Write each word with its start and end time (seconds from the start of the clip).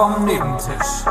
vom 0.00 0.24
Nebentisch. 0.24 1.04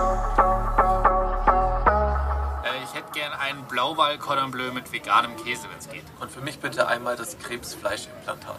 Äh, 2.64 2.84
ich 2.84 2.92
hätte 2.96 3.12
gern 3.14 3.34
einen 3.40 3.62
Blauwal 3.70 4.18
Cordon 4.18 4.50
Bleu 4.50 4.72
mit 4.72 4.92
veganem 4.92 5.36
Käse, 5.38 5.68
wenn 5.70 5.78
es 5.78 5.88
geht. 5.90 6.06
Und 6.20 6.32
für 6.32 6.42
mich 6.42 6.58
bitte 6.58 6.88
einmal 6.88 7.16
das 7.16 7.38
Krebsfleischimplantat. 7.38 8.58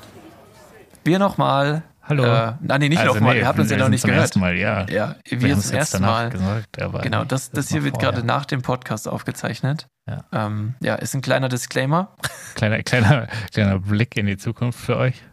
Wir 1.03 1.19
nochmal. 1.19 1.83
Hallo. 2.09 2.23
Äh, 2.23 2.53
nein, 2.61 2.81
nee, 2.81 2.89
nicht 2.91 3.01
Also, 3.01 3.15
nochmal. 3.15 3.35
nee, 3.35 3.41
ihr 3.41 3.47
habt 3.49 3.59
uns 3.59 3.71
ja 3.71 3.77
wir 3.77 3.79
noch 3.79 3.85
sind 3.87 3.91
nicht 3.91 4.01
zum 4.03 4.11
gehört. 4.11 4.23
ersten 4.27 4.39
Mal, 4.39 4.55
ja. 4.57 4.87
Ja, 4.89 5.17
wir, 5.25 5.41
Wir 5.43 5.51
haben 5.51 5.57
das 5.59 5.65
es 5.67 5.71
erste 5.73 5.99
Mal. 5.99 6.31
gesagt, 6.31 6.81
aber 6.81 7.01
Genau, 7.01 7.25
das, 7.25 7.51
das 7.51 7.69
hier 7.69 7.83
wird 7.83 7.97
vorher. 7.97 8.13
gerade 8.13 8.25
nach 8.25 8.45
dem 8.45 8.63
Podcast 8.63 9.09
aufgezeichnet. 9.09 9.89
Ja. 10.09 10.23
Ähm, 10.33 10.75
ja, 10.81 10.95
ist 10.95 11.13
ein 11.15 11.23
kleiner 11.23 11.49
Disclaimer. 11.49 12.15
Kleiner, 12.55 12.81
kleiner, 12.85 13.27
kleiner 13.53 13.81
Blick 13.81 14.17
in 14.17 14.27
die 14.27 14.37
Zukunft 14.37 14.79
für 14.79 14.97
euch. 14.97 15.25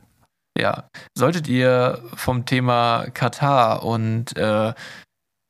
Ja, 0.57 0.89
solltet 1.15 1.47
ihr 1.47 2.01
vom 2.15 2.45
Thema 2.45 3.05
Katar 3.13 3.83
und, 3.83 4.35
äh, 4.37 4.73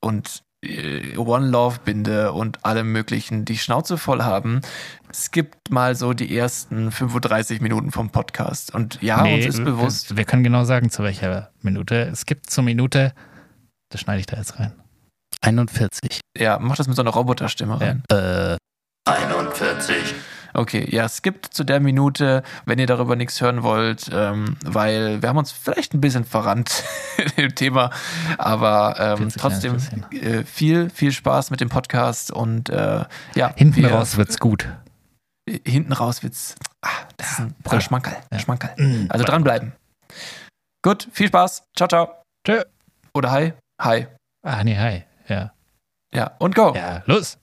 und 0.04 0.42
äh, 0.64 1.16
One 1.16 1.48
Love 1.48 1.78
Binde 1.84 2.32
und 2.32 2.64
allem 2.64 2.92
möglichen 2.92 3.44
die 3.44 3.56
Schnauze 3.56 3.96
voll 3.96 4.22
haben, 4.22 4.60
skippt 5.14 5.70
mal 5.70 5.94
so 5.94 6.12
die 6.12 6.36
ersten 6.36 6.90
35 6.90 7.60
Minuten 7.60 7.90
vom 7.90 8.10
Podcast. 8.10 8.74
Und 8.74 9.00
ja, 9.00 9.22
uns 9.22 9.46
ist 9.46 9.58
wir- 9.58 9.64
bewusst, 9.64 10.16
Wir 10.16 10.24
können 10.24 10.44
genau 10.44 10.64
sagen, 10.64 10.90
zu 10.90 11.02
welcher 11.02 11.52
Minute. 11.62 12.02
Es 12.12 12.26
gibt 12.26 12.50
zur 12.50 12.64
Minute, 12.64 13.14
das 13.90 14.02
schneide 14.02 14.20
ich 14.20 14.26
da 14.26 14.36
jetzt 14.36 14.58
rein. 14.58 14.74
41. 15.40 16.20
ja, 16.36 16.58
macht 16.58 16.78
das 16.80 16.88
mit 16.88 16.96
so 16.96 17.02
einer 17.02 17.12
Roboterstimme 17.12 17.80
rein. 17.80 18.02
Äh, 18.10 18.56
41. 19.08 19.96
Okay, 20.54 20.86
ja, 20.90 21.06
gibt 21.22 21.46
zu 21.46 21.64
der 21.64 21.80
Minute, 21.80 22.42
wenn 22.64 22.78
ihr 22.78 22.86
darüber 22.86 23.16
nichts 23.16 23.40
hören 23.40 23.62
wollt, 23.62 24.10
ähm, 24.12 24.56
weil 24.64 25.22
wir 25.22 25.28
haben 25.28 25.36
uns 25.36 25.52
vielleicht 25.52 25.94
ein 25.94 26.00
bisschen 26.00 26.24
verrannt 26.24 26.84
im 27.36 27.54
Thema, 27.54 27.90
aber 28.38 28.96
ähm, 28.98 29.28
trotzdem 29.28 29.74
bisschen. 29.74 30.10
äh, 30.12 30.44
viel, 30.44 30.90
viel 30.90 31.12
Spaß 31.12 31.50
mit 31.50 31.60
dem 31.60 31.68
Podcast 31.68 32.30
und 32.30 32.70
äh, 32.70 33.04
ja, 33.34 33.52
hinten 33.56 33.82
wir, 33.82 33.92
raus 33.92 34.16
wird's 34.16 34.38
gut. 34.38 34.68
Hinten 35.64 35.92
raus 35.92 36.22
wird's. 36.22 36.54
Ah, 36.82 36.88
das 37.16 37.32
ist 37.32 37.38
ein 37.40 37.54
Brr. 37.62 37.80
Schmankerl. 37.80 38.16
Ja. 38.32 38.38
Schmankerl. 38.38 38.74
Mm. 38.76 39.06
Also 39.08 39.24
dranbleiben. 39.24 39.72
Gut, 40.82 41.08
viel 41.12 41.28
Spaß. 41.28 41.64
Ciao, 41.76 41.88
ciao. 41.88 42.22
Tschö. 42.46 42.62
Oder 43.14 43.30
hi. 43.30 43.52
Hi. 43.80 44.06
Ah, 44.42 44.62
nee, 44.62 44.76
hi. 44.76 45.04
Ja. 45.28 45.52
Ja, 46.12 46.32
und 46.38 46.54
go. 46.54 46.72
Ja, 46.74 47.02
los. 47.06 47.38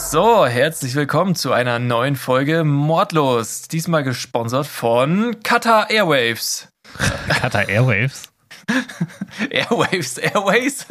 So, 0.00 0.46
herzlich 0.46 0.94
willkommen 0.94 1.34
zu 1.34 1.52
einer 1.52 1.78
neuen 1.78 2.14
Folge 2.16 2.62
Mordlos. 2.64 3.62
Diesmal 3.68 4.04
gesponsert 4.04 4.66
von 4.66 5.40
Qatar 5.42 5.90
Airwaves. 5.90 6.68
Qatar 7.28 7.68
Airwaves. 7.68 8.32
Airwaves, 9.50 10.16
Airways. 10.18 10.86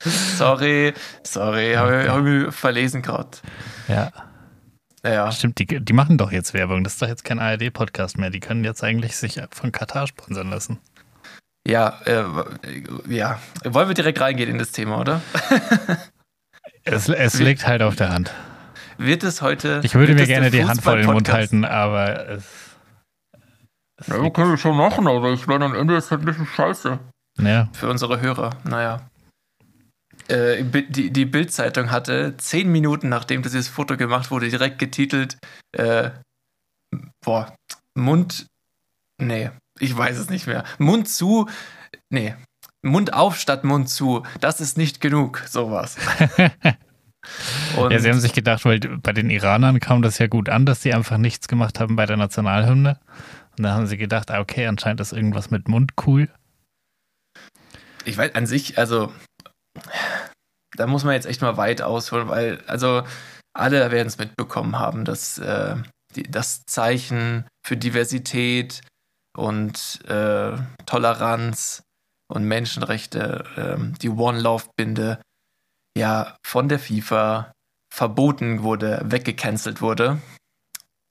sorry, 0.36 0.92
sorry, 1.24 1.72
habe 1.74 2.02
ich, 2.02 2.08
hab 2.08 2.24
ich 2.24 2.54
verlesen 2.54 3.02
gerade. 3.02 3.38
Ja, 3.88 4.12
Naja, 5.02 5.32
stimmt. 5.32 5.58
Die, 5.58 5.66
die 5.66 5.92
machen 5.92 6.18
doch 6.18 6.30
jetzt 6.30 6.54
Werbung. 6.54 6.84
Das 6.84 6.92
ist 6.92 7.02
doch 7.02 7.08
jetzt 7.08 7.24
kein 7.24 7.40
ARD-Podcast 7.40 8.18
mehr. 8.18 8.30
Die 8.30 8.40
können 8.40 8.62
jetzt 8.64 8.84
eigentlich 8.84 9.16
sich 9.16 9.40
von 9.50 9.72
Katar 9.72 10.06
sponsern 10.06 10.50
lassen. 10.50 10.78
ja, 11.66 11.98
äh, 12.04 12.24
ja. 13.08 13.40
Wollen 13.64 13.88
wir 13.88 13.94
direkt 13.94 14.20
reingehen 14.20 14.50
in 14.50 14.58
das 14.58 14.70
Thema, 14.72 15.00
oder? 15.00 15.20
Es, 16.86 17.08
es 17.08 17.38
liegt 17.40 17.66
halt 17.66 17.82
auf 17.82 17.96
der 17.96 18.10
Hand. 18.10 18.32
Wird 18.98 19.22
es 19.24 19.42
heute. 19.42 19.80
Ich 19.84 19.94
würde 19.94 20.14
mir 20.14 20.22
es 20.22 20.28
gerne 20.28 20.50
die 20.50 20.64
Hand 20.64 20.82
vor 20.82 20.96
den 20.96 21.06
Mund 21.06 21.30
halten, 21.30 21.64
aber 21.64 22.28
es. 22.28 22.44
es 23.96 24.06
Ja, 24.06 24.16
liegt- 24.22 24.36
können 24.36 24.50
wir 24.50 24.56
schon 24.56 24.76
machen, 24.76 25.06
aber 25.06 25.32
ich 25.32 25.46
meine, 25.46 25.64
am 25.66 25.74
Ende 25.74 25.96
ist 25.96 26.06
es 26.06 26.10
halt 26.12 26.22
ein 26.22 26.24
bisschen 26.26 26.46
scheiße. 26.46 26.98
ja, 27.40 27.68
Für 27.72 27.88
unsere 27.90 28.20
Hörer, 28.20 28.50
naja. 28.64 29.06
Äh, 30.28 30.64
die 30.64 31.10
die 31.10 31.24
Bild-Zeitung 31.26 31.90
hatte 31.90 32.36
zehn 32.38 32.70
Minuten, 32.72 33.08
nachdem 33.08 33.42
dieses 33.42 33.68
Foto 33.68 33.96
gemacht 33.96 34.30
wurde, 34.30 34.48
direkt 34.48 34.78
getitelt: 34.78 35.36
äh, 35.72 36.10
Boah, 37.24 37.54
Mund. 37.94 38.46
Nee, 39.20 39.50
ich 39.78 39.96
weiß 39.96 40.16
es 40.18 40.30
nicht 40.30 40.46
mehr. 40.46 40.64
Mund 40.78 41.08
zu. 41.08 41.48
Nee. 42.10 42.34
Mund 42.82 43.12
auf 43.14 43.36
statt 43.38 43.64
Mund 43.64 43.88
zu. 43.90 44.22
Das 44.40 44.60
ist 44.60 44.76
nicht 44.78 45.00
genug, 45.00 45.42
sowas. 45.48 45.96
Und 47.76 47.92
ja, 47.92 47.98
sie 47.98 48.10
haben 48.10 48.20
sich 48.20 48.32
gedacht, 48.32 48.64
weil 48.64 48.80
bei 48.80 49.12
den 49.12 49.30
Iranern 49.30 49.80
kam 49.80 50.02
das 50.02 50.18
ja 50.18 50.26
gut 50.26 50.48
an, 50.48 50.66
dass 50.66 50.82
sie 50.82 50.92
einfach 50.94 51.18
nichts 51.18 51.48
gemacht 51.48 51.80
haben 51.80 51.96
bei 51.96 52.06
der 52.06 52.16
Nationalhymne. 52.16 52.98
Und 53.56 53.64
da 53.64 53.74
haben 53.74 53.86
sie 53.86 53.96
gedacht, 53.96 54.30
ah, 54.30 54.40
okay, 54.40 54.66
anscheinend 54.66 55.00
ist 55.00 55.12
irgendwas 55.12 55.50
mit 55.50 55.68
Mund 55.68 55.92
cool. 56.06 56.28
ich 58.04 58.16
weiß 58.16 58.34
an 58.34 58.46
sich, 58.46 58.78
also 58.78 59.12
da 60.76 60.86
muss 60.86 61.04
man 61.04 61.14
jetzt 61.14 61.26
echt 61.26 61.42
mal 61.42 61.56
weit 61.56 61.82
ausholen, 61.82 62.28
weil 62.28 62.62
also 62.66 63.02
alle 63.54 63.90
werden 63.90 64.08
es 64.08 64.18
mitbekommen 64.18 64.78
haben, 64.78 65.04
dass 65.04 65.38
äh, 65.38 65.76
die, 66.14 66.24
das 66.24 66.62
Zeichen 66.66 67.46
für 67.66 67.76
Diversität 67.76 68.82
und 69.36 70.00
äh, 70.08 70.56
Toleranz 70.84 71.82
und 72.28 72.44
Menschenrechte, 72.44 73.44
ähm, 73.56 73.94
die 74.00 74.08
One 74.08 74.40
Love 74.40 74.64
Binde, 74.76 75.20
ja 75.96 76.36
von 76.46 76.68
der 76.68 76.78
FIFA 76.78 77.52
verboten 77.92 78.62
wurde, 78.62 79.00
weggecancelt 79.04 79.80
wurde. 79.80 80.20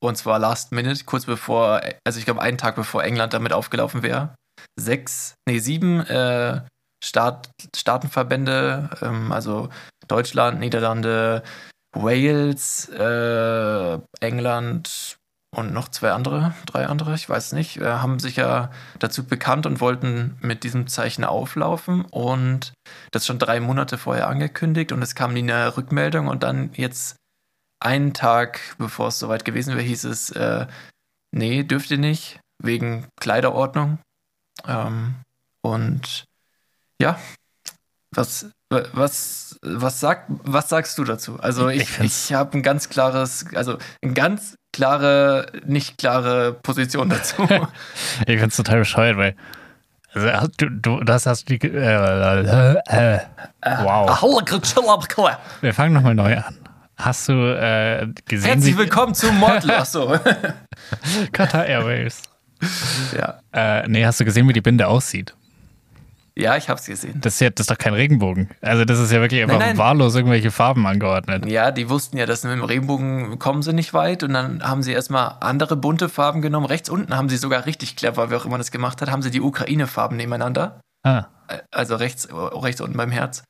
Und 0.01 0.17
zwar 0.17 0.39
last 0.39 0.71
minute, 0.71 1.03
kurz 1.05 1.25
bevor, 1.25 1.81
also 2.05 2.19
ich 2.19 2.25
glaube 2.25 2.41
einen 2.41 2.57
Tag 2.57 2.75
bevor 2.75 3.03
England 3.03 3.33
damit 3.33 3.53
aufgelaufen 3.53 4.03
wäre. 4.03 4.35
Sechs, 4.79 5.33
nee, 5.47 5.59
sieben 5.59 6.01
äh, 6.01 6.61
Staat, 7.03 7.49
Staatenverbände, 7.75 8.89
ähm, 9.01 9.31
also 9.31 9.69
Deutschland, 10.07 10.59
Niederlande, 10.59 11.43
Wales, 11.93 12.89
äh, 12.89 13.99
England 14.19 15.17
und 15.55 15.73
noch 15.73 15.87
zwei 15.87 16.11
andere, 16.11 16.53
drei 16.65 16.87
andere, 16.87 17.15
ich 17.15 17.29
weiß 17.29 17.53
nicht, 17.53 17.77
äh, 17.77 17.85
haben 17.85 18.19
sich 18.19 18.35
ja 18.35 18.71
dazu 18.99 19.25
bekannt 19.25 19.65
und 19.65 19.79
wollten 19.79 20.37
mit 20.41 20.63
diesem 20.63 20.87
Zeichen 20.87 21.23
auflaufen 21.23 22.05
und 22.05 22.73
das 23.11 23.25
schon 23.25 23.39
drei 23.39 23.59
Monate 23.59 23.97
vorher 23.97 24.27
angekündigt 24.27 24.91
und 24.91 25.01
es 25.01 25.15
kam 25.15 25.33
nie 25.33 25.39
eine 25.39 25.77
Rückmeldung 25.77 26.27
und 26.27 26.43
dann 26.43 26.71
jetzt 26.73 27.15
einen 27.79 28.13
Tag, 28.13 28.59
bevor 28.77 29.07
es 29.07 29.19
soweit 29.19 29.45
gewesen 29.45 29.75
wäre, 29.75 29.85
hieß 29.85 30.03
es, 30.05 30.29
äh, 30.31 30.67
nee, 31.31 31.63
dürft 31.63 31.91
ihr 31.91 31.97
nicht, 31.97 32.39
wegen 32.61 33.07
Kleiderordnung. 33.19 33.99
Ähm, 34.67 35.15
und 35.61 36.25
ja, 37.01 37.19
was, 38.13 38.49
was, 38.69 39.57
was, 39.61 39.99
sag, 39.99 40.25
was 40.27 40.69
sagst 40.69 40.97
du 40.97 41.03
dazu? 41.03 41.39
Also 41.39 41.69
Ich 41.69 41.99
ich, 41.99 41.99
ich 41.99 42.33
habe 42.33 42.57
ein 42.57 42.63
ganz 42.63 42.89
klares, 42.89 43.45
also 43.53 43.77
eine 44.01 44.13
ganz 44.13 44.55
klare, 44.75 45.47
nicht 45.65 45.97
klare 45.97 46.53
Position 46.53 47.09
dazu. 47.09 47.47
Ich 48.19 48.25
finde 48.25 48.47
es 48.47 48.57
total 48.57 48.79
bescheuert, 48.79 49.17
weil 49.17 49.35
also, 50.13 50.47
du, 50.57 50.69
du, 50.69 51.03
das 51.03 51.25
hast 51.25 51.49
du 51.49 51.57
die. 51.57 51.67
Äh, 51.67 51.75
äh, 51.75 52.75
äh, 52.85 53.19
wow. 53.83 54.07
Wir 55.61 55.73
fangen 55.73 55.93
nochmal 55.93 56.15
neu 56.15 56.37
an. 56.37 56.55
Hast 56.97 57.27
du 57.27 57.33
äh, 57.33 58.07
gesehen, 58.25 58.51
Herzlich 58.51 58.77
willkommen 58.77 59.13
zu 59.13 59.31
Mordlos. 59.33 59.91
So. 59.91 60.17
Qatar 61.33 61.65
Airways? 61.65 62.21
ja. 63.17 63.39
Äh, 63.51 63.87
nee, 63.89 64.05
hast 64.05 64.21
du 64.21 64.25
gesehen, 64.25 64.47
wie 64.47 64.53
die 64.53 64.61
Binde 64.61 64.87
aussieht? 64.87 65.35
Ja, 66.37 66.57
ich 66.57 66.67
habe 66.67 66.79
es 66.79 66.85
gesehen. 66.85 67.19
Das 67.21 67.35
ist, 67.35 67.39
ja, 67.39 67.49
das 67.49 67.61
ist 67.63 67.71
doch 67.71 67.77
kein 67.77 67.93
Regenbogen. 67.93 68.49
Also, 68.61 68.83
das 68.83 68.99
ist 68.99 69.11
ja 69.11 69.21
wirklich 69.21 69.41
einfach 69.41 69.59
nein. 69.59 69.77
wahllos 69.77 70.15
irgendwelche 70.15 70.51
Farben 70.51 70.85
angeordnet. 70.85 71.45
Ja, 71.45 71.71
die 71.71 71.89
wussten 71.89 72.17
ja, 72.17 72.25
dass 72.25 72.43
mit 72.43 72.51
dem 72.53 72.63
Regenbogen 72.63 73.39
kommen 73.39 73.61
sie 73.61 73.71
nicht 73.73 73.93
weit 73.93 74.21
und 74.23 74.33
dann 74.33 74.61
haben 74.61 74.83
sie 74.83 74.91
erstmal 74.91 75.37
andere 75.39 75.77
bunte 75.77 76.09
Farben 76.09 76.41
genommen. 76.41 76.65
Rechts 76.65 76.89
unten 76.89 77.15
haben 77.15 77.29
sie 77.29 77.37
sogar 77.37 77.65
richtig 77.65 77.95
clever, 77.95 78.29
wer 78.29 78.37
auch 78.37 78.45
immer 78.45 78.57
das 78.57 78.71
gemacht 78.71 79.01
hat, 79.01 79.09
haben 79.09 79.21
sie 79.21 79.31
die 79.31 79.41
Ukraine-Farben 79.41 80.17
nebeneinander. 80.17 80.81
Ah, 81.03 81.25
Äh, 81.47 81.59
Also 81.71 81.95
rechts, 81.95 82.27
rechts 82.31 82.81
unten 82.81 82.97
beim 82.97 83.11
Herz. 83.11 83.43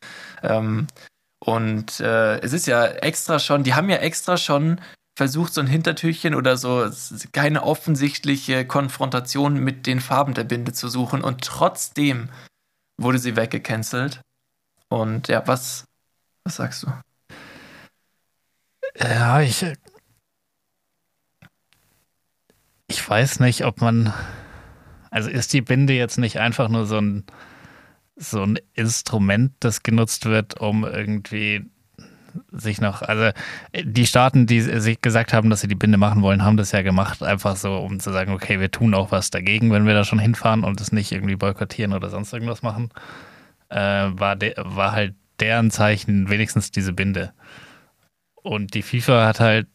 Ähm, 0.43 0.87
und 1.43 1.99
äh, 1.99 2.39
es 2.39 2.53
ist 2.53 2.67
ja 2.67 2.85
extra 2.85 3.39
schon, 3.39 3.63
die 3.63 3.73
haben 3.73 3.89
ja 3.89 3.97
extra 3.97 4.37
schon 4.37 4.79
versucht, 5.17 5.53
so 5.53 5.61
ein 5.61 5.67
Hintertürchen 5.67 6.35
oder 6.35 6.57
so 6.57 6.89
keine 7.31 7.63
offensichtliche 7.63 8.65
Konfrontation 8.65 9.55
mit 9.63 9.87
den 9.87 10.01
Farben 10.01 10.33
der 10.33 10.43
Binde 10.43 10.73
zu 10.73 10.89
suchen 10.89 11.21
und 11.23 11.41
trotzdem 11.41 12.29
wurde 12.97 13.19
sie 13.19 13.35
weggecancelt. 13.35 14.21
Und 14.89 15.27
ja, 15.27 15.45
was, 15.47 15.85
was 16.43 16.55
sagst 16.57 16.83
du? 16.83 16.87
ja, 18.99 19.41
ich. 19.41 19.65
Ich 22.87 23.09
weiß 23.09 23.39
nicht, 23.39 23.65
ob 23.65 23.81
man. 23.81 24.13
Also, 25.09 25.29
ist 25.29 25.53
die 25.53 25.61
Binde 25.61 25.93
jetzt 25.93 26.17
nicht 26.17 26.39
einfach 26.39 26.69
nur 26.69 26.85
so 26.85 26.99
ein, 26.99 27.25
so 28.15 28.43
ein 28.43 28.59
Instrument, 28.73 29.53
das 29.59 29.81
genutzt 29.81 30.25
wird, 30.25 30.59
um 30.59 30.83
irgendwie 30.83 31.65
sich 32.51 32.81
noch, 32.81 33.01
also 33.01 33.31
die 33.73 34.05
Staaten, 34.05 34.45
die 34.45 34.61
sich 34.61 35.01
gesagt 35.01 35.33
haben, 35.33 35.49
dass 35.49 35.61
sie 35.61 35.67
die 35.67 35.75
Binde 35.75 35.97
machen 35.97 36.21
wollen, 36.21 36.43
haben 36.43 36.57
das 36.57 36.71
ja 36.71 36.81
gemacht, 36.81 37.23
einfach 37.23 37.55
so, 37.55 37.77
um 37.77 37.99
zu 37.99 38.11
sagen, 38.11 38.31
okay, 38.33 38.59
wir 38.59 38.71
tun 38.71 38.93
auch 38.93 39.11
was 39.11 39.29
dagegen, 39.29 39.71
wenn 39.71 39.85
wir 39.85 39.93
da 39.93 40.03
schon 40.03 40.19
hinfahren 40.19 40.63
und 40.63 40.79
es 40.81 40.91
nicht 40.91 41.11
irgendwie 41.11 41.35
boykottieren 41.35 41.93
oder 41.93 42.09
sonst 42.09 42.33
irgendwas 42.33 42.61
machen, 42.61 42.89
äh, 43.69 43.77
war, 43.77 44.35
de, 44.35 44.53
war 44.57 44.91
halt 44.91 45.15
deren 45.39 45.71
Zeichen 45.71 46.29
wenigstens 46.29 46.71
diese 46.71 46.93
Binde. 46.93 47.33
Und 48.35 48.73
die 48.73 48.83
FIFA 48.83 49.25
hat 49.25 49.39
halt 49.39 49.67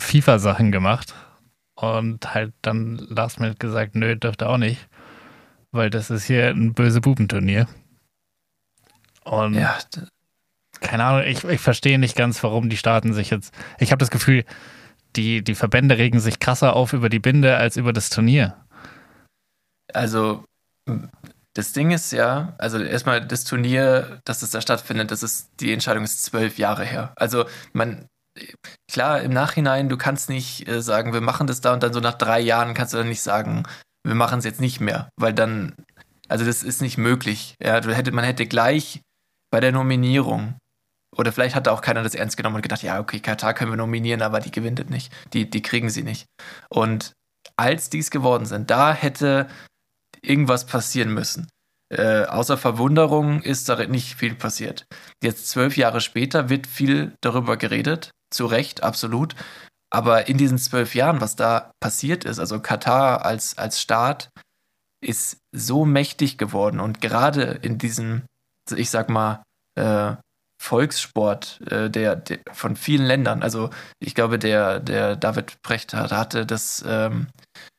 FIFA-Sachen 0.00 0.72
gemacht 0.72 1.14
und 1.74 2.34
halt 2.34 2.52
dann 2.62 2.96
last 2.96 3.40
minute 3.40 3.58
gesagt, 3.58 3.94
nö, 3.94 4.16
dürfte 4.16 4.48
auch 4.48 4.58
nicht, 4.58 4.88
weil 5.70 5.90
das 5.90 6.10
ist 6.10 6.24
hier 6.24 6.48
ein 6.48 6.74
böse 6.74 7.00
Bubenturnier. 7.00 7.66
Und 9.24 9.54
ja, 9.54 9.78
keine 10.80 11.04
Ahnung, 11.04 11.22
ich, 11.26 11.44
ich 11.44 11.60
verstehe 11.60 11.98
nicht 11.98 12.16
ganz, 12.16 12.42
warum 12.42 12.68
die 12.68 12.76
Staaten 12.76 13.12
sich 13.12 13.30
jetzt. 13.30 13.54
Ich 13.78 13.92
habe 13.92 14.00
das 14.00 14.10
Gefühl, 14.10 14.44
die, 15.16 15.42
die 15.42 15.54
Verbände 15.54 15.98
regen 15.98 16.20
sich 16.20 16.38
krasser 16.38 16.74
auf 16.74 16.92
über 16.92 17.08
die 17.08 17.18
Binde 17.18 17.56
als 17.56 17.76
über 17.76 17.92
das 17.92 18.10
Turnier. 18.10 18.56
Also, 19.92 20.44
das 21.54 21.72
Ding 21.72 21.90
ist 21.90 22.12
ja, 22.12 22.54
also 22.58 22.78
erstmal 22.78 23.26
das 23.26 23.44
Turnier, 23.44 24.20
dass 24.24 24.42
es 24.42 24.50
da 24.50 24.60
stattfindet, 24.60 25.10
das 25.10 25.22
ist, 25.22 25.50
die 25.60 25.72
Entscheidung 25.72 26.04
ist 26.04 26.22
zwölf 26.22 26.58
Jahre 26.58 26.84
her. 26.84 27.12
Also 27.16 27.44
man, 27.72 28.06
klar, 28.90 29.20
im 29.22 29.32
Nachhinein, 29.32 29.88
du 29.88 29.96
kannst 29.96 30.28
nicht 30.28 30.68
äh, 30.68 30.80
sagen, 30.80 31.12
wir 31.12 31.20
machen 31.20 31.46
das 31.46 31.60
da 31.60 31.72
und 31.72 31.82
dann 31.82 31.92
so 31.92 32.00
nach 32.00 32.14
drei 32.14 32.40
Jahren 32.40 32.74
kannst 32.74 32.94
du 32.94 32.98
dann 32.98 33.08
nicht 33.08 33.22
sagen, 33.22 33.64
wir 34.04 34.14
machen 34.14 34.38
es 34.38 34.44
jetzt 34.44 34.60
nicht 34.60 34.80
mehr, 34.80 35.10
weil 35.16 35.34
dann, 35.34 35.74
also 36.28 36.44
das 36.44 36.62
ist 36.62 36.80
nicht 36.82 36.98
möglich. 36.98 37.54
Ja, 37.62 37.80
du 37.80 37.94
hätte, 37.94 38.12
man 38.12 38.24
hätte 38.24 38.46
gleich 38.46 39.02
bei 39.50 39.60
der 39.60 39.72
Nominierung, 39.72 40.54
oder 41.16 41.32
vielleicht 41.32 41.54
hat 41.54 41.66
da 41.66 41.72
auch 41.72 41.82
keiner 41.82 42.02
das 42.02 42.14
ernst 42.14 42.36
genommen 42.36 42.56
und 42.56 42.62
gedacht, 42.62 42.82
ja, 42.82 43.00
okay, 43.00 43.20
Katar 43.20 43.54
können 43.54 43.72
wir 43.72 43.76
nominieren, 43.76 44.22
aber 44.22 44.40
die 44.40 44.52
gewinnt 44.52 44.90
nicht. 44.90 45.12
Die, 45.32 45.48
die 45.48 45.62
kriegen 45.62 45.90
sie 45.90 46.02
nicht. 46.02 46.26
Und 46.68 47.12
als 47.56 47.90
dies 47.90 48.10
geworden 48.10 48.46
sind, 48.46 48.70
da 48.70 48.92
hätte 48.92 49.48
irgendwas 50.22 50.66
passieren 50.66 51.12
müssen. 51.12 51.48
Äh, 51.92 52.24
außer 52.26 52.56
Verwunderung 52.56 53.42
ist 53.42 53.68
da 53.68 53.84
nicht 53.86 54.14
viel 54.14 54.36
passiert. 54.36 54.86
Jetzt 55.22 55.48
zwölf 55.48 55.76
Jahre 55.76 56.00
später 56.00 56.48
wird 56.48 56.68
viel 56.68 57.16
darüber 57.20 57.56
geredet, 57.56 58.12
zu 58.32 58.46
Recht, 58.46 58.84
absolut. 58.84 59.34
Aber 59.92 60.28
in 60.28 60.38
diesen 60.38 60.58
zwölf 60.58 60.94
Jahren, 60.94 61.20
was 61.20 61.34
da 61.34 61.72
passiert 61.80 62.24
ist, 62.24 62.38
also 62.38 62.60
Katar 62.60 63.24
als, 63.24 63.58
als 63.58 63.80
Staat, 63.80 64.30
ist 65.04 65.38
so 65.50 65.84
mächtig 65.84 66.38
geworden 66.38 66.78
und 66.78 67.00
gerade 67.00 67.42
in 67.62 67.78
diesem, 67.78 68.22
ich 68.74 68.90
sag 68.90 69.08
mal, 69.08 69.42
äh, 69.76 70.14
Volkssport 70.60 71.60
äh, 71.70 71.88
der, 71.88 72.16
der, 72.16 72.38
von 72.52 72.76
vielen 72.76 73.06
Ländern. 73.06 73.42
Also 73.42 73.70
ich 73.98 74.14
glaube, 74.14 74.38
der, 74.38 74.78
der 74.78 75.16
David 75.16 75.62
Brecht 75.62 75.94
hatte 75.94 76.44
das 76.44 76.84
ähm, 76.86 77.28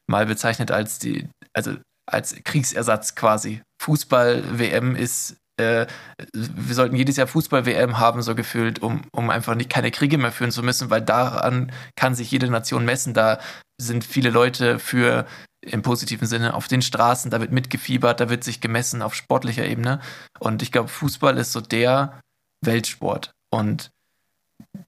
mal 0.09 0.25
bezeichnet 0.25 0.71
als 0.71 0.97
die, 0.97 1.29
also 1.53 1.75
als 2.09 2.35
Kriegsersatz 2.43 3.13
quasi. 3.13 3.61
Fußball-WM 3.83 4.95
ist, 4.95 5.37
äh, 5.59 5.85
wir 6.33 6.75
sollten 6.75 6.95
jedes 6.95 7.17
Jahr 7.17 7.27
Fußball-WM 7.27 7.99
haben, 7.99 8.23
so 8.23 8.33
gefühlt, 8.33 8.81
um, 8.81 9.03
um 9.11 9.29
einfach 9.29 9.53
nicht 9.53 9.69
keine 9.69 9.91
Kriege 9.91 10.17
mehr 10.17 10.31
führen 10.31 10.51
zu 10.51 10.63
müssen, 10.63 10.89
weil 10.89 11.01
daran 11.01 11.71
kann 11.95 12.15
sich 12.15 12.31
jede 12.31 12.49
Nation 12.49 12.83
messen. 12.83 13.13
Da 13.13 13.39
sind 13.79 14.03
viele 14.03 14.31
Leute 14.31 14.79
für 14.79 15.27
im 15.63 15.83
positiven 15.83 16.27
Sinne 16.27 16.55
auf 16.55 16.67
den 16.67 16.81
Straßen, 16.81 17.29
da 17.29 17.39
wird 17.39 17.51
mitgefiebert, 17.51 18.19
da 18.19 18.29
wird 18.29 18.43
sich 18.43 18.59
gemessen 18.59 19.03
auf 19.03 19.13
sportlicher 19.13 19.65
Ebene. 19.65 19.99
Und 20.39 20.63
ich 20.63 20.71
glaube, 20.71 20.89
Fußball 20.89 21.37
ist 21.37 21.51
so 21.51 21.61
der 21.61 22.19
Weltsport. 22.63 23.31
Und 23.53 23.91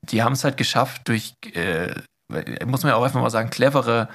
die 0.03 0.23
haben 0.23 0.33
es 0.33 0.43
halt 0.43 0.57
geschafft 0.57 1.07
durch, 1.07 1.35
äh, 1.53 1.93
muss 2.65 2.83
man 2.83 2.91
ja 2.91 2.95
auch 2.95 3.03
einfach 3.03 3.21
mal 3.21 3.29
sagen, 3.29 3.49
clevere 3.49 4.09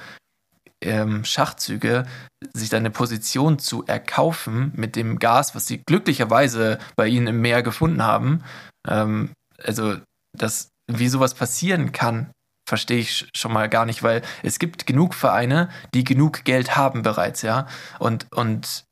ähm, 0.81 1.25
Schachzüge, 1.25 2.05
sich 2.53 2.69
dann 2.69 2.79
eine 2.79 2.91
Position 2.91 3.59
zu 3.59 3.85
erkaufen 3.85 4.71
mit 4.75 4.95
dem 4.95 5.19
Gas, 5.19 5.55
was 5.55 5.67
sie 5.67 5.83
glücklicherweise 5.85 6.79
bei 6.95 7.07
ihnen 7.07 7.27
im 7.27 7.41
Meer 7.41 7.63
gefunden 7.63 8.03
haben. 8.03 8.43
Ähm, 8.87 9.31
also, 9.61 9.97
dass, 10.37 10.69
wie 10.87 11.09
sowas 11.09 11.33
passieren 11.33 11.91
kann, 11.91 12.31
verstehe 12.67 12.99
ich 12.99 13.27
schon 13.35 13.51
mal 13.51 13.67
gar 13.67 13.85
nicht, 13.85 14.03
weil 14.03 14.21
es 14.43 14.59
gibt 14.59 14.85
genug 14.85 15.15
Vereine, 15.15 15.69
die 15.93 16.03
genug 16.03 16.45
Geld 16.45 16.77
haben 16.77 17.01
bereits, 17.01 17.41
ja. 17.41 17.67
Und, 17.97 18.27
und 18.31 18.85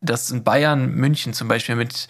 das 0.00 0.30
in 0.30 0.44
Bayern, 0.44 0.92
München 0.92 1.34
zum 1.34 1.48
Beispiel 1.48 1.74
mit 1.74 2.08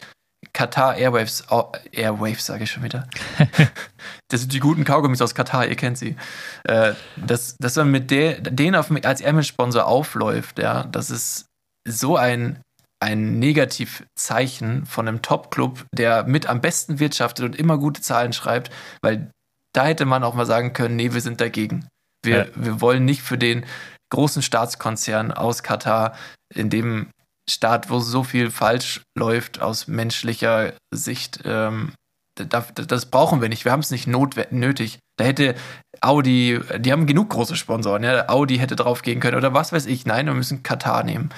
Qatar 0.52 0.96
Airwaves, 0.96 1.44
Airwaves 1.92 2.46
sage 2.46 2.64
ich 2.64 2.70
schon 2.70 2.82
wieder. 2.82 3.08
das 4.28 4.40
sind 4.40 4.52
die 4.52 4.60
guten 4.60 4.84
Kaugummis 4.84 5.22
aus 5.22 5.34
Katar, 5.34 5.66
ihr 5.66 5.76
kennt 5.76 5.98
sie. 5.98 6.16
Äh, 6.64 6.94
dass, 7.16 7.56
dass 7.58 7.76
man 7.76 7.90
mit 7.90 8.10
der, 8.10 8.40
denen 8.40 8.76
auf, 8.76 8.90
als 9.04 9.20
Image-Sponsor 9.20 9.86
aufläuft, 9.86 10.58
ja, 10.58 10.84
das 10.84 11.10
ist 11.10 11.46
so 11.86 12.16
ein, 12.16 12.60
ein 13.00 13.38
Negativzeichen 13.38 14.86
von 14.86 15.08
einem 15.08 15.22
Top-Club, 15.22 15.84
der 15.92 16.24
mit 16.24 16.46
am 16.46 16.60
besten 16.60 16.98
wirtschaftet 16.98 17.44
und 17.44 17.56
immer 17.56 17.78
gute 17.78 18.00
Zahlen 18.00 18.32
schreibt, 18.32 18.70
weil 19.02 19.30
da 19.72 19.84
hätte 19.84 20.06
man 20.06 20.24
auch 20.24 20.34
mal 20.34 20.46
sagen 20.46 20.72
können, 20.72 20.96
nee, 20.96 21.12
wir 21.12 21.20
sind 21.20 21.40
dagegen. 21.40 21.86
Wir, 22.24 22.38
ja. 22.38 22.46
wir 22.54 22.80
wollen 22.80 23.04
nicht 23.04 23.22
für 23.22 23.38
den 23.38 23.66
großen 24.10 24.42
Staatskonzern 24.42 25.32
aus 25.32 25.62
Katar, 25.62 26.14
in 26.54 26.70
dem 26.70 27.08
Staat, 27.48 27.90
wo 27.90 28.00
so 28.00 28.24
viel 28.24 28.50
falsch 28.50 29.02
läuft 29.16 29.60
aus 29.60 29.86
menschlicher 29.86 30.72
Sicht, 30.92 31.40
ähm, 31.44 31.92
das, 32.36 32.66
das 32.74 33.06
brauchen 33.06 33.40
wir 33.40 33.48
nicht. 33.48 33.64
Wir 33.64 33.72
haben 33.72 33.80
es 33.80 33.90
nicht 33.90 34.06
nötig. 34.06 34.98
Da 35.16 35.24
hätte 35.24 35.54
Audi, 36.00 36.60
die 36.78 36.92
haben 36.92 37.06
genug 37.06 37.30
große 37.30 37.56
Sponsoren, 37.56 38.02
ja. 38.02 38.28
Audi 38.28 38.58
hätte 38.58 38.76
drauf 38.76 39.02
gehen 39.02 39.20
können 39.20 39.36
oder 39.36 39.54
was 39.54 39.72
weiß 39.72 39.86
ich. 39.86 40.04
Nein, 40.04 40.26
wir 40.26 40.34
müssen 40.34 40.62
Katar 40.62 41.02
nehmen. 41.02 41.30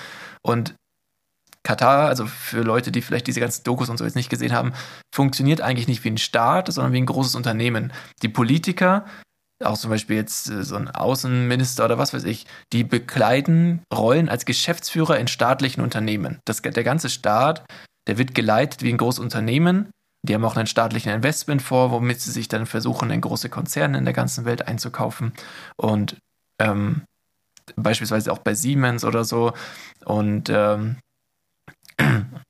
Und 0.43 0.75
Katar, 1.63 2.09
also 2.09 2.27
für 2.27 2.63
Leute, 2.63 2.91
die 2.91 3.03
vielleicht 3.03 3.27
diese 3.27 3.41
ganzen 3.41 3.63
Dokus 3.63 3.91
und 3.91 3.99
so 3.99 4.05
jetzt 4.05 4.17
nicht 4.17 4.31
gesehen 4.31 4.53
haben, 4.53 4.73
funktioniert 5.15 5.61
eigentlich 5.61 5.89
nicht 5.89 6.03
wie 6.03 6.11
ein 6.11 6.19
Staat, 6.19 6.73
sondern 6.73 6.93
wie 6.93 6.99
ein 6.99 7.07
großes 7.07 7.35
Unternehmen. 7.35 7.93
Die 8.23 8.29
Politiker 8.29 9.05
auch 9.65 9.79
zum 9.79 9.91
Beispiel 9.91 10.17
jetzt 10.17 10.51
äh, 10.51 10.63
so 10.63 10.77
ein 10.77 10.89
Außenminister 10.89 11.85
oder 11.85 11.99
was 11.99 12.15
weiß 12.15 12.25
ich, 12.25 12.47
die 12.73 12.85
bekleiden 12.85 13.83
Rollen 13.93 14.29
als 14.29 14.45
Geschäftsführer 14.45 15.19
in 15.19 15.29
staatlichen 15.29 15.83
Unternehmen. 15.83 16.41
Das, 16.45 16.63
der 16.63 16.85
ganze 16.85 17.09
Staat, 17.09 17.65
der 18.07 18.19
wird 18.19 18.35
geleitet 18.35 18.83
wie 18.83 18.93
ein 18.93 18.99
großes 18.99 19.21
Unternehmen. 19.21 19.91
Die 20.27 20.35
haben 20.35 20.45
auch 20.45 20.57
einen 20.57 20.67
staatlichen 20.67 21.13
Investmentfonds, 21.13 21.93
womit 21.93 22.21
sie 22.21 22.33
sich 22.33 22.49
dann 22.49 22.67
versuchen, 22.67 23.11
in 23.11 23.21
große 23.21 23.49
Konzerne 23.49 23.99
in 23.99 24.05
der 24.05 24.15
ganzen 24.15 24.45
Welt 24.45 24.67
einzukaufen. 24.67 25.33
Und 25.77 26.17
ähm, 26.61 27.03
beispielsweise 27.77 28.33
auch 28.33 28.39
bei 28.39 28.55
Siemens 28.55 29.05
oder 29.05 29.25
so. 29.25 29.53
Und 30.05 30.51
ähm, 30.51 30.97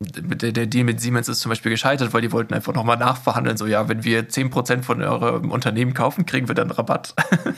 der, 0.01 0.53
der 0.53 0.67
Deal 0.67 0.85
mit 0.85 1.01
Siemens 1.01 1.29
ist 1.29 1.41
zum 1.41 1.51
Beispiel 1.51 1.71
gescheitert, 1.71 2.13
weil 2.13 2.23
die 2.23 2.33
wollten 2.33 2.55
einfach 2.55 2.75
nochmal 2.75 2.97
nachverhandeln. 2.97 3.57
So, 3.57 3.67
ja, 3.67 3.89
wenn 3.89 4.05
wir 4.05 4.29
10% 4.29 4.83
von 4.83 5.03
eurem 5.03 5.51
Unternehmen 5.51 5.95
kaufen, 5.95 6.27
kriegen 6.27 6.49
wir 6.49 6.55
dann 6.55 6.71
Rabatt. 6.71 7.15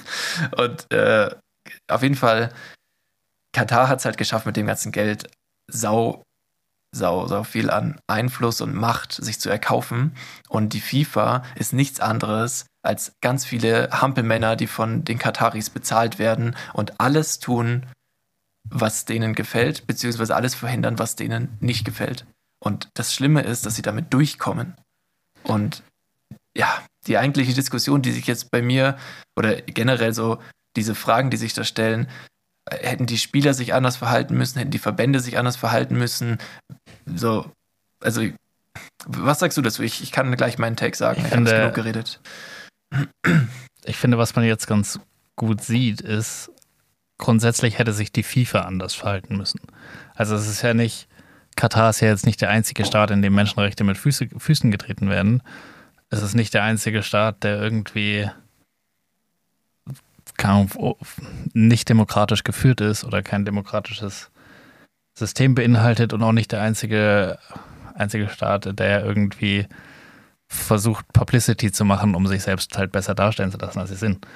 und 0.56 0.90
äh, 0.92 1.30
auf 1.88 2.02
jeden 2.02 2.14
Fall, 2.14 2.52
Katar 3.52 3.88
hat 3.88 3.98
es 3.98 4.04
halt 4.04 4.16
geschafft, 4.16 4.46
mit 4.46 4.56
dem 4.56 4.66
ganzen 4.66 4.92
Geld 4.92 5.30
sau, 5.70 6.22
sau, 6.94 7.26
sau 7.26 7.42
viel 7.44 7.70
an 7.70 8.00
Einfluss 8.06 8.60
und 8.60 8.74
Macht 8.74 9.12
sich 9.12 9.40
zu 9.40 9.50
erkaufen. 9.50 10.14
Und 10.48 10.72
die 10.72 10.80
FIFA 10.80 11.42
ist 11.56 11.72
nichts 11.72 12.00
anderes 12.00 12.66
als 12.82 13.12
ganz 13.20 13.44
viele 13.44 13.90
Hampelmänner, 13.92 14.56
die 14.56 14.66
von 14.66 15.04
den 15.04 15.18
Kataris 15.18 15.68
bezahlt 15.68 16.18
werden 16.18 16.56
und 16.72 16.98
alles 17.00 17.38
tun, 17.38 17.86
was 18.70 19.04
denen 19.04 19.34
gefällt, 19.34 19.86
beziehungsweise 19.86 20.34
alles 20.34 20.54
verhindern, 20.54 20.98
was 20.98 21.16
denen 21.16 21.56
nicht 21.60 21.84
gefällt. 21.84 22.26
Und 22.62 22.88
das 22.94 23.14
Schlimme 23.14 23.42
ist, 23.42 23.66
dass 23.66 23.74
sie 23.74 23.82
damit 23.82 24.12
durchkommen. 24.12 24.74
Und 25.42 25.82
ja, 26.56 26.82
die 27.06 27.18
eigentliche 27.18 27.54
Diskussion, 27.54 28.02
die 28.02 28.12
sich 28.12 28.26
jetzt 28.26 28.50
bei 28.50 28.62
mir 28.62 28.96
oder 29.36 29.60
generell 29.62 30.12
so 30.12 30.38
diese 30.76 30.94
Fragen, 30.94 31.30
die 31.30 31.36
sich 31.36 31.54
da 31.54 31.64
stellen, 31.64 32.08
hätten 32.70 33.06
die 33.06 33.18
Spieler 33.18 33.54
sich 33.54 33.74
anders 33.74 33.96
verhalten 33.96 34.36
müssen, 34.36 34.58
hätten 34.58 34.70
die 34.70 34.78
Verbände 34.78 35.20
sich 35.20 35.38
anders 35.38 35.56
verhalten 35.56 35.96
müssen. 35.96 36.38
So, 37.06 37.50
also, 38.00 38.22
was 39.06 39.40
sagst 39.40 39.58
du 39.58 39.62
dazu? 39.62 39.82
Ich, 39.82 40.02
ich 40.02 40.12
kann 40.12 40.34
gleich 40.36 40.58
meinen 40.58 40.76
Take 40.76 40.96
sagen. 40.96 41.20
Ich, 41.20 41.26
ich 41.26 41.32
habe 41.32 41.44
genug 41.44 41.74
geredet. 41.74 42.20
Ich 43.84 43.96
finde, 43.96 44.18
was 44.18 44.36
man 44.36 44.44
jetzt 44.44 44.66
ganz 44.66 45.00
gut 45.36 45.62
sieht, 45.62 46.00
ist, 46.00 46.50
grundsätzlich 47.20 47.78
hätte 47.78 47.92
sich 47.92 48.10
die 48.10 48.24
FIFA 48.24 48.62
anders 48.62 48.94
verhalten 48.94 49.36
müssen. 49.36 49.60
Also 50.16 50.34
es 50.34 50.48
ist 50.48 50.62
ja 50.62 50.74
nicht, 50.74 51.06
Katar 51.54 51.90
ist 51.90 52.00
ja 52.00 52.08
jetzt 52.08 52.26
nicht 52.26 52.40
der 52.40 52.50
einzige 52.50 52.84
Staat, 52.84 53.12
in 53.12 53.22
dem 53.22 53.34
Menschenrechte 53.34 53.84
mit 53.84 53.98
Füße, 53.98 54.28
Füßen 54.36 54.70
getreten 54.70 55.08
werden. 55.08 55.42
Es 56.08 56.22
ist 56.22 56.34
nicht 56.34 56.54
der 56.54 56.64
einzige 56.64 57.02
Staat, 57.02 57.44
der 57.44 57.60
irgendwie 57.60 58.28
nicht 61.52 61.88
demokratisch 61.90 62.44
geführt 62.44 62.80
ist 62.80 63.04
oder 63.04 63.22
kein 63.22 63.44
demokratisches 63.44 64.30
System 65.12 65.54
beinhaltet 65.54 66.14
und 66.14 66.22
auch 66.22 66.32
nicht 66.32 66.50
der 66.50 66.62
einzige, 66.62 67.38
einzige 67.94 68.30
Staat, 68.30 68.78
der 68.78 69.04
irgendwie 69.04 69.66
versucht, 70.48 71.12
Publicity 71.12 71.70
zu 71.70 71.84
machen, 71.84 72.14
um 72.14 72.26
sich 72.26 72.42
selbst 72.42 72.76
halt 72.78 72.90
besser 72.90 73.14
darstellen 73.14 73.52
zu 73.52 73.58
lassen, 73.58 73.78
als 73.80 73.90
sie 73.90 73.96
sind. 73.96 74.26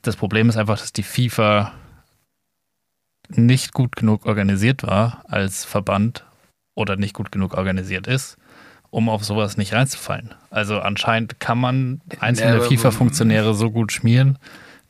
Das 0.00 0.16
Problem 0.16 0.48
ist 0.48 0.56
einfach, 0.56 0.78
dass 0.78 0.94
die 0.94 1.02
FIFA 1.02 1.74
nicht 3.28 3.72
gut 3.72 3.96
genug 3.96 4.26
organisiert 4.26 4.82
war 4.82 5.24
als 5.28 5.64
Verband 5.64 6.24
oder 6.74 6.96
nicht 6.96 7.14
gut 7.14 7.32
genug 7.32 7.54
organisiert 7.54 8.06
ist, 8.06 8.36
um 8.90 9.08
auf 9.08 9.24
sowas 9.24 9.56
nicht 9.56 9.72
reinzufallen. 9.72 10.34
Also 10.50 10.80
anscheinend 10.80 11.40
kann 11.40 11.58
man 11.58 12.00
einzelne 12.20 12.62
FIFA-Funktionäre 12.62 13.54
so 13.54 13.70
gut 13.70 13.92
schmieren, 13.92 14.38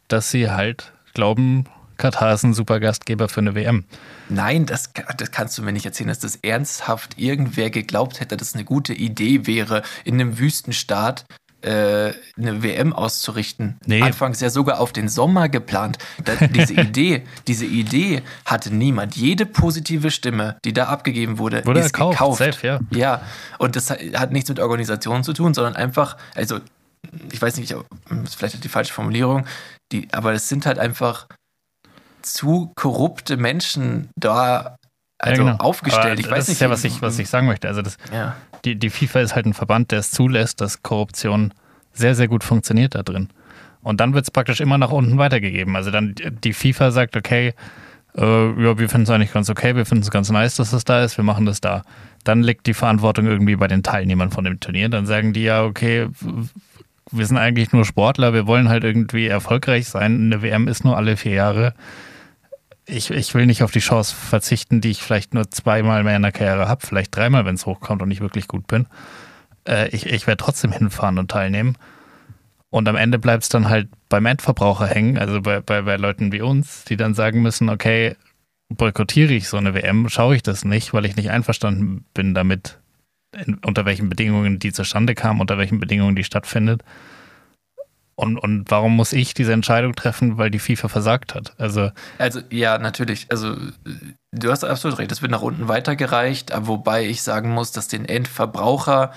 dass 0.09 0.30
sie 0.30 0.50
halt 0.50 0.92
glauben, 1.14 1.64
Katar 1.97 2.33
ist 2.33 2.45
ein 2.45 2.54
super 2.54 2.78
Gastgeber 2.78 3.28
für 3.28 3.40
eine 3.40 3.57
WM. 3.57 3.85
Nein, 4.28 4.66
das, 4.66 4.92
das 5.16 5.30
kannst 5.33 5.59
du 5.59 5.62
mir 5.62 5.73
nicht 5.73 5.85
erzählen, 5.85 6.09
dass 6.09 6.21
das 6.21 6.37
ernsthaft 6.37 7.18
irgendwer 7.18 7.71
geglaubt 7.71 8.21
hätte, 8.21 8.37
dass 8.37 8.49
es 8.49 8.54
eine 8.54 8.64
gute 8.64 8.95
Idee 8.95 9.47
wäre, 9.47 9.83
in 10.04 10.14
einem 10.14 10.38
Wüstenstaat 10.38 11.25
eine 11.62 12.62
WM 12.62 12.93
auszurichten. 12.93 13.79
Nee. 13.85 14.00
Anfangs 14.03 14.41
ja 14.41 14.49
sogar 14.49 14.81
auf 14.81 14.93
den 14.93 15.09
Sommer 15.09 15.49
geplant. 15.49 15.99
Da, 16.25 16.35
diese 16.47 16.75
Idee, 16.81 17.25
diese 17.49 17.67
Idee 17.67 18.23
hatte 18.45 18.73
niemand. 18.73 19.17
Jede 19.17 19.45
positive 19.45 20.11
Stimme, 20.11 20.57
die 20.65 20.73
da 20.73 20.85
abgegeben 20.85 21.38
wurde, 21.38 21.65
wurde 21.67 21.81
ist 21.81 21.93
gekauft. 21.93 22.19
gekauft. 22.19 22.38
Safe, 22.38 22.67
ja. 22.67 22.81
ja, 22.91 23.23
und 23.59 23.75
das 23.75 23.91
hat 23.91 24.31
nichts 24.31 24.49
mit 24.49 24.61
Organisation 24.61 25.25
zu 25.25 25.33
tun, 25.33 25.53
sondern 25.53 25.75
einfach, 25.75 26.17
also 26.35 26.61
ich 27.33 27.41
weiß 27.41 27.57
nicht, 27.57 27.75
vielleicht 28.37 28.62
die 28.62 28.69
falsche 28.69 28.93
Formulierung, 28.93 29.45
die, 29.93 30.09
aber 30.12 30.33
es 30.35 30.49
sind 30.49 30.67
halt 30.67 30.79
einfach 30.79 31.27
zu 32.23 32.73
korrupte 32.77 33.37
Menschen 33.37 34.11
da 34.17 34.77
also 35.21 35.43
ja, 35.43 35.50
genau. 35.53 35.65
aufgestellt. 35.65 36.21
ich 36.21 36.31
weiß 36.31 36.38
das 36.38 36.49
nicht, 36.49 36.57
ist 36.57 36.61
ja, 36.61 36.71
was 36.71 36.85
ich, 36.85 37.03
was 37.03 37.19
ich 37.19 37.29
sagen 37.29 37.49
möchte. 37.49 37.67
Also 37.67 37.83
das, 37.83 37.97
ja. 38.12 38.37
Die, 38.65 38.77
die 38.77 38.91
FIFA 38.91 39.21
ist 39.21 39.35
halt 39.35 39.47
ein 39.47 39.55
Verband, 39.55 39.91
der 39.91 40.00
es 40.00 40.11
zulässt, 40.11 40.61
dass 40.61 40.83
Korruption 40.83 41.53
sehr, 41.93 42.15
sehr 42.15 42.29
gut 42.29 42.45
funktioniert 42.45 42.95
da 42.95 43.03
drin. 43.03 43.29
Und 43.83 44.00
dann 44.00 44.15
wird 44.15 44.25
es 44.25 44.31
praktisch 44.31 44.61
immer 44.61 44.79
nach 44.79 44.91
unten 44.91 45.19
weitergegeben. 45.19 45.77
Also 45.77 45.91
dann 45.91 46.15
die 46.45 46.53
FIFA 46.53 46.91
sagt, 46.91 47.17
okay, 47.17 47.55
äh, 48.17 48.62
ja, 48.62 48.79
wir 48.79 48.88
finden 48.88 49.05
es 49.05 49.11
eigentlich 49.11 49.33
ganz 49.33 49.49
okay, 49.50 49.77
wir 49.77 49.87
finden 49.87 50.03
es 50.03 50.11
ganz 50.11 50.31
nice, 50.31 50.57
dass 50.57 50.73
es 50.73 50.85
da 50.85 51.05
ist, 51.05 51.17
wir 51.17 51.25
machen 51.25 51.47
das 51.47 51.61
da. 51.61 51.83
Dann 52.25 52.43
liegt 52.43 52.67
die 52.67 52.75
Verantwortung 52.75 53.27
irgendwie 53.27 53.57
bei 53.57 53.69
den 53.69 53.83
Teilnehmern 53.83 54.31
von 54.31 54.45
dem 54.45 54.61
Turnier. 54.61 54.88
Dann 54.88 55.07
sagen 55.07 55.33
die 55.33 55.45
ja, 55.45 55.65
okay, 55.65 56.09
wir 57.11 57.27
sind 57.27 57.38
eigentlich 57.38 57.73
nur 57.73 57.85
Sportler, 57.85 58.35
wir 58.35 58.47
wollen 58.47 58.69
halt 58.69 58.85
irgendwie 58.85 59.27
erfolgreich 59.27 59.88
sein. 59.88 60.27
Eine 60.27 60.43
WM 60.43 60.69
ist 60.69 60.85
nur 60.85 60.97
alle 60.97 61.17
vier 61.17 61.33
Jahre 61.33 61.75
ich, 62.88 63.11
ich 63.11 63.35
will 63.35 63.47
nicht 63.47 63.62
auf 63.62 63.71
die 63.71 63.80
Chance 63.80 64.14
verzichten, 64.14 64.80
die 64.80 64.90
ich 64.90 65.02
vielleicht 65.02 65.35
nur 65.35 65.50
zweimal 65.50 66.04
mehr 66.04 66.16
in 66.16 66.23
der 66.23 66.33
Karriere 66.33 66.68
habe, 66.68 66.87
vielleicht 66.87 67.14
dreimal, 67.14 67.45
wenn 67.45 67.54
es 67.54 67.66
hochkommt 67.66 68.02
und 68.02 68.11
ich 68.11 68.21
wirklich 68.21 68.49
gut 68.49 68.66
bin. 68.66 68.87
Äh, 69.66 69.88
ich 69.88 70.07
ich 70.07 70.26
werde 70.26 70.42
trotzdem 70.42 70.73
hinfahren 70.73 71.18
und 71.18 71.30
teilnehmen. 71.30 71.76
Und 72.71 72.88
am 72.88 72.97
Ende 72.97 73.18
bleibt 73.18 73.45
es 73.45 73.49
dann 73.49 73.68
halt 73.68 73.88
beim 74.09 74.26
Endverbraucher 74.26 74.87
hängen, 74.87 75.18
also 75.18 75.40
bei, 75.40 75.61
bei, 75.61 75.83
bei 75.83 75.97
Leuten 75.97 76.33
wie 76.33 76.42
uns, 76.42 76.85
die 76.85 76.97
dann 76.97 77.14
sagen 77.14 77.40
müssen, 77.40 77.68
okay, 77.71 78.16
boykottiere 78.68 79.33
ich 79.33 79.49
so 79.49 79.57
eine 79.57 79.75
WM, 79.75 80.09
schaue 80.09 80.37
ich 80.37 80.42
das 80.42 80.64
nicht, 80.64 80.92
weil 80.92 81.07
ich 81.07 81.16
nicht 81.16 81.30
einverstanden 81.30 82.04
bin 82.12 82.35
damit, 82.35 82.78
in, 83.35 83.54
unter 83.64 83.87
welchen 83.87 84.09
Bedingungen 84.09 84.59
die 84.59 84.73
zustande 84.73 85.14
kam, 85.14 85.40
unter 85.40 85.57
welchen 85.57 85.80
Bedingungen 85.80 86.16
die 86.16 86.25
stattfindet. 86.25 86.83
Und, 88.18 88.37
und 88.37 88.68
warum 88.68 88.96
muss 88.96 89.12
ich 89.12 89.32
diese 89.32 89.52
Entscheidung 89.52 89.94
treffen, 89.94 90.38
weil 90.38 90.50
die 90.50 90.58
FIFA 90.58 90.88
versagt 90.88 91.37
hat? 91.37 91.54
Also, 91.56 91.92
also 92.18 92.40
ja, 92.50 92.76
natürlich. 92.76 93.28
Also 93.30 93.54
du 94.32 94.50
hast 94.50 94.64
absolut 94.64 94.98
recht, 94.98 95.12
das 95.12 95.22
wird 95.22 95.30
nach 95.30 95.40
unten 95.40 95.68
weitergereicht, 95.68 96.50
wobei 96.62 97.06
ich 97.06 97.22
sagen 97.22 97.50
muss, 97.50 97.70
dass 97.70 97.87
den 97.87 98.06
Endverbraucher, 98.06 99.12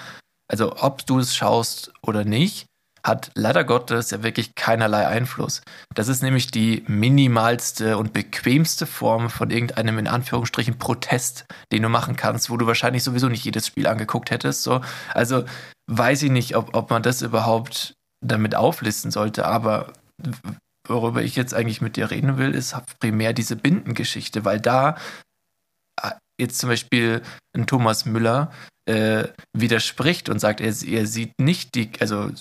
also 0.48 0.75
ob 0.77 1.03
du 1.08 1.17
es 1.17 1.36
schaust 1.36 1.91
oder 2.03 2.25
nicht, 2.25 2.67
hat 3.03 3.31
leider 3.34 3.63
Gottes 3.63 4.12
ja 4.12 4.22
wirklich 4.22 4.53
keinerlei 4.53 5.08
Einfluss. 5.08 5.63
Das 5.96 6.08
ist 6.08 6.22
nämlich 6.22 6.51
die 6.51 6.84
minimalste 6.86 7.98
und 7.98 8.13
bequemste 8.13 8.86
Form 8.86 9.31
von 9.31 9.50
irgendeinem 9.50 9.98
in 9.98 10.08
Anführungsstrichen 10.08 10.77
Protest, 10.77 11.46
den 11.72 11.81
du 11.81 11.89
machen 11.89 12.15
kannst, 12.17 12.51
wo 12.51 12.58
du 12.58 12.67
wahrscheinlich 12.67 13.03
sowieso 13.03 13.29
nicht 13.29 13.46
jedes 13.46 13.65
Spiel 13.65 13.88
angeguckt 13.88 14.29
hättest. 14.29 14.62
So. 14.62 14.81
Also 15.15 15.43
weiß 15.88 16.22
ich 16.22 16.29
nicht, 16.29 16.55
ob, 16.55 16.75
ob 16.75 16.91
man 16.91 17.01
das 17.01 17.24
überhaupt 17.24 17.96
damit 18.22 18.56
auflisten 18.56 19.12
sollte, 19.12 19.46
aber 19.46 19.94
worüber 20.88 21.22
ich 21.22 21.36
jetzt 21.36 21.54
eigentlich 21.54 21.82
mit 21.82 21.96
dir 21.96 22.12
reden 22.12 22.38
will, 22.38 22.54
ist 22.54 22.75
primär 23.00 23.34
diese 23.34 23.56
Bindengeschichte, 23.56 24.46
weil 24.46 24.60
da 24.60 24.98
äh, 26.01 26.12
jetzt 26.40 26.60
zum 26.60 26.70
Beispiel 26.70 27.22
ein 27.56 27.68
Thomas 27.68 28.06
Müller 28.06 28.51
äh, 28.86 29.28
widerspricht 29.54 30.30
und 30.30 30.40
sagt, 30.40 30.60
er, 30.62 30.74
er, 30.84 31.08
sieht 31.08 31.40
nicht 31.40 31.75
die, 31.75 31.92
also 32.00 32.32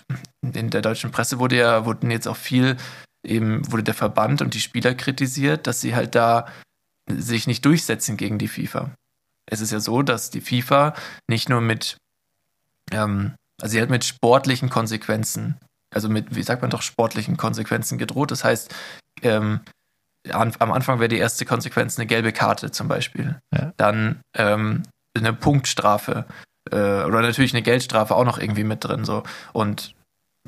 in 0.42 0.70
der 0.70 0.82
deutschen 0.82 1.12
Presse 1.12 1.38
wurde 1.38 1.56
ja, 1.56 1.84
wurden 1.84 2.10
jetzt 2.10 2.26
auch 2.26 2.36
viel, 2.36 2.76
eben 3.26 3.70
wurde 3.70 3.82
der 3.82 3.94
Verband 3.94 4.42
und 4.42 4.54
die 4.54 4.60
Spieler 4.60 4.94
kritisiert, 4.94 5.66
dass 5.66 5.80
sie 5.80 5.94
halt 5.94 6.14
da 6.14 6.46
sich 7.08 7.46
nicht 7.46 7.64
durchsetzen 7.64 8.16
gegen 8.16 8.38
die 8.38 8.48
FIFA. 8.48 8.94
Es 9.46 9.60
ist 9.60 9.72
ja 9.72 9.80
so, 9.80 10.02
dass 10.02 10.30
die 10.30 10.40
FIFA 10.40 10.94
nicht 11.28 11.48
nur 11.48 11.60
mit, 11.60 11.96
ähm, 12.92 13.34
also 13.60 13.72
sie 13.72 13.82
hat 13.82 13.90
mit 13.90 14.04
sportlichen 14.04 14.70
Konsequenzen 14.70 15.58
also 15.92 16.08
mit, 16.08 16.34
wie 16.34 16.42
sagt 16.42 16.62
man 16.62 16.70
doch, 16.70 16.82
sportlichen 16.82 17.36
Konsequenzen 17.36 17.98
gedroht. 17.98 18.30
Das 18.30 18.44
heißt, 18.44 18.74
ähm, 19.22 19.60
an, 20.30 20.52
am 20.58 20.72
Anfang 20.72 21.00
wäre 21.00 21.08
die 21.08 21.18
erste 21.18 21.44
Konsequenz 21.44 21.98
eine 21.98 22.06
gelbe 22.06 22.32
Karte 22.32 22.70
zum 22.70 22.88
Beispiel. 22.88 23.38
Ja. 23.54 23.72
Dann 23.76 24.20
ähm, 24.36 24.82
eine 25.16 25.32
Punktstrafe 25.32 26.26
äh, 26.70 26.76
oder 27.04 27.22
natürlich 27.22 27.54
eine 27.54 27.62
Geldstrafe 27.62 28.14
auch 28.14 28.24
noch 28.24 28.38
irgendwie 28.38 28.64
mit 28.64 28.84
drin. 28.84 29.04
So. 29.04 29.22
Und 29.52 29.94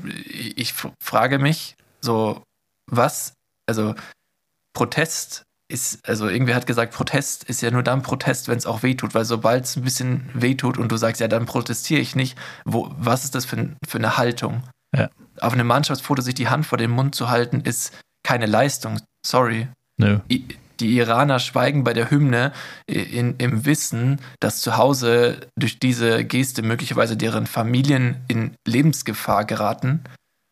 ich 0.05 0.75
frage 1.03 1.39
mich, 1.39 1.77
so, 2.01 2.43
was, 2.91 3.35
also 3.67 3.95
Protest 4.75 5.45
ist, 5.69 6.07
also 6.07 6.29
irgendwer 6.29 6.55
hat 6.55 6.67
gesagt, 6.67 6.93
Protest 6.93 7.45
ist 7.45 7.63
ja 7.63 7.71
nur 7.71 7.83
dann 7.83 8.03
Protest, 8.03 8.49
wenn 8.49 8.59
es 8.59 8.67
auch 8.67 8.83
wehtut, 8.83 9.15
weil 9.15 9.25
sobald 9.25 9.65
es 9.65 9.77
ein 9.77 9.85
bisschen 9.85 10.29
wehtut 10.35 10.77
und 10.77 10.93
du 10.93 10.97
sagst, 10.97 11.21
ja, 11.21 11.29
dann 11.29 11.47
protestiere 11.47 12.01
ich 12.01 12.15
nicht, 12.15 12.39
wo, 12.65 12.93
was 12.99 13.25
ist 13.25 13.35
das 13.35 13.45
für, 13.45 13.71
für 13.87 13.99
eine 13.99 14.17
Haltung? 14.17 14.63
Ja 14.97 15.09
auf 15.43 15.53
einem 15.53 15.67
Mannschaftsfoto 15.67 16.23
sich 16.23 16.35
die 16.35 16.49
Hand 16.49 16.67
vor 16.67 16.79
den 16.79 16.91
Mund 16.91 17.15
zu 17.15 17.29
halten, 17.29 17.61
ist 17.61 17.93
keine 18.23 18.47
Leistung. 18.47 19.01
Sorry. 19.27 19.69
Nö. 19.97 20.21
Die 20.81 20.97
Iraner 20.97 21.39
schweigen 21.39 21.85
bei 21.85 21.93
der 21.93 22.11
Hymne 22.11 22.53
in, 22.87 23.37
im 23.37 23.65
Wissen, 23.65 24.21
dass 24.41 24.61
zu 24.61 24.77
Hause 24.77 25.47
durch 25.57 25.79
diese 25.79 26.25
Geste 26.25 26.63
möglicherweise 26.63 27.17
deren 27.17 27.47
Familien 27.47 28.17
in 28.27 28.57
Lebensgefahr 28.67 29.45
geraten. 29.45 30.03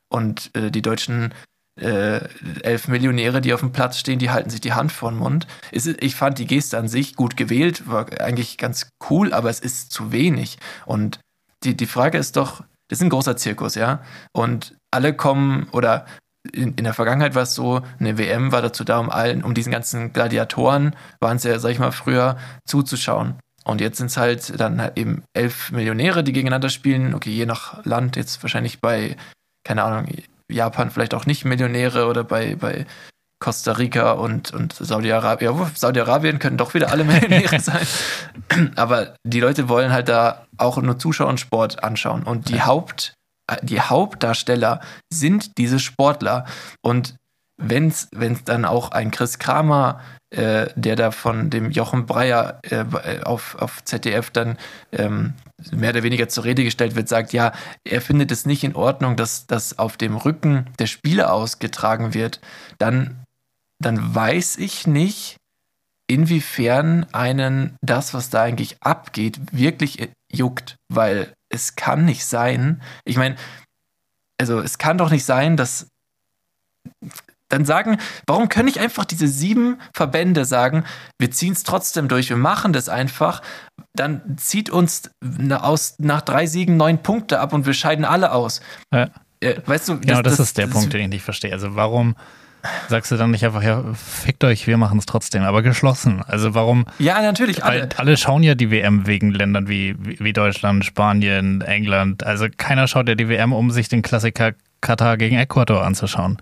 Und 0.09 0.51
äh, 0.55 0.71
die 0.71 0.83
deutschen 0.83 1.35
äh, 1.81 2.21
elf 2.63 2.87
Millionäre, 2.87 3.41
die 3.41 3.55
auf 3.55 3.61
dem 3.61 3.73
Platz 3.73 3.99
stehen, 3.99 4.19
die 4.19 4.31
halten 4.31 4.51
sich 4.51 4.61
die 4.61 4.75
Hand 4.75 4.93
vor 4.93 5.11
den 5.11 5.19
Mund. 5.19 5.47
Ist, 5.73 5.87
ich 5.87 6.15
fand 6.15 6.39
die 6.39 6.47
Geste 6.47 6.79
an 6.79 6.89
sich 6.89 7.17
gut 7.17 7.37
gewählt, 7.37 7.89
war 7.89 8.07
eigentlich 8.21 8.59
ganz 8.59 8.89
cool, 9.09 9.33
aber 9.33 9.51
es 9.51 9.61
ist 9.61 9.91
zu 9.91 10.13
wenig. 10.13 10.59
Und 10.87 11.19
die, 11.65 11.77
die 11.77 11.87
Frage 11.87 12.19
ist 12.19 12.37
doch, 12.37 12.63
das 12.91 12.99
ist 12.99 13.03
ein 13.03 13.11
großer 13.11 13.37
Zirkus, 13.37 13.77
ja. 13.77 14.01
Und 14.33 14.77
alle 14.91 15.15
kommen 15.15 15.69
oder 15.71 16.07
in, 16.53 16.75
in 16.75 16.85
der 16.85 16.95
Vergangenheit 16.95 17.35
war 17.35 17.43
es 17.43 17.55
so, 17.55 17.83
eine 17.99 18.19
WM 18.19 18.51
war 18.51 18.63
dazu 18.63 18.83
da, 18.83 18.99
um 18.99 19.11
allen, 19.11 19.45
um 19.45 19.55
diesen 19.55 19.71
ganzen 19.71 20.13
Gladiatoren, 20.13 20.97
waren 21.21 21.37
es 21.37 21.45
ja, 21.45 21.59
sag 21.59 21.71
ich 21.71 21.79
mal, 21.79 21.93
früher 21.93 22.37
zuzuschauen. 22.67 23.39
Und 23.65 23.81
jetzt 23.81 23.99
sind 23.99 24.07
es 24.07 24.17
halt 24.17 24.59
dann 24.59 24.81
halt 24.81 24.99
eben 24.99 25.23
elf 25.35 25.71
Millionäre, 25.71 26.25
die 26.25 26.33
gegeneinander 26.33 26.71
spielen. 26.71 27.15
Okay, 27.15 27.31
je 27.31 27.47
nach 27.47 27.85
Land, 27.85 28.17
jetzt 28.17 28.43
wahrscheinlich 28.43 28.81
bei, 28.81 29.17
keine 29.65 29.85
Ahnung, 29.85 30.09
Japan 30.51 30.91
vielleicht 30.91 31.15
auch 31.15 31.27
nicht 31.27 31.45
Millionäre 31.45 32.07
oder 32.07 32.25
bei, 32.25 32.57
bei 32.57 32.87
Costa 33.41 33.73
Rica 33.73 34.13
und, 34.13 34.53
und 34.53 34.75
Saudi-Arabien. 34.75 35.57
Ja, 35.57 35.71
Saudi-Arabien 35.75 36.39
können 36.39 36.59
doch 36.59 36.75
wieder 36.75 36.91
alle 36.91 37.05
Millionäre 37.05 37.59
sein. 37.61 37.87
Aber 38.77 39.15
die 39.25 39.41
Leute 39.41 39.69
wollen 39.69 39.93
halt 39.93 40.09
da 40.09 40.47
auch 40.59 40.77
nur 40.81 40.99
Zuschauer 40.99 41.29
und 41.29 41.41
Sport 41.41 41.83
anschauen. 41.83 42.23
Und 42.23 42.51
die 42.51 42.63
Haupt, 42.63 43.15
die 43.63 43.81
Hauptdarsteller 43.81 44.81
sind 45.13 45.57
diese 45.57 45.79
Sportler. 45.79 46.45
Und 46.83 47.17
wenn 47.57 47.89
es 47.89 48.09
dann 48.45 48.65
auch 48.65 48.91
ein 48.93 49.11
Chris 49.11 49.39
Kramer, 49.39 50.01
äh, 50.31 50.69
der 50.77 50.97
da 50.97 51.11
von 51.11 51.51
dem 51.51 51.71
Jochen 51.71 52.07
Breyer 52.07 52.61
äh, 52.63 52.85
auf, 53.23 53.57
auf 53.57 53.83
ZDF 53.85 54.31
dann 54.31 54.59
ähm, 54.93 55.35
mehr 55.73 55.91
oder 55.91 56.03
weniger 56.03 56.29
zur 56.29 56.45
Rede 56.45 56.63
gestellt 56.63 56.95
wird, 56.95 57.09
sagt, 57.09 57.33
ja, 57.33 57.53
er 57.85 58.01
findet 58.01 58.31
es 58.31 58.47
nicht 58.47 58.65
in 58.65 58.75
Ordnung, 58.75 59.17
dass 59.17 59.47
das 59.47 59.79
auf 59.79 59.97
dem 59.97 60.17
Rücken 60.17 60.67
der 60.79 60.87
Spieler 60.87 61.33
ausgetragen 61.33 62.15
wird, 62.15 62.41
dann 62.79 63.25
dann 63.81 64.15
weiß 64.15 64.59
ich 64.59 64.87
nicht, 64.87 65.37
inwiefern 66.07 67.07
einen 67.13 67.77
das, 67.83 68.15
was 68.15 68.31
da 68.31 68.43
eigentlich 68.43 68.83
abgeht, 68.83 69.41
wirklich 69.53 70.11
juckt, 70.33 70.77
weil 70.93 71.33
es 71.49 71.77
kann 71.77 72.05
nicht 72.05 72.25
sein. 72.25 72.83
Ich 73.05 73.17
meine, 73.17 73.37
also 74.41 74.61
es 74.61 74.79
kann 74.79 74.99
doch 74.99 75.11
nicht 75.11 75.25
sein, 75.25 75.57
dass 75.57 75.87
dann 77.49 77.65
sagen, 77.65 77.99
warum 78.27 78.49
können 78.49 78.67
nicht 78.67 78.79
einfach 78.79 79.05
diese 79.05 79.29
sieben 79.29 79.79
Verbände 79.95 80.45
sagen, 80.45 80.85
wir 81.19 81.31
ziehen 81.31 81.53
es 81.53 81.65
trotzdem 81.65 82.09
durch, 82.09 82.29
wir 82.29 82.37
machen 82.37 82.73
das 82.73 82.89
einfach, 82.89 83.43
dann 83.93 84.37
zieht 84.37 84.71
uns 84.71 85.11
aus, 85.51 85.95
nach 85.99 86.23
drei 86.23 86.47
Siegen 86.47 86.77
neun 86.77 87.03
Punkte 87.03 87.41
ab 87.41 87.53
und 87.53 87.67
wir 87.67 87.75
scheiden 87.75 88.05
alle 88.05 88.33
aus. 88.33 88.61
Ja. 88.93 89.11
Äh, 89.41 89.61
weißt 89.65 89.89
du, 89.89 90.01
genau, 90.01 90.23
das, 90.23 90.33
das, 90.33 90.37
das 90.37 90.47
ist 90.49 90.59
der 90.59 90.67
das, 90.67 90.75
Punkt, 90.75 90.93
den 90.93 91.03
ich 91.03 91.09
nicht 91.09 91.23
verstehe. 91.23 91.53
Also 91.53 91.75
warum 91.75 92.15
sagst 92.89 93.11
du 93.11 93.17
dann 93.17 93.31
nicht 93.31 93.45
einfach, 93.45 93.63
ja, 93.63 93.83
fickt 93.95 94.45
euch, 94.45 94.67
wir 94.67 94.77
machen 94.77 94.99
es 94.99 95.07
trotzdem, 95.07 95.43
aber 95.43 95.63
geschlossen. 95.63 96.23
Also 96.27 96.55
warum? 96.55 96.87
Ja, 96.99 97.21
natürlich. 97.23 97.65
Alle. 97.65 97.89
alle 97.97 98.17
schauen 98.17 98.43
ja 98.43 98.55
die 98.55 98.71
WM 98.71 99.07
wegen 99.07 99.31
Ländern 99.31 99.69
wie, 99.69 99.97
wie 99.99 100.33
Deutschland, 100.33 100.85
Spanien, 100.85 101.61
England. 101.61 102.25
Also 102.25 102.47
keiner 102.57 102.89
schaut 102.89 103.09
ja 103.09 103.15
die 103.15 103.29
WM, 103.29 103.53
um 103.53 103.71
sich 103.71 103.89
den 103.89 104.03
Klassiker 104.03 104.53
Katar 104.81 105.17
gegen 105.17 105.37
Ecuador 105.37 105.85
anzuschauen. 105.85 106.39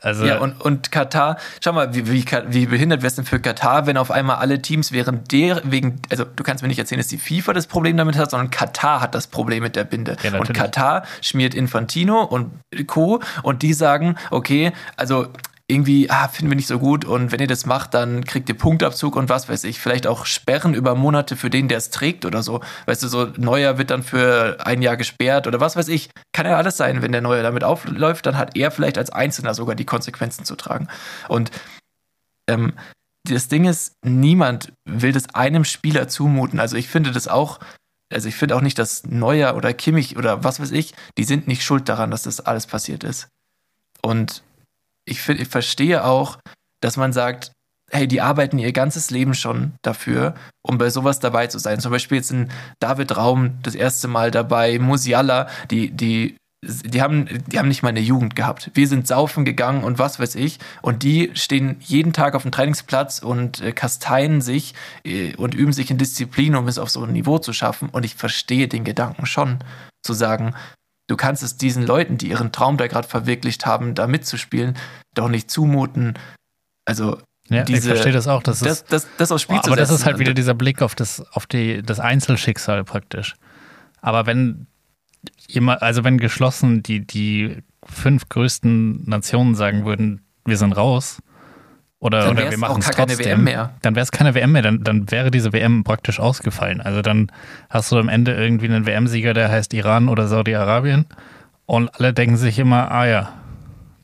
Also 0.00 0.24
ja, 0.24 0.38
und, 0.38 0.60
und 0.60 0.90
Katar, 0.92 1.36
schau 1.62 1.72
mal, 1.72 1.94
wie, 1.94 2.10
wie, 2.10 2.24
wie 2.48 2.66
behindert 2.66 3.02
wäre 3.02 3.08
es 3.08 3.14
denn 3.14 3.24
für 3.24 3.40
Katar, 3.40 3.86
wenn 3.86 3.96
auf 3.96 4.10
einmal 4.10 4.36
alle 4.36 4.60
Teams 4.60 4.92
während 4.92 5.32
der, 5.32 5.62
wegen, 5.64 6.00
also 6.10 6.24
du 6.24 6.42
kannst 6.42 6.62
mir 6.62 6.68
nicht 6.68 6.78
erzählen, 6.78 6.98
dass 6.98 7.08
die 7.08 7.18
FIFA 7.18 7.52
das 7.52 7.66
Problem 7.66 7.96
damit 7.96 8.16
hat, 8.16 8.30
sondern 8.30 8.50
Katar 8.50 9.00
hat 9.00 9.14
das 9.14 9.26
Problem 9.26 9.62
mit 9.62 9.76
der 9.76 9.84
Binde. 9.84 10.16
Ja, 10.22 10.38
und 10.38 10.52
Katar 10.52 11.04
schmiert 11.20 11.54
Infantino 11.54 12.22
und 12.22 12.50
Co. 12.86 13.20
und 13.42 13.62
die 13.62 13.72
sagen, 13.72 14.16
okay, 14.30 14.72
also 14.96 15.26
irgendwie, 15.66 16.10
ah, 16.10 16.28
finden 16.28 16.50
wir 16.50 16.56
nicht 16.56 16.66
so 16.66 16.78
gut 16.78 17.06
und 17.06 17.32
wenn 17.32 17.40
ihr 17.40 17.46
das 17.46 17.64
macht, 17.64 17.94
dann 17.94 18.24
kriegt 18.24 18.50
ihr 18.50 18.56
Punktabzug 18.56 19.16
und 19.16 19.30
was 19.30 19.48
weiß 19.48 19.64
ich, 19.64 19.80
vielleicht 19.80 20.06
auch 20.06 20.26
Sperren 20.26 20.74
über 20.74 20.94
Monate 20.94 21.36
für 21.36 21.48
den, 21.48 21.68
der 21.68 21.78
es 21.78 21.88
trägt 21.88 22.26
oder 22.26 22.42
so. 22.42 22.60
Weißt 22.84 23.02
du, 23.02 23.08
so 23.08 23.32
Neuer 23.38 23.78
wird 23.78 23.90
dann 23.90 24.02
für 24.02 24.58
ein 24.66 24.82
Jahr 24.82 24.98
gesperrt 24.98 25.46
oder 25.46 25.60
was 25.60 25.74
weiß 25.74 25.88
ich. 25.88 26.10
Kann 26.32 26.44
ja 26.44 26.58
alles 26.58 26.76
sein, 26.76 27.00
wenn 27.00 27.12
der 27.12 27.22
Neuer 27.22 27.42
damit 27.42 27.64
aufläuft, 27.64 28.26
dann 28.26 28.36
hat 28.36 28.56
er 28.56 28.70
vielleicht 28.70 28.98
als 28.98 29.08
Einzelner 29.08 29.54
sogar 29.54 29.74
die 29.74 29.86
Konsequenzen 29.86 30.44
zu 30.44 30.54
tragen. 30.54 30.88
Und 31.28 31.50
ähm, 32.46 32.74
das 33.26 33.48
Ding 33.48 33.64
ist, 33.64 33.94
niemand 34.04 34.72
will 34.84 35.12
das 35.12 35.34
einem 35.34 35.64
Spieler 35.64 36.08
zumuten. 36.08 36.60
Also 36.60 36.76
ich 36.76 36.88
finde 36.88 37.10
das 37.10 37.26
auch, 37.26 37.58
also 38.12 38.28
ich 38.28 38.36
finde 38.36 38.54
auch 38.56 38.60
nicht, 38.60 38.78
dass 38.78 39.04
Neuer 39.04 39.56
oder 39.56 39.72
Kimmich 39.72 40.18
oder 40.18 40.44
was 40.44 40.60
weiß 40.60 40.72
ich, 40.72 40.94
die 41.16 41.24
sind 41.24 41.48
nicht 41.48 41.64
schuld 41.64 41.88
daran, 41.88 42.10
dass 42.10 42.24
das 42.24 42.40
alles 42.40 42.66
passiert 42.66 43.02
ist. 43.02 43.28
Und 44.02 44.42
ich, 45.06 45.28
ich 45.28 45.48
verstehe 45.48 46.04
auch, 46.04 46.38
dass 46.80 46.96
man 46.96 47.12
sagt, 47.12 47.52
hey, 47.90 48.08
die 48.08 48.20
arbeiten 48.20 48.58
ihr 48.58 48.72
ganzes 48.72 49.10
Leben 49.10 49.34
schon 49.34 49.72
dafür, 49.82 50.34
um 50.62 50.78
bei 50.78 50.90
sowas 50.90 51.20
dabei 51.20 51.46
zu 51.46 51.58
sein. 51.58 51.80
Zum 51.80 51.92
Beispiel 51.92 52.18
jetzt 52.18 52.32
in 52.32 52.50
David 52.80 53.16
Raum 53.16 53.58
das 53.62 53.74
erste 53.74 54.08
Mal 54.08 54.30
dabei, 54.30 54.78
Musiala, 54.78 55.48
die, 55.70 55.90
die, 55.90 56.36
die 56.64 57.02
haben, 57.02 57.28
die 57.46 57.58
haben 57.58 57.68
nicht 57.68 57.82
mal 57.82 57.90
eine 57.90 58.00
Jugend 58.00 58.36
gehabt. 58.36 58.70
Wir 58.74 58.88
sind 58.88 59.06
saufen 59.06 59.44
gegangen 59.44 59.84
und 59.84 59.98
was 59.98 60.18
weiß 60.18 60.34
ich. 60.34 60.58
Und 60.82 61.02
die 61.02 61.30
stehen 61.34 61.76
jeden 61.80 62.12
Tag 62.12 62.34
auf 62.34 62.42
dem 62.42 62.52
Trainingsplatz 62.52 63.20
und 63.20 63.60
äh, 63.60 63.72
kasteien 63.72 64.40
sich 64.40 64.74
äh, 65.04 65.36
und 65.36 65.54
üben 65.54 65.72
sich 65.72 65.90
in 65.90 65.98
Disziplin, 65.98 66.56
um 66.56 66.66
es 66.68 66.78
auf 66.78 66.90
so 66.90 67.04
ein 67.04 67.12
Niveau 67.12 67.38
zu 67.38 67.52
schaffen. 67.52 67.90
Und 67.90 68.04
ich 68.04 68.14
verstehe 68.14 68.66
den 68.66 68.84
Gedanken 68.84 69.26
schon, 69.26 69.58
zu 70.02 70.14
sagen, 70.14 70.54
Du 71.06 71.16
kannst 71.16 71.42
es 71.42 71.56
diesen 71.56 71.86
Leuten, 71.86 72.16
die 72.16 72.28
ihren 72.28 72.50
Traum 72.50 72.76
da 72.76 72.86
gerade 72.86 73.06
verwirklicht 73.06 73.66
haben, 73.66 73.94
da 73.94 74.06
mitzuspielen, 74.06 74.76
doch 75.14 75.28
nicht 75.28 75.50
zumuten. 75.50 76.14
Also 76.86 77.18
ja, 77.48 77.62
diese, 77.62 77.88
ich 77.88 77.94
verstehe 77.94 78.12
das 78.12 78.26
auch. 78.26 78.42
Das, 78.42 78.60
das, 78.60 78.84
das, 78.84 79.06
das 79.18 79.30
aufs 79.30 79.42
Spiel 79.42 79.58
oh, 79.58 79.66
Aber 79.66 79.76
das 79.76 79.90
ist 79.90 80.06
halt 80.06 80.18
wieder 80.18 80.32
dieser 80.32 80.54
Blick 80.54 80.80
auf 80.80 80.94
das, 80.94 81.20
auf 81.32 81.46
die, 81.46 81.82
das 81.82 82.00
Einzelschicksal 82.00 82.84
praktisch. 82.84 83.34
Aber 84.00 84.26
wenn 84.26 84.66
immer, 85.48 85.82
also 85.82 86.04
wenn 86.04 86.18
geschlossen 86.18 86.82
die, 86.82 87.06
die 87.06 87.62
fünf 87.84 88.28
größten 88.28 89.04
Nationen 89.08 89.54
sagen 89.54 89.84
würden, 89.84 90.22
wir 90.46 90.56
sind 90.56 90.72
raus, 90.72 91.20
oder, 92.04 92.30
oder 92.30 92.50
wir 92.50 92.58
machen 92.58 92.82
es 92.82 92.90
trotzdem, 92.90 93.18
WM 93.18 93.44
mehr. 93.44 93.72
dann 93.80 93.94
wäre 93.94 94.04
es 94.04 94.12
keine 94.12 94.34
WM 94.34 94.52
mehr, 94.52 94.60
dann, 94.60 94.84
dann 94.84 95.10
wäre 95.10 95.30
diese 95.30 95.54
WM 95.54 95.84
praktisch 95.84 96.20
ausgefallen. 96.20 96.82
Also 96.82 97.00
dann 97.00 97.32
hast 97.70 97.90
du 97.90 97.96
am 97.96 98.10
Ende 98.10 98.34
irgendwie 98.34 98.66
einen 98.66 98.84
WM-Sieger, 98.84 99.32
der 99.32 99.48
heißt 99.48 99.72
Iran 99.72 100.10
oder 100.10 100.28
Saudi-Arabien 100.28 101.06
und 101.64 101.88
alle 101.98 102.12
denken 102.12 102.36
sich 102.36 102.58
immer, 102.58 102.90
ah 102.90 103.06
ja, 103.06 103.32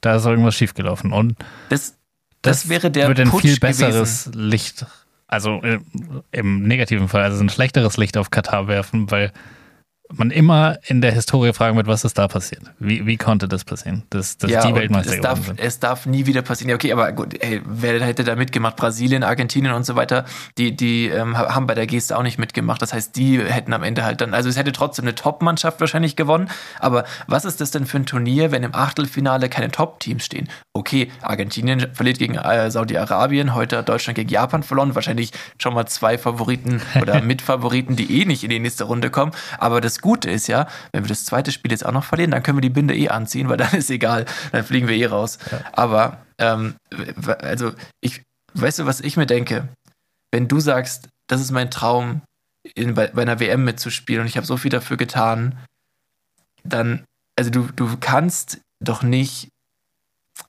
da 0.01 0.16
ist 0.16 0.25
irgendwas 0.25 0.55
schiefgelaufen. 0.55 1.12
Und 1.12 1.37
das, 1.68 1.98
das, 2.40 2.62
das 2.62 2.68
wäre 2.70 2.90
der 2.90 3.09
würde 3.09 3.20
ein 3.20 3.29
Putsch 3.29 3.42
viel 3.42 3.59
besseres 3.59 4.25
gewesen. 4.25 4.48
Licht, 4.48 4.87
also 5.27 5.61
äh, 5.62 5.81
im 6.33 6.62
negativen 6.62 7.07
Fall, 7.09 7.22
also 7.22 7.44
ein 7.44 7.51
schlechteres 7.51 7.98
Licht 7.98 8.16
auf 8.16 8.31
Katar 8.31 8.66
werfen, 8.66 9.11
weil 9.11 9.31
man 10.12 10.31
immer 10.31 10.79
in 10.87 11.01
der 11.01 11.12
Historie 11.12 11.53
fragen 11.53 11.77
wird, 11.77 11.87
was 11.87 12.05
ist 12.05 12.18
da 12.18 12.29
passiert? 12.29 12.62
Wie, 12.79 13.07
wie 13.07 13.16
konnte 13.16 13.49
das 13.49 13.64
passieren? 13.64 14.03
Dass, 14.11 14.38
dass 14.38 14.51
ja, 14.51 14.66
die 14.66 14.75
Weltmeister 14.75 15.14
es 15.14 15.20
darf, 15.20 15.46
sind. 15.46 15.61
Es 15.61 15.79
darf 15.79 16.07
nie 16.07 16.27
wieder 16.27 16.42
passieren. 16.42 16.70
Ja, 16.70 16.75
okay, 16.75 16.92
aber 16.92 17.12
gut, 17.12 17.42
ey, 17.42 17.61
wer 17.64 18.01
hätte 18.05 18.25
da 18.25 18.37
mitgemacht? 18.37 18.77
Brasilien, 18.77 19.23
Argentinien 19.23 19.73
und 19.73 19.85
so 19.87 19.96
weiter, 19.96 20.25
die, 20.59 20.75
die 20.75 21.07
ähm, 21.07 21.37
haben 21.38 21.66
bei 21.66 21.75
der 21.75 21.87
Geste 21.87 22.16
auch 22.18 22.23
nicht 22.23 22.38
mitgemacht. 22.38 22.83
Das 22.83 22.92
heißt, 22.92 23.16
die 23.16 23.38
hätten 23.38 23.73
am 23.73 23.83
Ende 23.83 24.05
halt 24.05 24.20
dann, 24.20 24.35
also 24.35 24.49
es 24.49 24.57
hätte 24.57 24.73
trotzdem 24.73 25.05
eine 25.05 25.14
Top-Mannschaft 25.14 25.81
wahrscheinlich 25.81 26.16
gewonnen. 26.16 26.49
Aber 26.79 27.05
was 27.27 27.44
ist 27.44 27.61
das 27.61 27.70
denn 27.70 27.87
für 27.87 27.99
ein 27.99 28.07
Turnier, 28.07 28.51
wenn 28.51 28.62
im 28.62 28.75
Achtelfinale 28.75 29.49
keine 29.49 29.70
Top-Teams 29.70 30.25
stehen? 30.25 30.49
Okay, 30.81 31.12
Argentinien 31.21 31.93
verliert 31.93 32.19
gegen 32.19 32.37
äh, 32.37 32.71
Saudi-Arabien, 32.71 33.55
heute 33.55 33.77
hat 33.77 33.90
Deutschland 33.90 34.16
gegen 34.16 34.31
Japan 34.31 34.62
verloren. 34.62 34.95
Wahrscheinlich 34.95 35.31
schon 35.59 35.75
mal 35.75 35.85
zwei 35.85 36.16
Favoriten 36.16 36.81
oder 36.99 37.21
Mitfavoriten, 37.23 37.97
die 37.97 38.19
eh 38.19 38.25
nicht 38.25 38.45
in 38.45 38.49
die 38.49 38.59
nächste 38.59 38.85
Runde 38.85 39.11
kommen. 39.11 39.33
Aber 39.59 39.83
das 39.83 40.01
Gute 40.01 40.31
ist 40.31 40.47
ja, 40.47 40.66
wenn 40.93 41.05
wir 41.05 41.11
das 41.11 41.27
zweite 41.27 41.53
Spiel 41.53 41.71
jetzt 41.71 41.85
auch 41.85 41.93
noch 41.93 42.05
verlieren, 42.05 42.31
dann 42.31 42.43
können 42.43 42.57
wir 42.57 42.62
die 42.62 42.71
Binde 42.71 42.97
eh 42.97 43.11
anziehen, 43.11 43.51
weil 43.51 43.59
dann 43.59 43.75
ist 43.75 43.90
egal, 43.90 44.25
dann 44.53 44.64
fliegen 44.64 44.88
wir 44.88 44.97
eh 44.97 45.05
raus. 45.05 45.38
Ja. 45.53 45.61
Aber, 45.73 46.25
ähm, 46.38 46.77
also 47.27 47.73
ich, 48.01 48.23
weißt 48.55 48.79
du, 48.79 48.87
was 48.87 49.03
ich 49.03 49.19
mir 49.19 49.27
denke? 49.27 49.69
Wenn 50.33 50.49
du 50.49 50.61
sagst, 50.61 51.11
das 51.29 51.43
ist 51.43 51.51
mein 51.51 51.71
Traum, 51.71 52.23
in, 52.75 52.95
bei, 52.95 53.09
bei 53.09 53.21
einer 53.21 53.38
WM 53.38 53.64
mitzuspielen 53.64 54.23
und 54.23 54.29
ich 54.29 54.38
habe 54.38 54.47
so 54.47 54.57
viel 54.57 54.71
dafür 54.71 54.97
getan, 54.97 55.59
dann, 56.64 57.05
also 57.38 57.51
du, 57.51 57.69
du 57.77 57.99
kannst 58.01 58.62
doch 58.83 59.03
nicht. 59.03 59.50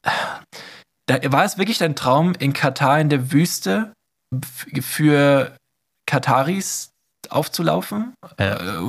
Da, 0.03 1.31
war 1.31 1.43
es 1.43 1.57
wirklich 1.57 1.77
dein 1.77 1.95
Traum, 1.95 2.33
in 2.39 2.53
Katar 2.53 2.99
in 2.99 3.09
der 3.09 3.31
Wüste 3.31 3.93
für 4.81 5.55
Kataris 6.05 6.91
aufzulaufen. 7.29 8.13
Ja. 8.39 8.81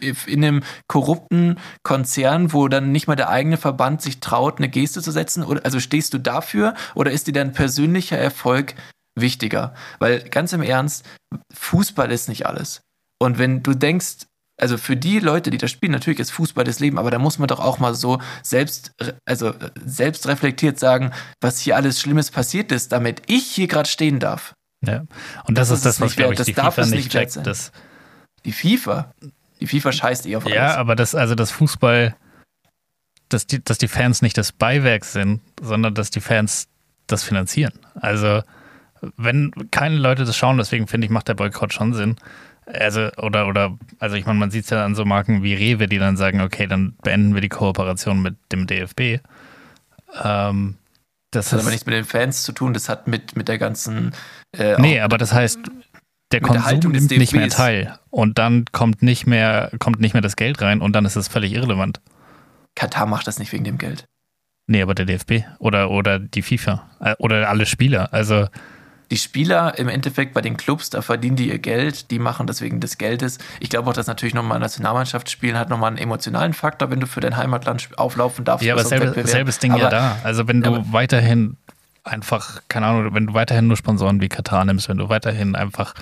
Äh, 0.00 0.14
in 0.26 0.44
einem 0.44 0.62
korrupten 0.88 1.58
Konzern, 1.82 2.52
wo 2.52 2.68
dann 2.68 2.92
nicht 2.92 3.06
mal 3.06 3.16
der 3.16 3.28
eigene 3.28 3.56
Verband 3.56 4.02
sich 4.02 4.20
traut, 4.20 4.58
eine 4.58 4.68
Geste 4.68 5.02
zu 5.02 5.10
setzen. 5.10 5.42
also 5.42 5.80
stehst 5.80 6.14
du 6.14 6.18
dafür 6.18 6.74
oder 6.94 7.10
ist 7.10 7.26
dir 7.26 7.32
dein 7.32 7.52
persönlicher 7.52 8.18
Erfolg 8.18 8.74
wichtiger? 9.18 9.74
Weil 9.98 10.20
ganz 10.28 10.52
im 10.52 10.62
Ernst, 10.62 11.04
Fußball 11.52 12.10
ist 12.10 12.28
nicht 12.28 12.46
alles. 12.46 12.82
Und 13.18 13.38
wenn 13.38 13.62
du 13.62 13.74
denkst, 13.74 14.26
also 14.60 14.76
für 14.76 14.96
die 14.96 15.18
Leute, 15.18 15.50
die 15.50 15.58
das 15.58 15.70
spielen, 15.70 15.92
natürlich 15.92 16.20
ist 16.20 16.30
Fußball 16.30 16.64
das 16.64 16.80
Leben, 16.80 16.98
aber 16.98 17.10
da 17.10 17.18
muss 17.18 17.38
man 17.38 17.48
doch 17.48 17.60
auch 17.60 17.78
mal 17.78 17.94
so 17.94 18.20
selbst, 18.42 18.92
also 19.24 19.54
selbst 19.84 20.26
reflektiert 20.26 20.78
sagen, 20.78 21.12
was 21.40 21.60
hier 21.60 21.76
alles 21.76 22.00
Schlimmes 22.00 22.30
passiert 22.30 22.72
ist, 22.72 22.92
damit 22.92 23.22
ich 23.26 23.44
hier 23.46 23.68
gerade 23.68 23.88
stehen 23.88 24.18
darf. 24.18 24.54
Ja, 24.86 25.04
und 25.44 25.58
das, 25.58 25.68
das 25.68 25.78
ist 25.78 25.86
das, 25.86 26.00
was, 26.00 26.16
glaube 26.16 26.32
ich, 26.32 26.38
das 26.38 26.46
die 26.46 26.54
FIFA 26.54 26.86
nicht 26.86 27.10
checkt. 27.10 27.38
Das, 27.44 27.72
die 28.44 28.52
FIFA? 28.52 29.12
Die 29.60 29.66
FIFA 29.66 29.92
scheißt 29.92 30.26
eh 30.26 30.36
auf 30.36 30.46
alles. 30.46 30.56
Ja, 30.56 30.76
aber 30.76 30.96
das, 30.96 31.14
also 31.14 31.34
das 31.34 31.50
Fußball, 31.50 32.16
dass 33.28 33.46
die, 33.46 33.62
dass 33.62 33.78
die 33.78 33.88
Fans 33.88 34.22
nicht 34.22 34.38
das 34.38 34.52
Beiwerk 34.52 35.04
sind, 35.04 35.40
sondern 35.60 35.94
dass 35.94 36.10
die 36.10 36.20
Fans 36.20 36.68
das 37.06 37.24
finanzieren. 37.24 37.72
Also, 37.94 38.42
wenn 39.16 39.52
keine 39.70 39.96
Leute 39.96 40.24
das 40.24 40.36
schauen, 40.36 40.56
deswegen 40.56 40.86
finde 40.86 41.06
ich, 41.06 41.10
macht 41.10 41.28
der 41.28 41.34
Boykott 41.34 41.72
schon 41.72 41.92
Sinn. 41.92 42.16
Also, 42.66 43.10
oder, 43.16 43.48
oder, 43.48 43.76
also 43.98 44.16
ich 44.16 44.26
meine, 44.26 44.38
man 44.38 44.50
sieht 44.50 44.64
es 44.64 44.70
ja 44.70 44.84
an 44.84 44.94
so 44.94 45.04
Marken 45.04 45.42
wie 45.42 45.54
Rewe, 45.54 45.86
die 45.86 45.98
dann 45.98 46.16
sagen, 46.16 46.40
okay, 46.40 46.66
dann 46.66 46.94
beenden 47.02 47.34
wir 47.34 47.40
die 47.40 47.48
Kooperation 47.48 48.22
mit 48.22 48.36
dem 48.52 48.66
DFB. 48.66 49.20
Ähm, 50.22 50.76
das, 51.30 51.46
das 51.46 51.52
hat 51.52 51.60
aber 51.60 51.70
nichts 51.70 51.86
mit 51.86 51.94
den 51.94 52.04
Fans 52.04 52.42
zu 52.42 52.52
tun, 52.52 52.74
das 52.74 52.88
hat 52.88 53.06
mit, 53.06 53.36
mit 53.36 53.48
der 53.48 53.58
ganzen. 53.58 54.12
Äh, 54.56 54.80
nee, 54.80 55.00
aber 55.00 55.18
das 55.18 55.32
heißt, 55.32 55.60
der 56.32 56.40
Konsum 56.40 56.92
nimmt 56.92 57.10
nicht 57.10 57.32
mehr 57.32 57.48
teil. 57.48 57.98
Und 58.10 58.38
dann 58.38 58.64
kommt 58.72 59.02
nicht 59.02 59.26
mehr, 59.26 59.70
kommt 59.78 60.00
nicht 60.00 60.12
mehr 60.12 60.22
das 60.22 60.36
Geld 60.36 60.60
rein 60.60 60.80
und 60.80 60.92
dann 60.92 61.04
ist 61.04 61.16
es 61.16 61.28
völlig 61.28 61.52
irrelevant. 61.52 62.00
Katar 62.76 63.06
macht 63.06 63.26
das 63.26 63.38
nicht 63.38 63.52
wegen 63.52 63.64
dem 63.64 63.78
Geld. 63.78 64.06
Nee, 64.66 64.82
aber 64.82 64.94
der 64.94 65.06
DFB 65.06 65.44
oder, 65.58 65.90
oder 65.90 66.20
die 66.20 66.42
FIFA 66.42 66.88
äh, 67.00 67.16
oder 67.18 67.48
alle 67.48 67.66
Spieler. 67.66 68.12
Also 68.12 68.46
die 69.10 69.16
Spieler 69.16 69.78
im 69.78 69.88
Endeffekt 69.88 70.34
bei 70.34 70.40
den 70.40 70.56
Clubs, 70.56 70.90
da 70.90 71.02
verdienen 71.02 71.36
die 71.36 71.48
ihr 71.48 71.58
Geld, 71.58 72.10
die 72.10 72.18
machen 72.18 72.46
das 72.46 72.60
wegen 72.60 72.80
des 72.80 72.96
Geldes. 72.96 73.38
Ich 73.58 73.68
glaube 73.68 73.90
auch, 73.90 73.94
dass 73.94 74.06
natürlich 74.06 74.34
nochmal 74.34 74.60
Nationalmannschaft 74.60 75.30
spielen 75.30 75.58
hat 75.58 75.68
nochmal 75.68 75.88
einen 75.88 75.98
emotionalen 75.98 76.52
Faktor, 76.52 76.90
wenn 76.90 77.00
du 77.00 77.06
für 77.06 77.20
dein 77.20 77.36
Heimatland 77.36 77.88
auflaufen 77.96 78.44
darfst. 78.44 78.64
Ja, 78.64 78.74
aber 78.74 78.84
selbe, 78.84 79.26
selbes 79.26 79.58
Ding 79.58 79.72
aber, 79.72 79.82
ja 79.82 79.90
da. 79.90 80.16
Also 80.22 80.46
wenn 80.46 80.62
du 80.62 80.92
weiterhin 80.92 81.56
einfach, 82.04 82.62
keine 82.68 82.86
Ahnung, 82.86 83.14
wenn 83.14 83.26
du 83.26 83.34
weiterhin 83.34 83.66
nur 83.66 83.76
Sponsoren 83.76 84.20
wie 84.20 84.28
Katar 84.28 84.64
nimmst, 84.64 84.88
wenn 84.88 84.98
du 84.98 85.08
weiterhin 85.08 85.56
einfach 85.56 85.94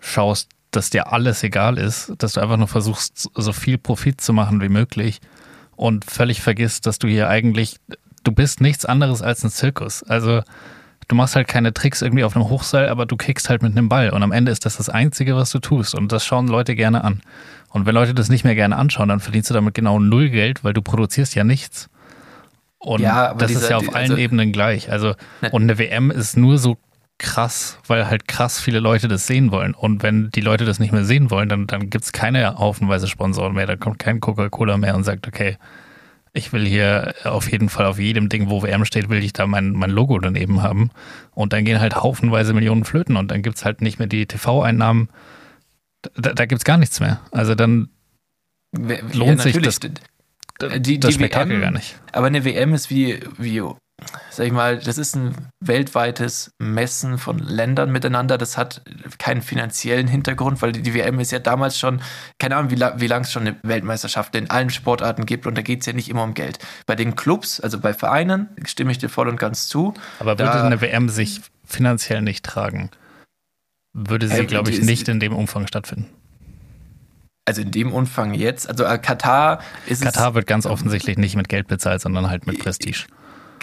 schaust, 0.00 0.50
dass 0.72 0.90
dir 0.90 1.12
alles 1.12 1.42
egal 1.44 1.78
ist, 1.78 2.12
dass 2.18 2.32
du 2.32 2.40
einfach 2.40 2.56
nur 2.56 2.68
versuchst, 2.68 3.30
so 3.32 3.52
viel 3.52 3.78
Profit 3.78 4.20
zu 4.20 4.32
machen 4.32 4.60
wie 4.60 4.68
möglich 4.68 5.20
und 5.76 6.04
völlig 6.04 6.42
vergisst, 6.42 6.86
dass 6.86 6.98
du 6.98 7.06
hier 7.06 7.28
eigentlich, 7.28 7.76
du 8.24 8.32
bist 8.32 8.60
nichts 8.60 8.84
anderes 8.84 9.22
als 9.22 9.44
ein 9.44 9.50
Zirkus. 9.50 10.02
Also 10.02 10.42
du 11.08 11.14
machst 11.14 11.36
halt 11.36 11.48
keine 11.48 11.72
Tricks 11.74 12.02
irgendwie 12.02 12.24
auf 12.24 12.36
einem 12.36 12.48
Hochseil, 12.48 12.88
aber 12.88 13.06
du 13.06 13.16
kickst 13.16 13.48
halt 13.48 13.62
mit 13.62 13.72
einem 13.72 13.88
Ball. 13.88 14.10
Und 14.10 14.22
am 14.22 14.32
Ende 14.32 14.52
ist 14.52 14.64
das 14.66 14.76
das 14.76 14.88
Einzige, 14.88 15.36
was 15.36 15.50
du 15.50 15.58
tust. 15.58 15.94
Und 15.94 16.12
das 16.12 16.24
schauen 16.24 16.48
Leute 16.48 16.74
gerne 16.74 17.04
an. 17.04 17.20
Und 17.70 17.86
wenn 17.86 17.94
Leute 17.94 18.14
das 18.14 18.28
nicht 18.28 18.44
mehr 18.44 18.54
gerne 18.54 18.76
anschauen, 18.76 19.08
dann 19.08 19.20
verdienst 19.20 19.50
du 19.50 19.54
damit 19.54 19.74
genau 19.74 19.98
null 19.98 20.30
Geld, 20.30 20.64
weil 20.64 20.72
du 20.72 20.82
produzierst 20.82 21.34
ja 21.34 21.44
nichts. 21.44 21.88
Und 22.78 23.00
ja, 23.00 23.34
das 23.34 23.48
dieser, 23.48 23.62
ist 23.62 23.70
ja 23.70 23.76
auf 23.78 23.94
allen 23.94 24.10
also, 24.10 24.16
Ebenen 24.16 24.52
gleich. 24.52 24.90
Also, 24.90 25.14
ne. 25.40 25.50
und 25.50 25.62
eine 25.62 25.78
WM 25.78 26.10
ist 26.10 26.36
nur 26.36 26.58
so 26.58 26.76
krass, 27.18 27.78
weil 27.86 28.08
halt 28.08 28.28
krass 28.28 28.60
viele 28.60 28.80
Leute 28.80 29.08
das 29.08 29.26
sehen 29.26 29.50
wollen. 29.50 29.74
Und 29.74 30.02
wenn 30.02 30.30
die 30.30 30.40
Leute 30.40 30.64
das 30.64 30.78
nicht 30.78 30.92
mehr 30.92 31.04
sehen 31.04 31.30
wollen, 31.30 31.48
dann, 31.48 31.66
dann 31.66 31.90
gibt 31.90 32.04
es 32.04 32.12
keine 32.12 32.58
haufenweise 32.58 33.06
Sponsoren 33.06 33.54
mehr. 33.54 33.66
Da 33.66 33.76
kommt 33.76 33.98
kein 33.98 34.20
Coca-Cola 34.20 34.76
mehr 34.76 34.94
und 34.94 35.04
sagt, 35.04 35.26
okay, 35.26 35.56
ich 36.34 36.52
will 36.52 36.66
hier 36.66 37.14
auf 37.24 37.50
jeden 37.50 37.68
Fall 37.68 37.86
auf 37.86 37.98
jedem 37.98 38.28
Ding, 38.28 38.50
wo 38.50 38.62
WM 38.62 38.84
steht, 38.84 39.08
will 39.08 39.22
ich 39.22 39.32
da 39.32 39.46
mein, 39.46 39.70
mein 39.70 39.90
Logo 39.90 40.18
daneben 40.18 40.62
haben. 40.62 40.90
Und 41.30 41.52
dann 41.52 41.64
gehen 41.64 41.80
halt 41.80 41.94
haufenweise 41.94 42.52
Millionen 42.52 42.84
Flöten 42.84 43.16
und 43.16 43.30
dann 43.30 43.40
gibt 43.40 43.56
es 43.56 43.64
halt 43.64 43.80
nicht 43.80 44.00
mehr 44.00 44.08
die 44.08 44.26
TV-Einnahmen. 44.26 45.08
Da, 46.16 46.32
da 46.32 46.44
gibt 46.44 46.58
es 46.58 46.64
gar 46.64 46.76
nichts 46.76 46.98
mehr. 46.98 47.20
Also 47.30 47.54
dann 47.54 47.88
lohnt 48.72 49.38
ja, 49.38 49.38
sich 49.38 49.58
das, 49.60 49.78
die, 49.78 50.98
das 50.98 51.08
die 51.08 51.12
Spektakel 51.12 51.52
WM, 51.52 51.60
gar 51.60 51.70
nicht. 51.70 52.00
Aber 52.10 52.26
eine 52.26 52.44
WM 52.44 52.74
ist 52.74 52.90
wie, 52.90 53.20
wie 53.38 53.62
sag 54.30 54.46
ich 54.46 54.52
mal, 54.52 54.78
das 54.78 54.98
ist 54.98 55.14
ein 55.14 55.34
weltweites 55.60 56.52
Messen 56.58 57.18
von 57.18 57.38
Ländern 57.38 57.90
miteinander. 57.90 58.38
Das 58.38 58.56
hat 58.56 58.82
keinen 59.18 59.42
finanziellen 59.42 60.08
Hintergrund, 60.08 60.62
weil 60.62 60.72
die 60.72 60.94
WM 60.94 61.20
ist 61.20 61.32
ja 61.32 61.38
damals 61.38 61.78
schon, 61.78 62.00
keine 62.38 62.56
Ahnung, 62.56 62.70
wie, 62.70 62.76
la 62.76 63.00
wie 63.00 63.06
lange 63.06 63.24
es 63.24 63.32
schon 63.32 63.46
eine 63.46 63.56
Weltmeisterschaft 63.62 64.34
in 64.34 64.50
allen 64.50 64.70
Sportarten 64.70 65.26
gibt 65.26 65.46
und 65.46 65.56
da 65.56 65.62
geht 65.62 65.80
es 65.80 65.86
ja 65.86 65.92
nicht 65.92 66.08
immer 66.08 66.22
um 66.22 66.34
Geld. 66.34 66.58
Bei 66.86 66.94
den 66.94 67.16
Clubs, 67.16 67.60
also 67.60 67.78
bei 67.78 67.94
Vereinen, 67.94 68.48
stimme 68.66 68.92
ich 68.92 68.98
dir 68.98 69.08
voll 69.08 69.28
und 69.28 69.38
ganz 69.38 69.68
zu. 69.68 69.94
Aber 70.18 70.38
würde 70.38 70.62
eine 70.62 70.80
WM 70.80 71.08
sich 71.08 71.40
finanziell 71.64 72.22
nicht 72.22 72.44
tragen, 72.44 72.90
würde 73.92 74.28
sie, 74.28 74.40
äh, 74.40 74.44
glaube 74.46 74.70
ich, 74.70 74.82
nicht 74.82 75.08
in 75.08 75.20
dem 75.20 75.34
Umfang 75.34 75.66
stattfinden. 75.66 76.10
Also 77.46 77.60
in 77.60 77.70
dem 77.70 77.92
Umfang 77.92 78.32
jetzt, 78.32 78.68
also 78.68 78.84
äh, 78.84 78.98
Katar 78.98 79.60
ist 79.86 80.02
Katar 80.02 80.34
wird 80.34 80.46
ganz 80.46 80.64
offensichtlich 80.64 81.18
nicht 81.18 81.36
mit 81.36 81.48
Geld 81.48 81.68
bezahlt, 81.68 82.00
sondern 82.00 82.30
halt 82.30 82.46
mit 82.46 82.58
Prestige. 82.58 83.04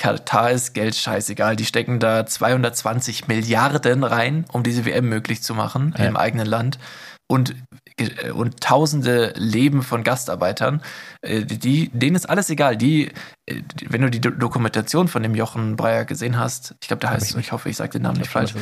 Katar 0.02 0.50
ist 0.50 0.74
Geld 0.74 0.96
scheißegal. 0.96 1.56
Die 1.56 1.66
stecken 1.66 2.00
da 2.00 2.26
220 2.26 3.28
Milliarden 3.28 4.04
rein, 4.04 4.46
um 4.52 4.64
diese 4.64 4.84
WM 4.86 5.08
möglich 5.08 5.44
zu 5.44 5.54
machen 5.54 5.94
ja. 5.96 6.06
im 6.06 6.18
eigenen 6.18 6.48
Land. 6.48 6.80
Und, 7.28 7.56
äh, 7.98 8.32
und 8.32 8.62
tausende 8.62 9.32
Leben 9.38 9.84
von 9.84 10.04
Gastarbeitern, 10.04 10.82
äh, 11.22 11.46
die, 11.46 11.90
denen 11.90 12.16
ist 12.16 12.28
alles 12.28 12.50
egal. 12.50 12.78
Die, 12.78 13.12
äh, 13.46 13.62
wenn 13.90 14.02
du 14.02 14.10
die 14.10 14.20
Dokumentation 14.20 15.08
von 15.08 15.22
dem 15.22 15.36
Jochen 15.36 15.76
Breyer 15.76 16.06
gesehen 16.06 16.40
hast, 16.40 16.74
ich 16.82 16.88
glaube, 16.88 17.02
der 17.02 17.12
heißt, 17.12 17.30
ich, 17.30 17.38
ich, 17.38 17.52
hoffe, 17.52 17.70
ich 17.70 17.78
sage 17.78 17.92
den 17.92 18.02
Namen 18.02 18.18
nicht 18.18 18.32
falsch. 18.32 18.56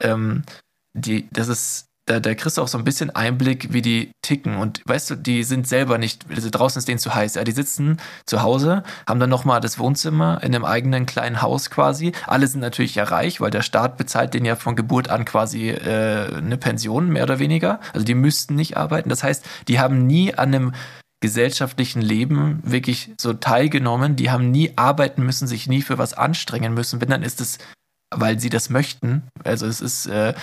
Ähm, 0.00 0.44
die, 0.94 1.28
das 1.30 1.48
ist 1.48 1.88
da, 2.06 2.20
da 2.20 2.34
kriegst 2.34 2.58
du 2.58 2.62
auch 2.62 2.68
so 2.68 2.76
ein 2.76 2.84
bisschen 2.84 3.10
Einblick, 3.10 3.72
wie 3.72 3.80
die 3.80 4.12
ticken. 4.22 4.56
Und 4.56 4.82
weißt 4.84 5.10
du, 5.10 5.14
die 5.14 5.42
sind 5.42 5.66
selber 5.66 5.96
nicht, 5.96 6.26
also 6.30 6.48
draußen 6.50 6.78
ist 6.78 6.88
denen 6.88 6.98
zu 6.98 7.14
heiß. 7.14 7.34
Ja, 7.34 7.44
die 7.44 7.52
sitzen 7.52 7.98
zu 8.26 8.42
Hause, 8.42 8.82
haben 9.08 9.20
dann 9.20 9.30
nochmal 9.30 9.60
das 9.60 9.78
Wohnzimmer 9.78 10.42
in 10.42 10.54
einem 10.54 10.64
eigenen 10.64 11.06
kleinen 11.06 11.40
Haus 11.40 11.70
quasi. 11.70 12.12
Alle 12.26 12.46
sind 12.46 12.60
natürlich 12.60 12.94
ja 12.94 13.04
reich, 13.04 13.40
weil 13.40 13.50
der 13.50 13.62
Staat 13.62 13.96
bezahlt 13.96 14.34
denen 14.34 14.46
ja 14.46 14.56
von 14.56 14.76
Geburt 14.76 15.08
an 15.08 15.24
quasi 15.24 15.70
äh, 15.70 16.36
eine 16.36 16.58
Pension, 16.58 17.08
mehr 17.08 17.22
oder 17.22 17.38
weniger. 17.38 17.80
Also 17.94 18.04
die 18.04 18.14
müssten 18.14 18.54
nicht 18.54 18.76
arbeiten. 18.76 19.08
Das 19.08 19.22
heißt, 19.22 19.44
die 19.68 19.80
haben 19.80 20.06
nie 20.06 20.34
an 20.34 20.54
einem 20.54 20.72
gesellschaftlichen 21.20 22.02
Leben 22.02 22.60
wirklich 22.64 23.14
so 23.18 23.32
teilgenommen. 23.32 24.14
Die 24.14 24.30
haben 24.30 24.50
nie 24.50 24.72
arbeiten 24.76 25.24
müssen, 25.24 25.48
sich 25.48 25.66
nie 25.68 25.80
für 25.80 25.96
was 25.96 26.12
anstrengen 26.12 26.74
müssen. 26.74 27.00
Wenn 27.00 27.08
dann 27.08 27.22
ist 27.22 27.40
es 27.40 27.56
weil 28.16 28.38
sie 28.40 28.50
das 28.50 28.70
möchten. 28.70 29.22
Also 29.42 29.66
es 29.66 29.80
ist 29.80 30.06
äh, 30.06 30.34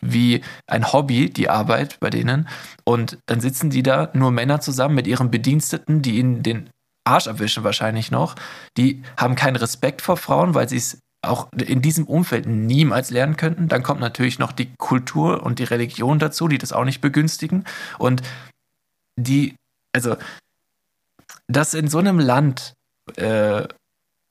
wie 0.00 0.42
ein 0.66 0.92
Hobby, 0.92 1.30
die 1.30 1.48
Arbeit 1.48 1.98
bei 2.00 2.10
denen. 2.10 2.48
Und 2.84 3.18
dann 3.26 3.40
sitzen 3.40 3.70
die 3.70 3.82
da, 3.82 4.10
nur 4.14 4.30
Männer 4.30 4.60
zusammen 4.60 4.94
mit 4.94 5.06
ihren 5.06 5.30
Bediensteten, 5.30 6.02
die 6.02 6.18
ihnen 6.18 6.42
den 6.42 6.70
Arsch 7.04 7.26
erwischen 7.26 7.64
wahrscheinlich 7.64 8.10
noch. 8.10 8.36
Die 8.76 9.02
haben 9.16 9.34
keinen 9.34 9.56
Respekt 9.56 10.02
vor 10.02 10.16
Frauen, 10.16 10.54
weil 10.54 10.68
sie 10.68 10.76
es 10.76 10.98
auch 11.24 11.48
in 11.52 11.82
diesem 11.82 12.06
Umfeld 12.06 12.46
niemals 12.46 13.10
lernen 13.10 13.36
könnten. 13.36 13.68
Dann 13.68 13.82
kommt 13.82 14.00
natürlich 14.00 14.38
noch 14.38 14.52
die 14.52 14.72
Kultur 14.76 15.42
und 15.42 15.58
die 15.58 15.64
Religion 15.64 16.18
dazu, 16.18 16.48
die 16.48 16.58
das 16.58 16.72
auch 16.72 16.84
nicht 16.84 17.00
begünstigen. 17.00 17.64
Und 17.98 18.22
die, 19.16 19.54
also, 19.92 20.16
dass 21.46 21.74
in 21.74 21.88
so 21.88 21.98
einem 21.98 22.18
Land 22.18 22.74
äh, 23.16 23.66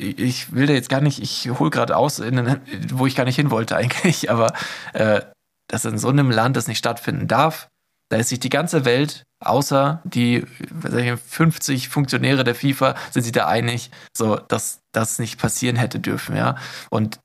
ich 0.02 0.54
will 0.54 0.68
da 0.68 0.74
jetzt 0.74 0.90
gar 0.90 1.02
nicht, 1.02 1.20
ich 1.22 1.50
hole 1.60 1.70
gerade 1.70 1.96
aus, 1.96 2.20
in, 2.20 2.60
wo 2.92 3.06
ich 3.06 3.16
gar 3.16 3.26
nicht 3.26 3.36
hin 3.36 3.52
wollte 3.52 3.76
eigentlich, 3.76 4.30
aber 4.30 4.54
äh, 4.94 5.22
dass 5.68 5.86
in 5.86 5.98
so 5.98 6.10
einem 6.10 6.32
Land 6.32 6.58
das 6.58 6.68
nicht 6.68 6.80
stattfinden 6.80 7.28
darf, 7.28 7.70
da 8.10 8.18
ist 8.18 8.30
sich 8.30 8.40
die 8.40 8.50
ganze 8.50 8.84
Welt, 8.84 9.24
außer 9.40 10.02
die 10.04 10.42
50 10.42 11.88
Funktionäre 11.88 12.44
der 12.44 12.56
FIFA, 12.56 12.96
sind 13.12 13.24
sich 13.24 13.32
da 13.32 13.48
einig, 13.48 13.90
so 14.16 14.36
dass 14.36 14.80
das 14.92 15.18
nicht 15.18 15.40
passieren 15.40 15.78
hätte 15.78 16.00
dürfen, 16.00 16.36
ja. 16.36 16.58
Und 16.90 17.20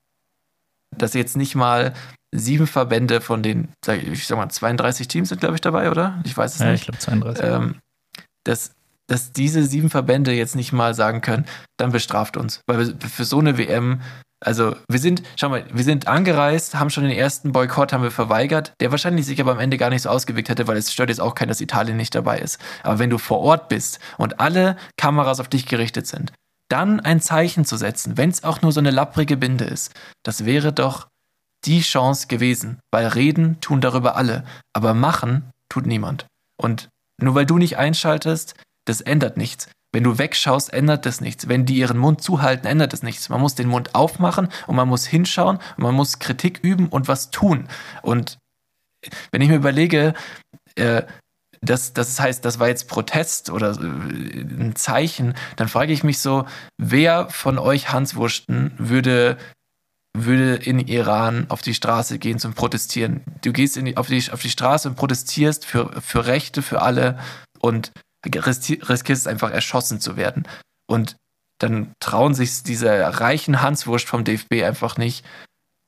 dass 0.95 1.13
jetzt 1.13 1.35
nicht 1.35 1.55
mal 1.55 1.93
sieben 2.33 2.67
Verbände 2.67 3.19
von 3.19 3.43
den, 3.43 3.67
ich 3.85 4.27
sag 4.27 4.37
mal, 4.37 4.49
32 4.49 5.09
Teams 5.09 5.29
sind, 5.29 5.41
glaube 5.41 5.55
ich, 5.55 5.61
dabei, 5.61 5.91
oder? 5.91 6.21
Ich 6.25 6.37
weiß 6.37 6.55
es 6.55 6.61
ja, 6.61 6.71
nicht. 6.71 6.87
Ja, 6.87 6.93
ich 6.93 6.99
glaube 6.99 7.21
32. 7.33 7.45
Ähm, 7.45 7.75
dass 8.45 8.71
dass 9.07 9.31
diese 9.31 9.63
sieben 9.63 9.89
Verbände 9.89 10.33
jetzt 10.33 10.55
nicht 10.55 10.73
mal 10.73 10.93
sagen 10.93 11.21
können, 11.21 11.45
dann 11.77 11.91
bestraft 11.91 12.37
uns. 12.37 12.61
Weil 12.67 12.95
für 12.99 13.25
so 13.25 13.39
eine 13.39 13.57
WM, 13.57 14.01
also 14.43 14.75
wir 14.89 14.99
sind, 14.99 15.23
schau 15.35 15.49
mal, 15.49 15.65
wir 15.71 15.83
sind 15.83 16.07
angereist, 16.07 16.75
haben 16.75 16.89
schon 16.89 17.03
den 17.03 17.17
ersten 17.17 17.51
Boykott 17.51 17.93
haben 17.93 18.03
wir 18.03 18.11
verweigert, 18.11 18.73
der 18.79 18.91
wahrscheinlich 18.91 19.25
sich 19.25 19.41
aber 19.41 19.51
am 19.51 19.59
Ende 19.59 19.77
gar 19.77 19.89
nicht 19.89 20.03
so 20.03 20.09
ausgewirkt 20.09 20.49
hätte, 20.49 20.67
weil 20.67 20.77
es 20.77 20.91
stört 20.91 21.09
jetzt 21.09 21.21
auch 21.21 21.35
keinen, 21.35 21.49
dass 21.49 21.61
Italien 21.61 21.97
nicht 21.97 22.13
dabei 22.13 22.39
ist. 22.39 22.59
Aber 22.83 22.99
wenn 22.99 23.09
du 23.09 23.17
vor 23.17 23.39
Ort 23.39 23.69
bist 23.69 23.99
und 24.17 24.39
alle 24.39 24.77
Kameras 24.97 25.39
auf 25.39 25.47
dich 25.47 25.65
gerichtet 25.65 26.05
sind, 26.05 26.33
dann 26.69 26.99
ein 26.99 27.21
Zeichen 27.21 27.65
zu 27.65 27.77
setzen, 27.77 28.17
wenn 28.17 28.29
es 28.29 28.43
auch 28.43 28.61
nur 28.61 28.73
so 28.73 28.79
eine 28.79 28.91
lapprige 28.91 29.37
Binde 29.37 29.63
ist, 29.65 29.93
das 30.23 30.45
wäre 30.45 30.73
doch 30.73 31.07
die 31.65 31.81
Chance 31.81 32.27
gewesen. 32.27 32.79
Weil 32.91 33.07
reden 33.07 33.59
tun 33.61 33.81
darüber 33.81 34.17
alle, 34.17 34.43
aber 34.73 34.93
machen 34.93 35.49
tut 35.69 35.85
niemand. 35.85 36.27
Und 36.61 36.89
nur 37.21 37.35
weil 37.35 37.45
du 37.45 37.57
nicht 37.57 37.77
einschaltest, 37.77 38.55
das 38.87 39.01
ändert 39.01 39.37
nichts. 39.37 39.69
Wenn 39.93 40.03
du 40.03 40.17
wegschaust, 40.17 40.73
ändert 40.73 41.05
das 41.05 41.21
nichts. 41.21 41.47
Wenn 41.47 41.65
die 41.65 41.77
ihren 41.77 41.97
Mund 41.97 42.21
zuhalten, 42.21 42.67
ändert 42.67 42.93
das 42.93 43.03
nichts. 43.03 43.29
Man 43.29 43.41
muss 43.41 43.55
den 43.55 43.67
Mund 43.67 43.95
aufmachen 43.95 44.49
und 44.67 44.75
man 44.75 44.87
muss 44.87 45.05
hinschauen 45.05 45.57
und 45.77 45.83
man 45.83 45.95
muss 45.95 46.19
Kritik 46.19 46.59
üben 46.61 46.89
und 46.89 47.07
was 47.07 47.31
tun. 47.31 47.67
Und 48.01 48.37
wenn 49.31 49.41
ich 49.41 49.49
mir 49.49 49.55
überlege, 49.55 50.13
äh, 50.75 51.03
das, 51.61 51.93
das 51.93 52.19
heißt, 52.19 52.45
das 52.45 52.59
war 52.59 52.67
jetzt 52.67 52.87
Protest 52.87 53.49
oder 53.49 53.71
äh, 53.71 53.81
ein 53.81 54.75
Zeichen, 54.75 55.35
dann 55.55 55.69
frage 55.69 55.93
ich 55.93 56.03
mich 56.03 56.19
so, 56.19 56.45
wer 56.77 57.29
von 57.29 57.57
euch 57.57 57.91
Hanswursten 57.91 58.73
würde 58.77 59.37
würde 60.19 60.55
in 60.55 60.79
Iran 60.79 61.45
auf 61.49 61.61
die 61.61 61.75
Straße 61.75 62.17
gehen 62.17 62.39
zum 62.39 62.55
Protestieren. 62.55 63.21
Du 63.43 63.53
gehst 63.53 63.75
die, 63.75 63.97
auf, 63.97 64.07
die, 64.07 64.31
auf 64.31 64.41
die 64.41 64.49
Straße 64.49 64.89
und 64.89 64.95
protestierst 64.95 65.63
für, 65.63 66.01
für 66.01 66.25
Rechte 66.25 66.63
für 66.63 66.81
alle 66.81 67.19
und 67.59 67.91
riskierst 68.25 69.21
es 69.21 69.27
einfach 69.27 69.51
erschossen 69.51 69.99
zu 69.99 70.17
werden. 70.17 70.47
Und 70.87 71.15
dann 71.59 71.93
trauen 71.99 72.33
sich 72.33 72.63
diese 72.63 72.89
reichen 73.19 73.61
Hanswurst 73.61 74.07
vom 74.07 74.23
DFB 74.23 74.63
einfach 74.63 74.97
nicht, 74.97 75.25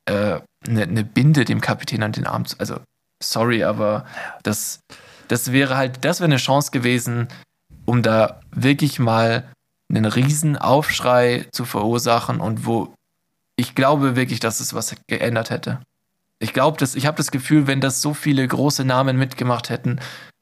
eine 0.07 0.41
äh, 0.65 0.71
ne, 0.71 0.87
ne 0.87 1.03
Binde 1.03 1.45
dem 1.45 1.61
Kapitän 1.61 2.03
an 2.03 2.11
den 2.11 2.25
Arm 2.25 2.45
zu. 2.45 2.57
Also, 2.59 2.79
sorry, 3.21 3.63
aber 3.63 4.05
das, 4.43 4.79
das 5.27 5.51
wäre 5.51 5.77
halt, 5.77 6.03
das 6.03 6.19
wäre 6.19 6.29
eine 6.29 6.37
Chance 6.37 6.71
gewesen, 6.71 7.27
um 7.85 8.01
da 8.01 8.41
wirklich 8.51 8.99
mal 8.99 9.51
einen 9.89 10.05
riesen 10.05 10.57
Aufschrei 10.57 11.47
zu 11.51 11.65
verursachen 11.65 12.39
und 12.39 12.65
wo 12.65 12.93
ich 13.55 13.75
glaube 13.75 14.15
wirklich, 14.15 14.39
dass 14.39 14.59
es 14.59 14.73
was 14.73 14.95
geändert 15.07 15.49
hätte. 15.49 15.81
Ich 16.39 16.53
glaube, 16.53 16.83
ich 16.83 17.05
habe 17.05 17.17
das 17.17 17.31
Gefühl, 17.31 17.67
wenn 17.67 17.81
das 17.81 18.01
so 18.01 18.13
viele 18.13 18.47
große 18.47 18.85
Namen 18.85 19.17
mitgemacht 19.17 19.69
hätten, 19.69 19.99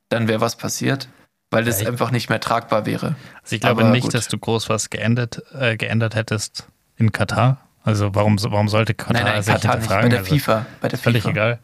dann 0.10 0.28
wäre 0.28 0.42
was 0.42 0.56
passiert 0.56 1.10
weil 1.52 1.64
das 1.64 1.82
ja, 1.82 1.88
einfach 1.88 2.12
nicht 2.12 2.30
mehr 2.30 2.40
tragbar 2.40 2.86
wäre. 2.86 3.16
Also 3.42 3.56
ich 3.56 3.62
glaube 3.62 3.82
Aber 3.82 3.92
nicht, 3.92 4.04
gut. 4.04 4.14
dass 4.14 4.28
du 4.28 4.38
groß 4.38 4.70
was 4.70 4.90
geändert, 4.90 5.44
äh, 5.54 5.78
geändert 5.78 6.16
hättest 6.16 6.68
in 6.98 7.12
Katar. 7.12 7.60
Also 7.84 8.14
warum, 8.16 8.38
warum 8.42 8.68
sollte 8.68 8.94
Katar 8.94 9.24
nein, 9.24 9.34
nein, 9.34 9.44
sich 9.44 9.54
Katar 9.54 9.80
hinterfragen? 9.80 10.10
Nicht, 10.10 10.10
bei 10.10 10.10
der 10.10 10.20
also 10.20 10.36
FIFA. 10.36 10.66
Bei 10.82 10.88
der 10.90 11.00
völlig 11.00 11.24
FIFA. 11.24 11.32
egal. 11.32 11.60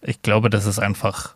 Ich 0.00 0.22
glaube, 0.22 0.50
das 0.50 0.64
ist 0.64 0.78
einfach. 0.78 1.34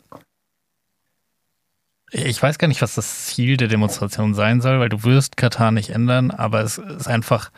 Ich 2.13 2.43
weiß 2.43 2.59
gar 2.59 2.69
nicht, 2.69 2.83
was 2.83 2.95
das 2.95 3.27
Ziel 3.27 3.57
der 3.57 3.69
Demonstration 3.69 4.35
sein 4.35 4.61
soll, 4.61 4.81
weil 4.81 4.89
du 4.89 5.05
wirst 5.05 5.37
Katar 5.37 5.71
nicht 5.71 5.91
ändern, 5.91 6.31
aber 6.31 6.63
es 6.63 6.79
ist 6.79 7.07
einfach 7.07 7.51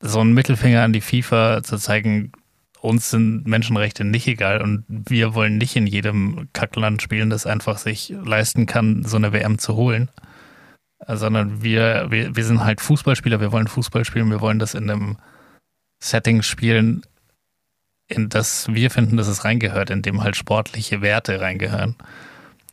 so 0.00 0.20
ein 0.20 0.32
Mittelfinger 0.32 0.82
an 0.82 0.92
die 0.92 1.00
FIFA 1.00 1.62
zu 1.62 1.76
zeigen, 1.76 2.32
uns 2.84 3.08
sind 3.08 3.46
Menschenrechte 3.46 4.04
nicht 4.04 4.26
egal 4.26 4.60
und 4.60 4.84
wir 4.88 5.34
wollen 5.34 5.56
nicht 5.56 5.74
in 5.74 5.86
jedem 5.86 6.48
Kackland 6.52 7.00
spielen, 7.00 7.30
das 7.30 7.46
einfach 7.46 7.78
sich 7.78 8.12
leisten 8.22 8.66
kann, 8.66 9.04
so 9.04 9.16
eine 9.16 9.32
WM 9.32 9.58
zu 9.58 9.74
holen. 9.74 10.10
Sondern 11.06 11.62
wir, 11.62 12.10
wir, 12.10 12.36
wir 12.36 12.44
sind 12.44 12.62
halt 12.62 12.82
Fußballspieler, 12.82 13.40
wir 13.40 13.52
wollen 13.52 13.68
Fußball 13.68 14.04
spielen, 14.04 14.30
wir 14.30 14.42
wollen 14.42 14.58
das 14.58 14.74
in 14.74 14.90
einem 14.90 15.16
Setting 15.98 16.42
spielen, 16.42 17.02
in 18.06 18.28
das 18.28 18.68
wir 18.68 18.90
finden, 18.90 19.16
dass 19.16 19.28
es 19.28 19.44
reingehört, 19.44 19.88
in 19.88 20.02
dem 20.02 20.22
halt 20.22 20.36
sportliche 20.36 21.00
Werte 21.00 21.40
reingehören. 21.40 21.96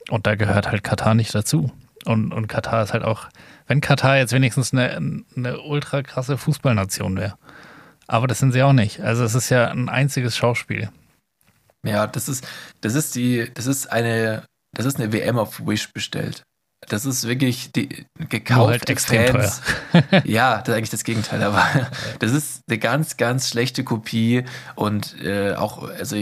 Und 0.09 0.27
da 0.27 0.35
gehört 0.35 0.69
halt 0.69 0.83
Katar 0.83 1.15
nicht 1.15 1.33
dazu. 1.33 1.71
Und, 2.03 2.33
und 2.33 2.47
Katar 2.47 2.83
ist 2.83 2.91
halt 2.91 3.03
auch, 3.03 3.29
wenn 3.67 3.79
Katar 3.79 4.17
jetzt 4.17 4.33
wenigstens 4.33 4.73
eine, 4.73 5.23
eine 5.37 5.61
ultra 5.61 6.03
krasse 6.03 6.37
Fußballnation 6.37 7.15
wäre. 7.15 7.35
Aber 8.11 8.27
das 8.27 8.39
sind 8.39 8.51
sie 8.51 8.61
auch 8.61 8.73
nicht. 8.73 8.99
Also 8.99 9.23
es 9.23 9.35
ist 9.35 9.49
ja 9.49 9.69
ein 9.69 9.87
einziges 9.87 10.35
Schauspiel. 10.35 10.89
Ja, 11.87 12.07
das 12.07 12.27
ist, 12.27 12.45
das 12.81 12.93
ist 12.93 13.15
die, 13.15 13.49
das 13.53 13.67
ist 13.67 13.89
eine, 13.89 14.43
das 14.75 14.85
ist 14.85 14.99
eine 14.99 15.13
WM 15.13 15.37
auf 15.37 15.65
Wish 15.65 15.93
bestellt. 15.93 16.43
Das 16.89 17.05
ist 17.05 17.25
wirklich 17.25 17.71
die 17.71 18.05
gekauft 18.27 18.69
halt 18.69 18.89
extrem 18.89 19.27
Fans. 19.31 19.61
Teuer. 19.93 20.21
ja, 20.25 20.57
das 20.57 20.67
ist 20.67 20.75
eigentlich 20.75 20.89
das 20.89 21.03
Gegenteil, 21.05 21.41
aber 21.41 21.89
das 22.19 22.33
ist 22.33 22.63
eine 22.67 22.79
ganz, 22.79 23.15
ganz 23.15 23.47
schlechte 23.47 23.85
Kopie 23.85 24.43
und 24.75 25.17
äh, 25.23 25.53
auch, 25.53 25.81
also 25.81 26.21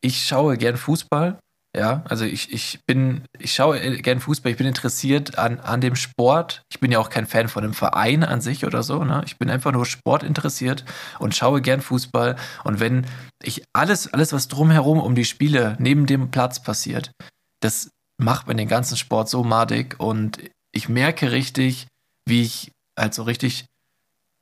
ich 0.00 0.26
schaue 0.26 0.56
gern 0.56 0.78
Fußball, 0.78 1.38
ja, 1.76 2.02
also 2.08 2.24
ich, 2.24 2.52
ich 2.52 2.80
bin, 2.86 3.22
ich 3.38 3.54
schaue 3.54 3.78
gern 3.98 4.20
Fußball, 4.20 4.50
ich 4.50 4.58
bin 4.58 4.66
interessiert 4.66 5.38
an, 5.38 5.60
an 5.60 5.82
dem 5.82 5.94
Sport. 5.94 6.62
Ich 6.70 6.80
bin 6.80 6.90
ja 6.90 6.98
auch 6.98 7.10
kein 7.10 7.26
Fan 7.26 7.48
von 7.48 7.62
dem 7.62 7.74
Verein 7.74 8.24
an 8.24 8.40
sich 8.40 8.64
oder 8.64 8.82
so, 8.82 9.04
ne? 9.04 9.22
Ich 9.26 9.36
bin 9.36 9.50
einfach 9.50 9.72
nur 9.72 9.84
Sport 9.84 10.22
interessiert 10.22 10.84
und 11.18 11.36
schaue 11.36 11.60
gern 11.60 11.82
Fußball. 11.82 12.36
Und 12.64 12.80
wenn 12.80 13.04
ich 13.42 13.62
alles, 13.74 14.12
alles, 14.12 14.32
was 14.32 14.48
drumherum 14.48 14.98
um 14.98 15.14
die 15.14 15.26
Spiele 15.26 15.76
neben 15.78 16.06
dem 16.06 16.30
Platz 16.30 16.62
passiert, 16.62 17.12
das 17.60 17.90
macht 18.18 18.46
mir 18.46 18.54
den 18.54 18.68
ganzen 18.68 18.96
Sport 18.96 19.28
so 19.28 19.44
madig 19.44 20.00
und 20.00 20.40
ich 20.72 20.88
merke 20.88 21.30
richtig, 21.30 21.86
wie 22.26 22.42
ich 22.42 22.72
halt 22.98 23.12
so 23.12 23.24
richtig 23.24 23.66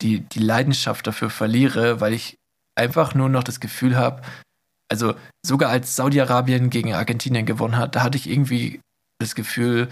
die, 0.03 0.21
die 0.21 0.39
Leidenschaft 0.39 1.07
dafür 1.07 1.31
verliere, 1.31 2.01
weil 2.01 2.13
ich 2.13 2.37
einfach 2.77 3.15
nur 3.15 3.29
noch 3.29 3.43
das 3.43 3.59
Gefühl 3.59 3.97
habe, 3.97 4.23
also 4.89 5.15
sogar 5.45 5.71
als 5.71 5.97
Saudi-Arabien 5.97 6.71
gegen 6.71 6.95
Argentinien 6.95 7.47
gewonnen 7.47 7.77
hat, 7.77 7.97
da 7.97 8.03
hatte 8.03 8.19
ich 8.19 8.29
irgendwie 8.29 8.81
das 9.19 9.35
Gefühl, 9.35 9.89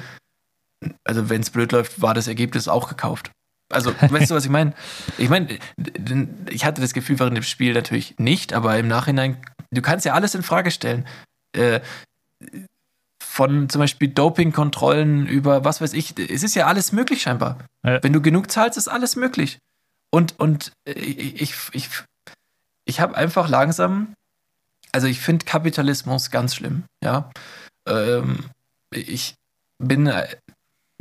also 1.05 1.29
wenn 1.29 1.41
es 1.41 1.51
blöd 1.51 1.73
läuft, 1.73 2.03
war 2.03 2.15
das 2.15 2.29
Ergebnis 2.29 2.69
auch 2.69 2.89
gekauft. 2.89 3.31
Also, 3.71 3.95
weißt 4.01 4.31
du, 4.31 4.35
was 4.35 4.45
ich 4.45 4.51
meine? 4.51 4.75
Ich 5.19 5.29
meine, 5.29 5.59
ich 6.51 6.65
hatte 6.65 6.81
das 6.81 6.93
Gefühl 6.93 7.19
während 7.19 7.37
dem 7.37 7.43
Spiel 7.43 7.73
natürlich 7.73 8.19
nicht, 8.19 8.53
aber 8.53 8.79
im 8.79 8.89
Nachhinein, 8.89 9.39
du 9.71 9.83
kannst 9.83 10.05
ja 10.05 10.13
alles 10.13 10.35
in 10.35 10.43
Frage 10.43 10.71
stellen. 10.71 11.07
Äh, 11.57 11.81
von 13.23 13.71
zum 13.71 13.79
Beispiel 13.79 14.09
Dopingkontrollen 14.09 15.27
über 15.27 15.65
was 15.65 15.81
weiß 15.81 15.95
ich. 15.95 16.19
Es 16.19 16.43
ist 16.43 16.55
ja 16.55 16.67
alles 16.67 16.93
möglich 16.93 17.23
scheinbar. 17.23 17.59
Ja. 17.83 18.03
Wenn 18.03 18.13
du 18.13 18.21
genug 18.21 18.51
zahlst, 18.51 18.77
ist 18.77 18.89
alles 18.89 19.17
möglich. 19.17 19.59
Und, 20.11 20.39
und 20.39 20.73
äh, 20.87 20.93
ich, 20.93 21.55
ich, 21.73 21.89
ich 22.85 23.01
habe 23.01 23.17
einfach 23.17 23.49
langsam, 23.49 24.13
also 24.93 25.07
ich 25.07 25.21
finde 25.21 25.45
Kapitalismus 25.45 26.31
ganz 26.31 26.55
schlimm, 26.55 26.85
ja. 27.03 27.31
Ähm, 27.89 28.51
ich 28.93 29.35
bin, 29.79 30.07
äh, 30.07 30.29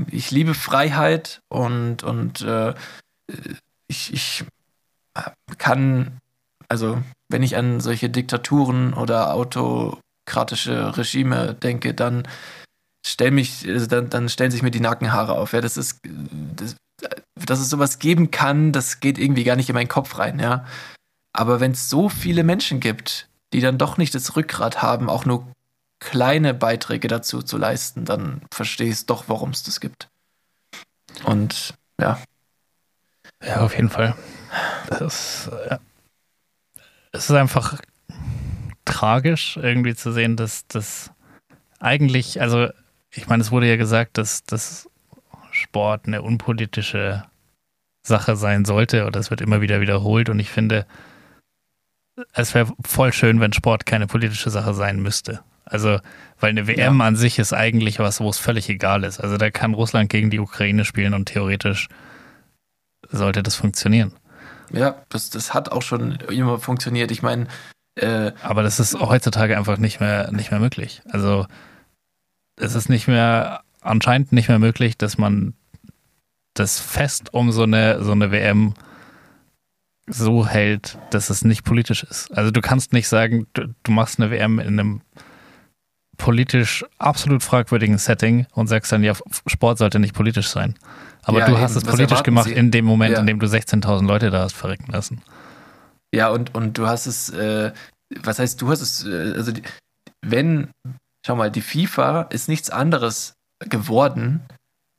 ich 0.09 0.31
liebe 0.31 0.53
Freiheit 0.53 1.41
und, 1.49 2.03
und 2.03 2.41
äh, 2.41 2.73
ich, 3.87 4.13
ich 4.13 4.45
kann, 5.57 6.17
also 6.69 7.01
wenn 7.29 7.43
ich 7.43 7.57
an 7.57 7.79
solche 7.81 8.09
Diktaturen 8.09 8.93
oder 8.93 9.33
Auto 9.33 9.99
autokratische 10.31 10.97
Regime 10.97 11.53
denke, 11.55 11.93
dann 11.93 12.27
stell 13.05 13.31
mich, 13.31 13.67
also 13.67 13.87
dann, 13.87 14.09
dann 14.09 14.29
stellen 14.29 14.51
sich 14.51 14.61
mir 14.61 14.71
die 14.71 14.79
Nackenhaare 14.79 15.37
auf. 15.37 15.53
Ja, 15.53 15.61
das 15.61 15.77
ist, 15.77 15.99
das, 16.55 16.75
dass 17.35 17.59
es 17.59 17.69
sowas 17.69 17.99
geben 17.99 18.31
kann, 18.31 18.71
das 18.71 18.99
geht 18.99 19.17
irgendwie 19.17 19.43
gar 19.43 19.55
nicht 19.55 19.69
in 19.69 19.75
meinen 19.75 19.87
Kopf 19.87 20.17
rein, 20.17 20.39
ja. 20.39 20.65
Aber 21.33 21.59
wenn 21.59 21.71
es 21.71 21.89
so 21.89 22.09
viele 22.09 22.43
Menschen 22.43 22.79
gibt, 22.79 23.27
die 23.53 23.59
dann 23.59 23.77
doch 23.77 23.97
nicht 23.97 24.15
das 24.15 24.35
Rückgrat 24.35 24.81
haben, 24.81 25.09
auch 25.09 25.25
nur 25.25 25.47
kleine 25.99 26.53
Beiträge 26.53 27.07
dazu 27.07 27.41
zu 27.41 27.57
leisten, 27.57 28.05
dann 28.05 28.41
verstehe 28.51 28.89
ich 28.89 29.05
doch, 29.05 29.25
warum 29.27 29.51
es 29.51 29.63
das 29.63 29.79
gibt. 29.79 30.09
Und 31.25 31.75
ja. 31.99 32.19
Ja, 33.43 33.61
auf 33.61 33.75
jeden 33.75 33.89
Fall. 33.89 34.15
Das, 34.89 35.49
ja. 35.69 35.79
Es 37.11 37.29
ist 37.29 37.35
einfach 37.35 37.79
tragisch, 38.85 39.57
irgendwie 39.57 39.95
zu 39.95 40.11
sehen, 40.11 40.35
dass 40.35 40.65
das 40.67 41.11
eigentlich, 41.79 42.41
also 42.41 42.69
ich 43.11 43.27
meine, 43.27 43.41
es 43.41 43.51
wurde 43.51 43.67
ja 43.67 43.75
gesagt, 43.75 44.17
dass 44.17 44.43
das 44.43 44.89
Sport 45.51 46.07
eine 46.07 46.21
unpolitische 46.21 47.23
Sache 48.03 48.35
sein 48.35 48.65
sollte 48.65 49.05
oder 49.05 49.19
es 49.19 49.29
wird 49.29 49.41
immer 49.41 49.61
wieder 49.61 49.81
wiederholt 49.81 50.29
und 50.29 50.39
ich 50.39 50.49
finde, 50.49 50.87
es 52.33 52.53
wäre 52.53 52.71
voll 52.85 53.13
schön, 53.13 53.39
wenn 53.39 53.53
Sport 53.53 53.85
keine 53.85 54.07
politische 54.07 54.49
Sache 54.49 54.73
sein 54.73 55.01
müsste. 55.01 55.41
Also, 55.65 55.99
weil 56.39 56.49
eine 56.49 56.67
WM 56.67 56.99
ja. 56.99 57.05
an 57.05 57.15
sich 57.15 57.39
ist 57.39 57.53
eigentlich 57.53 57.99
was, 57.99 58.19
wo 58.19 58.29
es 58.29 58.37
völlig 58.37 58.67
egal 58.69 59.03
ist. 59.03 59.19
Also 59.19 59.37
da 59.37 59.49
kann 59.51 59.73
Russland 59.73 60.09
gegen 60.09 60.29
die 60.29 60.39
Ukraine 60.39 60.83
spielen 60.85 61.13
und 61.13 61.25
theoretisch 61.25 61.87
sollte 63.09 63.43
das 63.43 63.55
funktionieren. 63.55 64.13
Ja, 64.73 64.95
das, 65.09 65.29
das 65.29 65.53
hat 65.53 65.71
auch 65.71 65.81
schon 65.81 66.19
immer 66.29 66.59
funktioniert. 66.59 67.11
Ich 67.11 67.21
meine, 67.21 67.47
äh, 67.95 68.31
Aber 68.41 68.63
das 68.63 68.79
ist 68.79 68.99
heutzutage 68.99 69.57
einfach 69.57 69.77
nicht 69.77 69.99
mehr, 69.99 70.31
nicht 70.31 70.51
mehr 70.51 70.59
möglich. 70.59 71.01
Also 71.09 71.45
es 72.55 72.75
ist 72.75 72.89
nicht 72.89 73.07
mehr, 73.07 73.61
anscheinend 73.81 74.31
nicht 74.31 74.47
mehr 74.47 74.59
möglich, 74.59 74.97
dass 74.97 75.17
man 75.17 75.53
das 76.53 76.79
Fest 76.79 77.33
um 77.33 77.51
so 77.51 77.63
eine, 77.63 78.03
so 78.03 78.11
eine 78.11 78.31
WM 78.31 78.73
so 80.13 80.45
hält, 80.47 80.97
dass 81.09 81.29
es 81.29 81.43
nicht 81.43 81.63
politisch 81.63 82.03
ist. 82.03 82.35
Also 82.37 82.51
du 82.51 82.61
kannst 82.61 82.93
nicht 82.93 83.07
sagen, 83.07 83.47
du, 83.53 83.73
du 83.83 83.91
machst 83.91 84.19
eine 84.19 84.31
WM 84.31 84.59
in 84.59 84.79
einem 84.79 85.01
politisch 86.17 86.85
absolut 86.99 87.41
fragwürdigen 87.41 87.97
Setting 87.97 88.45
und 88.53 88.67
sagst 88.67 88.91
dann, 88.91 89.03
ja, 89.03 89.13
Sport 89.47 89.79
sollte 89.79 89.99
nicht 89.99 90.13
politisch 90.13 90.49
sein. 90.49 90.75
Aber 91.23 91.39
ja, 91.39 91.45
du 91.47 91.57
hast 91.57 91.71
eben, 91.71 91.85
es 91.85 91.95
politisch 91.95 92.23
gemacht 92.23 92.49
Sie? 92.49 92.53
in 92.53 92.71
dem 92.71 92.85
Moment, 92.85 93.13
ja. 93.13 93.19
in 93.19 93.25
dem 93.25 93.39
du 93.39 93.47
16.000 93.47 94.05
Leute 94.05 94.29
da 94.29 94.43
hast 94.43 94.55
verrecken 94.55 94.91
lassen. 94.91 95.21
Ja, 96.13 96.29
und, 96.29 96.53
und 96.53 96.77
du 96.77 96.87
hast 96.87 97.07
es, 97.07 97.29
äh, 97.29 97.71
was 98.21 98.39
heißt, 98.39 98.61
du 98.61 98.69
hast 98.69 98.81
es, 98.81 99.05
äh, 99.05 99.33
also 99.35 99.51
die, 99.51 99.63
wenn, 100.23 100.69
schau 101.25 101.35
mal, 101.35 101.49
die 101.49 101.61
FIFA 101.61 102.23
ist 102.23 102.49
nichts 102.49 102.69
anderes 102.69 103.33
geworden 103.69 104.41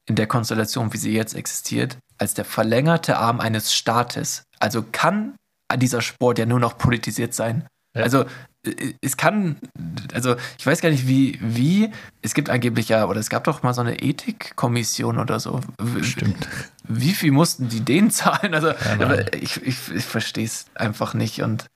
in 0.09 0.17
der 0.17 0.27
Konstellation, 0.27 0.93
wie 0.93 0.99
sie 0.99 1.13
jetzt 1.13 1.35
existiert, 1.35 1.99
als 2.19 2.35
der 2.35 2.45
verlängerte 2.45 3.19
Arm 3.19 3.41
eines 3.41 3.75
Staates. 3.75 4.43
Also 4.63 4.85
kann 4.91 5.35
dieser 5.77 6.03
Sport 6.03 6.39
ja 6.39 6.47
nur 6.47 6.61
noch 6.61 6.79
politisiert 6.79 7.35
sein. 7.35 7.67
Ja. 7.97 8.05
Also 8.05 8.25
äh, 8.67 8.95
es 9.01 9.17
kann, 9.17 9.57
also 10.15 10.37
ich 10.59 10.67
weiß 10.67 10.81
gar 10.81 10.91
nicht, 10.91 11.09
wie, 11.09 11.39
wie, 11.43 11.91
es 12.23 12.35
gibt 12.35 12.49
angeblich 12.49 12.89
ja, 12.89 13.07
oder 13.07 13.19
es 13.19 13.31
gab 13.31 13.45
doch 13.45 13.63
mal 13.63 13.75
so 13.75 13.81
eine 13.81 14.01
Ethikkommission 14.01 15.19
oder 15.19 15.41
so. 15.41 15.61
Stimmt. 16.03 16.49
Wie 16.85 17.13
viel 17.13 17.33
mussten 17.33 17.69
die 17.69 17.81
denen 17.81 18.11
zahlen? 18.11 18.55
Also 18.55 18.69
ja, 18.69 19.27
ich, 19.35 19.61
ich, 19.63 19.91
ich 19.93 20.05
verstehe 20.05 20.45
es 20.45 20.67
einfach 20.75 21.15
nicht 21.15 21.43
und 21.43 21.67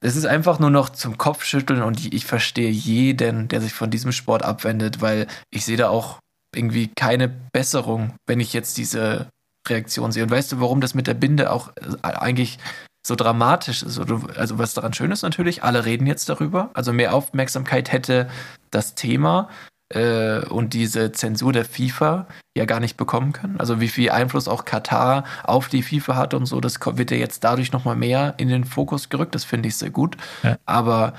es 0.00 0.16
ist 0.16 0.26
einfach 0.26 0.58
nur 0.58 0.70
noch 0.70 0.90
zum 0.90 1.16
Kopfschütteln 1.16 1.82
und 1.82 2.12
ich 2.12 2.26
verstehe 2.26 2.70
jeden, 2.70 3.48
der 3.48 3.62
sich 3.62 3.72
von 3.72 3.90
diesem 3.90 4.12
Sport 4.12 4.42
abwendet, 4.42 5.00
weil 5.00 5.26
ich 5.50 5.64
sehe 5.64 5.78
da 5.78 5.88
auch 5.88 6.18
irgendwie 6.54 6.88
keine 6.88 7.28
Besserung, 7.28 8.14
wenn 8.26 8.40
ich 8.40 8.52
jetzt 8.52 8.76
diese 8.76 9.28
Reaktion 9.68 10.12
sehe. 10.12 10.22
Und 10.22 10.30
weißt 10.30 10.52
du, 10.52 10.60
warum 10.60 10.80
das 10.80 10.94
mit 10.94 11.06
der 11.06 11.14
Binde 11.14 11.50
auch 11.50 11.68
äh, 11.76 11.96
eigentlich 12.02 12.58
so 13.06 13.14
dramatisch 13.14 13.82
ist. 13.82 13.98
Also 13.98 14.58
was 14.58 14.74
daran 14.74 14.94
schön 14.94 15.10
ist 15.10 15.22
natürlich, 15.22 15.62
alle 15.62 15.84
reden 15.84 16.06
jetzt 16.06 16.28
darüber. 16.28 16.70
Also 16.74 16.92
mehr 16.92 17.14
Aufmerksamkeit 17.14 17.92
hätte 17.92 18.28
das 18.70 18.94
Thema 18.94 19.50
äh, 19.90 20.40
und 20.46 20.72
diese 20.72 21.12
Zensur 21.12 21.52
der 21.52 21.66
FIFA 21.66 22.26
ja 22.56 22.64
gar 22.64 22.80
nicht 22.80 22.96
bekommen 22.96 23.32
können. 23.32 23.60
Also 23.60 23.80
wie 23.80 23.88
viel 23.88 24.10
Einfluss 24.10 24.48
auch 24.48 24.64
Katar 24.64 25.24
auf 25.42 25.68
die 25.68 25.82
FIFA 25.82 26.16
hat 26.16 26.34
und 26.34 26.46
so, 26.46 26.60
das 26.60 26.78
wird 26.82 27.10
ja 27.10 27.16
jetzt 27.18 27.44
dadurch 27.44 27.72
nochmal 27.72 27.96
mehr 27.96 28.34
in 28.38 28.48
den 28.48 28.64
Fokus 28.64 29.10
gerückt. 29.10 29.34
Das 29.34 29.44
finde 29.44 29.68
ich 29.68 29.76
sehr 29.76 29.90
gut. 29.90 30.16
Ja. 30.42 30.56
Aber 30.64 31.12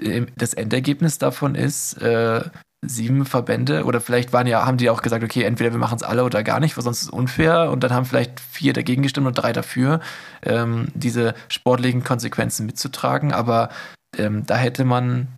äh, 0.00 0.26
das 0.36 0.54
Endergebnis 0.54 1.18
davon 1.18 1.54
ist, 1.54 1.94
äh, 2.02 2.42
sieben 2.88 3.26
Verbände 3.26 3.84
oder 3.84 4.00
vielleicht 4.00 4.32
waren 4.32 4.46
ja, 4.46 4.66
haben 4.66 4.76
die 4.76 4.90
auch 4.90 5.02
gesagt, 5.02 5.24
okay, 5.24 5.42
entweder 5.42 5.72
wir 5.72 5.78
machen 5.78 5.96
es 5.96 6.02
alle 6.02 6.24
oder 6.24 6.42
gar 6.42 6.60
nicht, 6.60 6.76
weil 6.76 6.84
sonst 6.84 6.98
ist 6.98 7.04
es 7.04 7.10
unfair 7.10 7.70
und 7.70 7.84
dann 7.84 7.92
haben 7.92 8.06
vielleicht 8.06 8.40
vier 8.40 8.72
dagegen 8.72 9.02
gestimmt 9.02 9.26
und 9.26 9.34
drei 9.34 9.52
dafür, 9.52 10.00
ähm, 10.42 10.88
diese 10.94 11.34
sportlichen 11.48 12.04
Konsequenzen 12.04 12.66
mitzutragen. 12.66 13.32
Aber 13.32 13.70
ähm, 14.16 14.46
da 14.46 14.56
hätte 14.56 14.84
man 14.84 15.28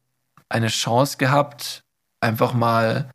eine 0.49 0.69
Chance 0.69 1.17
gehabt, 1.19 1.81
einfach 2.21 2.53
mal, 2.53 3.11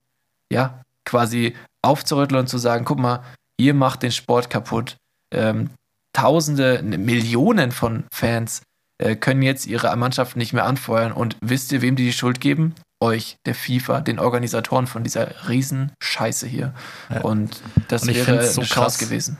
ja, 0.51 0.81
quasi 1.05 1.55
aufzurütteln 1.81 2.41
und 2.41 2.47
zu 2.47 2.57
sagen, 2.57 2.85
guck 2.85 2.99
mal, 2.99 3.23
ihr 3.57 3.73
macht 3.73 4.03
den 4.03 4.11
Sport 4.11 4.49
kaputt. 4.49 4.97
Ähm, 5.33 5.69
Tausende, 6.13 6.83
Millionen 6.83 7.71
von 7.71 8.03
Fans 8.11 8.63
äh, 8.97 9.15
können 9.15 9.41
jetzt 9.41 9.65
ihre 9.65 9.95
Mannschaft 9.95 10.35
nicht 10.35 10.51
mehr 10.51 10.65
anfeuern. 10.65 11.13
Und 11.13 11.37
wisst 11.41 11.71
ihr, 11.71 11.81
wem 11.81 11.95
die 11.95 12.03
die 12.03 12.13
Schuld 12.13 12.41
geben? 12.41 12.75
Euch, 13.01 13.37
der 13.45 13.55
FIFA, 13.55 14.01
den 14.01 14.19
Organisatoren 14.19 14.87
von 14.87 15.03
dieser 15.03 15.49
riesen 15.49 15.91
Scheiße 15.99 16.47
hier. 16.47 16.73
Ja. 17.09 17.21
Und 17.21 17.61
das 17.87 18.03
und 18.03 18.15
wäre 18.15 18.45
so 18.45 18.61
Chance 18.61 19.03
gewesen. 19.03 19.39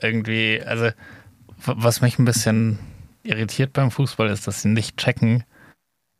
Irgendwie, 0.00 0.60
also 0.64 0.90
was 1.64 2.00
mich 2.00 2.18
ein 2.18 2.24
bisschen 2.24 2.78
irritiert 3.22 3.72
beim 3.72 3.90
Fußball 3.90 4.28
ist, 4.28 4.46
dass 4.46 4.62
sie 4.62 4.68
nicht 4.68 4.96
checken, 4.96 5.44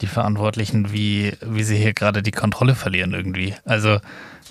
die 0.00 0.06
Verantwortlichen, 0.06 0.92
wie, 0.92 1.32
wie 1.40 1.62
sie 1.62 1.76
hier 1.76 1.94
gerade 1.94 2.22
die 2.22 2.30
Kontrolle 2.32 2.74
verlieren 2.74 3.12
irgendwie. 3.12 3.54
Also, 3.64 3.98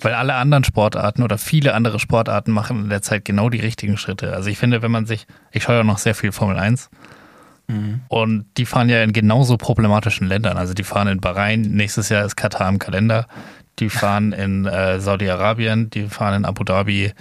weil 0.01 0.13
alle 0.13 0.35
anderen 0.35 0.63
Sportarten 0.63 1.23
oder 1.23 1.37
viele 1.37 1.73
andere 1.73 1.99
Sportarten 1.99 2.51
machen 2.51 2.83
in 2.83 2.89
der 2.89 3.01
Zeit 3.01 3.25
genau 3.25 3.49
die 3.49 3.59
richtigen 3.59 3.97
Schritte. 3.97 4.33
Also 4.33 4.49
ich 4.49 4.57
finde, 4.57 4.81
wenn 4.81 4.91
man 4.91 5.05
sich, 5.05 5.27
ich 5.51 5.63
schaue 5.63 5.77
ja 5.77 5.83
noch 5.83 5.97
sehr 5.97 6.15
viel 6.15 6.31
Formel 6.31 6.57
1 6.57 6.89
mhm. 7.71 8.01
und 8.07 8.45
die 8.57 8.65
fahren 8.65 8.89
ja 8.89 9.03
in 9.03 9.13
genauso 9.13 9.57
problematischen 9.57 10.27
Ländern. 10.27 10.57
Also 10.57 10.73
die 10.73 10.83
fahren 10.83 11.07
in 11.07 11.21
Bahrain, 11.21 11.61
nächstes 11.61 12.09
Jahr 12.09 12.25
ist 12.25 12.35
Katar 12.35 12.69
im 12.69 12.79
Kalender, 12.79 13.27
die 13.79 13.89
fahren 13.89 14.31
in 14.33 14.65
äh, 14.65 14.99
Saudi-Arabien, 14.99 15.89
die 15.89 16.07
fahren 16.07 16.35
in 16.35 16.45
Abu 16.45 16.63
Dhabi, 16.63 17.13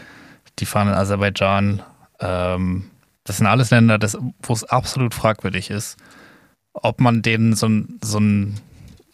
die 0.59 0.67
fahren 0.67 0.89
in 0.89 0.95
Aserbaidschan. 0.95 1.83
Ähm, 2.21 2.91
das 3.25 3.37
sind 3.37 3.47
alles 3.47 3.71
Länder, 3.71 3.99
wo 4.43 4.53
es 4.53 4.65
absolut 4.65 5.15
fragwürdig 5.15 5.71
ist, 5.71 5.97
ob 6.73 7.01
man 7.01 7.23
denen 7.23 7.55
so, 7.55 7.69
so, 8.03 8.19
ein, 8.19 8.61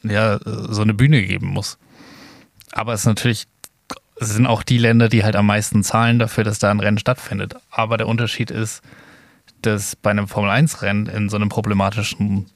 ja, 0.03 0.39
so 0.45 0.83
eine 0.83 0.95
Bühne 0.95 1.23
geben 1.23 1.49
muss. 1.49 1.79
Aber 2.73 2.93
es 2.93 3.05
natürlich, 3.05 3.47
es 4.21 4.31
sind 4.31 4.47
auch 4.47 4.63
die 4.63 4.79
Länder, 4.79 5.09
die 5.09 5.25
halt 5.25 5.37
am 5.37 5.47
meisten 5.47 5.83
zahlen 5.83 6.19
dafür, 6.19 6.45
dass 6.45 6.59
da 6.59 6.71
ein 6.71 6.81
Rennen 6.81 6.99
stattfindet. 6.99 7.57
Aber 7.71 7.97
der 7.97 8.09
Unterschied 8.09 8.51
ist, 8.51 8.83
dass 9.67 9.97
bei 9.97 10.11
einem 10.11 10.29
Formel-1-Rennen 10.29 11.07
in 11.07 11.29
so 11.29 11.37
einem 11.37 11.49
problematischen 11.49 12.47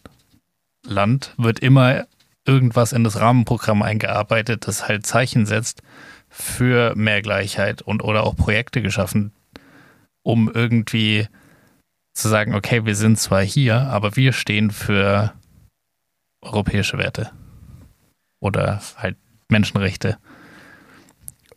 Land 0.86 1.34
wird 1.36 1.58
immer 1.58 2.06
irgendwas 2.46 2.92
in 2.92 3.04
das 3.04 3.20
Rahmenprogramm 3.20 3.82
eingearbeitet, 3.82 4.66
das 4.66 4.88
halt 4.88 5.06
Zeichen 5.06 5.46
setzt 5.46 5.82
für 6.28 6.94
mehr 6.96 7.22
Gleichheit 7.22 7.82
und 7.82 8.02
oder 8.02 8.24
auch 8.24 8.36
Projekte 8.36 8.82
geschaffen, 8.82 9.32
um 10.22 10.50
irgendwie 10.50 11.28
zu 12.14 12.28
sagen, 12.28 12.54
okay, 12.54 12.84
wir 12.84 12.96
sind 12.96 13.18
zwar 13.18 13.42
hier, 13.42 13.82
aber 13.82 14.16
wir 14.16 14.32
stehen 14.32 14.70
für 14.70 15.32
europäische 16.40 16.98
Werte 16.98 17.30
oder 18.40 18.80
halt 18.96 19.16
Menschenrechte. 19.48 20.18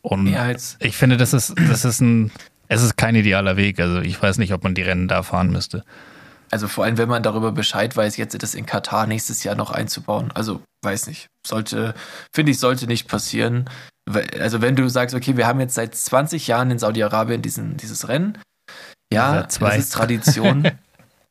Und 0.01 0.27
ja, 0.27 0.51
ich 0.79 0.97
finde, 0.97 1.17
das 1.17 1.33
ist, 1.33 1.53
das 1.55 1.85
ist 1.85 2.01
ein, 2.01 2.31
es 2.73 2.83
ist 2.83 2.97
kein 2.97 3.15
idealer 3.15 3.57
Weg. 3.57 3.79
Also 3.79 3.99
ich 4.01 4.21
weiß 4.21 4.37
nicht, 4.37 4.53
ob 4.53 4.63
man 4.63 4.75
die 4.75 4.81
Rennen 4.81 5.07
da 5.07 5.23
fahren 5.23 5.51
müsste. 5.51 5.83
Also 6.51 6.67
vor 6.67 6.83
allem, 6.83 6.97
wenn 6.97 7.09
man 7.09 7.23
darüber 7.23 7.51
Bescheid 7.51 7.95
weiß, 7.95 8.17
jetzt 8.17 8.41
das 8.41 8.53
in 8.53 8.65
Katar 8.65 9.07
nächstes 9.07 9.43
Jahr 9.43 9.55
noch 9.55 9.71
einzubauen. 9.71 10.31
Also 10.33 10.61
weiß 10.83 11.07
nicht. 11.07 11.27
Sollte, 11.45 11.95
finde 12.33 12.51
ich, 12.51 12.59
sollte 12.59 12.85
nicht 12.85 13.07
passieren. 13.07 13.69
Also 14.39 14.61
wenn 14.61 14.75
du 14.75 14.87
sagst, 14.89 15.15
okay, 15.15 15.37
wir 15.37 15.47
haben 15.47 15.59
jetzt 15.59 15.75
seit 15.75 15.95
20 15.95 16.47
Jahren 16.47 16.69
in 16.71 16.79
Saudi-Arabien 16.79 17.41
dieses 17.41 18.07
Rennen 18.07 18.37
ja, 19.13 19.43
das 19.43 19.77
ist 19.77 19.93
Tradition. 19.93 20.63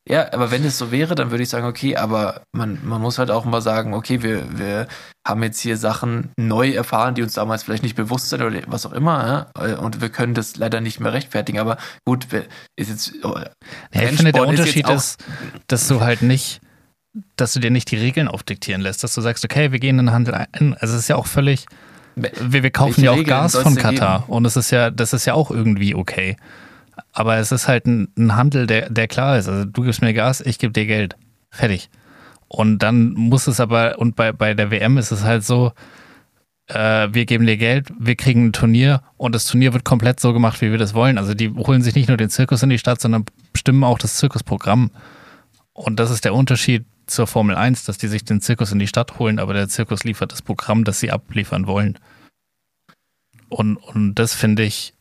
ja, 0.09 0.33
aber 0.33 0.51
wenn 0.51 0.65
es 0.65 0.77
so 0.77 0.91
wäre, 0.91 1.15
dann 1.15 1.31
würde 1.31 1.43
ich 1.43 1.49
sagen, 1.49 1.65
okay, 1.65 1.95
aber 1.95 2.41
man, 2.51 2.79
man 2.83 3.01
muss 3.01 3.19
halt 3.19 3.31
auch 3.31 3.45
mal 3.45 3.61
sagen, 3.61 3.93
okay, 3.93 4.21
wir, 4.21 4.57
wir 4.57 4.87
haben 5.25 5.41
jetzt 5.43 5.61
hier 5.61 5.77
Sachen 5.77 6.31
neu 6.37 6.71
erfahren, 6.71 7.15
die 7.15 7.23
uns 7.23 7.33
damals 7.33 7.63
vielleicht 7.63 7.83
nicht 7.83 7.95
bewusst 7.95 8.29
sind 8.29 8.41
oder 8.41 8.59
was 8.67 8.85
auch 8.85 8.91
immer, 8.91 9.49
ja? 9.57 9.77
und 9.77 10.01
wir 10.01 10.09
können 10.09 10.33
das 10.33 10.57
leider 10.57 10.81
nicht 10.81 10.99
mehr 10.99 11.13
rechtfertigen. 11.13 11.59
Aber 11.59 11.77
gut, 12.05 12.27
ist 12.75 12.89
jetzt. 12.89 13.13
Oh, 13.23 13.37
ja, 13.93 14.01
ich 14.01 14.17
finde, 14.17 14.33
der 14.33 14.45
Unterschied 14.45 14.89
ist, 14.89 15.21
ist, 15.21 15.25
dass 15.67 15.87
du 15.87 16.01
halt 16.01 16.21
nicht 16.21 16.59
dass 17.35 17.53
du 17.53 17.59
dir 17.59 17.71
nicht 17.71 17.91
die 17.91 17.97
Regeln 17.97 18.27
aufdiktieren 18.27 18.81
lässt, 18.81 19.03
dass 19.03 19.13
du 19.13 19.21
sagst, 19.21 19.45
okay, 19.45 19.71
wir 19.71 19.79
gehen 19.79 19.99
in 19.99 20.07
den 20.07 20.13
Handel 20.13 20.33
ein. 20.33 20.73
Also 20.79 20.95
es 20.95 21.01
ist 21.01 21.07
ja 21.07 21.15
auch 21.15 21.27
völlig, 21.27 21.67
wir, 22.15 22.63
wir 22.63 22.71
kaufen 22.71 23.03
ja 23.03 23.11
auch 23.11 23.23
Gas 23.23 23.55
von 23.55 23.75
Katar 23.75 24.21
geben? 24.21 24.33
und 24.33 24.45
es 24.45 24.55
ist 24.55 24.71
ja, 24.71 24.89
das 24.89 25.13
ist 25.13 25.25
ja 25.25 25.33
auch 25.33 25.51
irgendwie 25.51 25.95
okay. 25.95 26.37
Aber 27.11 27.37
es 27.37 27.51
ist 27.51 27.67
halt 27.67 27.85
ein, 27.85 28.09
ein 28.17 28.35
Handel, 28.35 28.67
der, 28.67 28.89
der 28.89 29.07
klar 29.07 29.37
ist. 29.37 29.47
Also 29.47 29.65
du 29.65 29.83
gibst 29.83 30.01
mir 30.01 30.13
Gas, 30.13 30.41
ich 30.41 30.59
gebe 30.59 30.73
dir 30.73 30.85
Geld. 30.85 31.15
Fertig. 31.49 31.89
Und 32.47 32.79
dann 32.79 33.13
muss 33.13 33.47
es 33.47 33.59
aber, 33.59 33.99
und 33.99 34.15
bei, 34.15 34.31
bei 34.31 34.53
der 34.53 34.71
WM 34.71 34.97
ist 34.97 35.11
es 35.11 35.23
halt 35.23 35.43
so, 35.43 35.71
äh, 36.67 37.09
wir 37.11 37.25
geben 37.25 37.45
dir 37.45 37.57
Geld, 37.57 37.91
wir 37.97 38.15
kriegen 38.15 38.47
ein 38.47 38.53
Turnier 38.53 39.01
und 39.17 39.33
das 39.33 39.45
Turnier 39.45 39.73
wird 39.73 39.85
komplett 39.85 40.19
so 40.19 40.33
gemacht, 40.33 40.61
wie 40.61 40.71
wir 40.71 40.77
das 40.77 40.93
wollen. 40.93 41.17
Also 41.17 41.33
die 41.33 41.49
holen 41.49 41.81
sich 41.81 41.95
nicht 41.95 42.07
nur 42.07 42.17
den 42.17 42.29
Zirkus 42.29 42.63
in 42.63 42.69
die 42.69 42.77
Stadt, 42.77 43.01
sondern 43.01 43.25
bestimmen 43.51 43.83
auch 43.83 43.97
das 43.97 44.17
Zirkusprogramm. 44.17 44.91
Und 45.73 45.99
das 45.99 46.11
ist 46.11 46.25
der 46.25 46.35
Unterschied 46.35 46.85
zur 47.07 47.27
Formel 47.27 47.55
1, 47.55 47.85
dass 47.85 47.97
die 47.97 48.07
sich 48.07 48.23
den 48.23 48.41
Zirkus 48.41 48.71
in 48.71 48.79
die 48.79 48.87
Stadt 48.87 49.19
holen, 49.19 49.39
aber 49.39 49.53
der 49.53 49.67
Zirkus 49.67 50.03
liefert 50.03 50.31
das 50.31 50.41
Programm, 50.41 50.83
das 50.83 50.99
sie 50.99 51.11
abliefern 51.11 51.67
wollen. 51.67 51.99
Und, 53.49 53.77
und 53.77 54.15
das 54.15 54.33
finde 54.33 54.63
ich, 54.63 54.93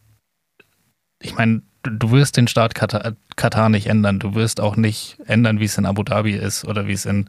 ich 1.21 1.37
meine, 1.37 1.63
du 1.83 2.11
wirst 2.11 2.37
den 2.37 2.49
Staat 2.49 2.75
Katar, 2.75 3.13
Katar, 3.37 3.69
nicht 3.69 3.87
ändern. 3.87 4.19
Du 4.19 4.35
wirst 4.35 4.61
auch 4.61 4.77
nicht 4.77 5.17
ändern, 5.27 5.61
wie 5.61 5.65
es 5.65 5.79
in 5.79 5.87
Abu 5.87 6.03
Dhabi 6.03 6.33
ist 6.33 6.65
oder 6.65 6.87
wie 6.87 6.93
es 6.93 7.07
in, 7.07 7.29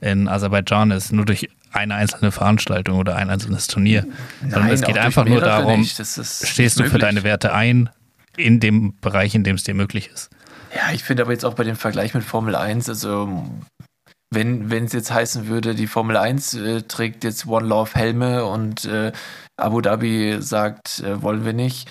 in 0.00 0.28
Aserbaidschan 0.28 0.90
ist, 0.90 1.12
nur 1.12 1.24
durch 1.24 1.48
eine 1.72 1.94
einzelne 1.94 2.32
Veranstaltung 2.32 2.98
oder 2.98 3.16
ein 3.16 3.30
einzelnes 3.30 3.66
Turnier. 3.66 4.06
Nein, 4.40 4.50
Sondern 4.50 4.70
es 4.70 4.82
geht 4.82 4.98
einfach 4.98 5.24
nur 5.24 5.40
darum, 5.40 5.84
stehst 5.84 6.80
du 6.80 6.84
für 6.84 6.98
deine 6.98 7.22
Werte 7.22 7.52
ein 7.54 7.90
in 8.36 8.60
dem 8.60 8.94
Bereich, 9.00 9.34
in 9.34 9.44
dem 9.44 9.56
es 9.56 9.64
dir 9.64 9.74
möglich 9.74 10.10
ist. 10.12 10.30
Ja, 10.74 10.92
ich 10.92 11.04
finde 11.04 11.24
aber 11.24 11.32
jetzt 11.32 11.44
auch 11.44 11.54
bei 11.54 11.64
dem 11.64 11.76
Vergleich 11.76 12.14
mit 12.14 12.24
Formel 12.24 12.54
1, 12.54 12.88
also 12.88 13.44
wenn 14.32 14.70
es 14.70 14.92
jetzt 14.92 15.12
heißen 15.12 15.48
würde, 15.48 15.74
die 15.74 15.88
Formel 15.88 16.16
1 16.16 16.54
äh, 16.54 16.82
trägt 16.82 17.24
jetzt 17.24 17.46
One 17.46 17.66
Love 17.66 17.90
Helme 17.94 18.44
und 18.44 18.84
äh, 18.84 19.10
Abu 19.56 19.80
Dhabi 19.80 20.36
sagt, 20.40 21.00
äh, 21.00 21.20
wollen 21.20 21.44
wir 21.44 21.52
nicht, 21.52 21.90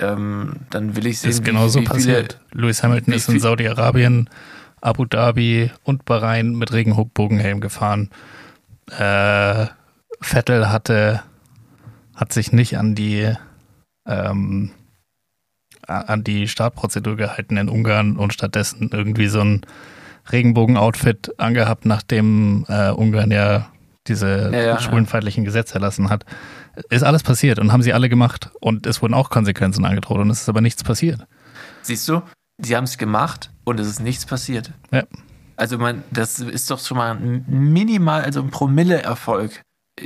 ähm, 0.00 0.66
dann 0.70 0.96
will 0.96 1.06
ich 1.06 1.20
sehen, 1.20 1.30
ist 1.30 1.44
genauso 1.44 1.80
wie, 1.80 1.84
wie 1.84 1.88
passiert. 1.88 2.40
Viele, 2.50 2.62
Lewis 2.62 2.82
Hamilton 2.82 3.14
ist 3.14 3.28
in 3.28 3.40
Saudi-Arabien, 3.40 4.28
Abu 4.80 5.04
Dhabi 5.04 5.70
und 5.84 6.04
Bahrain 6.04 6.54
mit 6.54 6.72
Regenbogenhelm 6.72 7.60
gefahren. 7.60 8.10
Äh, 8.90 9.66
Vettel 10.20 10.70
hatte, 10.70 11.22
hat 12.14 12.32
sich 12.32 12.52
nicht 12.52 12.78
an 12.78 12.94
die 12.94 13.32
ähm, 14.06 14.72
an 15.86 16.22
die 16.22 16.46
Startprozedur 16.46 17.16
gehalten 17.16 17.56
in 17.56 17.68
Ungarn 17.68 18.16
und 18.16 18.32
stattdessen 18.32 18.90
irgendwie 18.92 19.26
so 19.26 19.40
ein 19.40 19.62
Regenbogen-Outfit 20.30 21.34
angehabt, 21.38 21.84
nachdem 21.84 22.64
äh, 22.68 22.90
Ungarn 22.90 23.30
ja 23.30 23.70
diese 24.06 24.50
ja, 24.52 24.60
ja, 24.60 24.80
schwulenfeindlichen 24.80 25.44
Gesetze 25.44 25.74
erlassen 25.74 26.10
hat. 26.10 26.24
Ist 26.88 27.02
alles 27.02 27.22
passiert 27.22 27.58
und 27.58 27.72
haben 27.72 27.82
sie 27.82 27.92
alle 27.92 28.08
gemacht 28.08 28.50
und 28.60 28.86
es 28.86 29.02
wurden 29.02 29.14
auch 29.14 29.30
Konsequenzen 29.30 29.84
angedroht 29.84 30.18
und 30.18 30.30
es 30.30 30.42
ist 30.42 30.48
aber 30.48 30.60
nichts 30.60 30.84
passiert. 30.84 31.26
Siehst 31.82 32.08
du, 32.08 32.22
sie 32.58 32.76
haben 32.76 32.84
es 32.84 32.98
gemacht 32.98 33.50
und 33.64 33.80
es 33.80 33.88
ist 33.88 34.00
nichts 34.00 34.26
passiert. 34.26 34.72
Ja. 34.90 35.04
Also 35.56 35.78
man, 35.78 36.04
das 36.10 36.38
ist 36.38 36.70
doch 36.70 36.78
schon 36.80 36.96
mal 36.96 37.14
ein 37.14 37.44
minimal, 37.46 38.22
also 38.22 38.40
ein 38.40 38.50
Promille-Erfolg 38.50 39.62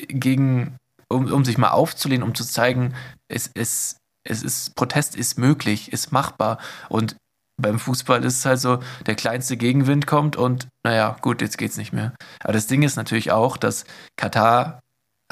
gegen, 0.08 0.76
um, 1.08 1.32
um 1.32 1.44
sich 1.44 1.58
mal 1.58 1.70
aufzulehnen, 1.70 2.26
um 2.26 2.34
zu 2.34 2.44
zeigen, 2.44 2.94
es, 3.28 3.50
es, 3.54 3.98
es 4.24 4.42
ist, 4.42 4.74
Protest 4.74 5.14
ist 5.14 5.38
möglich, 5.38 5.92
ist 5.92 6.10
machbar. 6.10 6.58
Und 6.88 7.16
beim 7.56 7.78
Fußball 7.78 8.24
ist 8.24 8.38
es 8.38 8.44
halt 8.44 8.60
so, 8.60 8.80
der 9.06 9.14
kleinste 9.14 9.56
Gegenwind 9.56 10.06
kommt 10.06 10.36
und 10.36 10.68
naja, 10.82 11.16
gut, 11.20 11.40
jetzt 11.40 11.58
geht's 11.58 11.76
nicht 11.76 11.92
mehr. 11.92 12.14
Aber 12.40 12.52
das 12.52 12.66
Ding 12.66 12.82
ist 12.82 12.96
natürlich 12.96 13.30
auch, 13.30 13.56
dass 13.56 13.84
Katar 14.16 14.80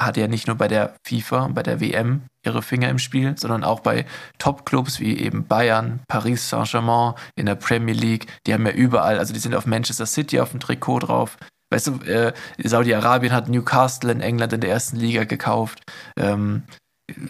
hat 0.05 0.17
ja 0.17 0.27
nicht 0.27 0.47
nur 0.47 0.57
bei 0.57 0.67
der 0.67 0.95
FIFA 1.05 1.45
und 1.45 1.53
bei 1.53 1.63
der 1.63 1.79
WM 1.79 2.23
ihre 2.45 2.61
Finger 2.61 2.89
im 2.89 2.99
Spiel, 2.99 3.37
sondern 3.37 3.63
auch 3.63 3.79
bei 3.79 4.05
Top-Clubs 4.37 4.99
wie 4.99 5.17
eben 5.17 5.47
Bayern, 5.47 6.01
Paris 6.07 6.49
Saint-Germain, 6.49 7.13
in 7.35 7.45
der 7.45 7.55
Premier 7.55 7.95
League. 7.95 8.27
Die 8.45 8.53
haben 8.53 8.65
ja 8.65 8.73
überall, 8.73 9.17
also 9.17 9.33
die 9.33 9.39
sind 9.39 9.55
auf 9.55 9.65
Manchester 9.65 10.05
City 10.05 10.39
auf 10.39 10.51
dem 10.51 10.59
Trikot 10.59 10.99
drauf. 10.99 11.37
Weißt 11.71 11.87
du, 11.87 11.99
äh, 12.01 12.33
Saudi-Arabien 12.61 13.33
hat 13.33 13.49
Newcastle 13.49 14.11
in 14.11 14.21
England 14.21 14.53
in 14.53 14.61
der 14.61 14.69
ersten 14.69 14.97
Liga 14.97 15.23
gekauft. 15.23 15.81
Ähm, 16.17 16.63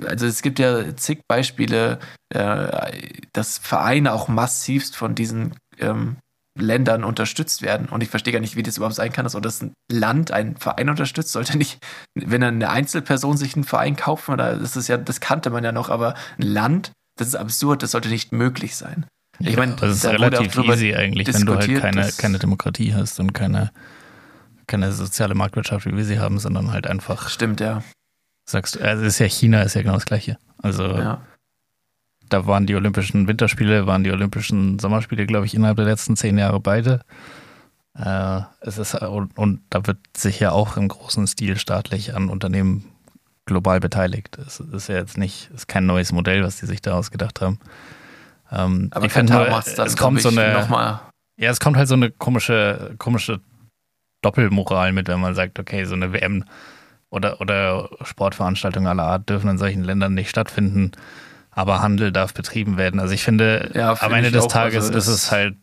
also 0.05 0.25
es 0.25 0.41
gibt 0.41 0.59
ja 0.59 0.95
zig 0.95 1.21
Beispiele, 1.27 1.99
äh, 2.29 2.91
dass 3.31 3.57
Vereine 3.57 4.13
auch 4.13 4.27
massivst 4.27 4.95
von 4.95 5.15
diesen 5.15 5.55
ähm, 5.79 6.17
Ländern 6.59 7.03
unterstützt 7.03 7.61
werden. 7.61 7.87
Und 7.89 8.03
ich 8.03 8.09
verstehe 8.09 8.33
gar 8.33 8.39
nicht, 8.39 8.55
wie 8.55 8.63
das 8.63 8.77
überhaupt 8.77 8.95
sein 8.95 9.11
kann, 9.11 9.25
dass, 9.25 9.33
dass 9.33 9.61
ein 9.61 9.73
Land 9.91 10.31
einen 10.31 10.55
Verein 10.57 10.89
unterstützt. 10.89 11.31
Sollte 11.31 11.57
nicht, 11.57 11.79
wenn 12.15 12.43
eine 12.43 12.69
Einzelperson 12.69 13.37
sich 13.37 13.55
einen 13.55 13.63
Verein 13.63 13.95
kaufen, 13.95 14.33
oder 14.33 14.57
das 14.57 14.75
ist 14.75 14.87
ja, 14.87 14.97
das 14.97 15.19
kannte 15.19 15.49
man 15.49 15.63
ja 15.63 15.71
noch, 15.71 15.89
aber 15.89 16.13
ein 16.37 16.47
Land, 16.47 16.91
das 17.17 17.29
ist 17.29 17.35
absurd, 17.35 17.83
das 17.83 17.91
sollte 17.91 18.09
nicht 18.09 18.31
möglich 18.31 18.75
sein. 18.75 19.05
Ich 19.39 19.51
ja, 19.51 19.57
meine, 19.57 19.75
das 19.75 19.97
ist 19.97 20.05
relativ 20.05 20.55
easy 20.57 20.93
eigentlich, 20.93 21.33
wenn 21.33 21.45
du 21.45 21.55
halt 21.55 21.81
keine, 21.81 22.11
keine 22.11 22.37
Demokratie 22.37 22.93
hast 22.93 23.19
und 23.19 23.33
keine, 23.33 23.71
keine 24.67 24.91
soziale 24.91 25.33
Marktwirtschaft, 25.33 25.87
wie 25.87 25.97
wir 25.97 26.05
sie 26.05 26.19
haben, 26.19 26.37
sondern 26.37 26.71
halt 26.71 26.85
einfach. 26.85 27.29
Stimmt, 27.29 27.59
ja. 27.59 27.83
Sagst 28.47 28.75
du, 28.75 28.81
also 28.81 29.03
ist 29.03 29.19
ja 29.19 29.25
China, 29.25 29.63
ist 29.63 29.73
ja 29.73 29.81
genau 29.81 29.95
das 29.95 30.05
Gleiche. 30.05 30.37
Also 30.61 30.85
ja 30.85 31.21
da 32.33 32.47
waren 32.47 32.65
die 32.65 32.75
Olympischen 32.75 33.27
Winterspiele, 33.27 33.85
waren 33.85 34.03
die 34.03 34.11
Olympischen 34.11 34.79
Sommerspiele, 34.79 35.25
glaube 35.27 35.45
ich, 35.45 35.53
innerhalb 35.53 35.77
der 35.77 35.85
letzten 35.85 36.15
zehn 36.15 36.37
Jahre 36.37 36.59
beide. 36.59 37.01
Äh, 37.95 38.41
es 38.61 38.79
ist, 38.79 38.95
und, 38.95 39.37
und, 39.37 39.61
da 39.69 39.85
wird 39.85 39.99
sich 40.17 40.39
ja 40.39 40.51
auch 40.51 40.75
im 40.75 40.87
großen 40.87 41.27
Stil 41.27 41.57
staatlich 41.57 42.15
an 42.15 42.29
Unternehmen 42.29 42.85
global 43.45 43.79
beteiligt. 43.79 44.37
Es 44.39 44.59
ist 44.59 44.89
ja 44.89 44.95
jetzt 44.95 45.17
nicht, 45.17 45.51
ist 45.53 45.67
kein 45.67 45.85
neues 45.85 46.11
Modell, 46.11 46.43
was 46.43 46.59
die 46.59 46.65
sich 46.65 46.81
da 46.81 46.93
ausgedacht 46.93 47.39
haben. 47.39 47.59
Ähm, 48.51 48.89
Aber 48.91 49.05
ich 49.05 49.13
finde, 49.13 49.47
es 49.77 49.95
kommt 49.95 50.21
so 50.21 50.29
eine, 50.29 50.67
Ja, 51.37 51.51
es 51.51 51.59
kommt 51.59 51.77
halt 51.77 51.87
so 51.87 51.93
eine 51.93 52.09
komische, 52.09 52.95
komische 52.97 53.41
Doppelmoral 54.23 54.91
mit, 54.91 55.07
wenn 55.07 55.19
man 55.19 55.35
sagt, 55.35 55.59
okay, 55.59 55.83
so 55.85 55.93
eine 55.93 56.13
WM 56.13 56.45
oder, 57.11 57.39
oder 57.41 57.89
Sportveranstaltungen 58.01 58.87
aller 58.87 59.03
Art 59.03 59.29
dürfen 59.29 59.51
in 59.51 59.57
solchen 59.59 59.83
Ländern 59.83 60.15
nicht 60.15 60.29
stattfinden, 60.29 60.93
aber 61.55 61.81
Handel 61.81 62.11
darf 62.11 62.33
betrieben 62.33 62.77
werden. 62.77 62.99
Also 62.99 63.13
ich 63.13 63.23
finde, 63.23 63.71
ja, 63.73 63.95
find 63.95 64.11
am 64.11 64.17
Ende 64.17 64.31
des 64.31 64.47
Tages 64.47 64.85
also 64.85 64.97
ist 64.97 65.07
es 65.07 65.31
halt, 65.31 65.55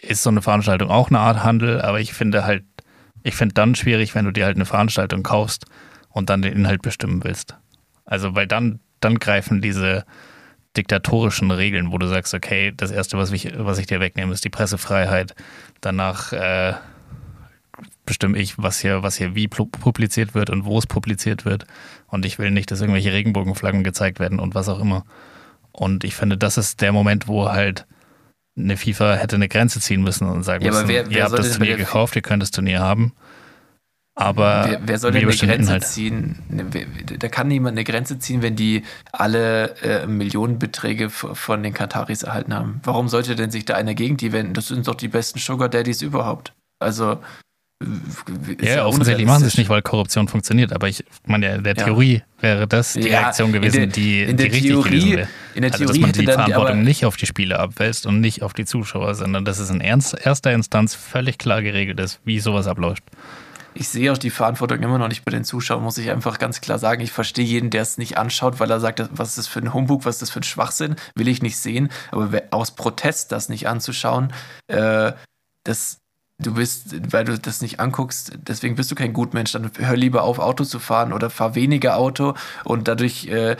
ist 0.00 0.22
so 0.22 0.30
eine 0.30 0.42
Veranstaltung 0.42 0.90
auch 0.90 1.08
eine 1.08 1.20
Art 1.20 1.42
Handel, 1.44 1.80
aber 1.80 2.00
ich 2.00 2.12
finde 2.12 2.44
halt, 2.44 2.64
ich 3.22 3.34
finde 3.34 3.54
dann 3.54 3.74
schwierig, 3.74 4.14
wenn 4.14 4.24
du 4.24 4.32
dir 4.32 4.46
halt 4.46 4.56
eine 4.56 4.66
Veranstaltung 4.66 5.22
kaufst 5.22 5.66
und 6.08 6.28
dann 6.28 6.42
den 6.42 6.52
Inhalt 6.52 6.82
bestimmen 6.82 7.22
willst. 7.24 7.56
Also, 8.04 8.34
weil 8.34 8.46
dann, 8.46 8.80
dann 9.00 9.18
greifen 9.18 9.60
diese 9.60 10.04
diktatorischen 10.76 11.50
Regeln, 11.50 11.92
wo 11.92 11.98
du 11.98 12.06
sagst, 12.06 12.34
okay, 12.34 12.72
das 12.76 12.90
Erste, 12.90 13.18
was 13.18 13.30
ich, 13.30 13.52
was 13.56 13.78
ich 13.78 13.86
dir 13.86 14.00
wegnehme, 14.00 14.32
ist 14.32 14.44
die 14.44 14.50
Pressefreiheit. 14.50 15.34
Danach 15.80 16.32
äh, 16.32 16.74
bestimme 18.06 18.38
ich, 18.38 18.58
was 18.58 18.80
hier, 18.80 19.02
was 19.02 19.16
hier 19.16 19.34
wie 19.34 19.48
publiziert 19.48 20.34
wird 20.34 20.50
und 20.50 20.64
wo 20.64 20.78
es 20.78 20.86
publiziert 20.86 21.44
wird. 21.44 21.66
Und 22.12 22.26
ich 22.26 22.38
will 22.38 22.50
nicht, 22.50 22.70
dass 22.70 22.82
irgendwelche 22.82 23.12
Regenbogenflaggen 23.12 23.84
gezeigt 23.84 24.20
werden 24.20 24.38
und 24.38 24.54
was 24.54 24.68
auch 24.68 24.78
immer. 24.78 25.04
Und 25.72 26.04
ich 26.04 26.14
finde, 26.14 26.36
das 26.36 26.58
ist 26.58 26.82
der 26.82 26.92
Moment, 26.92 27.26
wo 27.26 27.48
halt 27.48 27.86
eine 28.54 28.76
FIFA 28.76 29.14
hätte 29.14 29.36
eine 29.36 29.48
Grenze 29.48 29.80
ziehen 29.80 30.02
müssen 30.02 30.28
und 30.28 30.42
sagen 30.42 30.62
ja, 30.62 30.72
müssen, 30.72 30.88
wer, 30.88 31.08
wer 31.08 31.16
ihr 31.16 31.24
habt 31.24 31.38
das 31.38 31.56
Turnier 31.56 31.78
gekauft, 31.78 32.14
ihr 32.14 32.20
könnt 32.20 32.42
das 32.42 32.50
Turnier 32.50 32.80
haben. 32.80 33.14
Aber 34.14 34.66
wer, 34.68 34.80
wer 34.84 34.98
soll 34.98 35.12
denn 35.12 35.22
eine 35.22 35.34
Grenze 35.34 35.54
Inhalt? 35.54 35.86
ziehen? 35.86 36.38
Ne, 36.50 36.66
da 37.18 37.28
kann 37.28 37.48
niemand 37.48 37.78
eine 37.78 37.84
Grenze 37.84 38.18
ziehen, 38.18 38.42
wenn 38.42 38.56
die 38.56 38.82
alle 39.10 39.76
äh, 39.80 40.06
Millionenbeträge 40.06 41.08
von 41.08 41.62
den 41.62 41.72
Kataris 41.72 42.24
erhalten 42.24 42.52
haben. 42.52 42.82
Warum 42.84 43.08
sollte 43.08 43.36
denn 43.36 43.50
sich 43.50 43.64
da 43.64 43.74
einer 43.74 43.94
gegen 43.94 44.18
die 44.18 44.32
wenden? 44.32 44.52
Das 44.52 44.68
sind 44.68 44.86
doch 44.86 44.96
die 44.96 45.08
besten 45.08 45.38
Sugar 45.38 45.70
Daddies 45.70 46.02
überhaupt. 46.02 46.52
Also 46.78 47.20
ja, 48.60 48.86
offensichtlich 48.86 49.26
machen 49.26 49.40
sie 49.40 49.46
es 49.46 49.58
nicht, 49.58 49.68
weil 49.68 49.82
Korruption 49.82 50.28
funktioniert. 50.28 50.72
Aber 50.72 50.88
ich 50.88 51.04
meine, 51.26 51.56
in 51.56 51.64
der 51.64 51.74
Theorie 51.74 52.22
ja. 52.36 52.42
wäre 52.42 52.68
das 52.68 52.94
die 52.94 53.08
ja, 53.08 53.20
Reaktion 53.20 53.52
gewesen, 53.52 53.76
der, 53.76 53.86
die, 53.86 54.34
die 54.34 54.42
richtig 54.42 54.62
Theorie, 54.62 54.90
gewesen 54.90 55.16
wäre. 55.16 55.28
In 55.54 55.62
der 55.62 55.72
also, 55.72 55.84
dass 55.84 55.98
man 55.98 56.12
die 56.12 56.24
Verantwortung 56.24 56.78
die, 56.78 56.84
nicht 56.84 57.04
auf 57.04 57.16
die 57.16 57.26
Spieler 57.26 57.60
abwälzt 57.60 58.06
und 58.06 58.20
nicht 58.20 58.42
auf 58.42 58.52
die 58.52 58.64
Zuschauer, 58.64 59.14
sondern 59.14 59.44
dass 59.44 59.58
es 59.58 59.70
in 59.70 59.80
erster 59.80 60.52
Instanz 60.52 60.94
völlig 60.94 61.38
klar 61.38 61.62
geregelt 61.62 62.00
ist, 62.00 62.20
wie 62.24 62.40
sowas 62.40 62.66
abläuft 62.66 63.04
ich 63.74 63.88
sehe 63.88 64.12
auch 64.12 64.18
die 64.18 64.30
Verantwortung 64.30 64.82
immer 64.82 64.98
noch 64.98 65.08
nicht 65.08 65.24
bei 65.24 65.30
den 65.30 65.44
Zuschauern, 65.44 65.82
muss 65.82 65.98
ich 65.98 66.10
einfach 66.10 66.38
ganz 66.38 66.60
klar 66.60 66.78
sagen. 66.78 67.02
Ich 67.02 67.12
verstehe 67.12 67.44
jeden, 67.44 67.70
der 67.70 67.82
es 67.82 67.98
nicht 67.98 68.18
anschaut, 68.18 68.60
weil 68.60 68.70
er 68.70 68.80
sagt, 68.80 69.02
was 69.12 69.30
ist 69.30 69.38
das 69.38 69.46
für 69.46 69.60
ein 69.60 69.72
Humbug, 69.72 70.04
was 70.04 70.16
ist 70.16 70.22
das 70.22 70.30
für 70.30 70.40
ein 70.40 70.44
Schwachsinn, 70.44 70.96
will 71.14 71.28
ich 71.28 71.42
nicht 71.42 71.56
sehen. 71.56 71.90
Aber 72.10 72.42
aus 72.50 72.72
Protest 72.72 73.32
das 73.32 73.48
nicht 73.48 73.68
anzuschauen, 73.68 74.32
äh, 74.68 75.12
das, 75.64 75.98
du 76.42 76.54
bist, 76.54 77.12
weil 77.12 77.24
du 77.24 77.38
das 77.38 77.62
nicht 77.62 77.80
anguckst, 77.80 78.32
deswegen 78.36 78.74
bist 78.74 78.90
du 78.90 78.94
kein 78.94 79.12
Gutmensch. 79.12 79.52
Dann 79.52 79.70
hör 79.78 79.96
lieber 79.96 80.22
auf, 80.22 80.38
Auto 80.38 80.64
zu 80.64 80.78
fahren 80.78 81.12
oder 81.12 81.30
fahr 81.30 81.54
weniger 81.54 81.96
Auto 81.96 82.34
und 82.64 82.88
dadurch 82.88 83.26
äh, 83.28 83.56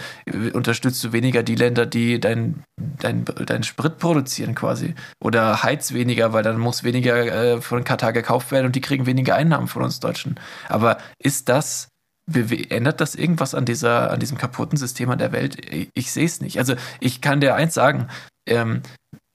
unterstützt 0.53 1.03
du 1.05 1.13
weniger 1.13 1.43
die 1.43 1.55
Länder, 1.55 1.87
die 1.87 2.21
dein, 2.21 2.65
dein, 2.77 3.25
dein 3.25 3.63
Sprit 3.63 3.99
produzieren 3.99 4.55
quasi. 4.55 4.95
Oder 5.23 5.63
heiz 5.63 5.93
weniger, 5.93 6.33
weil 6.33 6.43
dann 6.43 6.59
muss 6.59 6.85
weniger 6.85 7.17
äh, 7.17 7.61
von 7.61 7.85
Katar 7.85 8.13
gekauft 8.13 8.51
werden 8.51 8.67
und 8.67 8.77
die 8.77 8.81
kriegen 8.81 9.07
weniger 9.07 9.35
Einnahmen 9.35 9.69
von 9.69 9.83
uns 9.83 10.01
Deutschen. 10.01 10.39
Aber 10.69 10.99
ist 11.19 11.49
das 11.49 11.89
ändert 12.35 13.01
das 13.01 13.15
irgendwas 13.15 13.55
an 13.55 13.65
dieser, 13.65 14.11
an 14.11 14.21
diesem 14.21 14.39
kaputten 14.39 14.79
System 14.79 15.11
an 15.11 15.19
der 15.19 15.33
Welt? 15.33 15.57
Ich, 15.73 15.89
ich 15.95 16.13
sehe 16.13 16.25
es 16.25 16.41
nicht. 16.41 16.59
Also 16.59 16.75
ich 17.01 17.21
kann 17.21 17.41
dir 17.41 17.55
eins 17.55 17.75
sagen, 17.75 18.09
ähm, 18.47 18.83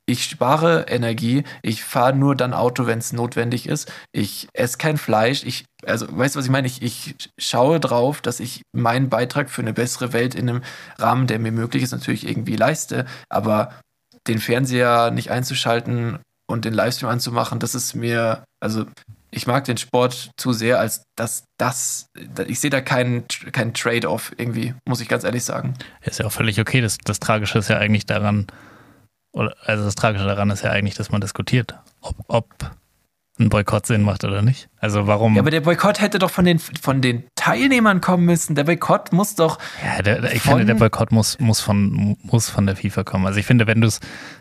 ich 0.09 0.23
spare 0.23 0.85
Energie, 0.87 1.43
ich 1.61 1.83
fahre 1.83 2.15
nur 2.15 2.35
dann 2.35 2.53
Auto, 2.53 2.87
wenn 2.87 2.99
es 2.99 3.11
notwendig 3.11 3.67
ist. 3.67 3.91
Ich 4.13 4.47
esse 4.53 4.77
kein 4.77 4.97
Fleisch. 4.97 5.43
Ich, 5.43 5.65
also, 5.85 6.07
weißt 6.09 6.35
du, 6.35 6.39
was 6.39 6.45
ich 6.45 6.51
meine? 6.51 6.67
Ich, 6.67 6.81
ich 6.81 7.15
schaue 7.37 7.79
drauf, 7.79 8.21
dass 8.21 8.39
ich 8.39 8.61
meinen 8.71 9.09
Beitrag 9.09 9.49
für 9.49 9.61
eine 9.61 9.73
bessere 9.73 10.13
Welt 10.13 10.33
in 10.33 10.49
einem 10.49 10.63
Rahmen, 10.97 11.27
der 11.27 11.39
mir 11.39 11.51
möglich 11.51 11.83
ist, 11.83 11.91
natürlich 11.91 12.27
irgendwie 12.27 12.55
leiste. 12.55 13.05
Aber 13.29 13.73
den 14.27 14.39
Fernseher 14.39 15.11
nicht 15.11 15.29
einzuschalten 15.29 16.19
und 16.49 16.63
den 16.63 16.73
Livestream 16.73 17.09
anzumachen, 17.09 17.59
das 17.59 17.75
ist 17.75 17.93
mir, 17.93 18.45
also 18.61 18.85
ich 19.29 19.45
mag 19.45 19.65
den 19.65 19.77
Sport 19.77 20.31
zu 20.37 20.53
sehr, 20.53 20.79
als 20.79 21.03
dass 21.17 21.43
das, 21.57 22.07
ich 22.47 22.61
sehe 22.61 22.69
da 22.69 22.79
keinen 22.79 23.25
kein 23.51 23.73
Trade-off 23.73 24.31
irgendwie, 24.37 24.73
muss 24.87 25.01
ich 25.01 25.09
ganz 25.09 25.25
ehrlich 25.25 25.43
sagen. 25.43 25.73
Ist 26.01 26.19
ja 26.19 26.25
auch 26.25 26.31
völlig 26.31 26.61
okay. 26.61 26.79
Das, 26.79 26.97
das 26.97 27.19
Tragische 27.19 27.59
ist 27.59 27.69
ja 27.69 27.77
eigentlich 27.77 28.05
daran, 28.05 28.47
also 29.37 29.83
das 29.83 29.95
Tragische 29.95 30.25
daran 30.25 30.49
ist 30.49 30.63
ja 30.63 30.71
eigentlich, 30.71 30.95
dass 30.95 31.11
man 31.11 31.21
diskutiert, 31.21 31.75
ob, 32.01 32.15
ob 32.27 32.71
ein 33.39 33.49
Boykott 33.49 33.85
Sinn 33.85 34.01
macht 34.01 34.23
oder 34.23 34.41
nicht. 34.41 34.69
Also 34.79 35.05
warum. 35.05 35.35
Ja, 35.35 35.41
aber 35.41 35.51
der 35.51 35.61
Boykott 35.61 36.01
hätte 36.01 36.17
doch 36.17 36.31
von 36.31 36.45
den, 36.45 36.57
von 36.59 37.01
den 37.01 37.23
Teilnehmern 37.35 38.01
kommen 38.01 38.25
müssen. 38.25 38.55
Der 38.55 38.63
Boykott 38.63 39.13
muss 39.13 39.35
doch. 39.35 39.59
Ja, 39.83 40.01
der, 40.01 40.33
ich 40.33 40.41
finde, 40.41 40.65
der 40.65 40.73
Boykott 40.73 41.11
muss, 41.11 41.39
muss, 41.39 41.61
von, 41.61 42.17
muss 42.23 42.49
von 42.49 42.65
der 42.65 42.75
FIFA 42.75 43.03
kommen. 43.03 43.27
Also 43.27 43.39
ich 43.39 43.45
finde, 43.45 43.67
wenn 43.67 43.81
du 43.81 43.87
es 43.87 43.99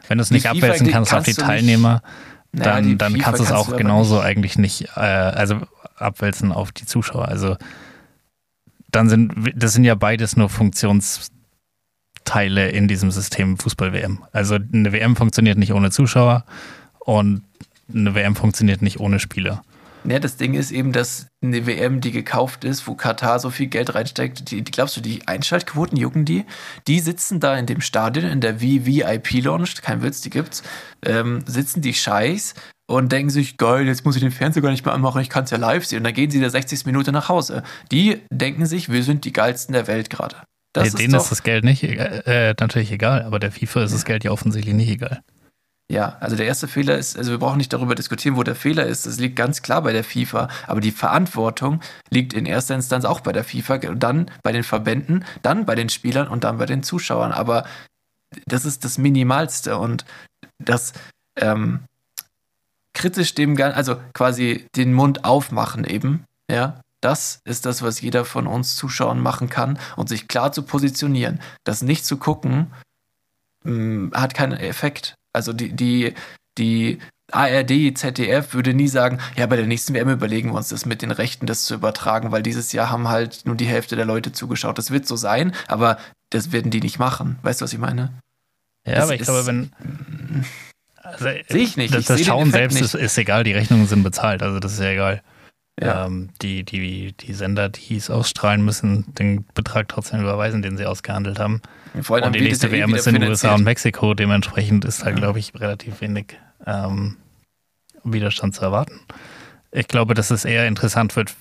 wenn 0.09 0.18
nicht 0.18 0.49
abwälzen 0.49 0.90
kannst, 0.90 1.11
kannst 1.11 1.28
auf 1.28 1.34
die 1.34 1.40
Teilnehmer, 1.40 2.03
nicht, 2.53 2.66
dann, 2.66 2.84
naja, 2.84 2.97
dann 2.97 3.18
kannst 3.18 3.40
du 3.40 3.44
es 3.44 3.53
auch 3.53 3.76
genauso 3.76 4.16
nicht. 4.16 4.24
eigentlich 4.24 4.59
nicht, 4.59 4.88
äh, 4.97 5.01
also 5.01 5.61
abwälzen 5.97 6.53
auf 6.53 6.72
die 6.72 6.86
Zuschauer. 6.86 7.28
Also 7.28 7.57
dann 8.90 9.11
sind, 9.11 9.53
das 9.55 9.74
sind 9.74 9.84
ja 9.84 9.94
beides 9.94 10.36
nur 10.36 10.49
Funktions, 10.49 11.30
Teile 12.26 12.68
in 12.68 12.88
diesem 12.88 13.10
System 13.10 13.56
Fußball-WM. 13.56 14.22
Also 14.32 14.56
eine 14.56 14.92
WM 14.92 15.16
funktioniert 15.16 15.56
nicht 15.56 15.72
ohne 15.72 15.90
Zuschauer 15.90 16.44
und 16.98 17.42
eine 17.92 18.14
WM 18.14 18.36
funktioniert 18.36 18.82
nicht 18.82 19.00
ohne 19.00 19.18
Spieler. 19.18 19.62
Ja, 20.08 20.20
das 20.20 20.36
Ding 20.36 20.54
ist 20.54 20.70
eben, 20.70 20.92
dass 20.92 21.26
eine 21.42 21.66
WM, 21.66 22.00
die 22.00 22.12
gekauft 22.12 22.62
ist, 22.62 22.86
wo 22.86 22.94
Katar 22.94 23.40
so 23.40 23.50
viel 23.50 23.66
Geld 23.66 23.94
reinsteckt, 23.94 24.50
die, 24.50 24.62
glaubst 24.62 24.96
du, 24.96 25.00
die 25.00 25.26
Einschaltquoten 25.26 25.98
jucken 25.98 26.24
die? 26.24 26.44
Die 26.86 27.00
sitzen 27.00 27.40
da 27.40 27.56
in 27.56 27.66
dem 27.66 27.80
Stadion, 27.80 28.30
in 28.30 28.40
der 28.40 28.60
VVIP-Lounge, 28.60 29.68
kein 29.82 30.02
Witz, 30.02 30.20
die 30.20 30.30
gibt's, 30.30 30.62
ähm, 31.04 31.42
sitzen 31.46 31.82
die 31.82 31.94
Scheiß 31.94 32.54
und 32.86 33.10
denken 33.10 33.30
sich, 33.30 33.56
geil, 33.56 33.86
jetzt 33.86 34.04
muss 34.04 34.14
ich 34.14 34.22
den 34.22 34.30
Fernseher 34.30 34.62
gar 34.62 34.70
nicht 34.70 34.84
mehr 34.84 34.94
anmachen, 34.94 35.20
ich 35.20 35.28
kann 35.28 35.44
es 35.44 35.50
ja 35.50 35.58
live 35.58 35.84
sehen. 35.84 35.98
Und 35.98 36.04
dann 36.04 36.14
gehen 36.14 36.30
sie 36.30 36.36
in 36.36 36.42
der 36.42 36.50
60. 36.50 36.86
Minute 36.86 37.10
nach 37.10 37.28
Hause. 37.28 37.64
Die 37.90 38.20
denken 38.30 38.66
sich, 38.66 38.88
wir 38.88 39.02
sind 39.02 39.24
die 39.24 39.32
geilsten 39.32 39.72
der 39.72 39.88
Welt 39.88 40.08
gerade. 40.08 40.36
Das 40.84 40.94
denen 40.94 41.14
ist, 41.14 41.24
ist, 41.24 41.30
das 41.30 41.42
Geld 41.42 41.64
nicht 41.64 41.82
äh, 41.82 42.54
natürlich 42.58 42.92
egal, 42.92 43.22
aber 43.22 43.38
der 43.38 43.52
FIFA 43.52 43.84
ist 43.84 43.94
das 43.94 44.04
Geld 44.04 44.24
ja 44.24 44.30
offensichtlich 44.30 44.74
nicht 44.74 44.90
egal. 44.90 45.22
Ja, 45.88 46.16
also 46.18 46.34
der 46.34 46.46
erste 46.46 46.66
Fehler 46.66 46.98
ist, 46.98 47.16
also 47.16 47.30
wir 47.30 47.38
brauchen 47.38 47.58
nicht 47.58 47.72
darüber 47.72 47.94
diskutieren, 47.94 48.36
wo 48.36 48.42
der 48.42 48.56
Fehler 48.56 48.86
ist. 48.86 49.06
Das 49.06 49.20
liegt 49.20 49.36
ganz 49.36 49.62
klar 49.62 49.82
bei 49.82 49.92
der 49.92 50.02
FIFA. 50.02 50.48
Aber 50.66 50.80
die 50.80 50.90
Verantwortung 50.90 51.80
liegt 52.10 52.32
in 52.32 52.44
erster 52.44 52.74
Instanz 52.74 53.04
auch 53.04 53.20
bei 53.20 53.32
der 53.32 53.44
FIFA, 53.44 53.78
dann 53.78 54.28
bei 54.42 54.50
den 54.50 54.64
Verbänden, 54.64 55.24
dann 55.42 55.64
bei 55.64 55.76
den 55.76 55.88
Spielern 55.88 56.26
und 56.26 56.42
dann 56.42 56.58
bei 56.58 56.66
den 56.66 56.82
Zuschauern. 56.82 57.30
Aber 57.30 57.64
das 58.46 58.64
ist 58.64 58.84
das 58.84 58.98
Minimalste 58.98 59.78
und 59.78 60.04
das 60.58 60.92
ähm, 61.36 61.80
kritisch 62.92 63.34
dem, 63.34 63.60
also 63.60 63.96
quasi 64.12 64.66
den 64.74 64.92
Mund 64.92 65.24
aufmachen 65.24 65.84
eben, 65.84 66.24
ja, 66.50 66.80
das 67.01 67.40
ist 67.44 67.66
das, 67.66 67.82
was 67.82 68.01
jeder 68.01 68.24
von 68.24 68.47
uns 68.47 68.76
Zuschauern 68.76 69.20
machen 69.20 69.49
kann 69.49 69.78
und 69.97 70.09
sich 70.09 70.28
klar 70.28 70.53
zu 70.53 70.62
positionieren. 70.62 71.40
Das 71.64 71.82
nicht 71.82 72.05
zu 72.07 72.16
gucken, 72.16 72.72
mh, 73.64 73.72
mm, 73.72 74.12
hat 74.14 74.34
keinen 74.34 74.59
Effekt. 74.59 75.14
Also 75.32 75.53
die, 75.53 75.72
die, 75.72 76.14
die 76.59 76.99
ARD, 77.32 77.97
ZDF 77.97 78.55
würde 78.55 78.72
nie 78.72 78.88
sagen, 78.88 79.18
ja, 79.36 79.47
bei 79.47 79.57
der 79.57 79.66
nächsten 79.66 79.94
WM 79.94 80.09
überlegen 80.09 80.51
wir 80.51 80.57
uns 80.57 80.68
das 80.68 80.86
mit 80.86 81.03
den 81.03 81.11
Rechten, 81.11 81.47
das 81.47 81.64
zu 81.64 81.74
übertragen, 81.74 82.30
weil 82.30 82.42
dieses 82.42 82.72
Jahr 82.72 82.90
haben 82.90 83.09
halt 83.09 83.42
nur 83.44 83.57
die 83.57 83.66
Hälfte 83.66 83.97
der 83.97 84.05
Leute 84.05 84.32
zugeschaut. 84.32 84.78
Das 84.78 84.90
wird 84.90 85.07
so 85.07 85.16
sein, 85.16 85.53
aber 85.66 85.99
das 86.30 86.53
werden 86.53 86.70
die 86.70 86.80
nicht 86.80 86.99
machen. 86.99 87.38
Weißt 87.42 87.61
du, 87.61 87.64
was 87.64 87.72
ich 87.72 87.78
meine? 87.78 88.12
Ja, 88.86 88.94
das 88.94 89.05
aber 89.05 89.14
ich 89.14 89.22
glaube, 89.22 89.47
wenn. 89.47 89.70
Also, 91.03 91.24
sehe 91.24 91.62
ich 91.62 91.76
nicht. 91.76 91.92
Das, 91.92 92.01
ich 92.01 92.07
das 92.07 92.24
Schauen 92.24 92.51
selbst 92.51 92.80
ist, 92.80 92.94
ist, 92.94 93.18
egal, 93.18 93.44
die 93.44 93.53
Rechnungen 93.53 93.86
sind 93.86 94.03
bezahlt, 94.03 94.42
also 94.42 94.61
das 94.61 94.74
ist 94.74 94.80
ja 94.80 94.90
egal. 94.90 95.22
Ja. 95.78 96.06
Ähm, 96.06 96.30
die, 96.40 96.64
die, 96.64 97.12
die 97.12 97.32
Sender, 97.34 97.68
die 97.68 97.96
es 97.96 98.08
ausstrahlen 98.08 98.64
müssen, 98.64 99.14
den 99.14 99.44
Betrag 99.54 99.88
trotzdem 99.88 100.22
überweisen, 100.22 100.62
den 100.62 100.78
sie 100.78 100.86
ausgehandelt 100.86 101.38
haben. 101.38 101.60
Vor 102.00 102.16
allem 102.16 102.26
und 102.26 102.34
die 102.34 102.40
nächste 102.40 102.72
WM 102.72 102.94
ist 102.94 103.06
in 103.06 103.14
den 103.14 103.24
USA 103.24 103.54
und 103.54 103.64
Mexiko, 103.64 104.14
dementsprechend 104.14 104.86
ist 104.86 105.02
da, 105.02 105.10
ja. 105.10 105.14
glaube 105.14 105.38
ich, 105.38 105.52
relativ 105.54 106.00
wenig 106.00 106.38
ähm, 106.66 107.16
Widerstand 108.04 108.54
zu 108.54 108.62
erwarten. 108.62 109.00
Ich 109.70 109.88
glaube, 109.88 110.14
dass 110.14 110.30
es 110.30 110.46
eher 110.46 110.66
interessant 110.66 111.14
wird, 111.14 111.34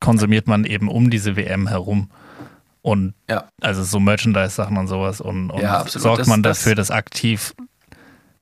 konsumiert 0.00 0.46
man 0.46 0.64
eben 0.64 0.88
um 0.88 1.08
diese 1.08 1.36
WM 1.36 1.68
herum. 1.68 2.10
Und 2.82 3.14
ja. 3.28 3.48
also 3.60 3.82
so 3.82 3.98
Merchandise-Sachen 3.98 4.76
und 4.76 4.88
sowas 4.88 5.20
und, 5.20 5.50
und 5.50 5.60
ja, 5.60 5.84
sorgt 5.86 6.26
man 6.26 6.42
das, 6.42 6.58
dafür, 6.60 6.74
dass 6.74 6.90
aktiv 6.90 7.54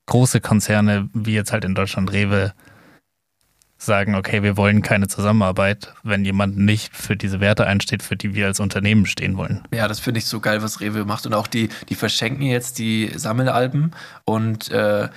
große 0.06 0.40
Konzerne, 0.40 1.08
wie 1.14 1.34
jetzt 1.34 1.52
halt 1.52 1.64
in 1.64 1.74
Deutschland 1.74 2.12
Rewe, 2.12 2.52
sagen, 3.78 4.14
okay, 4.14 4.42
wir 4.42 4.56
wollen 4.56 4.82
keine 4.82 5.08
Zusammenarbeit, 5.08 5.94
wenn 6.02 6.24
jemand 6.24 6.56
nicht 6.56 6.96
für 6.96 7.16
diese 7.16 7.40
Werte 7.40 7.66
einsteht, 7.66 8.02
für 8.02 8.16
die 8.16 8.34
wir 8.34 8.46
als 8.46 8.60
Unternehmen 8.60 9.06
stehen 9.06 9.36
wollen. 9.36 9.62
Ja, 9.72 9.88
das 9.88 10.00
finde 10.00 10.18
ich 10.18 10.26
so 10.26 10.40
geil, 10.40 10.62
was 10.62 10.80
Rewe 10.80 11.04
macht. 11.04 11.26
Und 11.26 11.34
auch 11.34 11.46
die, 11.46 11.68
die 11.88 11.94
verschenken 11.94 12.42
jetzt 12.42 12.78
die 12.78 13.10
Sammelalben 13.14 13.92
und 14.24 14.70
äh, 14.70 15.08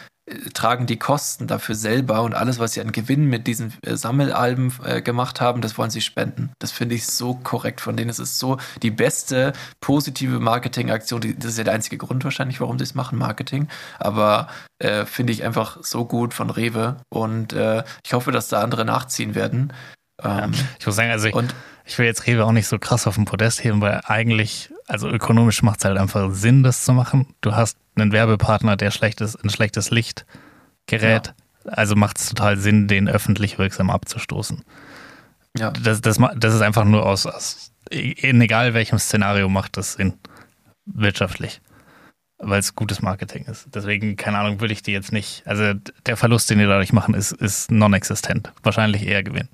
tragen 0.54 0.86
die 0.86 0.98
Kosten 0.98 1.48
dafür 1.48 1.76
selber 1.76 2.22
und 2.22 2.34
alles, 2.34 2.60
was 2.60 2.74
sie 2.74 2.82
an 2.82 2.92
Gewinn 2.92 3.26
mit 3.26 3.48
diesen 3.48 3.74
äh, 3.82 3.96
Sammelalben 3.96 4.74
äh, 4.84 5.02
gemacht 5.02 5.42
haben, 5.42 5.62
das 5.62 5.78
wollen 5.78 5.90
sie 5.90 6.02
spenden. 6.02 6.52
Das 6.60 6.72
finde 6.72 6.96
ich 6.96 7.08
so 7.08 7.34
korrekt 7.34 7.82
von 7.82 7.98
denen. 7.98 8.10
Es 8.10 8.20
ist 8.20 8.40
so 8.40 8.58
die 8.82 8.92
beste 8.92 9.54
positive 9.82 10.40
Marketingaktion. 10.40 11.22
Das 11.38 11.52
ist 11.52 11.58
ja 11.58 11.64
der 11.64 11.74
einzige 11.74 11.98
Grund 11.98 12.24
wahrscheinlich, 12.24 12.62
warum 12.62 12.78
sie 12.78 12.84
es 12.84 12.96
machen, 12.96 13.18
Marketing. 13.18 13.68
Aber 14.00 14.48
äh, 14.80 15.06
finde 15.06 15.34
ich 15.34 15.44
einfach 15.44 15.78
so 15.82 16.06
gut 16.06 16.34
von 16.34 16.50
Rewe 16.50 16.98
und 17.10 17.54
äh, 17.54 17.84
ich 18.06 18.14
hoffe, 18.14 18.32
dass 18.32 18.50
da 18.50 18.62
andere 18.62 18.86
nachziehen 18.86 19.36
werden. 19.36 19.74
Ähm, 20.22 20.54
ja, 20.54 20.60
ich 20.80 20.86
muss 20.86 20.96
sagen, 20.96 21.12
also 21.12 21.28
ich, 21.28 21.36
ich 21.90 21.98
will 21.98 22.06
jetzt 22.06 22.28
Rewe 22.28 22.46
auch 22.46 22.52
nicht 22.52 22.68
so 22.68 22.78
krass 22.78 23.08
auf 23.08 23.16
den 23.16 23.26
Podest 23.26 23.64
heben, 23.64 23.82
weil 23.82 24.02
eigentlich, 24.06 24.72
also 24.88 25.10
ökonomisch 25.10 25.64
macht 25.64 25.80
es 25.80 25.86
halt 25.86 25.98
einfach 25.98 26.30
Sinn, 26.32 26.62
das 26.62 26.86
zu 26.86 26.94
machen. 26.94 27.26
Du 27.42 27.56
hast 27.56 27.80
einen 27.96 28.12
Werbepartner, 28.12 28.78
der 28.78 28.92
schlechtes, 28.92 29.36
ein 29.36 29.50
schlechtes 29.50 29.90
Licht 29.90 30.28
gerät. 30.86 31.34
Ja. 31.66 31.72
Also 31.72 31.96
macht 31.96 32.20
es 32.20 32.30
total 32.30 32.58
Sinn, 32.58 32.88
den 32.88 33.10
öffentlich 33.10 33.58
wirksam 33.58 33.90
abzustoßen. 33.90 34.64
Ja. 35.58 35.72
Das, 35.72 36.00
das, 36.02 36.20
das 36.36 36.54
ist 36.54 36.62
einfach 36.62 36.86
nur 36.86 37.08
aus, 37.08 37.26
aus, 37.26 37.72
in 37.90 38.40
egal 38.40 38.76
welchem 38.76 39.00
Szenario 39.00 39.50
macht 39.50 39.76
das 39.76 39.94
Sinn. 39.94 40.14
Wirtschaftlich. 40.86 41.60
Weil 42.38 42.60
es 42.60 42.76
gutes 42.76 43.02
Marketing 43.02 43.46
ist. 43.46 43.68
Deswegen, 43.74 44.16
keine 44.16 44.38
Ahnung, 44.38 44.62
würde 44.62 44.74
ich 44.74 44.84
die 44.84 44.92
jetzt 44.92 45.12
nicht. 45.12 45.42
Also 45.48 45.74
der 46.06 46.18
Verlust, 46.18 46.52
den 46.52 46.60
die 46.60 46.66
dadurch 46.66 46.94
machen, 46.94 47.16
ist, 47.16 47.32
ist 47.32 47.72
non-existent. 47.72 48.54
Wahrscheinlich 48.62 49.08
eher 49.08 49.24
Gewinn 49.24 49.50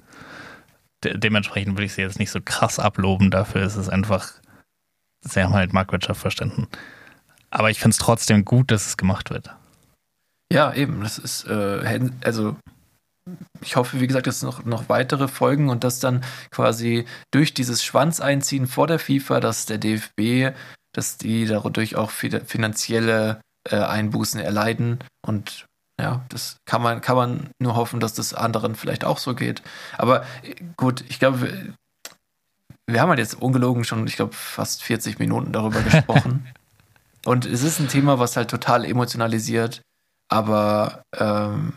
de 1.05 1.17
dementsprechend 1.17 1.73
würde 1.73 1.85
ich 1.85 1.93
sie 1.93 2.01
jetzt 2.01 2.19
nicht 2.19 2.31
so 2.31 2.39
krass 2.43 2.79
abloben. 2.79 3.31
Dafür 3.31 3.63
ist 3.63 3.75
es 3.75 3.89
einfach, 3.89 4.33
sie 5.21 5.43
haben 5.43 5.53
halt 5.53 5.73
Marktwirtschaft 5.73 6.19
verstanden. 6.19 6.67
Aber 7.51 7.69
ich 7.69 7.79
finde 7.79 7.93
es 7.93 7.99
trotzdem 7.99 8.43
gut, 8.43 8.71
dass 8.71 8.87
es 8.87 8.97
gemacht 8.97 9.29
wird. 9.29 9.55
Ja, 10.51 10.73
eben. 10.73 11.01
Das 11.01 11.17
ist, 11.17 11.45
äh, 11.45 12.09
also 12.23 12.57
ich 13.61 13.75
hoffe, 13.75 13.99
wie 13.99 14.07
gesagt, 14.07 14.27
dass 14.27 14.43
noch, 14.43 14.65
noch 14.65 14.89
weitere 14.89 15.27
Folgen 15.27 15.69
und 15.69 15.83
dass 15.83 15.99
dann 15.99 16.23
quasi 16.51 17.05
durch 17.31 17.53
dieses 17.53 17.83
Schwanzeinziehen 17.83 18.67
vor 18.67 18.87
der 18.87 18.99
FIFA, 18.99 19.39
dass 19.39 19.65
der 19.65 19.77
DFB, 19.79 20.55
dass 20.93 21.17
die 21.17 21.45
dadurch 21.45 21.95
auch 21.95 22.11
finanzielle 22.11 23.41
äh, 23.69 23.77
Einbußen 23.77 24.39
erleiden 24.39 24.99
und 25.25 25.65
ja, 25.99 26.25
das 26.29 26.57
kann 26.65 26.81
man, 26.81 27.01
kann 27.01 27.15
man 27.15 27.49
nur 27.59 27.75
hoffen, 27.75 27.99
dass 27.99 28.13
das 28.13 28.33
anderen 28.33 28.75
vielleicht 28.75 29.05
auch 29.05 29.17
so 29.17 29.33
geht. 29.33 29.61
Aber 29.97 30.23
äh, 30.43 30.55
gut, 30.75 31.03
ich 31.07 31.19
glaube, 31.19 31.41
wir, 31.41 31.73
wir 32.87 33.01
haben 33.01 33.09
halt 33.09 33.19
jetzt 33.19 33.41
ungelogen 33.41 33.83
schon, 33.83 34.05
ich 34.07 34.15
glaube, 34.15 34.33
fast 34.33 34.83
40 34.83 35.19
Minuten 35.19 35.51
darüber 35.51 35.81
gesprochen. 35.83 36.47
Und 37.25 37.45
es 37.45 37.63
ist 37.63 37.79
ein 37.79 37.87
Thema, 37.87 38.19
was 38.19 38.37
halt 38.37 38.49
total 38.49 38.85
emotionalisiert, 38.85 39.81
aber 40.29 41.01
ähm, 41.17 41.73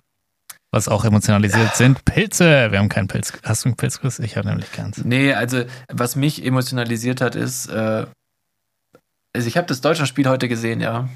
was 0.70 0.88
auch 0.88 1.04
emotionalisiert 1.04 1.76
sind, 1.76 2.04
Pilze. 2.04 2.70
Wir 2.70 2.78
haben 2.78 2.90
keinen 2.90 3.08
Pilz. 3.08 3.32
Hast 3.42 3.64
du 3.64 3.70
einen 3.70 3.76
Pilzkuss? 3.76 4.18
Ich 4.18 4.36
habe 4.36 4.48
nämlich 4.48 4.70
keins. 4.70 5.02
Nee, 5.02 5.32
also 5.32 5.64
was 5.90 6.14
mich 6.14 6.44
emotionalisiert 6.44 7.22
hat, 7.22 7.34
ist, 7.34 7.68
äh, 7.68 8.06
also 9.34 9.48
ich 9.48 9.56
habe 9.56 9.66
das 9.66 9.80
Deutschlandspiel 9.80 10.28
heute 10.28 10.48
gesehen, 10.48 10.82
ja. 10.82 11.08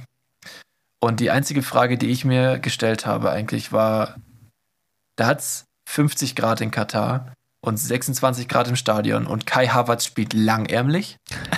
Und 1.05 1.19
die 1.19 1.33
einzige 1.33 1.63
Frage, 1.63 1.99
die 1.99 2.11
ich 2.11 2.25
mir 2.25 2.61
gestellt 2.61 3.07
habe, 3.07 3.31
eigentlich 3.31 3.73
war: 3.73 4.17
Da 5.17 5.27
hat 5.27 5.41
es 5.41 5.65
50 5.89 6.37
Grad 6.37 6.61
in 6.61 6.71
Katar 6.71 7.33
und 7.61 7.77
26 7.77 8.49
Grad 8.49 8.69
im 8.69 8.77
Stadion 8.77 9.27
und 9.27 9.45
Kai 9.45 9.67
Havertz 9.67 10.05
spielt 10.05 10.33
langärmlich. 10.33 11.17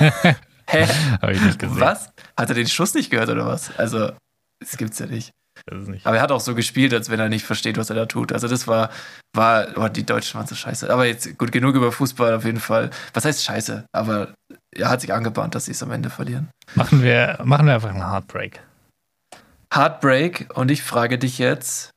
Hä? 0.66 0.86
Hab 1.20 1.30
ich 1.30 1.42
nicht 1.42 1.58
gesehen. 1.58 1.78
Was? 1.78 2.10
Hat 2.38 2.48
er 2.48 2.54
den 2.54 2.66
Schuss 2.66 2.94
nicht 2.94 3.10
gehört 3.10 3.28
oder 3.28 3.46
was? 3.46 3.76
Also, 3.78 4.12
das 4.60 4.78
gibt's 4.78 4.98
ja 4.98 5.06
nicht. 5.06 5.32
nicht. 5.70 6.06
Aber 6.06 6.16
er 6.16 6.22
hat 6.22 6.32
auch 6.32 6.40
so 6.40 6.54
gespielt, 6.54 6.94
als 6.94 7.10
wenn 7.10 7.20
er 7.20 7.28
nicht 7.28 7.44
versteht, 7.44 7.76
was 7.76 7.90
er 7.90 7.96
da 7.96 8.06
tut. 8.06 8.32
Also 8.32 8.48
das 8.48 8.66
war, 8.66 8.88
war, 9.34 9.66
oh, 9.76 9.88
die 9.88 10.06
Deutschen 10.06 10.38
waren 10.38 10.46
so 10.46 10.54
scheiße. 10.54 10.90
Aber 10.90 11.04
jetzt 11.04 11.36
gut 11.36 11.52
genug 11.52 11.74
über 11.74 11.92
Fußball 11.92 12.32
auf 12.32 12.46
jeden 12.46 12.60
Fall. 12.60 12.88
Was 13.12 13.26
heißt 13.26 13.44
scheiße? 13.44 13.84
Aber 13.92 14.32
er 14.74 14.88
hat 14.88 15.02
sich 15.02 15.12
angebahnt, 15.12 15.54
dass 15.54 15.66
sie 15.66 15.72
es 15.72 15.82
am 15.82 15.90
Ende 15.90 16.08
verlieren. 16.08 16.48
Machen 16.74 17.02
wir, 17.02 17.38
machen 17.44 17.66
wir 17.66 17.74
einfach 17.74 17.90
einen 17.90 18.10
Heartbreak. 18.10 18.62
Heartbreak 19.74 20.48
und 20.54 20.70
ich 20.70 20.82
frage 20.82 21.18
dich 21.18 21.38
jetzt 21.38 21.90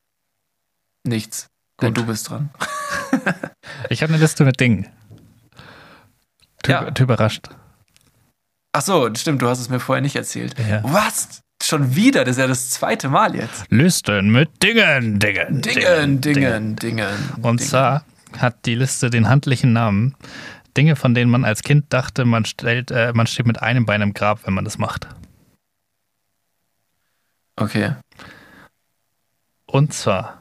nichts. 1.04 1.48
Gut. 1.76 1.86
Denn 1.86 1.94
du 1.94 2.06
bist 2.06 2.28
dran. 2.28 2.50
ich 3.88 4.02
habe 4.02 4.12
eine 4.12 4.20
Liste 4.20 4.44
mit 4.44 4.58
Dingen. 4.58 4.88
Du, 6.62 6.72
ja. 6.72 6.90
du 6.90 7.04
überrascht. 7.04 7.48
Ach 8.72 8.82
so, 8.82 9.08
stimmt, 9.14 9.42
du 9.42 9.48
hast 9.48 9.60
es 9.60 9.68
mir 9.68 9.80
vorher 9.80 10.02
nicht 10.02 10.16
erzählt. 10.16 10.54
Ja. 10.58 10.82
Was? 10.82 11.40
Schon 11.62 11.94
wieder? 11.94 12.24
Das 12.24 12.36
ist 12.36 12.40
ja 12.40 12.46
das 12.46 12.70
zweite 12.70 13.08
Mal 13.08 13.34
jetzt. 13.34 13.64
Listen 13.70 14.30
mit 14.30 14.62
Dingen, 14.62 15.18
Dingen, 15.18 15.60
Dingen, 15.60 16.20
Dingen, 16.20 16.20
Dingen. 16.20 16.76
Dingen 16.76 17.16
Und 17.42 17.60
zwar 17.60 18.04
hat 18.38 18.66
die 18.66 18.74
Liste 18.74 19.10
den 19.10 19.28
handlichen 19.28 19.72
Namen 19.72 20.14
Dinge, 20.76 20.94
von 20.94 21.14
denen 21.14 21.30
man 21.30 21.44
als 21.44 21.62
Kind 21.62 21.86
dachte, 21.92 22.24
man, 22.24 22.44
stellt, 22.44 22.92
äh, 22.92 23.12
man 23.12 23.26
steht 23.26 23.46
mit 23.46 23.60
einem 23.60 23.84
Bein 23.84 24.00
im 24.00 24.14
Grab, 24.14 24.46
wenn 24.46 24.54
man 24.54 24.64
das 24.64 24.78
macht. 24.78 25.08
Okay. 27.58 27.94
Und 29.66 29.92
zwar 29.92 30.40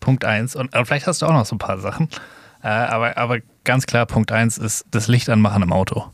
Punkt 0.00 0.24
1, 0.24 0.56
und, 0.56 0.74
und, 0.74 0.86
vielleicht 0.86 1.06
hast 1.06 1.22
du 1.22 1.26
auch 1.26 1.32
noch 1.32 1.46
so 1.46 1.56
ein 1.56 1.58
paar 1.58 1.78
Sachen, 1.78 2.08
äh, 2.62 2.68
aber, 2.68 3.16
aber 3.16 3.40
ganz 3.64 3.86
klar, 3.86 4.06
Punkt 4.06 4.32
1 4.32 4.58
ist 4.58 4.86
das 4.90 5.08
Licht 5.08 5.28
anmachen 5.28 5.62
im 5.62 5.72
Auto. 5.72 6.10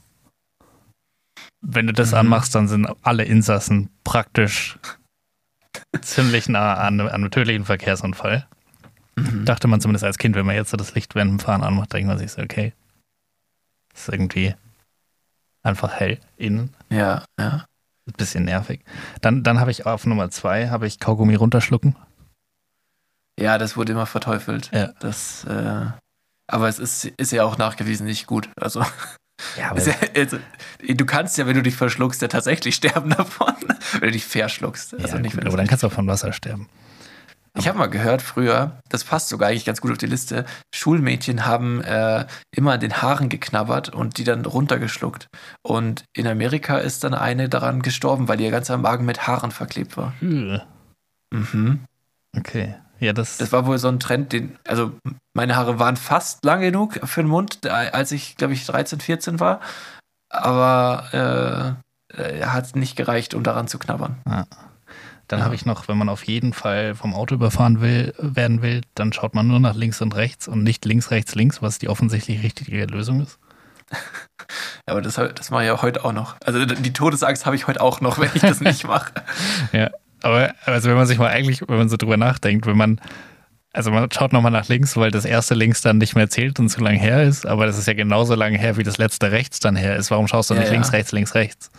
Wenn 1.60 1.86
du 1.86 1.92
das 1.92 2.12
mhm. 2.12 2.18
anmachst, 2.18 2.54
dann 2.54 2.68
sind 2.68 2.88
alle 3.02 3.24
Insassen 3.24 3.90
praktisch 4.04 4.78
ziemlich 6.00 6.48
nah 6.48 6.74
an, 6.74 7.00
an 7.00 7.08
einem 7.08 7.30
tödlichen 7.30 7.64
Verkehrsunfall. 7.64 8.46
Mhm. 9.16 9.44
Dachte 9.44 9.68
man 9.68 9.80
zumindest 9.80 10.04
als 10.04 10.18
Kind, 10.18 10.34
wenn 10.34 10.46
man 10.46 10.54
jetzt 10.54 10.70
so 10.70 10.76
das 10.76 10.94
Licht 10.94 11.14
während 11.14 11.30
dem 11.30 11.40
Fahren 11.40 11.62
anmacht, 11.62 11.92
denkt 11.92 12.08
man 12.08 12.18
sich 12.18 12.32
so, 12.32 12.42
okay, 12.42 12.72
ist 13.94 14.08
irgendwie 14.08 14.54
einfach 15.62 15.92
hell 15.92 16.18
innen. 16.36 16.74
Ja, 16.88 17.24
ja. 17.38 17.66
Bisschen 18.16 18.44
nervig. 18.44 18.84
Dann, 19.20 19.42
dann 19.42 19.60
habe 19.60 19.70
ich 19.70 19.86
auf 19.86 20.06
Nummer 20.06 20.30
zwei, 20.30 20.68
habe 20.68 20.86
ich 20.86 20.98
Kaugummi 20.98 21.34
runterschlucken. 21.34 21.96
Ja, 23.38 23.58
das 23.58 23.76
wurde 23.76 23.92
immer 23.92 24.06
verteufelt. 24.06 24.70
Ja. 24.72 24.92
Das, 25.00 25.44
äh, 25.44 25.86
aber 26.46 26.68
es 26.68 26.78
ist, 26.78 27.06
ist 27.06 27.32
ja 27.32 27.44
auch 27.44 27.58
nachgewiesen 27.58 28.06
nicht 28.06 28.26
gut. 28.26 28.50
Also, 28.56 28.80
ja, 29.56 29.74
ja, 29.76 29.94
also, 30.14 30.38
du 30.86 31.06
kannst 31.06 31.38
ja, 31.38 31.46
wenn 31.46 31.54
du 31.54 31.62
dich 31.62 31.76
verschluckst, 31.76 32.20
ja 32.22 32.28
tatsächlich 32.28 32.74
sterben 32.76 33.10
davon. 33.10 33.54
wenn 33.92 34.00
du 34.00 34.10
dich 34.10 34.26
verschluckst. 34.26 34.94
Also 34.94 35.16
ja, 35.16 35.22
nicht, 35.22 35.36
gut, 35.36 35.46
aber 35.46 35.56
dann 35.56 35.66
kannst 35.66 35.82
du 35.82 35.86
auch 35.86 35.92
von 35.92 36.06
Wasser 36.06 36.32
sterben. 36.32 36.68
Ich 37.60 37.68
habe 37.68 37.78
mal 37.78 37.90
gehört 37.90 38.22
früher, 38.22 38.80
das 38.88 39.04
passt 39.04 39.28
sogar 39.28 39.50
eigentlich 39.50 39.66
ganz 39.66 39.82
gut 39.82 39.90
auf 39.92 39.98
die 39.98 40.06
Liste, 40.06 40.46
Schulmädchen 40.74 41.44
haben 41.44 41.82
äh, 41.82 42.26
immer 42.56 42.72
an 42.72 42.80
den 42.80 43.02
Haaren 43.02 43.28
geknabbert 43.28 43.90
und 43.90 44.16
die 44.16 44.24
dann 44.24 44.46
runtergeschluckt. 44.46 45.26
Und 45.60 46.04
in 46.16 46.26
Amerika 46.26 46.78
ist 46.78 47.04
dann 47.04 47.12
eine 47.12 47.50
daran 47.50 47.82
gestorben, 47.82 48.28
weil 48.28 48.40
ihr 48.40 48.50
ganzer 48.50 48.78
Magen 48.78 49.04
mit 49.04 49.26
Haaren 49.26 49.50
verklebt 49.50 49.98
war. 49.98 50.14
Hm. 50.20 50.62
Mhm. 51.30 51.80
Okay. 52.34 52.76
Ja, 52.98 53.12
das, 53.12 53.36
das 53.36 53.52
war 53.52 53.66
wohl 53.66 53.76
so 53.76 53.88
ein 53.88 54.00
Trend, 54.00 54.32
den, 54.32 54.58
also 54.66 54.92
meine 55.34 55.54
Haare 55.54 55.78
waren 55.78 55.96
fast 55.96 56.42
lang 56.46 56.62
genug 56.62 56.98
für 57.04 57.22
den 57.22 57.28
Mund, 57.28 57.66
als 57.66 58.10
ich, 58.12 58.36
glaube 58.36 58.54
ich, 58.54 58.64
13, 58.64 59.00
14 59.00 59.38
war. 59.38 59.60
Aber 60.30 61.76
äh, 62.16 62.44
hat 62.46 62.74
nicht 62.74 62.96
gereicht, 62.96 63.34
um 63.34 63.42
daran 63.42 63.68
zu 63.68 63.78
knabbern. 63.78 64.16
Ja. 64.26 64.46
Dann 65.30 65.38
ja. 65.38 65.44
habe 65.44 65.54
ich 65.54 65.64
noch, 65.64 65.86
wenn 65.86 65.96
man 65.96 66.08
auf 66.08 66.24
jeden 66.24 66.52
Fall 66.52 66.96
vom 66.96 67.14
Auto 67.14 67.36
überfahren 67.36 67.80
will, 67.80 68.12
werden 68.18 68.62
will, 68.62 68.80
dann 68.96 69.12
schaut 69.12 69.32
man 69.32 69.46
nur 69.46 69.60
nach 69.60 69.76
links 69.76 70.02
und 70.02 70.16
rechts 70.16 70.48
und 70.48 70.64
nicht 70.64 70.84
links, 70.84 71.12
rechts, 71.12 71.36
links, 71.36 71.62
was 71.62 71.78
die 71.78 71.88
offensichtlich 71.88 72.42
richtige 72.42 72.84
Lösung 72.86 73.22
ist. 73.22 73.38
Ja, 74.86 74.94
aber 74.94 75.02
das, 75.02 75.14
das 75.14 75.50
mache 75.50 75.62
ich 75.62 75.68
ja 75.68 75.80
heute 75.80 76.04
auch 76.04 76.12
noch. 76.12 76.34
Also 76.44 76.64
die 76.64 76.92
Todesangst 76.92 77.46
habe 77.46 77.54
ich 77.54 77.68
heute 77.68 77.80
auch 77.80 78.00
noch, 78.00 78.18
wenn 78.18 78.30
ich 78.34 78.40
das 78.40 78.60
nicht 78.60 78.84
mache. 78.86 79.12
ja, 79.72 79.90
aber 80.22 80.54
also 80.64 80.88
wenn 80.88 80.96
man 80.96 81.06
sich 81.06 81.18
mal 81.18 81.28
eigentlich, 81.28 81.60
wenn 81.68 81.76
man 81.76 81.88
so 81.88 81.96
drüber 81.96 82.16
nachdenkt, 82.16 82.66
wenn 82.66 82.76
man, 82.76 83.00
also 83.72 83.92
man 83.92 84.10
schaut 84.10 84.32
nochmal 84.32 84.50
nach 84.50 84.66
links, 84.66 84.96
weil 84.96 85.12
das 85.12 85.24
erste 85.24 85.54
links 85.54 85.82
dann 85.82 85.98
nicht 85.98 86.16
mehr 86.16 86.30
zählt 86.30 86.58
und 86.58 86.68
zu 86.68 86.80
lang 86.80 86.96
her 86.96 87.22
ist, 87.22 87.46
aber 87.46 87.66
das 87.66 87.78
ist 87.78 87.86
ja 87.86 87.94
genauso 87.94 88.34
lang 88.34 88.54
her, 88.54 88.76
wie 88.76 88.82
das 88.82 88.98
letzte 88.98 89.30
rechts 89.30 89.60
dann 89.60 89.76
her 89.76 89.94
ist. 89.96 90.10
Warum 90.10 90.26
schaust 90.26 90.50
du 90.50 90.54
ja, 90.54 90.60
nicht 90.60 90.68
ja. 90.70 90.72
links, 90.72 90.92
rechts, 90.92 91.12
links, 91.12 91.34
rechts? 91.36 91.70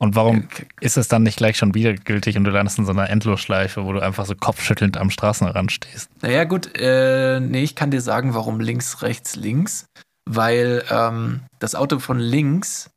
Und 0.00 0.14
warum 0.14 0.48
ist 0.80 0.96
es 0.96 1.08
dann 1.08 1.24
nicht 1.24 1.38
gleich 1.38 1.56
schon 1.56 1.74
wieder 1.74 1.92
gültig 1.92 2.36
und 2.36 2.44
du 2.44 2.50
landest 2.50 2.78
in 2.78 2.86
so 2.86 2.92
einer 2.92 3.10
Endlosschleife, 3.10 3.84
wo 3.84 3.92
du 3.92 4.00
einfach 4.00 4.26
so 4.26 4.36
kopfschüttelnd 4.36 4.96
am 4.96 5.10
Straßenrand 5.10 5.72
stehst? 5.72 6.08
Naja, 6.22 6.44
gut, 6.44 6.70
äh, 6.78 7.40
nee, 7.40 7.64
ich 7.64 7.74
kann 7.74 7.90
dir 7.90 8.00
sagen, 8.00 8.32
warum 8.32 8.60
links, 8.60 9.02
rechts, 9.02 9.34
links. 9.34 9.86
Weil 10.24 10.84
ähm, 10.90 11.42
das 11.58 11.74
Auto 11.74 11.98
von 11.98 12.20
links 12.20 12.90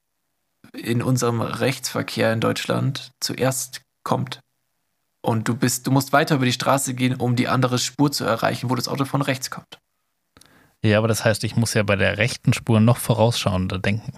in 0.74 1.02
unserem 1.02 1.42
Rechtsverkehr 1.42 2.34
in 2.34 2.40
Deutschland 2.40 3.12
zuerst 3.20 3.82
kommt. 4.04 4.40
Und 5.22 5.48
du 5.48 5.56
bist, 5.56 5.88
du 5.88 5.92
musst 5.92 6.14
weiter 6.14 6.36
über 6.36 6.46
die 6.46 6.52
Straße 6.52 6.94
gehen, 6.94 7.16
um 7.16 7.36
die 7.36 7.48
andere 7.48 7.80
Spur 7.80 8.12
zu 8.12 8.26
erreichen, 8.26 8.70
wo 8.70 8.76
das 8.76 8.88
Auto 8.88 9.06
von 9.06 9.22
rechts 9.22 9.50
kommt. 9.50 9.80
Ja, 10.84 10.98
aber 10.98 11.08
das 11.08 11.26
heißt, 11.26 11.44
ich 11.44 11.56
muss 11.56 11.74
ja 11.74 11.84
bei 11.84 11.96
der 11.96 12.18
rechten 12.18 12.54
Spur 12.54 12.80
noch 12.80 12.98
vorausschauender 12.98 13.80
denken. 13.80 14.14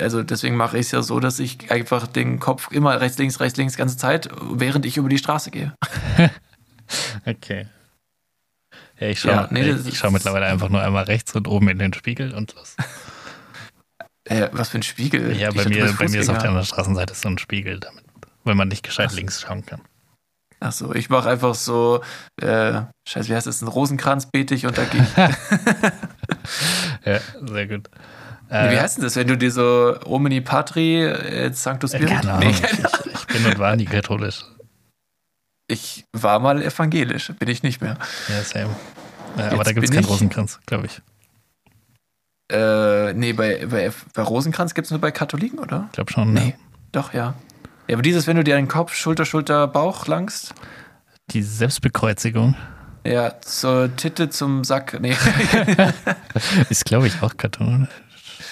Also 0.00 0.22
deswegen 0.22 0.56
mache 0.56 0.78
ich 0.78 0.86
es 0.86 0.92
ja 0.92 1.02
so, 1.02 1.18
dass 1.18 1.38
ich 1.40 1.70
einfach 1.70 2.06
den 2.06 2.38
Kopf 2.38 2.70
immer 2.70 3.00
rechts, 3.00 3.18
links, 3.18 3.40
rechts, 3.40 3.58
links 3.58 3.76
ganze 3.76 3.96
Zeit, 3.96 4.28
während 4.40 4.86
ich 4.86 4.96
über 4.96 5.08
die 5.08 5.18
Straße 5.18 5.50
gehe. 5.50 5.74
okay. 7.26 7.66
Ja, 8.98 9.08
ich 9.08 9.20
schaue 9.20 9.32
ja, 9.32 9.48
nee, 9.50 9.74
schau 9.92 10.10
mittlerweile 10.10 10.46
einfach 10.46 10.68
nur 10.68 10.82
einmal 10.82 11.04
rechts 11.04 11.34
und 11.34 11.48
oben 11.48 11.68
in 11.68 11.78
den 11.78 11.92
Spiegel 11.92 12.34
und 12.34 12.54
los. 12.54 12.76
Äh, 14.28 14.48
was 14.50 14.70
für 14.70 14.78
ein 14.78 14.82
Spiegel? 14.82 15.36
Ja, 15.36 15.52
bei 15.52 15.68
mir, 15.68 15.92
bei 15.96 16.08
mir 16.08 16.20
ist 16.20 16.28
auf 16.28 16.38
der 16.38 16.48
anderen 16.48 16.66
Straßenseite 16.66 17.14
so 17.14 17.28
ein 17.28 17.38
Spiegel, 17.38 17.78
damit, 17.78 18.02
weil 18.42 18.56
man 18.56 18.66
nicht 18.66 18.82
gescheit 18.82 19.10
Ach. 19.12 19.14
links 19.14 19.40
schauen 19.40 19.64
kann. 19.64 19.82
Ach 20.58 20.72
so, 20.72 20.92
ich 20.94 21.10
mache 21.10 21.28
einfach 21.28 21.54
so, 21.54 22.02
äh, 22.40 22.82
scheiße, 23.06 23.28
wie 23.28 23.36
heißt 23.36 23.46
das, 23.46 23.62
ein 23.62 23.68
Rosenkranz 23.68 24.26
bete 24.26 24.56
ich 24.56 24.66
und 24.66 24.76
da 24.76 24.84
gehe 24.84 25.00
ich. 25.00 25.16
ja, 27.06 27.20
sehr 27.40 27.68
gut. 27.68 27.88
Äh, 28.48 28.72
wie 28.72 28.80
heißt 28.80 28.98
denn 28.98 29.04
das, 29.04 29.16
wenn 29.16 29.26
du 29.26 29.36
dir 29.36 29.50
so 29.50 29.96
Omini 30.04 30.40
Patri, 30.40 31.02
äh, 31.04 31.52
Sanctus 31.52 31.90
Spirit? 31.90 32.08
Keine 32.08 32.32
Ahnung. 32.32 32.50
Nee. 32.50 32.68
Ich, 33.06 33.12
ich, 33.12 33.26
bin 33.26 33.46
und 33.46 33.58
war 33.58 33.74
nie 33.76 33.86
katholisch. 33.86 34.44
Ich 35.68 36.04
war 36.12 36.38
mal 36.38 36.62
evangelisch, 36.62 37.32
bin 37.38 37.48
ich 37.48 37.62
nicht 37.62 37.80
mehr. 37.80 37.96
Ja, 38.28 38.42
same. 38.42 38.76
Ja, 39.36 39.50
aber 39.50 39.64
da 39.64 39.72
gibt 39.72 39.84
es 39.84 39.94
keinen 39.94 40.04
Rosenkranz, 40.04 40.60
glaube 40.64 40.86
ich. 40.86 41.02
Äh, 42.52 43.12
nee, 43.14 43.32
bei, 43.32 43.66
bei, 43.66 43.90
bei 44.14 44.22
Rosenkranz 44.22 44.74
gibt 44.74 44.86
es 44.86 44.90
nur 44.92 45.00
bei 45.00 45.10
Katholiken, 45.10 45.58
oder? 45.58 45.86
Ich 45.88 45.92
glaube 45.92 46.12
schon. 46.12 46.32
Nee, 46.32 46.50
ja. 46.50 46.64
doch, 46.92 47.12
ja. 47.12 47.34
Ja, 47.88 47.96
aber 47.96 48.02
dieses, 48.02 48.26
wenn 48.26 48.36
du 48.36 48.44
dir 48.44 48.54
deinen 48.54 48.68
Kopf, 48.68 48.94
Schulter, 48.94 49.24
Schulter, 49.24 49.66
Bauch 49.66 50.06
langst. 50.06 50.54
Die 51.30 51.42
Selbstbekreuzigung. 51.42 52.54
Ja, 53.04 53.40
zur 53.40 53.94
Titte 53.96 54.30
zum 54.30 54.64
Sack. 54.64 54.98
Nee. 55.00 55.16
ist, 56.70 56.84
glaube 56.84 57.06
ich, 57.06 57.22
auch 57.22 57.36
katholisch. 57.36 57.88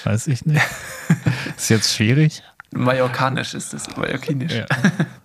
Weiß 0.05 0.27
ich 0.27 0.45
nicht. 0.45 0.63
Ist 1.57 1.71
jetzt 1.71 1.95
schwierig. 1.95 2.43
Mallorcanisch 2.73 3.55
ist 3.55 3.73
das, 3.73 3.97
mallorquinisch. 3.97 4.53
Ja. 4.53 4.67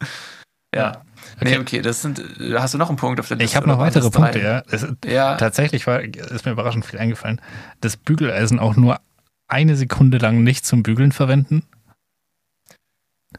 ja. 0.76 1.02
Okay. 1.36 1.50
Nee, 1.50 1.58
okay, 1.58 1.82
das 1.82 2.02
sind, 2.02 2.22
hast 2.54 2.74
du 2.74 2.78
noch 2.78 2.90
einen 2.90 2.98
Punkt 2.98 3.20
auf 3.20 3.28
der 3.28 3.38
Liste? 3.38 3.50
Ich 3.50 3.56
habe 3.56 3.68
noch 3.68 3.80
weitere 3.80 4.10
Punkte, 4.10 4.40
ja. 4.40 4.64
Es, 4.70 4.86
ja. 5.06 5.36
Tatsächlich 5.38 5.88
war, 5.88 6.02
ist 6.02 6.46
mir 6.46 6.52
überraschend 6.52 6.86
viel 6.86 7.00
eingefallen. 7.00 7.42
Das 7.82 7.98
Bügeleisen 7.98 8.60
auch 8.60 8.76
nur 8.76 9.00
eine 9.48 9.76
Sekunde 9.76 10.18
lang 10.20 10.44
nicht 10.44 10.66
zum 10.66 10.84
Bügeln 10.84 11.12
verwenden. 11.12 11.64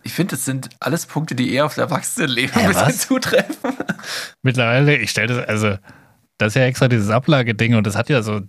Ich 0.02 0.12
finde, 0.12 0.34
das 0.36 0.44
sind 0.44 0.70
alles 0.80 1.06
Punkte, 1.06 1.34
die 1.34 1.52
eher 1.52 1.66
auf 1.66 1.74
das 1.74 1.90
Erwachsenenleben 1.90 2.54
ein 2.56 2.68
bisschen 2.68 2.92
zutreffen. 2.92 3.76
Mittlerweile, 4.42 4.96
ich 4.96 5.10
stelle 5.10 5.34
das, 5.34 5.48
also, 5.48 5.76
das 6.38 6.48
ist 6.48 6.54
ja 6.56 6.62
extra 6.62 6.88
dieses 6.88 7.10
Ablageding 7.10 7.74
und 7.74 7.86
das 7.86 7.96
hat 7.96 8.08
ja 8.08 8.22
so 8.22 8.40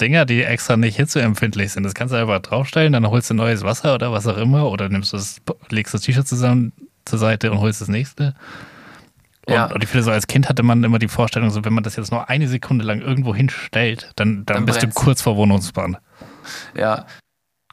Dinger, 0.00 0.24
die 0.24 0.42
extra 0.42 0.76
nicht 0.76 0.96
hitzeempfindlich 0.96 1.72
sind. 1.72 1.84
Das 1.84 1.94
kannst 1.94 2.12
du 2.12 2.18
einfach 2.18 2.40
draufstellen, 2.40 2.92
dann 2.92 3.06
holst 3.08 3.30
du 3.30 3.34
neues 3.34 3.62
Wasser 3.62 3.94
oder 3.94 4.12
was 4.12 4.26
auch 4.26 4.36
immer 4.36 4.70
oder 4.70 4.88
nimmst 4.88 5.12
das, 5.12 5.40
legst 5.70 5.94
das 5.94 6.02
T-Shirt 6.02 6.26
zusammen 6.26 6.72
zur 7.04 7.18
Seite 7.18 7.50
und 7.52 7.60
holst 7.60 7.80
das 7.80 7.88
nächste. 7.88 8.34
Und, 9.46 9.54
ja. 9.54 9.66
und 9.66 9.82
ich 9.82 9.88
finde, 9.88 10.04
so 10.04 10.10
als 10.10 10.26
Kind 10.26 10.48
hatte 10.48 10.62
man 10.62 10.84
immer 10.84 10.98
die 10.98 11.08
Vorstellung, 11.08 11.50
so 11.50 11.64
wenn 11.64 11.72
man 11.72 11.82
das 11.82 11.96
jetzt 11.96 12.12
nur 12.12 12.28
eine 12.28 12.46
Sekunde 12.46 12.84
lang 12.84 13.00
irgendwo 13.00 13.34
hinstellt, 13.34 14.12
dann, 14.16 14.44
dann, 14.46 14.56
dann 14.56 14.66
bist 14.66 14.80
brennt's. 14.80 14.94
du 14.94 15.00
kurz 15.00 15.22
vor 15.22 15.36
Wohnungsbahn. 15.36 15.96
Ja. 16.76 17.06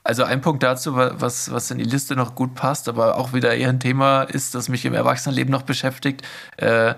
Also 0.04 0.24
ein 0.24 0.42
Punkt 0.42 0.64
dazu, 0.64 0.96
was, 0.96 1.52
was 1.52 1.70
in 1.70 1.78
die 1.78 1.84
Liste 1.84 2.16
noch 2.16 2.34
gut 2.34 2.56
passt, 2.56 2.90
aber 2.90 3.18
auch 3.18 3.34
wieder 3.34 3.56
eher 3.56 3.70
ein 3.70 3.80
Thema 3.80 4.24
ist, 4.24 4.56
das 4.56 4.70
mich 4.70 4.86
im 4.86 4.94
Erwachsenenleben 4.94 5.52
noch 5.52 5.62
beschäftigt. 5.64 6.24
Äh, 6.58 6.96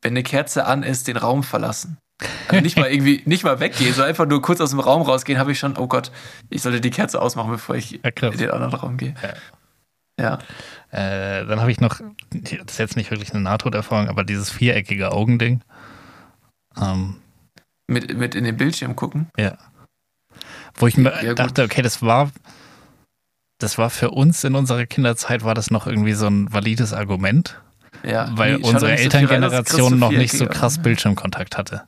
wenn 0.00 0.12
eine 0.12 0.22
Kerze 0.22 0.64
an 0.64 0.82
ist, 0.82 1.08
den 1.08 1.16
Raum 1.16 1.42
verlassen. 1.42 1.98
Also 2.48 2.62
nicht 2.62 2.76
mal 2.76 2.90
irgendwie, 2.90 3.22
nicht 3.24 3.44
mal 3.44 3.58
weggehen, 3.60 3.92
so 3.92 4.02
einfach 4.02 4.26
nur 4.26 4.40
kurz 4.40 4.60
aus 4.60 4.70
dem 4.70 4.80
Raum 4.80 5.02
rausgehen, 5.02 5.38
habe 5.38 5.52
ich 5.52 5.58
schon, 5.58 5.76
oh 5.76 5.88
Gott, 5.88 6.12
ich 6.48 6.62
sollte 6.62 6.80
die 6.80 6.90
Kerze 6.90 7.20
ausmachen, 7.20 7.50
bevor 7.50 7.74
ich 7.74 8.00
ja, 8.02 8.30
in 8.30 8.38
den 8.38 8.50
anderen 8.50 8.74
Raum 8.74 8.96
gehe. 8.96 9.14
Ja. 10.18 10.38
ja. 10.90 11.38
Äh, 11.40 11.44
dann 11.46 11.60
habe 11.60 11.72
ich 11.72 11.80
noch, 11.80 12.00
das 12.30 12.72
ist 12.72 12.78
jetzt 12.78 12.96
nicht 12.96 13.10
wirklich 13.10 13.32
eine 13.32 13.42
Nahtoderfahrung, 13.42 14.08
aber 14.08 14.24
dieses 14.24 14.50
viereckige 14.50 15.10
Augending. 15.10 15.62
Ähm, 16.80 17.16
mit, 17.88 18.16
mit 18.16 18.34
in 18.34 18.44
den 18.44 18.56
Bildschirm 18.56 18.94
gucken? 18.94 19.28
Ja. 19.36 19.58
Wo 20.76 20.86
ich 20.86 20.96
mir 20.96 21.12
ja, 21.22 21.34
dachte, 21.34 21.64
okay, 21.64 21.82
das 21.82 22.00
war, 22.00 22.30
das 23.58 23.76
war 23.76 23.90
für 23.90 24.10
uns 24.10 24.44
in 24.44 24.54
unserer 24.54 24.86
Kinderzeit, 24.86 25.44
war 25.44 25.54
das 25.54 25.70
noch 25.70 25.86
irgendwie 25.86 26.14
so 26.14 26.26
ein 26.26 26.52
valides 26.52 26.92
Argument. 26.92 27.60
Ja, 28.04 28.28
weil 28.32 28.56
unsere 28.56 28.92
Elterngeneration 28.96 29.98
noch 29.98 30.10
nicht 30.10 30.32
so 30.32 30.46
krass 30.46 30.82
Bildschirmkontakt 30.82 31.56
hatte. 31.56 31.84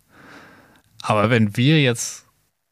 Aber 1.02 1.30
wenn 1.30 1.56
wir 1.56 1.80
jetzt 1.80 2.26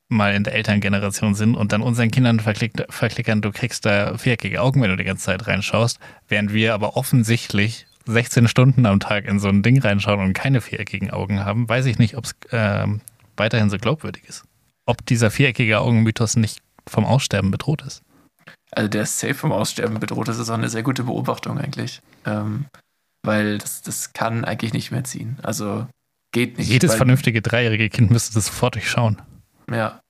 mal 0.08 0.34
in 0.34 0.44
der 0.44 0.54
Elterngeneration 0.54 1.34
sind 1.34 1.54
und 1.54 1.72
dann 1.72 1.82
unseren 1.82 2.10
Kindern 2.10 2.40
verklickern, 2.40 3.42
du 3.42 3.52
kriegst 3.52 3.86
da 3.86 4.16
viereckige 4.16 4.60
Augen, 4.60 4.82
wenn 4.82 4.90
du 4.90 4.96
die 4.96 5.04
ganze 5.04 5.24
Zeit 5.24 5.46
reinschaust, 5.46 5.98
während 6.28 6.52
wir 6.52 6.74
aber 6.74 6.96
offensichtlich 6.96 7.86
16 8.06 8.48
Stunden 8.48 8.86
am 8.86 9.00
Tag 9.00 9.24
in 9.24 9.40
so 9.40 9.48
ein 9.48 9.62
Ding 9.62 9.80
reinschauen 9.80 10.20
und 10.20 10.32
keine 10.34 10.60
viereckigen 10.60 11.10
Augen 11.10 11.44
haben, 11.44 11.68
weiß 11.68 11.86
ich 11.86 11.98
nicht, 11.98 12.16
ob 12.16 12.24
es 12.24 12.34
äh, 12.50 12.86
weiterhin 13.36 13.70
so 13.70 13.78
glaubwürdig 13.78 14.24
ist. 14.28 14.44
Ob 14.86 15.04
dieser 15.06 15.30
viereckige 15.30 15.80
Augenmythos 15.80 16.36
nicht 16.36 16.60
vom 16.86 17.06
Aussterben 17.06 17.50
bedroht 17.50 17.82
ist. 17.82 18.02
Also 18.70 18.88
der 18.88 19.02
ist 19.02 19.18
safe 19.18 19.34
vom 19.34 19.52
Aussterben 19.52 19.98
bedroht, 20.00 20.28
das 20.28 20.38
ist 20.38 20.50
auch 20.50 20.54
eine 20.54 20.68
sehr 20.68 20.82
gute 20.82 21.04
Beobachtung 21.04 21.58
eigentlich. 21.58 22.02
Ähm, 22.26 22.66
weil 23.22 23.58
das, 23.58 23.80
das 23.80 24.12
kann 24.12 24.44
eigentlich 24.44 24.74
nicht 24.74 24.90
mehr 24.90 25.04
ziehen. 25.04 25.38
Also 25.42 25.86
Geht 26.34 26.58
nicht. 26.58 26.68
Jedes 26.68 26.96
vernünftige 26.96 27.42
dreijährige 27.42 27.88
Kind 27.88 28.10
müsste 28.10 28.34
das 28.34 28.46
sofort 28.46 28.74
durchschauen. 28.74 29.22
Ja. 29.70 30.00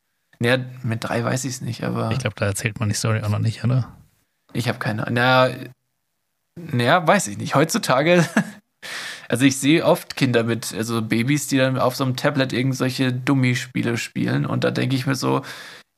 Ja, 0.40 0.56
mit 0.82 1.04
drei 1.04 1.22
weiß 1.22 1.44
ich 1.44 1.52
es 1.52 1.60
nicht, 1.60 1.84
aber. 1.84 2.10
Ich 2.12 2.18
glaube, 2.18 2.34
da 2.36 2.46
erzählt 2.46 2.80
man 2.80 2.88
die 2.88 2.94
Story 2.94 3.20
auch 3.20 3.28
noch 3.28 3.38
nicht, 3.38 3.62
oder? 3.62 3.94
Ich 4.54 4.66
habe 4.66 4.78
keine 4.78 5.06
Ahnung. 5.06 5.14
Na, 5.16 5.50
naja, 6.56 7.06
weiß 7.06 7.28
ich 7.28 7.36
nicht. 7.36 7.54
Heutzutage, 7.54 8.26
also 9.28 9.44
ich 9.44 9.58
sehe 9.58 9.84
oft 9.84 10.16
Kinder 10.16 10.44
mit, 10.44 10.72
also 10.72 11.02
Babys, 11.02 11.46
die 11.46 11.58
dann 11.58 11.78
auf 11.78 11.94
so 11.94 12.04
einem 12.04 12.16
Tablet 12.16 12.54
irgendwelche 12.54 13.12
Dummy-Spiele 13.12 13.98
spielen 13.98 14.46
und 14.46 14.64
da 14.64 14.70
denke 14.70 14.96
ich 14.96 15.06
mir 15.06 15.16
so, 15.16 15.42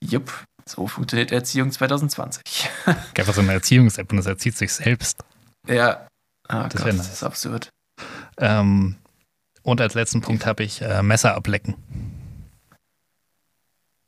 jupp, 0.03 0.45
so 0.68 0.89
funktioniert 0.89 1.31
Erziehung 1.31 1.70
2020. 1.70 2.68
Einfach 3.16 3.35
so 3.35 3.43
eine 3.43 3.53
Erziehungs-App 3.53 4.11
und 4.11 4.16
das 4.16 4.27
erzieht 4.27 4.57
sich 4.57 4.72
selbst. 4.72 5.22
Ja. 5.68 6.09
Ah, 6.49 6.68
das, 6.68 6.83
Gott, 6.83 6.95
nice. 6.95 6.97
das 6.97 7.12
ist 7.12 7.22
absurd. 7.22 7.68
Ähm, 8.39 8.97
und 9.66 9.80
als 9.80 9.94
letzten 9.94 10.20
Punkt 10.20 10.46
habe 10.46 10.62
ich 10.62 10.80
äh, 10.80 11.02
Messer 11.02 11.34
ablecken. 11.34 11.74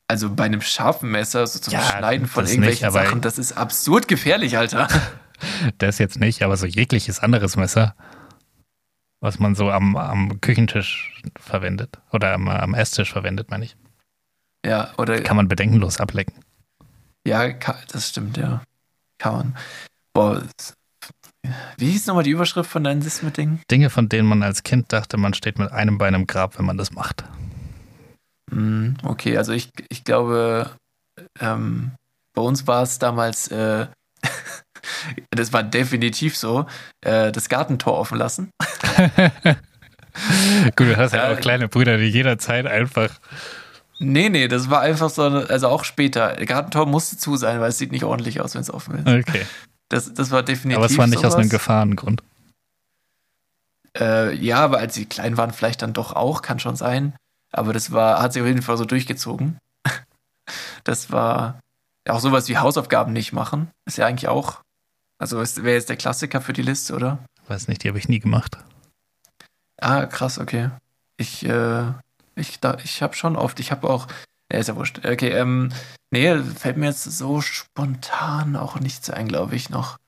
Also 0.06 0.30
bei 0.30 0.44
einem 0.44 0.60
scharfen 0.60 1.10
Messer, 1.10 1.46
so 1.48 1.58
zum 1.58 1.72
ja, 1.72 1.82
Schneiden 1.82 2.28
von 2.28 2.46
irgendwelchen 2.46 2.86
nicht, 2.86 2.92
Sachen, 2.92 3.20
das 3.20 3.38
ist 3.38 3.52
absurd 3.52 4.06
gefährlich, 4.06 4.56
Alter. 4.56 4.88
das 5.78 5.98
jetzt 5.98 6.20
nicht, 6.20 6.42
aber 6.42 6.56
so 6.56 6.64
jegliches 6.64 7.18
anderes 7.18 7.56
Messer, 7.56 7.96
was 9.20 9.40
man 9.40 9.56
so 9.56 9.70
am, 9.70 9.96
am 9.96 10.40
Küchentisch 10.40 11.20
verwendet 11.36 11.98
oder 12.12 12.34
am, 12.34 12.48
am 12.48 12.74
Esstisch 12.74 13.12
verwendet, 13.12 13.50
meine 13.50 13.64
ich. 13.64 13.76
Ja, 14.64 14.92
oder. 14.96 15.20
Kann 15.22 15.36
man 15.36 15.48
bedenkenlos 15.48 15.98
ablecken. 15.98 16.44
Ja, 17.26 17.48
das 17.90 18.08
stimmt, 18.08 18.36
ja. 18.36 18.62
Kann 19.18 19.34
man. 19.34 19.56
Boah, 20.12 20.42
wie 21.76 21.90
hieß 21.90 22.06
nochmal 22.06 22.24
die 22.24 22.30
Überschrift 22.30 22.70
von 22.70 22.84
deinem 22.84 23.02
Sismit-Ding? 23.02 23.60
Dinge, 23.70 23.90
von 23.90 24.08
denen 24.08 24.28
man 24.28 24.42
als 24.42 24.62
Kind 24.62 24.92
dachte, 24.92 25.16
man 25.16 25.34
steht 25.34 25.58
mit 25.58 25.70
einem 25.72 25.98
Bein 25.98 26.14
im 26.14 26.26
Grab, 26.26 26.58
wenn 26.58 26.66
man 26.66 26.76
das 26.76 26.92
macht. 26.92 27.24
Mm, 28.50 28.94
okay, 29.02 29.36
also 29.36 29.52
ich, 29.52 29.70
ich 29.88 30.04
glaube, 30.04 30.70
ähm, 31.40 31.92
bei 32.34 32.42
uns 32.42 32.66
war 32.66 32.82
es 32.82 32.98
damals, 32.98 33.48
äh, 33.48 33.86
das 35.30 35.52
war 35.52 35.62
definitiv 35.62 36.36
so, 36.36 36.66
äh, 37.04 37.32
das 37.32 37.48
Gartentor 37.48 37.98
offen 37.98 38.18
lassen. 38.18 38.50
Gut, 40.76 40.88
du 40.88 40.96
hast 40.96 41.12
ja 41.14 41.32
auch 41.32 41.38
kleine 41.38 41.68
Brüder, 41.68 41.96
die 41.98 42.08
jederzeit 42.08 42.66
einfach. 42.66 43.10
Nee, 44.00 44.28
nee, 44.28 44.48
das 44.48 44.70
war 44.70 44.80
einfach 44.80 45.10
so, 45.10 45.22
also 45.22 45.68
auch 45.68 45.84
später. 45.84 46.34
Gartentor 46.34 46.86
musste 46.86 47.16
zu 47.16 47.36
sein, 47.36 47.60
weil 47.60 47.70
es 47.70 47.78
sieht 47.78 47.92
nicht 47.92 48.04
ordentlich 48.04 48.40
aus, 48.40 48.54
wenn 48.54 48.62
es 48.62 48.72
offen 48.72 48.98
ist. 48.98 49.28
Okay. 49.28 49.46
Das, 49.88 50.12
das 50.12 50.30
war 50.30 50.42
definitiv. 50.42 50.76
Aber 50.76 50.86
es 50.86 50.98
war 50.98 51.06
nicht 51.06 51.18
sowas. 51.18 51.34
aus 51.34 51.40
einem 51.40 51.48
Gefahrengrund. 51.50 52.22
Äh, 53.98 54.34
ja, 54.34 54.58
aber 54.58 54.78
als 54.78 54.94
sie 54.94 55.06
klein 55.06 55.36
waren, 55.36 55.52
vielleicht 55.52 55.82
dann 55.82 55.92
doch 55.92 56.12
auch, 56.12 56.42
kann 56.42 56.58
schon 56.58 56.76
sein. 56.76 57.16
Aber 57.52 57.72
das 57.72 57.92
war, 57.92 58.20
hat 58.20 58.32
sich 58.32 58.42
auf 58.42 58.48
jeden 58.48 58.62
Fall 58.62 58.76
so 58.76 58.84
durchgezogen. 58.84 59.58
Das 60.84 61.12
war 61.12 61.60
auch 62.08 62.20
sowas 62.20 62.48
wie 62.48 62.56
Hausaufgaben 62.56 63.12
nicht 63.12 63.34
machen. 63.34 63.70
Ist 63.84 63.98
ja 63.98 64.06
eigentlich 64.06 64.28
auch. 64.28 64.62
Also 65.18 65.36
wäre 65.38 65.74
jetzt 65.74 65.90
der 65.90 65.96
Klassiker 65.96 66.40
für 66.40 66.54
die 66.54 66.62
Liste, 66.62 66.94
oder? 66.94 67.18
Weiß 67.48 67.68
nicht, 67.68 67.84
die 67.84 67.88
habe 67.88 67.98
ich 67.98 68.08
nie 68.08 68.20
gemacht. 68.20 68.56
Ah, 69.78 70.06
krass, 70.06 70.38
okay. 70.38 70.70
Ich, 71.18 71.44
äh, 71.44 71.92
ich, 72.34 72.60
da, 72.60 72.78
ich 72.82 73.02
habe 73.02 73.14
schon 73.14 73.36
oft, 73.36 73.60
ich 73.60 73.70
habe 73.70 73.90
auch, 73.90 74.06
ja, 74.50 74.58
ist 74.58 74.68
ja 74.68 74.76
wurscht. 74.76 75.04
Okay, 75.04 75.30
ähm, 75.30 75.70
Nee, 76.10 76.38
fällt 76.38 76.76
mir 76.76 76.86
jetzt 76.86 77.04
so 77.04 77.40
spontan 77.40 78.56
auch 78.56 78.80
nichts 78.80 79.10
ein, 79.10 79.28
glaube 79.28 79.56
ich, 79.56 79.70
noch. 79.70 79.98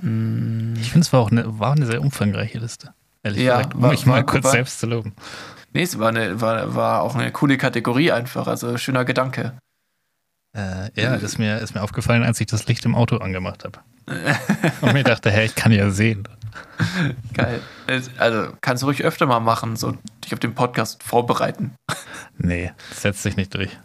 Hm. 0.00 0.74
Ich 0.80 0.90
finde, 0.90 1.06
es 1.06 1.12
war 1.12 1.20
auch 1.20 1.30
eine, 1.30 1.58
war 1.58 1.72
eine 1.72 1.86
sehr 1.86 2.00
umfangreiche 2.00 2.58
Liste. 2.58 2.94
Ehrlich 3.22 3.42
ja, 3.42 3.58
gesagt, 3.58 3.74
um 3.74 3.82
war, 3.82 3.90
mich 3.90 4.06
mal 4.06 4.24
kurz 4.24 4.44
war, 4.44 4.52
selbst 4.52 4.80
zu 4.80 4.86
loben. 4.86 5.14
Nee, 5.72 5.82
es 5.82 5.98
war, 5.98 6.08
eine, 6.08 6.40
war, 6.40 6.74
war 6.74 7.02
auch 7.02 7.14
eine 7.14 7.30
coole 7.30 7.56
Kategorie 7.56 8.10
einfach, 8.10 8.46
also 8.46 8.76
schöner 8.78 9.04
Gedanke. 9.04 9.56
Äh, 10.56 10.90
ja, 11.00 11.14
ist 11.14 11.38
mir, 11.38 11.58
ist 11.58 11.74
mir 11.74 11.82
aufgefallen, 11.82 12.24
als 12.24 12.40
ich 12.40 12.46
das 12.46 12.66
Licht 12.66 12.84
im 12.84 12.94
Auto 12.94 13.16
angemacht 13.18 13.64
habe. 13.64 13.78
Und 14.80 14.92
mir 14.92 15.04
dachte, 15.04 15.30
hey, 15.30 15.46
ich 15.46 15.54
kann 15.54 15.72
ja 15.72 15.90
sehen. 15.90 16.28
Geil. 17.32 17.60
Also 18.18 18.52
kannst 18.60 18.82
du 18.82 18.86
ruhig 18.86 19.04
öfter 19.04 19.26
mal 19.26 19.40
machen, 19.40 19.76
so 19.76 19.96
dich 20.24 20.34
auf 20.34 20.40
den 20.40 20.54
Podcast 20.54 21.02
vorbereiten. 21.02 21.74
Nee, 22.36 22.72
setzt 22.92 23.22
sich 23.22 23.36
nicht 23.36 23.54
durch. 23.54 23.78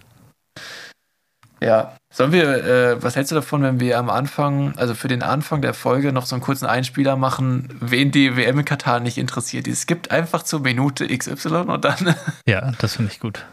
Ja. 1.60 1.96
Sollen 2.14 2.32
wir, 2.32 2.66
äh, 2.66 3.04
was 3.04 3.16
hältst 3.16 3.32
du 3.32 3.36
davon, 3.36 3.64
wenn 3.64 3.80
wir 3.80 3.98
am 3.98 4.10
Anfang, 4.10 4.78
also 4.78 4.94
für 4.94 5.08
den 5.08 5.24
Anfang 5.24 5.62
der 5.62 5.74
Folge 5.74 6.14
noch 6.14 6.26
so 6.26 6.36
einen 6.36 6.44
kurzen 6.44 6.66
Einspieler 6.66 7.16
machen, 7.16 7.70
wen 7.80 8.12
die 8.12 8.36
WM 8.38 8.60
in 8.60 8.66
Katar 8.66 9.00
nicht 9.00 9.18
interessiert? 9.18 9.68
Es 9.68 9.88
gibt 9.88 10.12
einfach 10.12 10.44
zur 10.44 10.62
Minute 10.62 11.08
XY 11.08 11.56
und 11.68 11.86
dann. 11.86 12.16
Ja, 12.48 12.72
das 12.80 12.96
finde 12.96 13.12
ich 13.12 13.20
gut. 13.20 13.46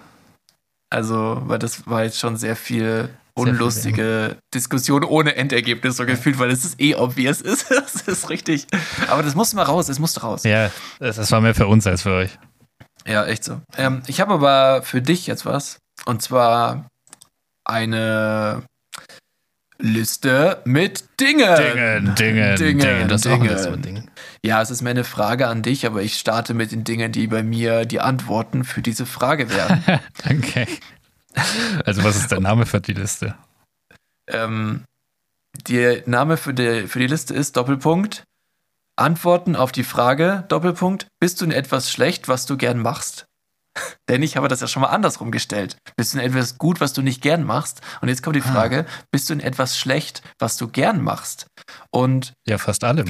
Also, 0.91 1.43
weil 1.47 1.59
das 1.59 1.87
war 1.89 2.05
jetzt 2.05 2.21
schon 2.21 2.37
sehr 2.37 2.55
viel 2.55 3.09
unlustige 3.35 4.29
viel 4.31 4.39
Diskussion 4.55 5.03
ohne 5.03 5.35
Endergebnis 5.35 5.97
so 5.97 6.07
gefühlt, 6.07 6.39
weil 6.39 6.51
es 6.51 6.65
ist 6.65 6.81
eh 6.81 6.95
obvious 6.95 7.41
ist. 7.41 7.71
das 7.71 8.03
ist 8.03 8.31
richtig. 8.31 8.67
Aber 9.09 9.23
das 9.23 9.35
muss 9.35 9.53
mal 9.55 9.65
raus, 9.65 9.89
es 9.89 9.99
musste 9.99 10.21
raus. 10.21 10.45
Ja, 10.45 10.71
das 11.01 11.31
war 11.33 11.41
mehr 11.41 11.55
für 11.55 11.67
uns 11.67 11.87
als 11.87 12.03
für 12.03 12.13
euch. 12.13 12.39
Ja, 13.07 13.25
echt 13.27 13.45
so. 13.45 13.61
Ähm, 13.77 14.03
ich 14.07 14.21
habe 14.21 14.35
aber 14.35 14.83
für 14.83 15.03
dich 15.03 15.27
jetzt 15.27 15.45
was. 15.45 15.79
Und 16.07 16.23
zwar 16.23 16.87
eine 17.65 18.63
Liste 19.79 20.63
mit 20.65 21.05
Dingen. 21.21 21.57
Dingen, 21.57 22.15
Dingen, 22.15 22.57
Dingen. 22.57 22.79
Dingen. 22.79 23.09
Das 23.09 23.23
Dingen. 23.23 23.51
Auch 23.51 23.77
Ding. 23.77 24.09
Ja, 24.45 24.63
es 24.63 24.71
ist 24.71 24.83
mehr 24.83 24.93
eine 24.93 25.05
Frage 25.05 25.49
an 25.49 25.63
dich, 25.63 25.87
aber 25.87 26.03
ich 26.03 26.17
starte 26.17 26.55
mit 26.55 26.73
den 26.73 26.85
Dingen, 26.85 27.13
die 27.13 27.27
bei 27.27 27.43
mir 27.43 27.85
die 27.85 28.01
Antworten 28.01 28.65
für 28.65 28.83
diese 28.83 29.07
Frage 29.07 29.51
wären. 29.51 29.83
okay. 30.25 30.67
Also, 31.85 32.05
was 32.05 32.17
ist 32.17 32.31
der 32.31 32.41
Name 32.41 32.67
für 32.67 32.81
die 32.81 32.93
Liste? 32.93 33.35
Ähm, 34.29 34.85
der 35.69 36.03
Name 36.07 36.37
für 36.37 36.55
die, 36.55 36.87
für 36.87 36.99
die 36.99 37.07
Liste 37.07 37.35
ist 37.35 37.57
Doppelpunkt. 37.57 38.25
Antworten 38.97 39.57
auf 39.57 39.73
die 39.73 39.83
Frage, 39.83 40.45
Doppelpunkt, 40.49 41.09
bist 41.19 41.41
du 41.41 41.47
in 41.47 41.51
etwas 41.51 41.91
schlecht, 41.91 42.29
was 42.29 42.47
du 42.47 42.57
gern 42.57 42.79
machst? 42.79 43.27
Denn 44.09 44.23
ich 44.23 44.37
habe 44.37 44.49
das 44.49 44.61
ja 44.61 44.69
schon 44.69 44.83
mal 44.83 44.89
andersrum 44.89 45.31
gestellt. 45.31 45.77
Bist 45.97 46.15
du 46.15 46.19
in 46.19 46.25
etwas 46.25 46.59
gut, 46.59 46.81
was 46.81 46.93
du 46.93 47.03
nicht 47.03 47.23
gern 47.23 47.45
machst? 47.45 47.81
Und 48.01 48.09
jetzt 48.09 48.23
kommt 48.23 48.37
die 48.37 48.43
ah. 48.43 48.53
Frage, 48.53 48.87
ah. 48.89 49.05
bist 49.11 49.29
du 49.29 49.35
in 49.35 49.41
etwas 49.41 49.79
schlecht, 49.79 50.23
was 50.39 50.57
du 50.57 50.69
gern 50.69 51.03
machst? 51.03 51.47
Und 51.91 52.35
ja, 52.47 52.59
fast 52.59 52.85
alle. 52.85 53.05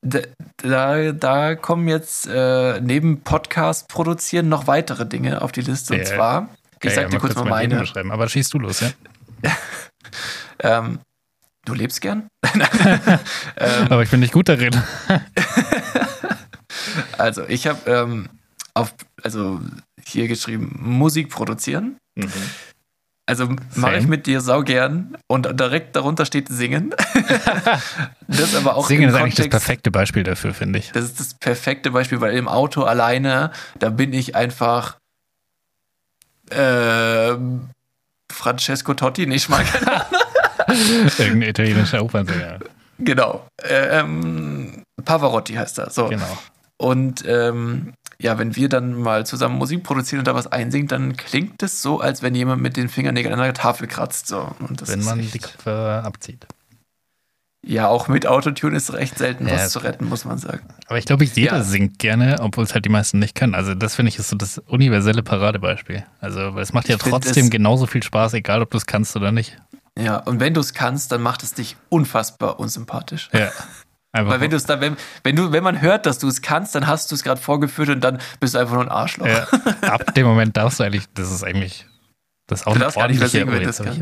Da, 0.00 0.20
da, 0.58 1.12
da, 1.12 1.54
kommen 1.56 1.88
jetzt 1.88 2.26
äh, 2.28 2.80
neben 2.80 3.22
Podcast 3.22 3.88
produzieren 3.88 4.48
noch 4.48 4.66
weitere 4.66 5.06
Dinge 5.06 5.42
auf 5.42 5.52
die 5.52 5.60
Liste. 5.60 5.94
Und 5.94 6.06
zwar, 6.06 6.48
ich 6.82 6.94
sag 6.94 7.04
ja, 7.04 7.08
dir 7.08 7.18
kurz 7.18 7.34
mal 7.34 7.44
meine. 7.44 7.84
Schreiben, 7.86 8.12
aber 8.12 8.28
schießt 8.28 8.54
du 8.54 8.60
los, 8.60 8.80
ja? 8.80 8.90
ähm, 10.60 11.00
du 11.64 11.74
lebst 11.74 12.00
gern? 12.00 12.28
ähm, 13.56 13.86
aber 13.90 14.02
ich 14.02 14.10
bin 14.10 14.20
nicht 14.20 14.32
gut 14.32 14.48
darin. 14.48 14.70
also, 17.18 17.44
ich 17.48 17.66
habe 17.66 17.90
ähm, 17.90 18.28
auf, 18.74 18.94
also 19.28 19.60
hier 20.04 20.26
geschrieben, 20.26 20.78
Musik 20.80 21.28
produzieren. 21.28 21.98
Mhm. 22.14 22.32
Also 23.26 23.54
mache 23.74 23.98
ich 23.98 24.06
mit 24.06 24.26
dir 24.26 24.40
sau 24.40 24.62
gern 24.62 25.18
und 25.26 25.60
direkt 25.60 25.94
darunter 25.94 26.24
steht 26.24 26.48
Singen. 26.48 26.94
das 28.26 28.54
aber 28.54 28.74
auch 28.74 28.88
Singen 28.88 29.10
ist 29.10 29.14
eigentlich 29.14 29.34
das 29.34 29.50
perfekte 29.50 29.90
Beispiel 29.90 30.22
dafür, 30.22 30.54
finde 30.54 30.78
ich. 30.78 30.92
Das 30.92 31.04
ist 31.04 31.20
das 31.20 31.34
perfekte 31.34 31.90
Beispiel, 31.90 32.22
weil 32.22 32.34
im 32.34 32.48
Auto 32.48 32.84
alleine, 32.84 33.52
da 33.78 33.90
bin 33.90 34.14
ich 34.14 34.34
einfach 34.34 34.96
äh, 36.48 37.34
Francesco 38.32 38.94
Totti, 38.94 39.26
nicht 39.26 39.50
mal 39.50 39.62
keine 39.62 40.06
Irgendein 41.18 41.42
italienischer 41.42 42.02
Opernsänger. 42.02 42.60
Genau. 42.98 43.46
Ähm, 43.62 44.84
Pavarotti 45.04 45.52
heißt 45.52 45.78
er. 45.80 45.90
So. 45.90 46.08
Genau. 46.08 46.38
Und 46.78 47.24
ähm, 47.26 47.92
ja, 48.20 48.38
wenn 48.38 48.56
wir 48.56 48.68
dann 48.68 48.94
mal 48.94 49.24
zusammen 49.24 49.56
Musik 49.58 49.84
produzieren 49.84 50.20
und 50.20 50.26
da 50.26 50.34
was 50.34 50.48
einsingen, 50.48 50.88
dann 50.88 51.16
klingt 51.16 51.62
es 51.62 51.82
so, 51.82 52.00
als 52.00 52.22
wenn 52.22 52.34
jemand 52.34 52.60
mit 52.60 52.76
den 52.76 52.88
Fingernägeln 52.88 53.32
an 53.34 53.40
der 53.40 53.54
Tafel 53.54 53.86
kratzt. 53.86 54.26
So. 54.26 54.50
wenn 54.58 55.04
man 55.04 55.20
die 55.20 55.38
Kopfhörer 55.38 56.04
abzieht. 56.04 56.46
Ja, 57.64 57.88
auch 57.88 58.08
mit 58.08 58.26
Autotune 58.26 58.76
ist 58.76 58.92
recht 58.92 59.18
selten 59.18 59.46
ja, 59.46 59.54
was 59.54 59.70
zu 59.70 59.80
retten, 59.80 60.08
muss 60.08 60.24
man 60.24 60.38
sagen. 60.38 60.62
Aber 60.86 60.98
ich 60.98 61.04
glaube, 61.04 61.24
jeder 61.24 61.58
ja. 61.58 61.62
singt 61.62 61.98
gerne, 61.98 62.38
obwohl 62.40 62.64
es 62.64 62.72
halt 62.72 62.84
die 62.84 62.88
meisten 62.88 63.18
nicht 63.18 63.34
können. 63.34 63.54
Also 63.54 63.74
das 63.74 63.96
finde 63.96 64.10
ich 64.10 64.18
ist 64.18 64.28
so 64.28 64.36
das 64.36 64.58
universelle 64.58 65.22
Paradebeispiel. 65.22 66.04
Also 66.20 66.40
es 66.58 66.72
macht 66.72 66.88
ja 66.88 66.96
ich 66.96 67.02
trotzdem 67.02 67.50
genauso 67.50 67.86
viel 67.86 68.02
Spaß, 68.02 68.34
egal 68.34 68.62
ob 68.62 68.70
du 68.70 68.78
es 68.78 68.86
kannst 68.86 69.16
oder 69.16 69.32
nicht. 69.32 69.58
Ja, 69.98 70.18
und 70.18 70.38
wenn 70.38 70.54
du 70.54 70.60
es 70.60 70.72
kannst, 70.72 71.10
dann 71.10 71.20
macht 71.20 71.42
es 71.42 71.54
dich 71.54 71.76
unfassbar 71.88 72.60
unsympathisch. 72.60 73.28
Ja. 73.32 73.50
Einfach 74.12 74.32
Weil 74.32 74.40
wenn 74.40 74.50
du 74.50 74.56
es 74.56 74.64
dann, 74.64 74.80
wenn, 74.80 74.96
wenn 75.22 75.36
du, 75.36 75.52
wenn 75.52 75.62
man 75.62 75.82
hört, 75.82 76.06
dass 76.06 76.18
du 76.18 76.28
es 76.28 76.40
kannst, 76.40 76.74
dann 76.74 76.86
hast 76.86 77.10
du 77.10 77.14
es 77.14 77.22
gerade 77.22 77.40
vorgeführt 77.40 77.90
und 77.90 78.00
dann 78.00 78.18
bist 78.40 78.54
du 78.54 78.58
einfach 78.58 78.74
nur 78.74 78.84
ein 78.84 78.88
Arschloch. 78.88 79.26
Ja, 79.26 79.46
ab 79.82 80.14
dem 80.14 80.26
Moment 80.26 80.56
darfst 80.56 80.80
du 80.80 80.84
eigentlich, 80.84 81.04
das 81.12 81.30
ist 81.30 81.44
eigentlich, 81.44 81.86
das 82.46 82.60
ist 82.60 82.66
auch 82.66 82.74
eine 82.74 82.86
ordentliche, 82.96 83.46
oh, 83.46 83.50
das, 83.58 83.76
das 83.76 83.96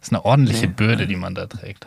ist 0.00 0.12
eine 0.12 0.24
ordentliche 0.24 0.66
nee, 0.66 0.72
Bürde, 0.74 1.06
die 1.06 1.16
man 1.16 1.36
da 1.36 1.46
trägt. 1.46 1.86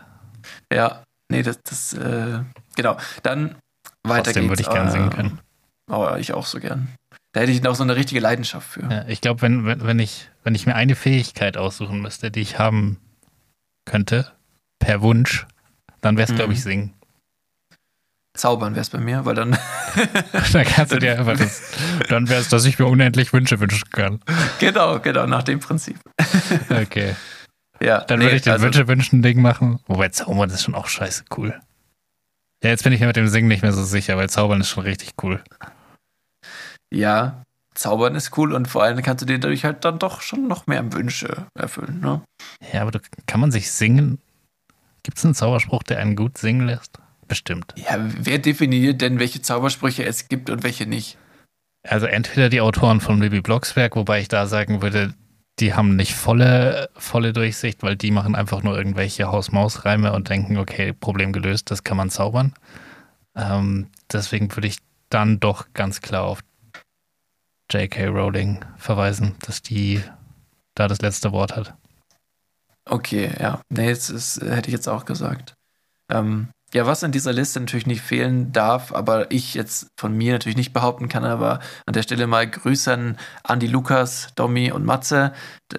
Ja, 0.71 1.03
nee, 1.29 1.43
das, 1.43 1.59
das 1.63 1.93
äh, 1.93 2.39
genau. 2.75 2.97
Dann 3.23 3.55
weiter 4.03 4.23
Trotzdem 4.23 4.47
geht's. 4.47 4.49
würde 4.51 4.61
ich 4.61 4.69
gern 4.69 4.91
singen 4.91 5.09
können. 5.09 5.39
Oh, 5.91 6.15
ich 6.17 6.33
auch 6.33 6.45
so 6.45 6.59
gern. 6.59 6.87
Da 7.33 7.41
hätte 7.41 7.51
ich 7.51 7.61
noch 7.61 7.75
so 7.75 7.83
eine 7.83 7.95
richtige 7.95 8.21
Leidenschaft 8.21 8.67
für. 8.67 8.83
Ja, 8.89 9.05
ich 9.07 9.19
glaube, 9.19 9.41
wenn, 9.41 9.65
wenn, 9.65 9.83
wenn, 9.83 9.99
ich, 9.99 10.29
wenn 10.43 10.55
ich 10.55 10.65
mir 10.65 10.75
eine 10.75 10.95
Fähigkeit 10.95 11.57
aussuchen 11.57 12.01
müsste, 12.01 12.31
die 12.31 12.41
ich 12.41 12.59
haben 12.59 12.99
könnte, 13.85 14.31
per 14.79 15.01
Wunsch, 15.01 15.45
dann 15.99 16.15
wäre 16.15 16.25
es, 16.25 16.31
mhm. 16.31 16.37
glaube 16.37 16.53
ich, 16.53 16.63
singen. 16.63 16.93
Zaubern 18.35 18.73
wäre 18.73 18.81
es 18.81 18.89
bei 18.89 18.99
mir, 18.99 19.25
weil 19.25 19.35
dann. 19.35 19.51
dann 20.53 20.65
kannst 20.65 20.91
du 20.91 20.99
dir 20.99 21.19
einfach 21.19 21.37
das. 21.37 21.61
Dann 22.09 22.29
wäre 22.29 22.41
es, 22.41 22.49
dass 22.49 22.65
ich 22.65 22.79
mir 22.79 22.87
unendlich 22.87 23.31
Wünsche 23.31 23.59
wünschen 23.59 23.89
kann. 23.91 24.19
Genau, 24.59 24.99
genau, 24.99 25.25
nach 25.27 25.43
dem 25.43 25.59
Prinzip. 25.59 25.99
okay. 26.69 27.15
Ja. 27.79 28.01
Dann 28.01 28.19
nee, 28.19 28.25
würde 28.25 28.37
ich 28.37 28.41
den 28.43 28.53
also, 28.53 28.65
Wünsche 28.65 28.87
wünschen 28.87 29.21
Ding 29.21 29.41
machen. 29.41 29.79
Wobei 29.87 30.09
Zaubern 30.09 30.49
ist 30.49 30.63
schon 30.63 30.73
auch 30.73 30.87
scheiße 30.87 31.25
cool. 31.37 31.59
Ja, 32.63 32.69
jetzt 32.69 32.83
bin 32.83 32.93
ich 32.93 33.01
mir 33.01 33.07
mit 33.07 33.17
dem 33.17 33.27
Singen 33.27 33.49
nicht 33.49 33.61
mehr 33.61 33.73
so 33.73 33.83
sicher, 33.83 34.15
weil 34.15 34.29
Zaubern 34.29 34.61
ist 34.61 34.69
schon 34.69 34.83
richtig 34.83 35.13
cool. 35.21 35.43
Ja, 36.93 37.43
Zaubern 37.73 38.15
ist 38.15 38.37
cool 38.37 38.53
und 38.53 38.67
vor 38.67 38.83
allem 38.83 39.01
kannst 39.01 39.21
du 39.21 39.25
dir 39.25 39.39
dadurch 39.39 39.65
halt 39.65 39.83
dann 39.83 39.99
doch 39.99 40.21
schon 40.21 40.47
noch 40.47 40.67
mehr 40.67 40.93
Wünsche 40.93 41.47
erfüllen, 41.55 41.99
ne? 41.99 42.21
Ja, 42.71 42.81
aber 42.81 42.91
du, 42.91 42.99
kann 43.25 43.39
man 43.39 43.51
sich 43.51 43.71
singen? 43.71 44.19
Gibt 45.03 45.17
es 45.17 45.25
einen 45.25 45.33
Zauberspruch, 45.33 45.83
der 45.83 45.99
einen 45.99 46.15
gut 46.15 46.37
singen 46.37 46.67
lässt? 46.67 46.99
Bestimmt. 47.27 47.73
Ja, 47.77 47.97
wer 47.99 48.37
definiert 48.37 49.01
denn, 49.01 49.19
welche 49.19 49.41
Zaubersprüche 49.41 50.03
es 50.03 50.27
gibt 50.27 50.49
und 50.49 50.63
welche 50.63 50.85
nicht? 50.85 51.17
Also 51.83 52.05
entweder 52.05 52.49
die 52.49 52.61
Autoren 52.61 53.01
von 53.01 53.19
Bibi 53.19 53.41
Blocksberg, 53.41 53.95
wobei 53.95 54.21
ich 54.21 54.27
da 54.27 54.47
sagen 54.47 54.81
würde, 54.81 55.13
die 55.59 55.73
haben 55.73 55.95
nicht 55.95 56.15
volle, 56.15 56.89
volle 56.95 57.33
Durchsicht, 57.33 57.83
weil 57.83 57.95
die 57.95 58.11
machen 58.11 58.35
einfach 58.35 58.63
nur 58.63 58.77
irgendwelche 58.77 59.27
Haus-Maus-Reime 59.27 60.13
und 60.13 60.29
denken, 60.29 60.57
okay, 60.57 60.93
Problem 60.93 61.31
gelöst, 61.31 61.69
das 61.71 61.83
kann 61.83 61.97
man 61.97 62.09
zaubern. 62.09 62.53
Ähm, 63.35 63.89
deswegen 64.11 64.53
würde 64.55 64.67
ich 64.67 64.77
dann 65.09 65.39
doch 65.39 65.67
ganz 65.73 66.01
klar 66.01 66.23
auf 66.23 66.39
J.K. 67.71 68.07
Rowling 68.07 68.63
verweisen, 68.77 69.35
dass 69.41 69.61
die 69.61 70.01
da 70.75 70.87
das 70.87 71.01
letzte 71.01 71.31
Wort 71.31 71.55
hat. 71.55 71.75
Okay, 72.85 73.31
ja. 73.39 73.61
Nee, 73.69 73.89
das 73.89 74.09
ist, 74.09 74.41
hätte 74.41 74.69
ich 74.69 74.73
jetzt 74.73 74.87
auch 74.87 75.05
gesagt. 75.05 75.53
Ähm, 76.09 76.49
ja, 76.73 76.87
was 76.87 77.03
in 77.03 77.11
dieser 77.11 77.33
Liste 77.33 77.59
natürlich 77.59 77.85
nicht 77.85 78.01
fehlen 78.01 78.51
darf, 78.51 78.91
aber 78.91 79.31
ich 79.31 79.53
jetzt 79.53 79.87
von 79.99 80.15
mir 80.15 80.33
natürlich 80.33 80.57
nicht 80.57 80.73
behaupten 80.73 81.07
kann, 81.07 81.23
aber 81.23 81.59
an 81.85 81.93
der 81.93 82.01
Stelle 82.01 82.25
mal 82.25 82.49
Grüße 82.49 82.91
an 82.91 83.17
Andy 83.47 83.67
Lukas, 83.67 84.29
Domi 84.35 84.71
und 84.71 84.83
Matze. 84.83 85.33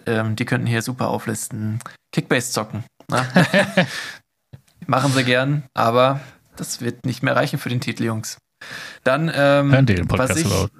Ähm, 0.07 0.37
die 0.37 0.45
könnten 0.45 0.67
hier 0.67 0.83
super 0.83 1.09
auflisten. 1.09 1.81
Kickbase 2.13 2.53
zocken. 2.53 2.85
Ne? 3.11 3.27
Machen 4.87 5.13
sie 5.13 5.25
gern, 5.25 5.65
aber 5.75 6.21
das 6.57 6.81
wird 6.81 7.05
nicht 7.05 7.23
mehr 7.23 7.35
reichen 7.35 7.59
für 7.59 7.71
den 7.71 7.81
Titel, 7.81 8.05
Jungs. 8.05 8.39
Dann, 9.03 9.31
ähm, 9.35 9.73
Hören 9.73 9.87
die 9.87 9.97
den 9.97 10.07
Podcast 10.07 10.31
was 10.31 10.37
ich, 10.39 10.47
überhaupt? 10.47 10.73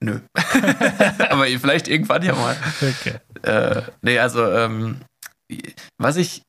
Nö. 0.00 0.20
aber 1.30 1.46
vielleicht 1.46 1.88
irgendwann 1.88 2.22
ja 2.22 2.34
mal. 2.34 2.56
Okay. 2.80 3.18
Äh, 3.42 3.82
nee, 4.02 4.18
also, 4.18 4.48
ähm, 4.52 5.00
was 5.98 6.16
ich 6.16 6.42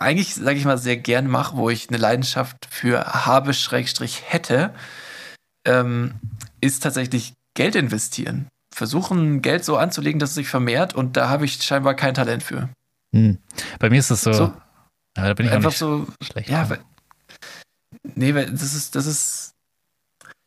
eigentlich, 0.00 0.34
sage 0.34 0.58
ich 0.58 0.64
mal, 0.64 0.78
sehr 0.78 0.96
gern 0.96 1.26
mache, 1.26 1.56
wo 1.56 1.70
ich 1.70 1.88
eine 1.88 1.98
Leidenschaft 1.98 2.66
für 2.70 3.04
habe, 3.04 3.54
Schrägstrich 3.54 4.22
hätte, 4.26 4.74
ähm, 5.66 6.14
ist 6.60 6.82
tatsächlich 6.82 7.34
Geld 7.54 7.74
investieren. 7.74 8.48
Versuchen, 8.74 9.42
Geld 9.42 9.64
so 9.64 9.76
anzulegen, 9.76 10.18
dass 10.18 10.30
es 10.30 10.34
sich 10.34 10.48
vermehrt 10.48 10.94
und 10.94 11.16
da 11.16 11.28
habe 11.28 11.44
ich 11.44 11.62
scheinbar 11.62 11.94
kein 11.94 12.14
Talent 12.14 12.42
für. 12.42 12.68
Hm. 13.14 13.38
Bei 13.78 13.90
mir 13.90 14.00
ist 14.00 14.10
es 14.10 14.22
so, 14.22 14.32
so 14.32 14.54
ja, 15.16 15.28
da 15.28 15.34
bin 15.34 15.46
ich 15.46 15.52
einfach 15.52 15.72
so 15.72 16.06
schlecht. 16.20 16.48
Ja, 16.48 16.68
weil, 16.68 16.80
nee, 18.02 18.34
weil 18.34 18.50
das 18.50 18.74
ist, 18.74 18.96
das 18.96 19.06
ist. 19.06 19.52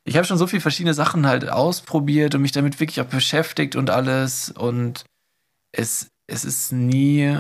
Ich 0.04 0.16
habe 0.16 0.26
schon 0.26 0.38
so 0.38 0.48
viele 0.48 0.62
verschiedene 0.62 0.94
Sachen 0.94 1.28
halt 1.28 1.50
ausprobiert 1.50 2.34
und 2.36 2.42
mich 2.42 2.54
damit 2.54 2.80
wirklich 2.80 3.02
auch 3.02 3.10
beschäftigt 3.10 3.76
und 3.76 3.90
alles 3.90 4.50
und 4.50 5.06
es 5.74 6.08
es 6.28 6.44
ist 6.44 6.72
nie, 6.72 7.38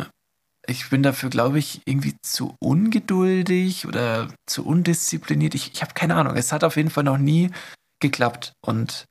ich 0.68 0.90
bin 0.90 1.02
dafür, 1.02 1.30
glaube 1.30 1.60
ich, 1.60 1.82
irgendwie 1.86 2.16
zu 2.22 2.56
ungeduldig 2.60 3.88
oder 3.88 4.28
zu 4.46 4.66
undiszipliniert. 4.66 5.56
Ich, 5.56 5.74
ich 5.74 5.82
habe 5.82 5.94
keine 5.94 6.16
Ahnung. 6.16 6.36
Es 6.36 6.52
hat 6.52 6.64
auf 6.64 6.76
jeden 6.76 6.90
Fall 6.90 7.06
noch 7.06 7.18
nie 7.18 7.52
geklappt. 8.00 8.54
Und 8.62 9.06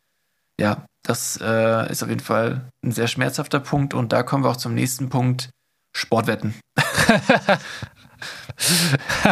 ja, 0.61 0.85
das 1.03 1.39
äh, 1.41 1.91
ist 1.91 2.03
auf 2.03 2.11
jeden 2.11 2.21
Fall 2.21 2.69
ein 2.85 2.93
sehr 2.93 3.09
schmerzhafter 3.09 3.61
Punkt. 3.61 3.95
Und 3.95 4.13
da 4.13 4.23
kommen 4.23 4.45
wir 4.45 4.51
auch 4.51 4.57
zum 4.57 4.75
nächsten 4.75 5.09
Punkt: 5.09 5.49
Sportwetten. 5.97 6.55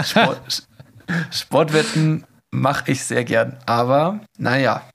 Sport, 0.05 0.67
Sportwetten 1.31 2.25
mache 2.51 2.91
ich 2.91 3.05
sehr 3.05 3.25
gern. 3.25 3.59
Aber 3.67 4.21
naja. 4.39 4.89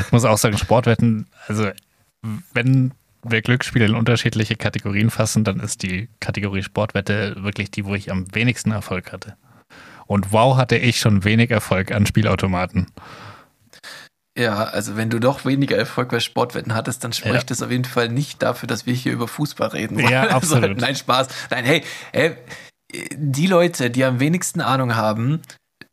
Ich 0.00 0.12
muss 0.12 0.24
auch 0.24 0.38
sagen, 0.38 0.56
Sportwetten, 0.56 1.26
also 1.48 1.70
wenn 2.52 2.92
wir 3.30 3.42
Glücksspiele 3.42 3.86
in 3.86 3.94
unterschiedliche 3.94 4.56
Kategorien 4.56 5.10
fassen, 5.10 5.44
dann 5.44 5.60
ist 5.60 5.82
die 5.82 6.08
Kategorie 6.20 6.62
Sportwette 6.62 7.36
wirklich 7.38 7.70
die, 7.70 7.84
wo 7.84 7.94
ich 7.94 8.10
am 8.10 8.34
wenigsten 8.34 8.72
Erfolg 8.72 9.12
hatte. 9.12 9.36
Und 10.06 10.32
wow, 10.32 10.56
hatte 10.56 10.76
ich 10.76 10.98
schon 10.98 11.24
wenig 11.24 11.50
Erfolg 11.50 11.90
an 11.90 12.06
Spielautomaten. 12.06 12.86
Ja, 14.38 14.64
also 14.64 14.96
wenn 14.96 15.08
du 15.08 15.18
doch 15.18 15.44
weniger 15.44 15.76
Erfolg 15.76 16.10
bei 16.10 16.20
Sportwetten 16.20 16.74
hattest, 16.74 17.02
dann 17.02 17.12
spricht 17.12 17.34
ja. 17.34 17.42
das 17.44 17.62
auf 17.62 17.70
jeden 17.70 17.86
Fall 17.86 18.10
nicht 18.10 18.42
dafür, 18.42 18.66
dass 18.66 18.84
wir 18.84 18.92
hier 18.92 19.12
über 19.12 19.28
Fußball 19.28 19.68
reden. 19.68 19.98
Ja, 19.98 20.24
absolut. 20.28 20.78
Nein, 20.78 20.94
Spaß. 20.94 21.28
Nein, 21.50 21.64
hey, 21.64 21.82
hey, 22.12 22.36
die 23.16 23.46
Leute, 23.46 23.90
die 23.90 24.04
am 24.04 24.20
wenigsten 24.20 24.60
Ahnung 24.60 24.94
haben, 24.94 25.40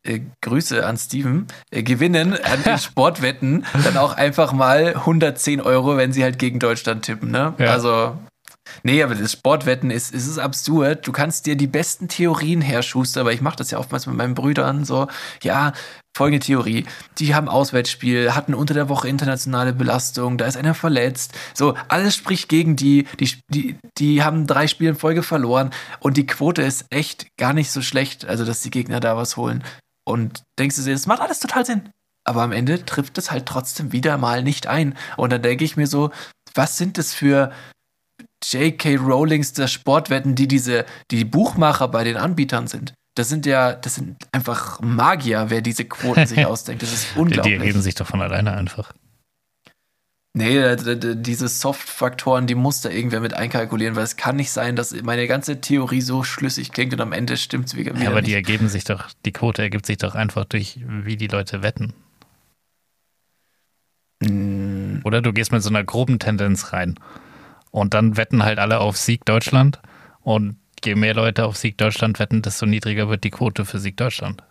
äh, 0.04 0.20
Grüße 0.42 0.86
an 0.86 0.96
Steven, 0.96 1.46
äh, 1.70 1.82
gewinnen 1.82 2.34
an 2.34 2.62
den 2.62 2.78
Sportwetten 2.78 3.64
dann 3.84 3.96
auch 3.96 4.14
einfach 4.14 4.52
mal 4.52 4.94
110 4.94 5.60
Euro, 5.60 5.96
wenn 5.96 6.12
sie 6.12 6.22
halt 6.22 6.38
gegen 6.38 6.58
Deutschland 6.58 7.04
tippen. 7.04 7.30
Ne? 7.30 7.54
Ja. 7.58 7.70
Also, 7.70 8.16
nee, 8.82 9.02
aber 9.02 9.14
das 9.14 9.32
Sportwetten 9.32 9.90
ist, 9.90 10.12
ist, 10.12 10.26
ist 10.26 10.38
absurd. 10.38 11.06
Du 11.06 11.12
kannst 11.12 11.46
dir 11.46 11.56
die 11.56 11.66
besten 11.66 12.08
Theorien 12.08 12.60
herschustern, 12.60 13.22
aber 13.22 13.32
ich 13.32 13.40
mache 13.40 13.56
das 13.56 13.70
ja 13.70 13.78
oftmals 13.78 14.06
mit 14.06 14.16
meinen 14.16 14.34
Brüdern 14.34 14.84
so. 14.84 15.08
Ja, 15.42 15.72
folgende 16.16 16.44
Theorie. 16.44 16.84
Die 17.18 17.34
haben 17.34 17.48
Auswärtsspiel, 17.48 18.34
hatten 18.34 18.54
unter 18.54 18.74
der 18.74 18.88
Woche 18.88 19.08
internationale 19.08 19.72
Belastung, 19.72 20.38
da 20.38 20.46
ist 20.46 20.56
einer 20.56 20.74
verletzt. 20.74 21.32
So, 21.54 21.74
alles 21.88 22.14
spricht 22.14 22.48
gegen 22.48 22.76
die. 22.76 23.06
Die, 23.18 23.30
die, 23.48 23.76
die 23.98 24.22
haben 24.22 24.46
drei 24.46 24.66
Spiele 24.66 24.90
in 24.90 24.96
Folge 24.96 25.22
verloren 25.22 25.70
und 26.00 26.16
die 26.16 26.26
Quote 26.26 26.62
ist 26.62 26.86
echt 26.90 27.26
gar 27.36 27.52
nicht 27.52 27.70
so 27.70 27.82
schlecht, 27.82 28.26
also 28.26 28.44
dass 28.44 28.60
die 28.60 28.70
Gegner 28.70 29.00
da 29.00 29.16
was 29.16 29.36
holen. 29.36 29.64
Und 30.04 30.42
denkst 30.58 30.76
du 30.76 30.82
dir, 30.82 30.92
das 30.92 31.06
macht 31.06 31.20
alles 31.20 31.40
total 31.40 31.64
Sinn. 31.64 31.90
Aber 32.24 32.42
am 32.42 32.52
Ende 32.52 32.84
trifft 32.84 33.18
es 33.18 33.30
halt 33.30 33.46
trotzdem 33.46 33.92
wieder 33.92 34.16
mal 34.18 34.42
nicht 34.42 34.66
ein. 34.66 34.96
Und 35.16 35.30
dann 35.30 35.42
denke 35.42 35.64
ich 35.64 35.76
mir 35.76 35.86
so, 35.86 36.10
was 36.54 36.76
sind 36.76 36.96
das 36.98 37.12
für 37.12 37.52
J.K. 38.42 38.96
Rowlings 38.96 39.52
der 39.52 39.68
Sportwetten, 39.68 40.34
die 40.34 40.48
diese, 40.48 40.84
die 41.10 41.24
Buchmacher 41.24 41.88
bei 41.88 42.04
den 42.04 42.16
Anbietern 42.16 42.66
sind? 42.66 42.94
Das 43.14 43.28
sind 43.28 43.46
ja, 43.46 43.74
das 43.74 43.94
sind 43.94 44.16
einfach 44.32 44.80
Magier, 44.80 45.46
wer 45.48 45.60
diese 45.60 45.84
Quoten 45.84 46.26
sich 46.26 46.44
ausdenkt. 46.46 46.82
Das 46.82 46.92
ist 46.92 47.16
unglaublich. 47.16 47.54
Die 47.54 47.60
ergeben 47.60 47.82
sich 47.82 47.94
doch 47.94 48.06
von 48.06 48.20
alleine 48.20 48.52
einfach. 48.52 48.92
Nee, 50.36 50.74
diese 51.14 51.46
Soft-Faktoren, 51.46 52.48
die 52.48 52.56
muss 52.56 52.80
da 52.80 52.90
irgendwer 52.90 53.20
mit 53.20 53.34
einkalkulieren, 53.34 53.94
weil 53.94 54.02
es 54.02 54.16
kann 54.16 54.34
nicht 54.34 54.50
sein, 54.50 54.74
dass 54.74 54.92
meine 55.02 55.28
ganze 55.28 55.60
Theorie 55.60 56.00
so 56.00 56.24
schlüssig 56.24 56.72
klingt 56.72 56.92
und 56.92 57.00
am 57.00 57.12
Ende 57.12 57.36
stimmt 57.36 57.68
es 57.68 57.76
wieder. 57.76 57.94
Ja, 57.94 58.08
aber 58.08 58.16
nicht. 58.16 58.26
die 58.26 58.34
ergeben 58.34 58.68
sich 58.68 58.82
doch, 58.82 59.10
die 59.24 59.30
Quote 59.30 59.62
ergibt 59.62 59.86
sich 59.86 59.98
doch 59.98 60.16
einfach 60.16 60.44
durch, 60.44 60.80
wie 60.84 61.16
die 61.16 61.28
Leute 61.28 61.62
wetten. 61.62 61.92
Mm. 64.18 65.02
Oder 65.04 65.22
du 65.22 65.32
gehst 65.32 65.52
mit 65.52 65.62
so 65.62 65.68
einer 65.68 65.84
groben 65.84 66.18
Tendenz 66.18 66.72
rein 66.72 66.96
und 67.70 67.94
dann 67.94 68.16
wetten 68.16 68.42
halt 68.42 68.58
alle 68.58 68.80
auf 68.80 68.96
Sieg 68.96 69.24
Deutschland 69.24 69.80
und 70.22 70.56
je 70.84 70.96
mehr 70.96 71.14
Leute 71.14 71.44
auf 71.44 71.56
Sieg 71.56 71.78
Deutschland 71.78 72.18
wetten, 72.18 72.42
desto 72.42 72.66
niedriger 72.66 73.08
wird 73.08 73.22
die 73.22 73.30
Quote 73.30 73.64
für 73.64 73.78
Sieg 73.78 73.96
Deutschland. 73.96 74.42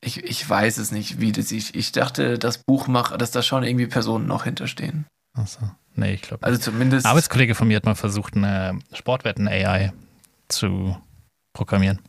Ich, 0.00 0.22
ich 0.22 0.48
weiß 0.48 0.78
es 0.78 0.92
nicht, 0.92 1.20
wie 1.20 1.32
das 1.32 1.50
ich. 1.50 1.74
Ich 1.74 1.92
dachte, 1.92 2.38
das 2.38 2.58
Buchmacher, 2.58 3.18
dass 3.18 3.30
da 3.30 3.42
schon 3.42 3.64
irgendwie 3.64 3.86
Personen 3.86 4.26
noch 4.26 4.44
hinterstehen. 4.44 5.06
Achso. 5.34 5.70
Nee, 5.94 6.14
ich 6.14 6.22
glaube. 6.22 6.44
Also 6.44 6.58
zumindest. 6.58 7.06
Ein 7.06 7.10
Arbeitskollege 7.10 7.54
von 7.54 7.68
mir 7.68 7.76
hat 7.76 7.86
mal 7.86 7.94
versucht, 7.94 8.36
eine 8.36 8.78
Sportwetten-AI 8.92 9.92
zu 10.48 10.96
programmieren. 11.54 12.00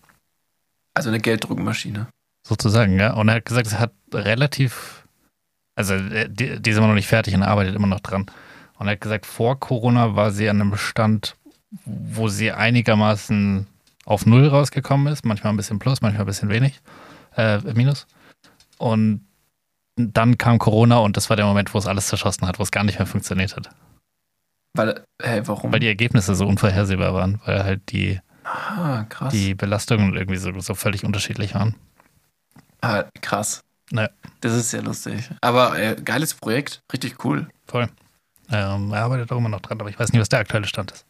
Also 0.93 1.09
eine 1.09 1.19
Gelddruckmaschine. 1.19 2.07
Sozusagen, 2.45 2.99
ja. 2.99 3.13
Und 3.13 3.29
er 3.29 3.35
hat 3.35 3.45
gesagt, 3.45 3.67
es 3.67 3.79
hat 3.79 3.93
relativ. 4.13 5.03
Also, 5.75 5.93
äh, 5.93 6.29
die, 6.29 6.61
die 6.61 6.69
ist 6.69 6.77
immer 6.77 6.87
noch 6.87 6.95
nicht 6.95 7.07
fertig 7.07 7.35
und 7.35 7.43
arbeitet 7.43 7.75
immer 7.75 7.87
noch 7.87 7.99
dran. 7.99 8.25
Und 8.77 8.87
er 8.87 8.93
hat 8.93 9.01
gesagt, 9.01 9.25
vor 9.25 9.59
Corona 9.59 10.15
war 10.15 10.31
sie 10.31 10.49
an 10.49 10.61
einem 10.61 10.75
Stand, 10.75 11.35
wo 11.85 12.27
sie 12.27 12.51
einigermaßen 12.51 13.67
auf 14.05 14.25
Null 14.25 14.47
rausgekommen 14.47 15.11
ist. 15.11 15.25
Manchmal 15.25 15.53
ein 15.53 15.57
bisschen 15.57 15.79
plus, 15.79 16.01
manchmal 16.01 16.23
ein 16.23 16.27
bisschen 16.27 16.49
wenig 16.49 16.81
äh, 17.37 17.59
Minus. 17.73 18.07
Und 18.77 19.25
dann 19.95 20.37
kam 20.37 20.59
Corona 20.59 20.97
und 20.97 21.17
das 21.17 21.29
war 21.29 21.37
der 21.37 21.45
Moment, 21.45 21.73
wo 21.73 21.77
es 21.79 21.87
alles 21.87 22.07
zerschossen 22.07 22.47
hat, 22.47 22.59
wo 22.59 22.63
es 22.63 22.71
gar 22.71 22.83
nicht 22.83 22.99
mehr 22.99 23.07
funktioniert 23.07 23.55
hat. 23.55 23.69
Weil, 24.73 25.03
hey, 25.21 25.47
warum? 25.47 25.71
Weil 25.71 25.79
die 25.79 25.87
Ergebnisse 25.87 26.35
so 26.35 26.45
unvorhersehbar 26.45 27.13
waren, 27.13 27.41
weil 27.45 27.63
halt 27.63 27.91
die, 27.91 28.19
ah, 28.43 29.05
die 29.31 29.55
Belastungen 29.55 30.15
irgendwie 30.15 30.37
so, 30.37 30.57
so 30.59 30.75
völlig 30.75 31.03
unterschiedlich 31.03 31.55
waren. 31.55 31.75
Ah, 32.81 33.05
krass. 33.21 33.63
Naja. 33.89 34.09
Das 34.41 34.53
ist 34.53 34.69
sehr 34.69 34.83
lustig. 34.83 35.29
Aber 35.41 35.79
äh, 35.79 35.95
geiles 35.95 36.35
Projekt, 36.35 36.81
richtig 36.93 37.23
cool. 37.25 37.47
Voll. 37.65 37.87
Ähm, 38.51 38.91
er 38.91 39.03
arbeitet 39.03 39.31
auch 39.31 39.37
immer 39.37 39.49
noch 39.49 39.61
dran, 39.61 39.79
aber 39.79 39.89
ich 39.89 39.99
weiß 39.99 40.11
nicht, 40.11 40.21
was 40.21 40.29
der 40.29 40.39
aktuelle 40.39 40.67
Stand 40.67 40.91
ist. 40.91 41.05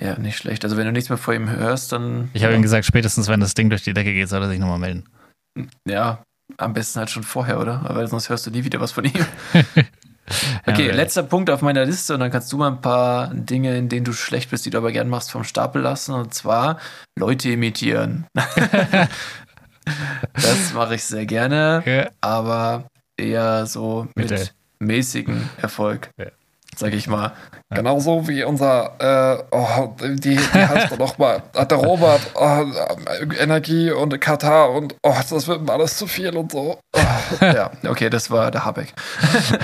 Ja, 0.00 0.18
nicht 0.18 0.36
schlecht. 0.36 0.64
Also 0.64 0.76
wenn 0.76 0.86
du 0.86 0.92
nichts 0.92 1.08
mehr 1.08 1.18
vor 1.18 1.34
ihm 1.34 1.48
hörst, 1.48 1.92
dann. 1.92 2.30
Ich 2.32 2.44
habe 2.44 2.54
ihm 2.54 2.62
gesagt, 2.62 2.84
spätestens 2.84 3.28
wenn 3.28 3.40
das 3.40 3.54
Ding 3.54 3.70
durch 3.70 3.82
die 3.82 3.94
Decke 3.94 4.12
geht, 4.12 4.28
soll 4.28 4.42
er 4.42 4.48
sich 4.48 4.58
nochmal 4.58 4.78
melden. 4.78 5.04
Ja, 5.86 6.22
am 6.56 6.72
besten 6.72 6.98
halt 6.98 7.10
schon 7.10 7.22
vorher, 7.22 7.60
oder? 7.60 7.82
Aber 7.88 8.06
sonst 8.06 8.28
hörst 8.28 8.46
du 8.46 8.50
nie 8.50 8.64
wieder 8.64 8.80
was 8.80 8.90
von 8.92 9.04
ihm. 9.04 9.12
okay, 10.66 10.88
ja, 10.88 10.94
letzter 10.94 11.22
Punkt 11.22 11.48
auf 11.48 11.62
meiner 11.62 11.84
Liste 11.84 12.14
und 12.14 12.20
dann 12.20 12.32
kannst 12.32 12.52
du 12.52 12.58
mal 12.58 12.72
ein 12.72 12.80
paar 12.80 13.32
Dinge, 13.32 13.76
in 13.76 13.88
denen 13.88 14.04
du 14.04 14.12
schlecht 14.12 14.50
bist, 14.50 14.66
die 14.66 14.70
du 14.70 14.78
aber 14.78 14.90
gern 14.90 15.08
machst, 15.08 15.30
vom 15.30 15.44
Stapel 15.44 15.80
lassen. 15.80 16.12
Und 16.12 16.34
zwar 16.34 16.80
Leute 17.16 17.50
imitieren. 17.50 18.26
das 20.34 20.72
mache 20.74 20.96
ich 20.96 21.04
sehr 21.04 21.26
gerne, 21.26 21.84
ja. 21.86 22.10
aber 22.20 22.88
eher 23.16 23.66
so 23.66 24.08
mit, 24.16 24.30
mit 24.30 24.54
mäßigem 24.80 25.48
Erfolg. 25.58 26.10
Ja 26.18 26.26
sag 26.78 26.92
ich 26.92 27.06
mal. 27.06 27.32
Genauso 27.70 28.28
wie 28.28 28.44
unser, 28.44 28.94
äh, 28.98 29.44
oh, 29.50 29.94
die, 30.00 30.36
die 30.36 30.38
heißt 30.52 30.92
doch 30.92 30.98
nochmal, 30.98 31.42
der 31.54 31.76
Robert, 31.76 32.20
oh, 32.34 32.64
Energie 33.38 33.90
und 33.90 34.20
Katar 34.20 34.70
und 34.70 34.94
oh, 35.02 35.14
das 35.28 35.46
wird 35.46 35.62
mir 35.62 35.72
alles 35.72 35.96
zu 35.96 36.06
viel 36.06 36.36
und 36.36 36.52
so. 36.52 36.78
Oh. 36.92 37.00
Ja, 37.40 37.70
okay, 37.88 38.10
das 38.10 38.30
war 38.30 38.50
der 38.50 38.64
Habeck. 38.64 38.92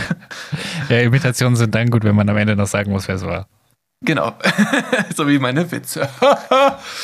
ja, 0.89 0.99
Imitationen 1.01 1.57
sind 1.57 1.75
dann 1.75 1.91
gut, 1.91 2.05
wenn 2.05 2.15
man 2.15 2.29
am 2.29 2.37
Ende 2.37 2.57
noch 2.57 2.67
sagen 2.67 2.91
muss, 2.91 3.09
wer 3.09 3.17
es 3.17 3.25
war. 3.25 3.47
Genau. 4.05 4.33
so 5.15 5.29
wie 5.29 5.39
meine 5.39 5.71
Witze. 5.71 6.09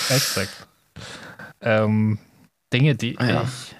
Exakt. 0.08 0.66
Ähm, 1.60 2.18
Dinge, 2.72 2.94
die 2.94 3.16
ja. 3.20 3.42
ich 3.42 3.75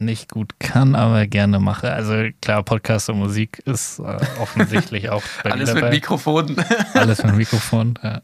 nicht 0.00 0.30
gut 0.30 0.58
kann, 0.58 0.94
aber 0.94 1.26
gerne 1.26 1.60
mache. 1.60 1.92
Also 1.92 2.28
klar, 2.40 2.62
Podcast 2.62 3.10
und 3.10 3.18
Musik 3.18 3.58
ist 3.66 3.98
äh, 3.98 4.02
offensichtlich 4.40 5.10
auch 5.10 5.22
Alles 5.44 5.74
mit 5.74 5.90
Mikrofon. 5.90 6.56
Alles 6.94 7.22
mit 7.22 7.36
Mikrofon, 7.36 7.98
ja. 8.02 8.22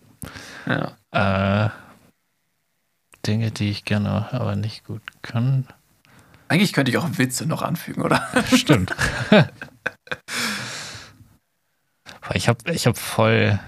ja. 1.12 1.66
Äh, 1.66 1.70
Dinge, 3.26 3.50
die 3.50 3.70
ich 3.70 3.84
gerne 3.84 4.32
aber 4.32 4.56
nicht 4.56 4.84
gut 4.84 5.02
kann. 5.22 5.66
Eigentlich 6.48 6.72
könnte 6.72 6.90
ich 6.90 6.98
auch 6.98 7.08
Witze 7.18 7.46
noch 7.46 7.62
anfügen, 7.62 8.02
oder? 8.02 8.26
Stimmt. 8.54 8.94
ich 12.34 12.48
habe 12.48 12.72
ich 12.72 12.86
hab 12.86 12.96
voll. 12.96 13.58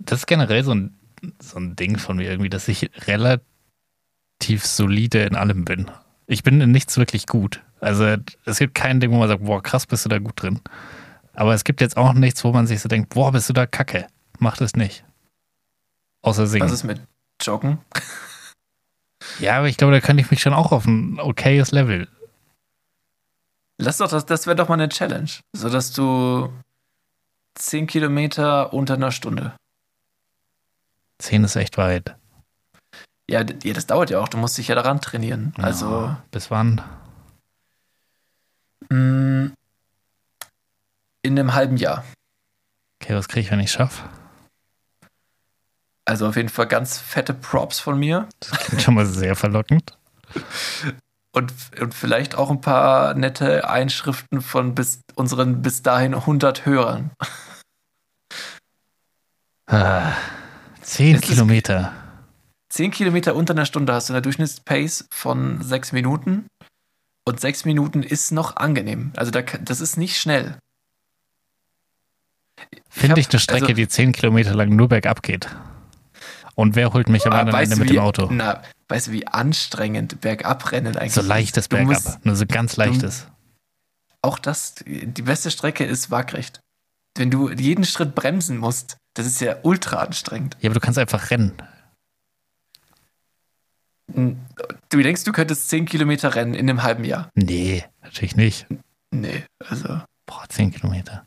Das 0.00 0.20
ist 0.20 0.26
generell 0.26 0.64
so 0.64 0.74
ein, 0.74 0.98
so 1.40 1.58
ein 1.58 1.76
Ding 1.76 1.98
von 1.98 2.16
mir 2.16 2.28
irgendwie, 2.28 2.50
dass 2.50 2.66
ich 2.66 2.90
relativ 3.06 3.46
relativ 4.42 4.66
solide 4.66 5.22
in 5.22 5.36
allem 5.36 5.64
bin. 5.64 5.90
Ich 6.26 6.42
bin 6.42 6.60
in 6.60 6.70
nichts 6.70 6.96
wirklich 6.96 7.26
gut. 7.26 7.62
Also 7.80 8.16
es 8.44 8.58
gibt 8.58 8.74
kein 8.74 9.00
Ding, 9.00 9.12
wo 9.12 9.18
man 9.18 9.28
sagt, 9.28 9.44
boah, 9.44 9.62
krass, 9.62 9.86
bist 9.86 10.04
du 10.04 10.08
da 10.08 10.18
gut 10.18 10.42
drin. 10.42 10.60
Aber 11.34 11.54
es 11.54 11.64
gibt 11.64 11.80
jetzt 11.80 11.96
auch 11.96 12.12
nichts, 12.12 12.44
wo 12.44 12.52
man 12.52 12.66
sich 12.66 12.80
so 12.80 12.88
denkt, 12.88 13.10
boah, 13.10 13.32
bist 13.32 13.48
du 13.48 13.52
da 13.52 13.66
kacke. 13.66 14.06
Mach 14.38 14.56
das 14.56 14.74
nicht. 14.74 15.04
Außer 16.22 16.46
singen. 16.46 16.64
Was 16.64 16.72
ist 16.72 16.84
mit 16.84 17.00
Joggen? 17.40 17.78
Ja, 19.38 19.58
aber 19.58 19.68
ich 19.68 19.76
glaube, 19.76 19.92
da 19.92 20.00
könnte 20.00 20.22
ich 20.22 20.30
mich 20.30 20.40
schon 20.40 20.52
auch 20.52 20.72
auf 20.72 20.84
ein 20.84 21.20
okayes 21.20 21.70
Level. 21.70 22.08
Lass 23.78 23.98
doch 23.98 24.10
das, 24.10 24.26
das 24.26 24.46
wäre 24.46 24.56
doch 24.56 24.68
mal 24.68 24.74
eine 24.74 24.88
Challenge. 24.88 25.30
So 25.52 25.68
dass 25.68 25.92
du 25.92 26.52
10 27.54 27.86
Kilometer 27.86 28.72
unter 28.72 28.94
einer 28.94 29.12
Stunde. 29.12 29.54
10 31.18 31.44
ist 31.44 31.56
echt 31.56 31.78
weit. 31.78 32.16
Ja, 33.30 33.44
ja, 33.62 33.72
das 33.72 33.86
dauert 33.86 34.10
ja 34.10 34.20
auch. 34.20 34.28
Du 34.28 34.38
musst 34.38 34.58
dich 34.58 34.68
ja 34.68 34.74
daran 34.74 35.00
trainieren. 35.00 35.54
Ja, 35.56 35.64
also. 35.64 36.16
Bis 36.30 36.50
wann? 36.50 36.80
Mm, 38.88 39.52
in 41.22 41.38
einem 41.38 41.54
halben 41.54 41.76
Jahr. 41.76 42.04
Okay, 43.02 43.14
was 43.14 43.28
kriege 43.28 43.46
ich, 43.46 43.50
wenn 43.50 43.60
ich 43.60 43.72
schaffe? 43.72 44.08
Also 46.04 46.26
auf 46.26 46.36
jeden 46.36 46.48
Fall 46.48 46.66
ganz 46.66 46.98
fette 46.98 47.32
Props 47.32 47.78
von 47.78 47.98
mir. 47.98 48.28
Das 48.40 48.50
klingt 48.50 48.82
schon 48.82 48.94
mal 48.94 49.06
sehr 49.06 49.36
verlockend. 49.36 49.96
Und, 51.34 51.50
und 51.80 51.94
vielleicht 51.94 52.34
auch 52.34 52.50
ein 52.50 52.60
paar 52.60 53.14
nette 53.14 53.66
Einschriften 53.66 54.42
von 54.42 54.74
bis, 54.74 55.00
unseren 55.14 55.62
bis 55.62 55.80
dahin 55.80 56.12
100 56.12 56.66
Hörern. 56.66 57.10
Ah, 59.66 60.12
zehn 60.82 61.18
Kilometer. 61.22 61.94
Zehn 62.72 62.90
Kilometer 62.90 63.36
unter 63.36 63.52
einer 63.52 63.66
Stunde 63.66 63.92
hast 63.92 64.08
du 64.08 64.14
eine 64.14 64.22
Durchschnittspace 64.22 65.04
von 65.10 65.60
sechs 65.60 65.92
Minuten. 65.92 66.46
Und 67.26 67.38
sechs 67.38 67.66
Minuten 67.66 68.02
ist 68.02 68.32
noch 68.32 68.56
angenehm. 68.56 69.12
Also 69.14 69.30
da, 69.30 69.42
das 69.42 69.82
ist 69.82 69.98
nicht 69.98 70.18
schnell. 70.18 70.56
Finde 72.88 73.20
ich, 73.20 73.26
ich, 73.26 73.32
eine 73.34 73.40
Strecke, 73.40 73.64
also, 73.64 73.74
die 73.74 73.88
zehn 73.88 74.12
Kilometer 74.12 74.54
lang 74.54 74.74
nur 74.74 74.88
bergab 74.88 75.22
geht. 75.22 75.54
Und 76.54 76.74
wer 76.74 76.94
holt 76.94 77.10
mich 77.10 77.26
am 77.26 77.34
ah, 77.34 77.60
Ende 77.60 77.76
mit 77.76 77.90
wie, 77.90 77.94
dem 77.94 78.02
Auto? 78.02 78.28
Na, 78.30 78.62
weißt 78.88 79.08
du, 79.08 79.12
wie 79.12 79.26
anstrengend 79.26 80.22
Bergabrennen 80.22 80.96
eigentlich 80.96 81.12
So 81.12 81.20
leichtes 81.20 81.68
Bergab, 81.68 81.88
musst, 81.88 82.24
nur 82.24 82.36
so 82.36 82.46
ganz 82.46 82.78
leichtes. 82.78 83.26
Auch 84.22 84.38
das, 84.38 84.76
die 84.86 85.22
beste 85.22 85.50
Strecke 85.50 85.84
ist 85.84 86.10
waagrecht. 86.10 86.60
Wenn 87.18 87.30
du 87.30 87.50
jeden 87.50 87.84
Schritt 87.84 88.14
bremsen 88.14 88.56
musst, 88.56 88.96
das 89.12 89.26
ist 89.26 89.42
ja 89.42 89.56
ultra 89.62 89.98
anstrengend. 89.98 90.56
Ja, 90.60 90.70
aber 90.70 90.74
du 90.74 90.80
kannst 90.80 90.98
einfach 90.98 91.30
rennen. 91.30 91.52
Du 94.08 95.02
denkst, 95.02 95.24
du 95.24 95.32
könntest 95.32 95.70
10 95.70 95.86
Kilometer 95.86 96.34
rennen 96.34 96.54
in 96.54 96.68
einem 96.68 96.82
halben 96.82 97.04
Jahr? 97.04 97.28
Nee, 97.34 97.84
natürlich 98.02 98.36
nicht. 98.36 98.66
Nee, 99.10 99.44
also. 99.68 100.00
Boah, 100.26 100.44
10 100.48 100.72
Kilometer. 100.72 101.26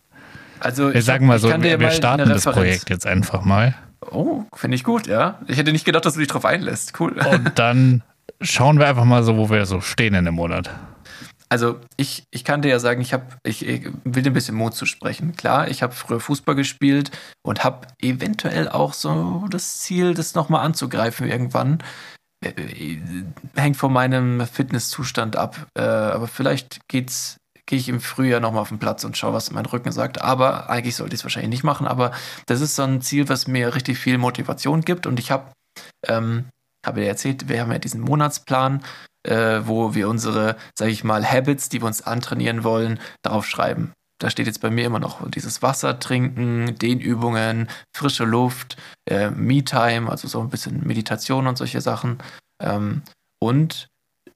Also, 0.60 0.94
wir 0.94 1.02
sagen 1.02 1.26
mal 1.28 1.40
so, 1.40 1.50
wir, 1.50 1.80
wir 1.80 1.92
starten 1.92 2.30
das 2.30 2.44
Projekt 2.46 2.90
jetzt 2.90 3.06
einfach 3.06 3.44
mal. 3.44 3.76
Oh, 4.12 4.44
finde 4.54 4.76
ich 4.76 4.84
gut, 4.84 5.08
ja. 5.08 5.40
Ich 5.48 5.58
hätte 5.58 5.72
nicht 5.72 5.86
gedacht, 5.86 6.06
dass 6.06 6.14
du 6.14 6.20
dich 6.20 6.28
drauf 6.28 6.46
einlässt. 6.46 7.00
Cool. 7.00 7.14
Und 7.14 7.52
dann 7.60 8.04
schauen 8.42 8.80
wir 8.80 8.88
einfach 8.88 9.06
mal 9.06 9.24
so, 9.24 9.38
wo 9.38 9.50
wir 9.50 9.66
so 9.66 9.82
stehen 9.82 10.14
in 10.14 10.26
dem 10.26 10.36
Monat. 10.36 10.70
Also 11.50 11.80
ich, 11.96 12.24
ich 12.32 12.44
kann 12.44 12.64
dir 12.64 12.70
ja 12.70 12.80
sagen, 12.80 13.02
ich, 13.02 13.14
hab, 13.14 13.38
ich, 13.44 13.66
ich 13.66 13.86
will 14.04 14.24
dir 14.24 14.32
ein 14.32 14.34
bisschen 14.34 14.56
Mut 14.56 14.74
zu 14.74 14.86
sprechen. 14.86 15.36
Klar, 15.36 15.68
ich 15.70 15.84
habe 15.84 15.94
früher 15.94 16.20
Fußball 16.20 16.56
gespielt 16.56 17.12
und 17.44 17.64
habe 17.64 17.88
eventuell 18.02 18.68
auch 18.68 18.94
so 18.94 19.46
das 19.50 19.80
Ziel, 19.80 20.16
das 20.16 20.34
nochmal 20.34 20.66
anzugreifen 20.66 21.28
irgendwann. 21.28 21.80
Äh, 22.44 22.50
äh, 22.50 23.02
hängt 23.56 23.78
von 23.78 23.94
meinem 23.94 24.46
Fitnesszustand 24.46 25.36
ab. 25.36 25.68
Äh, 25.78 25.82
aber 25.82 26.28
vielleicht 26.28 26.88
geht's 26.88 27.38
gehe 27.68 27.80
ich 27.80 27.90
im 27.90 28.00
Frühjahr 28.00 28.40
nochmal 28.40 28.62
auf 28.62 28.70
den 28.70 28.80
Platz 28.80 29.04
und 29.04 29.18
schaue, 29.18 29.34
was 29.34 29.52
mein 29.52 29.66
Rücken 29.66 29.92
sagt. 29.92 30.22
Aber 30.22 30.70
eigentlich 30.70 30.96
sollte 30.96 31.16
ich 31.16 31.22
es 31.22 31.26
wahrscheinlich 31.26 31.50
nicht 31.50 31.64
machen. 31.64 31.88
Aber 31.88 32.12
das 32.46 32.62
ist 32.62 32.76
so 32.76 32.84
ein 32.84 33.02
Ziel, 33.02 33.28
was 33.30 33.48
mir 33.48 33.74
richtig 33.74 33.98
viel 33.98 34.18
Motivation 34.18 34.82
gibt. 34.82 35.08
Und 35.08 35.20
ich 35.20 35.32
habe, 35.32 35.52
ähm, 36.08 36.46
habe 36.86 37.02
dir 37.02 37.08
erzählt, 37.08 37.50
wir 37.50 37.62
haben 37.62 37.72
ja 37.72 37.80
diesen 37.80 38.02
Monatsplan, 38.02 38.84
äh, 39.24 39.62
wo 39.64 39.96
wir 39.96 40.10
unsere, 40.10 40.58
sage 40.78 40.92
ich 40.92 41.04
mal, 41.04 41.26
Habits, 41.26 41.70
die 41.70 41.82
wir 41.82 41.88
uns 41.88 42.04
antrainieren 42.04 42.64
wollen, 42.64 43.00
darauf 43.24 43.48
schreiben. 43.48 43.94
Da 44.20 44.30
steht 44.30 44.48
jetzt 44.48 44.62
bei 44.62 44.70
mir 44.70 44.86
immer 44.86 45.00
noch 45.00 45.30
dieses 45.30 45.62
Wasser 45.62 46.00
trinken, 46.00 46.78
Dehnübungen, 46.78 47.68
frische 47.96 48.24
Luft, 48.24 48.78
äh, 49.10 49.30
Me-Time, 49.30 50.10
also 50.10 50.28
so 50.28 50.40
ein 50.40 50.50
bisschen 50.50 50.86
Meditation 50.88 51.48
und 51.48 51.58
solche 51.58 51.82
Sachen. 51.82 52.20
Ähm, 52.62 53.02
und 53.40 53.88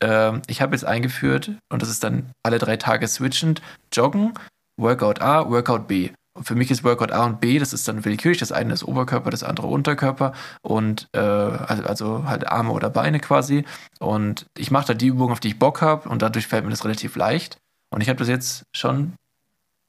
äh, 0.03 0.37
ich 0.47 0.61
habe 0.61 0.75
jetzt 0.75 0.85
eingeführt, 0.85 1.51
und 1.71 1.81
das 1.81 1.89
ist 1.89 2.03
dann 2.03 2.31
alle 2.43 2.59
drei 2.59 2.77
Tage 2.77 3.07
switchend, 3.07 3.61
Joggen, 3.93 4.33
Workout 4.77 5.21
A, 5.21 5.49
Workout 5.49 5.87
B. 5.87 6.11
Und 6.37 6.45
für 6.45 6.55
mich 6.55 6.71
ist 6.71 6.83
Workout 6.83 7.11
A 7.11 7.25
und 7.25 7.41
B, 7.41 7.59
das 7.59 7.73
ist 7.73 7.87
dann 7.87 8.05
willkürlich, 8.05 8.39
das 8.39 8.51
eine 8.51 8.73
ist 8.73 8.83
Oberkörper, 8.83 9.29
das 9.29 9.43
andere 9.43 9.67
Unterkörper 9.67 10.33
und 10.61 11.07
äh, 11.13 11.19
also, 11.19 11.83
also 11.83 12.23
halt 12.25 12.47
Arme 12.47 12.71
oder 12.71 12.89
Beine 12.89 13.19
quasi. 13.19 13.65
Und 13.99 14.45
ich 14.57 14.71
mache 14.71 14.87
da 14.87 14.93
die 14.93 15.07
Übungen, 15.07 15.31
auf 15.31 15.39
die 15.39 15.49
ich 15.49 15.59
Bock 15.59 15.81
habe 15.81 16.07
und 16.07 16.21
dadurch 16.21 16.47
fällt 16.47 16.63
mir 16.63 16.69
das 16.69 16.85
relativ 16.85 17.15
leicht. 17.15 17.57
Und 17.93 18.01
ich 18.01 18.09
habe 18.09 18.19
das 18.19 18.27
jetzt 18.27 18.63
schon, 18.73 19.13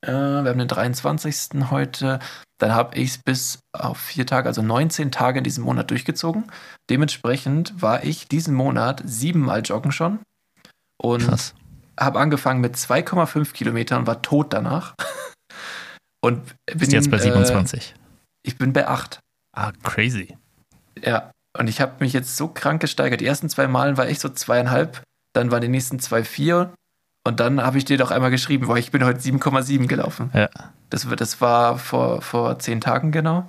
äh, 0.03 0.11
wir 0.11 0.51
haben 0.51 0.59
den 0.59 0.69
23. 0.69 1.71
heute, 1.71 2.19
dann 2.59 2.75
habe 2.75 2.97
ich 2.97 3.11
es 3.11 3.19
bis 3.19 3.61
auf 3.73 3.99
vier 3.99 4.27
Tage, 4.27 4.49
also 4.49 4.63
19 4.63 5.11
Tage 5.11 5.39
in 5.39 5.45
diesem 5.45 5.65
Monat 5.65 5.91
durchgezogen. 5.91 6.51
Dementsprechend 6.89 7.81
war 7.81 8.05
ich 8.05 8.29
diesen 8.29 8.55
Monat 8.55 9.03
siebenmal 9.05 9.63
joggen 9.63 9.93
schon 9.93 10.21
und 11.01 11.55
habe 11.99 12.19
angefangen 12.19 12.61
mit 12.61 12.77
2,5 12.77 13.53
Kilometern 13.53 14.01
und 14.01 14.07
war 14.07 14.23
tot 14.23 14.53
danach. 14.53 14.95
Und 16.23 16.45
bin 16.67 16.79
Bist 16.79 16.93
jetzt 16.93 17.11
bei 17.11 17.17
27. 17.17 17.95
Äh, 17.97 18.01
ich 18.43 18.59
bin 18.59 18.75
bei 18.75 18.87
8. 18.87 19.21
Ah, 19.57 19.73
crazy. 19.83 20.37
Ja, 21.03 21.31
und 21.59 21.69
ich 21.69 21.81
habe 21.81 21.95
mich 22.01 22.13
jetzt 22.13 22.37
so 22.37 22.49
krank 22.49 22.81
gesteigert. 22.81 23.21
Die 23.21 23.27
ersten 23.27 23.49
zwei 23.49 23.67
Malen 23.67 23.97
war 23.97 24.09
ich 24.09 24.21
so 24.21 24.29
zweieinhalb, 24.29 25.03
dann 25.33 25.51
waren 25.51 25.63
die 25.63 25.69
nächsten 25.69 25.99
zwei 25.99 26.23
vier 26.25 26.75
und 27.27 27.41
dann 27.41 27.63
habe 27.63 27.79
ich 27.79 27.85
dir 27.85 27.99
doch 27.99 28.11
einmal 28.11 28.31
geschrieben, 28.31 28.69
weil 28.69 28.79
ich 28.79 28.91
bin 28.91 29.05
heute 29.05 29.21
7,7 29.21 29.87
gelaufen. 29.87 30.31
Ja. 30.35 30.49
Das, 30.89 31.07
das 31.17 31.41
war 31.41 31.79
vor, 31.79 32.23
vor 32.23 32.59
zehn 32.59 32.81
Tagen 32.81 33.13
genau. 33.13 33.49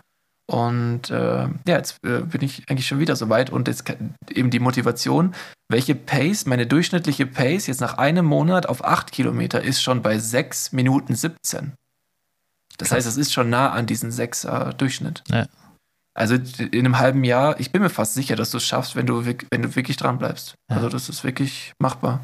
Und 0.51 1.09
äh, 1.09 1.43
ja, 1.43 1.49
jetzt 1.65 2.03
äh, 2.03 2.19
bin 2.21 2.41
ich 2.41 2.69
eigentlich 2.69 2.85
schon 2.85 2.99
wieder 2.99 3.15
so 3.15 3.29
weit 3.29 3.51
und 3.51 3.69
jetzt 3.69 3.89
eben 4.29 4.49
die 4.49 4.59
Motivation, 4.59 5.33
welche 5.69 5.95
Pace, 5.95 6.45
meine 6.45 6.67
durchschnittliche 6.67 7.25
Pace 7.25 7.67
jetzt 7.67 7.79
nach 7.79 7.97
einem 7.97 8.25
Monat 8.25 8.65
auf 8.65 8.83
8 8.83 9.13
Kilometer 9.13 9.61
ist 9.61 9.81
schon 9.81 10.01
bei 10.01 10.19
6 10.19 10.73
Minuten 10.73 11.15
17. 11.15 11.73
Das 12.77 12.89
Krass. 12.89 12.97
heißt, 12.97 13.07
es 13.07 13.17
ist 13.17 13.31
schon 13.31 13.49
nah 13.49 13.71
an 13.71 13.85
diesen 13.85 14.11
6er 14.11 14.73
Durchschnitt. 14.73 15.23
Ja. 15.29 15.47
Also 16.13 16.35
in 16.35 16.79
einem 16.79 16.99
halben 16.99 17.23
Jahr, 17.23 17.57
ich 17.61 17.71
bin 17.71 17.81
mir 17.81 17.89
fast 17.89 18.15
sicher, 18.15 18.35
dass 18.35 18.51
du 18.51 18.57
es 18.57 18.65
schaffst, 18.65 18.97
wenn 18.97 19.05
du, 19.05 19.25
wenn 19.25 19.61
du 19.61 19.75
wirklich 19.77 19.95
dran 19.95 20.17
bleibst. 20.17 20.55
Ja. 20.69 20.75
Also 20.75 20.89
das 20.89 21.07
ist 21.07 21.23
wirklich 21.23 21.71
machbar. 21.79 22.21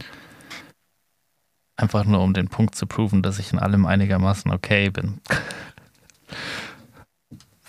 Einfach 1.78 2.05
nur, 2.05 2.21
um 2.21 2.34
den 2.34 2.47
Punkt 2.47 2.73
zu 2.75 2.88
proven, 2.88 3.21
dass 3.21 3.38
ich 3.38 3.53
in 3.53 3.59
allem 3.59 3.86
einigermaßen 3.86 4.51
okay 4.51 4.89
bin. 4.89 5.21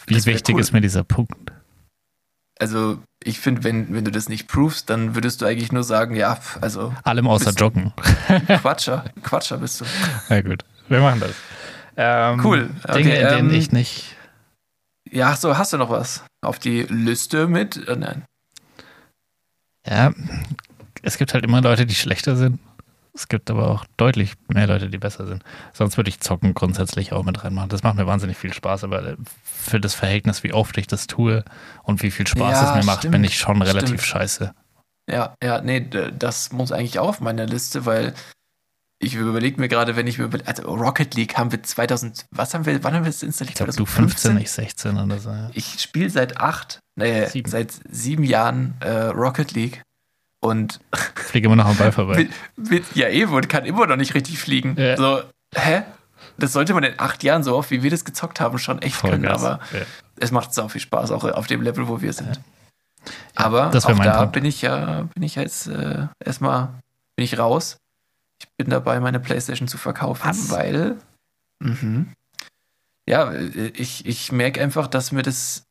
Wie 0.06 0.24
wichtig 0.24 0.54
cool. 0.54 0.60
ist 0.60 0.72
mir 0.72 0.80
dieser 0.80 1.04
Punkt? 1.04 1.52
Also, 2.58 2.98
ich 3.22 3.38
finde, 3.38 3.62
wenn, 3.62 3.92
wenn 3.92 4.04
du 4.04 4.10
das 4.10 4.30
nicht 4.30 4.48
provest, 4.48 4.88
dann 4.90 5.14
würdest 5.14 5.42
du 5.42 5.46
eigentlich 5.46 5.70
nur 5.70 5.84
sagen, 5.84 6.16
ja, 6.16 6.38
also. 6.60 6.94
Allem 7.04 7.28
außer 7.28 7.52
Joggen. 7.52 7.92
Quatscher, 8.46 9.04
Quatscher 9.22 9.58
bist 9.58 9.82
du. 9.82 9.84
Na 10.30 10.40
gut, 10.40 10.64
wir 10.88 11.00
machen 11.00 11.20
das. 11.20 11.34
Ähm, 11.96 12.44
cool. 12.44 12.70
Okay, 12.84 13.02
Dinge, 13.02 13.16
in 13.16 13.28
denen 13.28 13.50
ähm, 13.50 13.56
ich 13.56 13.72
nicht. 13.72 14.16
Ja, 15.10 15.36
so, 15.36 15.58
hast 15.58 15.72
du 15.72 15.76
noch 15.76 15.90
was 15.90 16.24
auf 16.40 16.58
die 16.58 16.82
Liste 16.82 17.46
mit? 17.46 17.88
Oh, 17.88 17.94
nein. 17.94 18.24
Ja, 19.86 20.12
es 21.02 21.18
gibt 21.18 21.34
halt 21.34 21.44
immer 21.44 21.60
Leute, 21.60 21.86
die 21.86 21.94
schlechter 21.94 22.36
sind. 22.36 22.60
Es 23.18 23.26
gibt 23.26 23.50
aber 23.50 23.68
auch 23.68 23.84
deutlich 23.96 24.34
mehr 24.46 24.68
Leute, 24.68 24.90
die 24.90 24.98
besser 24.98 25.26
sind. 25.26 25.42
Sonst 25.72 25.96
würde 25.96 26.08
ich 26.08 26.20
Zocken 26.20 26.54
grundsätzlich 26.54 27.12
auch 27.12 27.24
mit 27.24 27.42
reinmachen. 27.42 27.68
Das 27.68 27.82
macht 27.82 27.96
mir 27.96 28.06
wahnsinnig 28.06 28.36
viel 28.36 28.52
Spaß, 28.52 28.84
aber 28.84 29.16
für 29.42 29.80
das 29.80 29.94
Verhältnis, 29.94 30.44
wie 30.44 30.52
oft 30.52 30.78
ich 30.78 30.86
das 30.86 31.08
tue 31.08 31.44
und 31.82 32.04
wie 32.04 32.12
viel 32.12 32.28
Spaß 32.28 32.52
ja, 32.52 32.68
es 32.68 32.76
mir 32.76 32.84
macht, 32.84 32.98
stimmt, 32.98 33.12
bin 33.12 33.24
ich 33.24 33.36
schon 33.36 33.60
relativ 33.60 33.88
stimmt. 33.88 34.02
scheiße. 34.02 34.54
Ja, 35.10 35.34
ja, 35.42 35.60
nee, 35.60 35.84
das 36.16 36.52
muss 36.52 36.70
eigentlich 36.70 37.00
auch 37.00 37.08
auf 37.08 37.20
meiner 37.20 37.46
Liste, 37.46 37.86
weil 37.86 38.14
ich 39.00 39.16
überlege 39.16 39.60
mir 39.60 39.68
gerade, 39.68 39.96
wenn 39.96 40.06
ich 40.06 40.18
mir 40.18 40.30
also 40.44 40.62
Rocket 40.72 41.16
League 41.16 41.36
haben 41.36 41.50
wir 41.50 41.60
2000, 41.60 42.26
was 42.30 42.54
haben 42.54 42.66
wir, 42.66 42.84
wann 42.84 42.94
haben 42.94 43.04
wir 43.04 43.10
es 43.10 43.24
installiert? 43.24 43.54
Ich 43.54 43.56
glaube, 43.56 43.72
du 43.72 43.84
15, 43.84 44.38
ich 44.38 44.50
16 44.52 44.96
oder 44.96 45.18
so. 45.18 45.30
Ja. 45.30 45.50
Ich 45.54 45.80
spiele 45.80 46.08
seit 46.08 46.36
acht, 46.36 46.78
nee, 46.94 47.26
sieben. 47.26 47.50
seit 47.50 47.72
sieben 47.90 48.22
Jahren 48.22 48.74
äh, 48.78 49.06
Rocket 49.06 49.50
League 49.52 49.82
und 50.40 50.80
fliege 51.16 51.46
immer 51.46 51.56
noch 51.56 51.66
am 51.66 51.76
Ball 51.76 51.92
vorbei. 51.92 52.28
Mit, 52.56 52.70
mit, 52.70 52.96
ja, 52.96 53.08
und 53.28 53.48
kann 53.48 53.64
immer 53.64 53.86
noch 53.86 53.96
nicht 53.96 54.14
richtig 54.14 54.38
fliegen. 54.38 54.76
Ja. 54.78 54.96
So, 54.96 55.22
hä? 55.54 55.82
Das 56.36 56.52
sollte 56.52 56.74
man 56.74 56.84
in 56.84 56.94
acht 56.98 57.22
Jahren 57.24 57.42
so 57.42 57.56
oft, 57.56 57.70
wie 57.70 57.82
wir 57.82 57.90
das 57.90 58.04
gezockt 58.04 58.40
haben, 58.40 58.58
schon 58.58 58.80
echt 58.80 58.96
Voll 58.96 59.10
können. 59.10 59.24
Gas. 59.24 59.42
Aber 59.42 59.60
ja. 59.72 59.84
es 60.20 60.30
macht 60.30 60.54
sau 60.54 60.68
viel 60.68 60.80
Spaß, 60.80 61.10
auch 61.10 61.24
auf 61.24 61.46
dem 61.46 61.62
Level, 61.62 61.88
wo 61.88 62.00
wir 62.00 62.12
sind. 62.12 62.36
Ja. 62.36 63.12
Aber 63.34 63.68
auch 63.68 63.72
da 63.72 64.18
Punkt. 64.18 64.32
bin 64.32 64.44
ich 64.44 64.62
ja, 64.62 65.08
bin 65.14 65.22
ich 65.22 65.36
jetzt 65.36 65.68
äh, 65.68 66.06
erstmal 66.24 66.68
bin 67.16 67.24
ich 67.24 67.38
raus. 67.38 67.78
Ich 68.40 68.48
bin 68.56 68.68
dabei, 68.70 69.00
meine 69.00 69.18
Playstation 69.18 69.66
zu 69.66 69.78
verkaufen, 69.78 70.28
Was? 70.28 70.50
weil 70.50 70.96
mh, 71.60 72.06
ja, 73.08 73.32
äh, 73.32 73.72
ich, 73.74 74.06
ich 74.06 74.30
merke 74.32 74.60
einfach, 74.60 74.86
dass 74.86 75.12
mir 75.12 75.22
das 75.22 75.64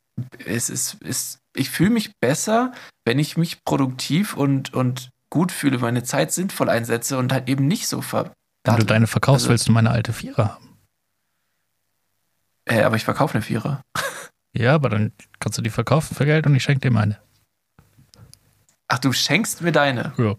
es 0.44 0.68
ist, 0.68 0.94
ist 0.94 1.38
ich 1.58 1.70
fühle 1.70 1.90
mich 1.90 2.16
besser, 2.20 2.72
wenn 3.04 3.18
ich 3.18 3.36
mich 3.36 3.64
produktiv 3.64 4.34
und, 4.34 4.72
und 4.74 5.10
gut 5.30 5.52
fühle, 5.52 5.78
meine 5.78 6.04
Zeit 6.04 6.32
sinnvoll 6.32 6.68
einsetze 6.68 7.18
und 7.18 7.32
halt 7.32 7.48
eben 7.48 7.66
nicht 7.66 7.88
so 7.88 8.00
ver. 8.00 8.32
Wenn 8.64 8.76
du 8.76 8.84
deine 8.84 9.06
verkaufst, 9.06 9.44
also, 9.44 9.50
willst 9.50 9.68
du 9.68 9.72
meine 9.72 9.90
alte 9.90 10.12
Vierer 10.12 10.54
haben. 10.54 10.78
Äh, 12.66 12.82
aber 12.82 12.96
ich 12.96 13.04
verkaufe 13.04 13.34
eine 13.34 13.42
Vierer. 13.42 13.82
Ja, 14.56 14.74
aber 14.74 14.88
dann 14.88 15.12
kannst 15.38 15.58
du 15.58 15.62
die 15.62 15.70
verkaufen 15.70 16.16
für 16.16 16.24
Geld 16.24 16.46
und 16.46 16.54
ich 16.54 16.62
schenke 16.62 16.80
dir 16.80 16.90
meine. 16.90 17.18
Ach, 18.88 18.98
du 18.98 19.12
schenkst 19.12 19.60
mir 19.60 19.72
deine? 19.72 20.14
Ja. 20.16 20.34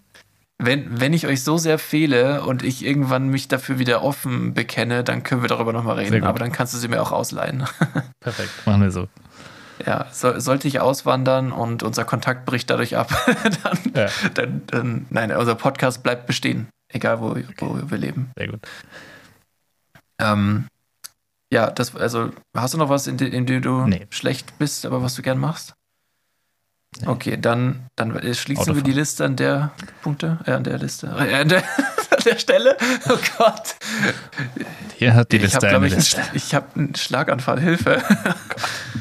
wenn, 0.57 0.99
wenn 0.99 1.13
ich 1.13 1.27
euch 1.27 1.43
so 1.43 1.57
sehr 1.57 1.77
fehle 1.77 2.43
und 2.43 2.63
ich 2.63 2.83
irgendwann 2.83 3.29
mich 3.29 3.47
dafür 3.47 3.79
wieder 3.79 4.03
offen 4.03 4.55
bekenne, 4.55 5.03
dann 5.03 5.23
können 5.23 5.41
wir 5.43 5.47
darüber 5.47 5.71
nochmal 5.71 5.97
reden. 5.97 6.23
Aber 6.23 6.39
dann 6.39 6.51
kannst 6.51 6.73
du 6.73 6.79
sie 6.79 6.87
mir 6.87 7.01
auch 7.01 7.11
ausleihen. 7.11 7.65
Perfekt, 8.19 8.49
machen 8.65 8.81
wir 8.81 8.91
so. 8.91 9.07
Ja, 9.85 10.07
so, 10.11 10.39
sollte 10.39 10.67
ich 10.67 10.79
auswandern 10.79 11.51
und 11.51 11.83
unser 11.83 12.03
Kontakt 12.05 12.45
bricht 12.45 12.69
dadurch 12.69 12.97
ab, 12.97 13.09
dann, 13.63 13.79
ja. 13.95 14.09
dann, 14.33 14.61
dann, 14.67 15.05
nein, 15.09 15.31
unser 15.31 15.55
Podcast 15.55 16.03
bleibt 16.03 16.27
bestehen, 16.27 16.67
egal 16.89 17.21
wo, 17.21 17.27
okay. 17.29 17.53
wo 17.59 17.79
wir 17.89 17.97
leben. 17.97 18.31
Sehr 18.37 18.47
gut. 18.49 18.59
Ähm, 20.19 20.67
ja, 21.51 21.71
das, 21.71 21.95
also 21.95 22.31
hast 22.55 22.73
du 22.73 22.77
noch 22.77 22.89
was, 22.89 23.07
in, 23.07 23.17
de, 23.17 23.29
in 23.29 23.45
dem 23.45 23.61
du 23.61 23.85
nee. 23.85 24.05
schlecht 24.09 24.57
bist, 24.59 24.85
aber 24.85 25.01
was 25.01 25.15
du 25.15 25.21
gern 25.21 25.39
machst? 25.39 25.73
Nee. 26.99 27.07
Okay, 27.07 27.37
dann, 27.39 27.87
dann 27.95 28.11
schließen 28.11 28.61
Autofahren. 28.61 28.75
wir 28.75 28.83
die 28.83 28.91
Liste 28.91 29.23
an 29.23 29.35
der 29.35 29.71
Punkte, 30.01 30.39
äh, 30.45 30.51
an 30.51 30.63
der 30.63 30.77
Liste, 30.79 31.07
äh, 31.07 31.35
an, 31.41 31.49
der, 31.49 31.63
an 31.63 32.23
der 32.25 32.37
Stelle. 32.37 32.77
Oh 33.07 33.17
Gott. 33.37 33.75
Hier 34.97 35.13
hat 35.13 35.31
die 35.31 35.37
Liste 35.37 35.59
ich 35.59 35.73
hab, 35.73 35.75
eine 35.75 35.87
ich, 35.87 35.95
Liste. 35.95 36.21
Ich 36.33 36.55
habe 36.55 36.67
einen 36.75 36.95
Schlaganfall, 36.95 37.59
Hilfe. 37.59 38.03
Oh 38.03 38.98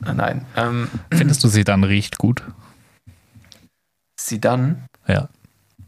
Nein. 0.00 0.46
Ähm, 0.56 0.88
Findest 1.12 1.44
du 1.44 1.48
sie 1.48 1.64
dann 1.64 1.84
riecht 1.84 2.18
gut? 2.18 2.42
Sie 4.18 4.40
dann? 4.40 4.86
Ja. 5.06 5.28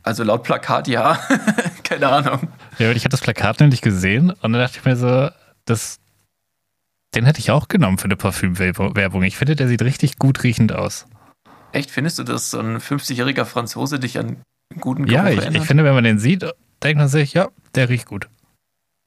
Also 0.03 0.25
laut 0.25 0.43
Plakat 0.43 0.89
ja. 0.89 1.19
Keine 1.85 2.09
Ahnung. 2.09 2.49
Ja, 2.79 2.91
ich 2.91 3.05
habe 3.05 3.11
das 3.11 3.21
Plakat 3.21 3.61
nämlich 3.61 3.81
gesehen 3.81 4.31
und 4.31 4.43
dann 4.43 4.55
dachte 4.55 4.79
ich 4.79 4.85
mir 4.85 4.97
so, 4.97 5.31
das, 5.65 5.99
den 7.15 7.25
hätte 7.25 7.41
ich 7.41 7.51
auch 7.51 7.69
genommen 7.69 7.99
für 7.99 8.07
eine 8.07 8.17
Parfümwerbung. 8.17 9.23
Ich 9.23 9.37
finde, 9.37 9.57
der 9.57 9.69
sieht 9.69 9.83
richtig 9.83 10.19
gut 10.19 10.43
riechend 10.43 10.73
aus. 10.73 11.07
Echt? 11.73 11.91
Findest 11.91 12.19
du, 12.19 12.25
dass 12.25 12.51
so 12.51 12.59
ein 12.59 12.79
50-jähriger 12.79 13.45
Franzose 13.45 13.99
dich 13.99 14.19
an 14.19 14.43
guten 14.81 15.07
Geruch 15.07 15.15
Ja, 15.15 15.31
ich, 15.31 15.47
ich, 15.55 15.63
finde, 15.63 15.85
wenn 15.85 15.95
man 15.95 16.05
den 16.05 16.19
sieht, 16.19 16.45
denkt 16.83 16.99
man 16.99 17.09
sich, 17.09 17.35
ja, 17.35 17.49
der 17.75 17.89
riecht 17.89 18.07
gut. 18.07 18.29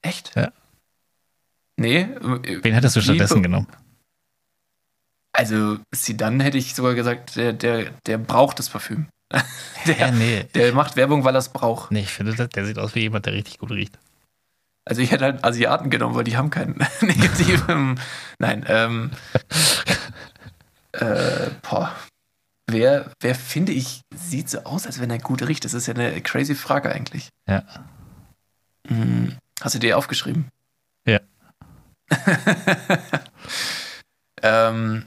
Echt? 0.02 0.32
Ja. 0.36 0.52
Nee. 1.78 2.02
Äh, 2.02 2.64
Wen 2.64 2.74
hättest 2.74 2.96
du 2.96 3.02
stattdessen 3.02 3.44
genommen? 3.44 3.68
Also, 5.38 5.80
sie 5.92 6.16
dann 6.16 6.40
hätte 6.40 6.58
ich 6.58 6.76
sogar 6.76 6.96
gesagt, 6.96 7.36
der, 7.36 7.52
der, 7.52 7.92
der 8.06 8.18
braucht 8.18 8.58
das 8.58 8.70
Parfüm. 8.70 9.08
der, 9.86 9.98
ja, 9.98 10.12
nee. 10.12 10.46
der 10.56 10.74
macht 10.74 10.96
Werbung, 10.96 11.26
weil 11.26 11.36
er 11.36 11.40
es 11.40 11.50
braucht. 11.50 11.92
Nee, 11.92 12.02
ich 12.02 12.14
finde, 12.14 12.48
der 12.48 12.66
sieht 12.66 12.80
aus 12.80 12.96
wie 12.96 13.02
jemand, 13.02 13.26
der 13.26 13.34
richtig 13.34 13.58
gut 13.58 13.72
riecht. 13.72 14.00
Also 14.86 15.02
ich 15.02 15.12
hätte 15.12 15.26
halt 15.26 15.44
Asiaten 15.44 15.90
genommen, 15.90 16.16
weil 16.16 16.24
die 16.24 16.38
haben 16.38 16.52
keinen 16.52 16.76
negativen. 17.02 18.00
Nein, 18.40 18.66
ähm. 18.70 19.12
äh, 20.94 21.50
boah. 21.64 21.94
Wer, 22.68 23.12
wer 23.20 23.36
finde 23.36 23.74
ich, 23.74 24.02
sieht 24.16 24.50
so 24.50 24.60
aus, 24.60 24.86
als 24.86 25.02
wenn 25.02 25.12
er 25.12 25.20
gut 25.20 25.46
riecht? 25.46 25.66
Das 25.66 25.74
ist 25.74 25.88
ja 25.88 25.94
eine 25.94 26.22
crazy 26.22 26.56
Frage 26.56 26.92
eigentlich. 26.92 27.30
Ja. 27.48 27.64
Hm, 28.88 29.38
hast 29.62 29.76
du 29.76 29.80
dir 29.80 29.98
aufgeschrieben? 29.98 30.48
Ja. 31.06 31.20
ähm, 34.42 35.06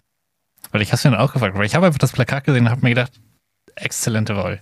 weil 0.70 0.82
ich 0.82 0.90
du 0.90 1.04
mir 1.04 1.10
dann 1.10 1.20
auch 1.20 1.32
gefragt, 1.32 1.56
weil 1.56 1.66
ich 1.66 1.74
habe 1.74 1.86
einfach 1.86 1.98
das 1.98 2.12
Plakat 2.12 2.44
gesehen 2.44 2.66
und 2.66 2.70
habe 2.70 2.82
mir 2.82 2.90
gedacht, 2.90 3.12
exzellente 3.74 4.36
Wahl. 4.36 4.60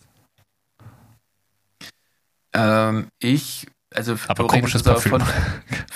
Ähm, 2.53 3.09
ich, 3.19 3.67
also 3.95 4.17
aber 4.29 4.47
komisches 4.47 4.83
Parfüm. 4.83 5.11
Von, 5.11 5.23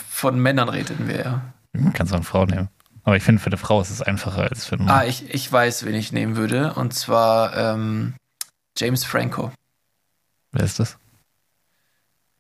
von 0.09 0.39
Männern 0.39 0.69
reden 0.69 1.09
wir 1.09 1.19
ja. 1.19 1.53
Kannst 1.95 2.13
du 2.13 2.17
eine 2.17 2.25
Frau 2.25 2.45
nehmen. 2.45 2.69
Aber 3.05 3.17
ich 3.17 3.23
finde, 3.23 3.41
für 3.41 3.47
eine 3.47 3.57
Frau 3.57 3.81
ist 3.81 3.91
es 3.91 4.03
einfacher 4.03 4.43
als 4.43 4.67
für 4.67 4.77
einen 4.77 4.85
Mann. 4.85 4.95
Ah, 4.95 5.05
ich, 5.05 5.33
ich 5.33 5.51
weiß, 5.51 5.87
wen 5.87 5.95
ich 5.95 6.13
nehmen 6.13 6.37
würde. 6.37 6.75
Und 6.75 6.93
zwar 6.93 7.57
ähm, 7.57 8.15
James 8.77 9.05
Franco. 9.05 9.53
Wer 10.53 10.65
ist 10.65 10.79
das? 10.79 10.99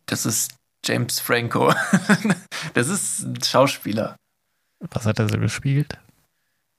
Das 0.06 0.26
ist 0.26 0.52
James 0.84 1.20
Franco. 1.20 1.72
das 2.74 2.88
ist 2.88 3.20
ein 3.20 3.42
Schauspieler. 3.42 4.16
Was 4.80 5.06
hat 5.06 5.18
er 5.18 5.28
so 5.28 5.38
gespielt? 5.38 5.98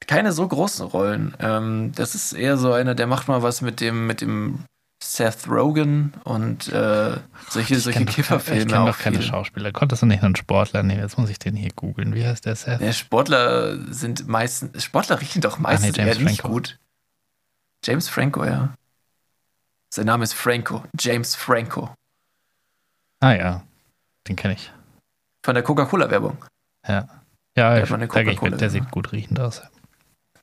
Keine 0.07 0.31
so 0.31 0.47
großen 0.47 0.85
Rollen. 0.85 1.35
Ähm, 1.39 1.91
das 1.95 2.15
ist 2.15 2.33
eher 2.33 2.57
so 2.57 2.73
einer, 2.73 2.95
der 2.95 3.07
macht 3.07 3.27
mal 3.27 3.43
was 3.43 3.61
mit 3.61 3.79
dem, 3.79 4.07
mit 4.07 4.21
dem 4.21 4.65
Seth 5.03 5.47
Rogen 5.47 6.13
und 6.23 6.67
äh, 6.69 7.17
solche, 7.49 7.75
ich 7.75 7.83
solche 7.83 8.05
Kifferfilme. 8.05 8.61
Ich 8.61 8.67
kenne 8.67 8.85
doch 8.85 8.99
keine 8.99 9.17
viel. 9.17 9.25
Schauspieler. 9.25 9.71
Konntest 9.71 10.03
du 10.03 10.05
nicht 10.05 10.23
einen 10.23 10.35
Sportler 10.35 10.83
nehmen? 10.83 11.01
Jetzt 11.01 11.17
muss 11.17 11.29
ich 11.29 11.39
den 11.39 11.55
hier 11.55 11.71
googeln. 11.75 12.13
Wie 12.13 12.25
heißt 12.25 12.45
der 12.45 12.55
Seth? 12.55 12.81
Ja, 12.81 12.93
Sportler 12.93 13.77
sind 13.91 14.27
meistens, 14.27 14.83
Sportler 14.83 15.19
riechen 15.19 15.41
doch 15.41 15.57
meistens 15.57 15.97
ah, 15.97 16.03
nee, 16.03 16.07
eher 16.07 16.15
Franco. 16.15 16.29
nicht 16.29 16.43
gut. 16.43 16.79
James 17.83 18.09
Franco, 18.09 18.45
ja. 18.45 18.75
Sein 19.93 20.05
Name 20.05 20.23
ist 20.23 20.33
Franco. 20.33 20.83
James 20.99 21.35
Franco. 21.35 21.93
Ah 23.19 23.33
ja, 23.33 23.63
den 24.27 24.35
kenne 24.35 24.53
ich. 24.53 24.71
Von 25.43 25.55
der 25.55 25.63
Coca-Cola-Werbung. 25.63 26.37
Ja. 26.87 27.07
Ja, 27.57 27.73
der, 27.75 27.83
ich, 27.83 28.41
mit, 28.41 28.61
der 28.61 28.69
sieht 28.69 28.91
gut 28.91 29.11
riechend 29.11 29.39
aus. 29.39 29.61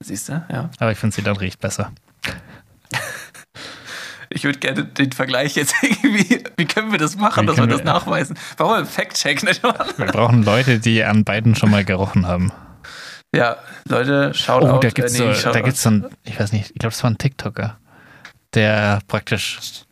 Siehst 0.01 0.29
du, 0.29 0.45
ja. 0.51 0.71
Aber 0.79 0.93
ich 0.93 0.99
finde, 0.99 1.15
sie 1.17 1.23
dann 1.23 1.37
riecht 1.37 1.61
besser. 1.61 1.93
Ich 4.31 4.45
würde 4.45 4.59
gerne 4.59 4.85
den 4.85 5.13
Vergleich 5.13 5.57
jetzt 5.57 5.75
irgendwie, 5.83 6.45
wie 6.59 6.67
können 6.67 6.93
wir 6.93 6.99
das 6.99 7.17
machen, 7.17 7.45
wie 7.45 7.47
dass 7.47 7.57
wir 7.57 7.67
das 7.67 7.83
nachweisen? 7.83 8.39
Warum 8.59 8.75
ein 8.75 8.85
Fact-Check 8.85 9.43
nicht 9.43 9.63
machen? 9.63 9.95
Wir 9.97 10.05
brauchen 10.05 10.43
Leute, 10.43 10.81
die 10.81 11.03
an 11.03 11.25
beiden 11.25 11.55
schon 11.55 11.71
mal 11.71 11.83
gerochen 11.83 12.27
haben. 12.27 12.53
Ja, 13.35 13.57
Leute, 13.87 14.35
schaut 14.35 14.65
Oh, 14.65 14.79
da 14.79 14.91
gibt's 14.91 15.19
äh, 15.19 15.27
nee, 15.27 15.33
so, 15.33 15.51
da 15.51 15.61
gibt's 15.61 15.83
so 15.83 15.91
ein, 15.91 16.07
ich 16.25 16.39
weiß 16.39 16.53
nicht, 16.53 16.73
ich 16.73 16.79
glaube, 16.79 16.93
das 16.93 17.03
war 17.03 17.11
ein 17.11 17.19
TikToker, 17.19 17.79
der 18.55 19.01
praktisch 19.09 19.85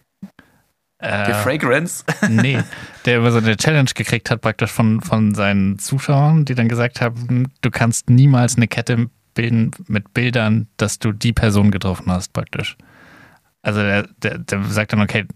äh, 0.99 1.27
die 1.27 1.35
Fragrance? 1.35 2.05
nee, 2.29 2.63
der 3.05 3.19
über 3.19 3.31
so 3.31 3.39
eine 3.39 3.57
Challenge 3.57 3.91
gekriegt 3.95 4.31
hat, 4.31 4.41
praktisch 4.41 4.71
von, 4.71 5.01
von 5.01 5.35
seinen 5.35 5.79
Zuschauern, 5.79 6.45
die 6.45 6.55
dann 6.55 6.69
gesagt 6.69 7.01
haben, 7.01 7.53
du 7.61 7.71
kannst 7.71 8.09
niemals 8.09 8.57
eine 8.57 8.69
Kette 8.69 9.11
bilden 9.37 9.71
mit 9.87 10.13
Bildern, 10.13 10.67
dass 10.77 10.99
du 10.99 11.13
die 11.13 11.33
Person 11.33 11.71
getroffen 11.71 12.11
hast, 12.11 12.33
praktisch. 12.33 12.77
Also 13.63 13.81
der, 13.81 14.09
der, 14.23 14.39
der 14.39 14.65
sagt 14.65 14.93
dann, 14.93 15.01
okay, 15.01 15.27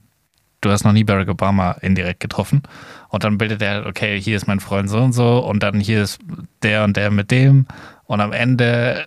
du 0.61 0.71
hast 0.71 0.85
noch 0.85 0.93
nie 0.93 1.05
Barack 1.05 1.29
Obama 1.29 1.73
indirekt 1.81 2.21
getroffen. 2.21 2.63
Und 3.09 3.25
dann 3.25 3.39
bildet 3.39 3.63
er, 3.63 3.87
okay, 3.87 4.21
hier 4.21 4.37
ist 4.37 4.47
mein 4.47 4.61
Freund 4.61 4.91
so 4.91 4.99
und 4.99 5.13
so 5.13 5.39
und 5.39 5.63
dann 5.63 5.79
hier 5.79 6.03
ist 6.03 6.21
der 6.63 6.85
und 6.85 6.97
der 6.97 7.11
mit 7.11 7.31
dem. 7.31 7.67
Und 8.05 8.21
am 8.21 8.33
Ende 8.33 9.07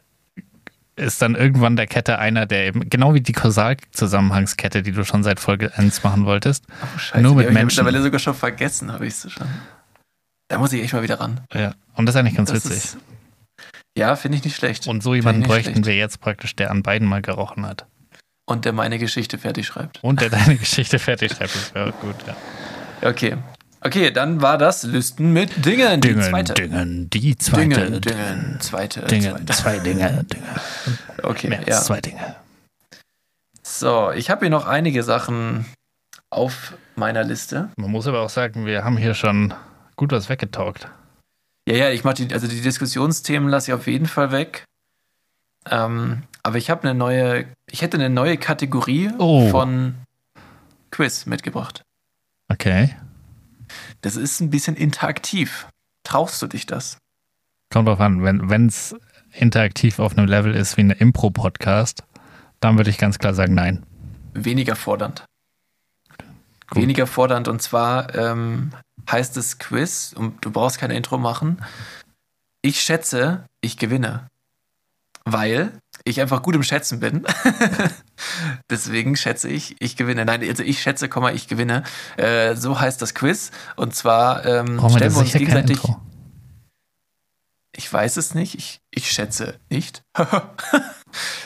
ist 0.95 1.21
dann 1.21 1.35
irgendwann 1.35 1.75
der 1.75 1.87
Kette 1.87 2.19
einer, 2.19 2.45
der 2.45 2.67
eben, 2.67 2.89
genau 2.89 3.13
wie 3.13 3.21
die 3.21 3.31
Kausalzusammenhangskette, 3.31 4.83
die 4.83 4.91
du 4.91 5.03
schon 5.03 5.23
seit 5.23 5.39
Folge 5.39 5.75
1 5.75 6.03
machen 6.03 6.25
wolltest. 6.25 6.65
Oh, 6.69 6.97
scheiße, 6.97 7.23
nur 7.23 7.35
mit 7.35 7.47
Menschen. 7.47 7.59
Ich 7.59 7.77
mittlerweile 7.77 8.03
sogar 8.03 8.19
schon 8.19 8.35
vergessen, 8.35 8.91
habe 8.91 9.07
ich 9.07 9.13
es 9.13 9.31
schon. 9.31 9.47
Da 10.49 10.59
muss 10.59 10.71
ich 10.71 10.83
echt 10.83 10.93
mal 10.93 11.01
wieder 11.01 11.19
ran. 11.19 11.41
Ja, 11.53 11.73
und 11.95 12.05
das 12.05 12.15
ist 12.15 12.19
eigentlich 12.19 12.35
ganz 12.35 12.51
das 12.51 12.65
witzig. 12.65 12.83
Ist, 12.83 12.97
ja, 13.97 14.15
finde 14.15 14.37
ich 14.37 14.43
nicht 14.43 14.55
schlecht. 14.55 14.87
Und 14.87 15.03
so 15.03 15.13
jemanden 15.13 15.43
bräuchten 15.43 15.85
wir 15.85 15.95
jetzt 15.95 16.19
praktisch, 16.19 16.55
der 16.55 16.71
an 16.71 16.83
beiden 16.83 17.07
mal 17.07 17.21
gerochen 17.21 17.65
hat. 17.65 17.85
Und 18.45 18.65
der 18.65 18.73
meine 18.73 18.99
Geschichte 18.99 19.37
fertig 19.37 19.67
schreibt. 19.67 20.03
Und 20.03 20.21
der 20.21 20.29
deine 20.29 20.55
Geschichte 20.57 20.99
fertig 20.99 21.31
schreibt, 21.33 21.55
das 21.55 21.73
wäre 21.73 21.93
gut, 21.93 22.15
ja. 22.27 22.35
Okay. 23.07 23.37
Okay, 23.85 24.11
dann 24.11 24.41
war 24.41 24.57
das 24.57 24.83
Lüsten 24.83 25.33
mit 25.33 25.65
Dingen, 25.65 25.99
die 25.99 26.09
Dingen, 26.09 26.23
zweite. 26.23 26.53
Dingen, 26.53 27.09
die 27.09 27.37
zweite. 27.37 27.69
Dingen, 27.69 28.01
Dingen, 28.01 28.57
zweite. 28.61 29.01
Dingen, 29.01 29.31
zweite. 29.31 29.53
zwei 29.53 29.79
Dinge, 29.79 30.23
Dinge. 30.23 30.45
Okay, 31.21 31.49
Mehr 31.49 31.63
ja. 31.67 31.81
zwei 31.81 31.99
Dinge. 31.99 32.35
So, 33.61 34.11
ich 34.11 34.29
habe 34.29 34.41
hier 34.41 34.49
noch 34.49 34.67
einige 34.67 35.03
Sachen 35.03 35.65
auf 36.29 36.75
meiner 36.95 37.23
Liste. 37.25 37.69
Man 37.75 37.91
muss 37.91 38.07
aber 38.07 38.21
auch 38.21 38.29
sagen, 38.29 38.65
wir 38.65 38.85
haben 38.85 38.97
hier 38.97 39.13
schon 39.15 39.53
gut 39.97 40.11
was 40.13 40.29
weggetalkt. 40.29 40.87
Ja, 41.67 41.75
ja, 41.75 41.89
ich 41.91 42.03
mache 42.03 42.25
die, 42.25 42.33
also 42.33 42.47
die 42.47 42.61
Diskussionsthemen 42.61 43.49
lasse 43.49 43.71
ich 43.71 43.75
auf 43.75 43.87
jeden 43.87 44.07
Fall 44.07 44.31
weg. 44.31 44.65
Ähm, 45.69 46.23
aber 46.41 46.57
ich 46.57 46.69
habe 46.69 46.83
eine 46.83 46.97
neue, 46.97 47.45
ich 47.69 47.81
hätte 47.81 47.97
eine 47.97 48.09
neue 48.09 48.37
Kategorie 48.37 49.09
oh. 49.17 49.49
von 49.49 49.95
Quiz 50.91 51.25
mitgebracht. 51.25 51.83
Okay. 52.49 52.95
Das 54.01 54.17
ist 54.17 54.41
ein 54.41 54.49
bisschen 54.49 54.75
interaktiv. 54.75 55.67
Traust 56.03 56.41
du 56.41 56.47
dich 56.47 56.65
das? 56.65 56.97
Kommt 57.71 57.87
drauf 57.87 58.01
an, 58.01 58.21
wenn 58.23 58.67
es 58.67 58.95
interaktiv 59.31 59.99
auf 59.99 60.17
einem 60.17 60.27
Level 60.27 60.53
ist 60.53 60.77
wie 60.77 60.81
eine 60.81 60.93
Impro-Podcast, 60.93 62.03
dann 62.59 62.77
würde 62.77 62.89
ich 62.89 62.97
ganz 62.97 63.17
klar 63.17 63.33
sagen, 63.33 63.55
nein. 63.55 63.85
Weniger 64.33 64.75
fordernd. 64.75 65.25
Gut. 66.73 66.81
Weniger 66.81 67.07
fordernd 67.07 67.47
und 67.47 67.61
zwar 67.61 68.15
ähm, 68.15 68.71
heißt 69.09 69.37
es 69.37 69.59
Quiz 69.59 70.13
und 70.15 70.43
du 70.43 70.51
brauchst 70.51 70.79
kein 70.79 70.91
Intro 70.91 71.17
machen. 71.17 71.63
Ich 72.61 72.81
schätze, 72.81 73.45
ich 73.61 73.77
gewinne 73.77 74.27
weil 75.25 75.71
ich 76.03 76.19
einfach 76.21 76.41
gut 76.41 76.55
im 76.55 76.63
Schätzen 76.63 76.99
bin. 76.99 77.25
Deswegen 78.69 79.15
schätze 79.15 79.49
ich, 79.49 79.75
ich 79.79 79.95
gewinne. 79.95 80.25
Nein, 80.25 80.41
also 80.47 80.63
ich 80.63 80.81
schätze, 80.81 81.09
ich 81.33 81.47
gewinne. 81.47 81.83
Äh, 82.17 82.55
so 82.55 82.79
heißt 82.79 83.01
das 83.01 83.13
Quiz. 83.13 83.51
Und 83.75 83.95
zwar 83.95 84.45
ähm, 84.45 84.81
stellen 84.89 85.13
wir 85.13 85.19
uns 85.19 85.33
gegenseitig. 85.33 85.79
Ich 87.75 87.91
weiß 87.91 88.17
es 88.17 88.35
nicht. 88.35 88.55
Ich, 88.55 88.81
ich 88.91 89.11
schätze 89.11 89.59
nicht. 89.69 90.03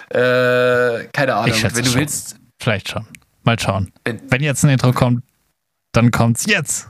äh, 0.09 1.05
keine 1.13 1.35
Ahnung. 1.35 1.49
Ich 1.49 1.59
schätze 1.59 1.77
Wenn 1.77 1.85
du 1.85 1.91
schon. 1.91 2.01
willst. 2.01 2.37
Vielleicht 2.59 2.89
schon. 2.89 3.05
Mal 3.47 3.57
schauen. 3.57 3.93
Wenn, 4.03 4.19
wenn 4.29 4.43
jetzt 4.43 4.65
ein 4.65 4.69
Intro 4.69 4.91
kommt, 4.91 5.23
dann 5.93 6.11
kommt's 6.11 6.45
jetzt. 6.47 6.89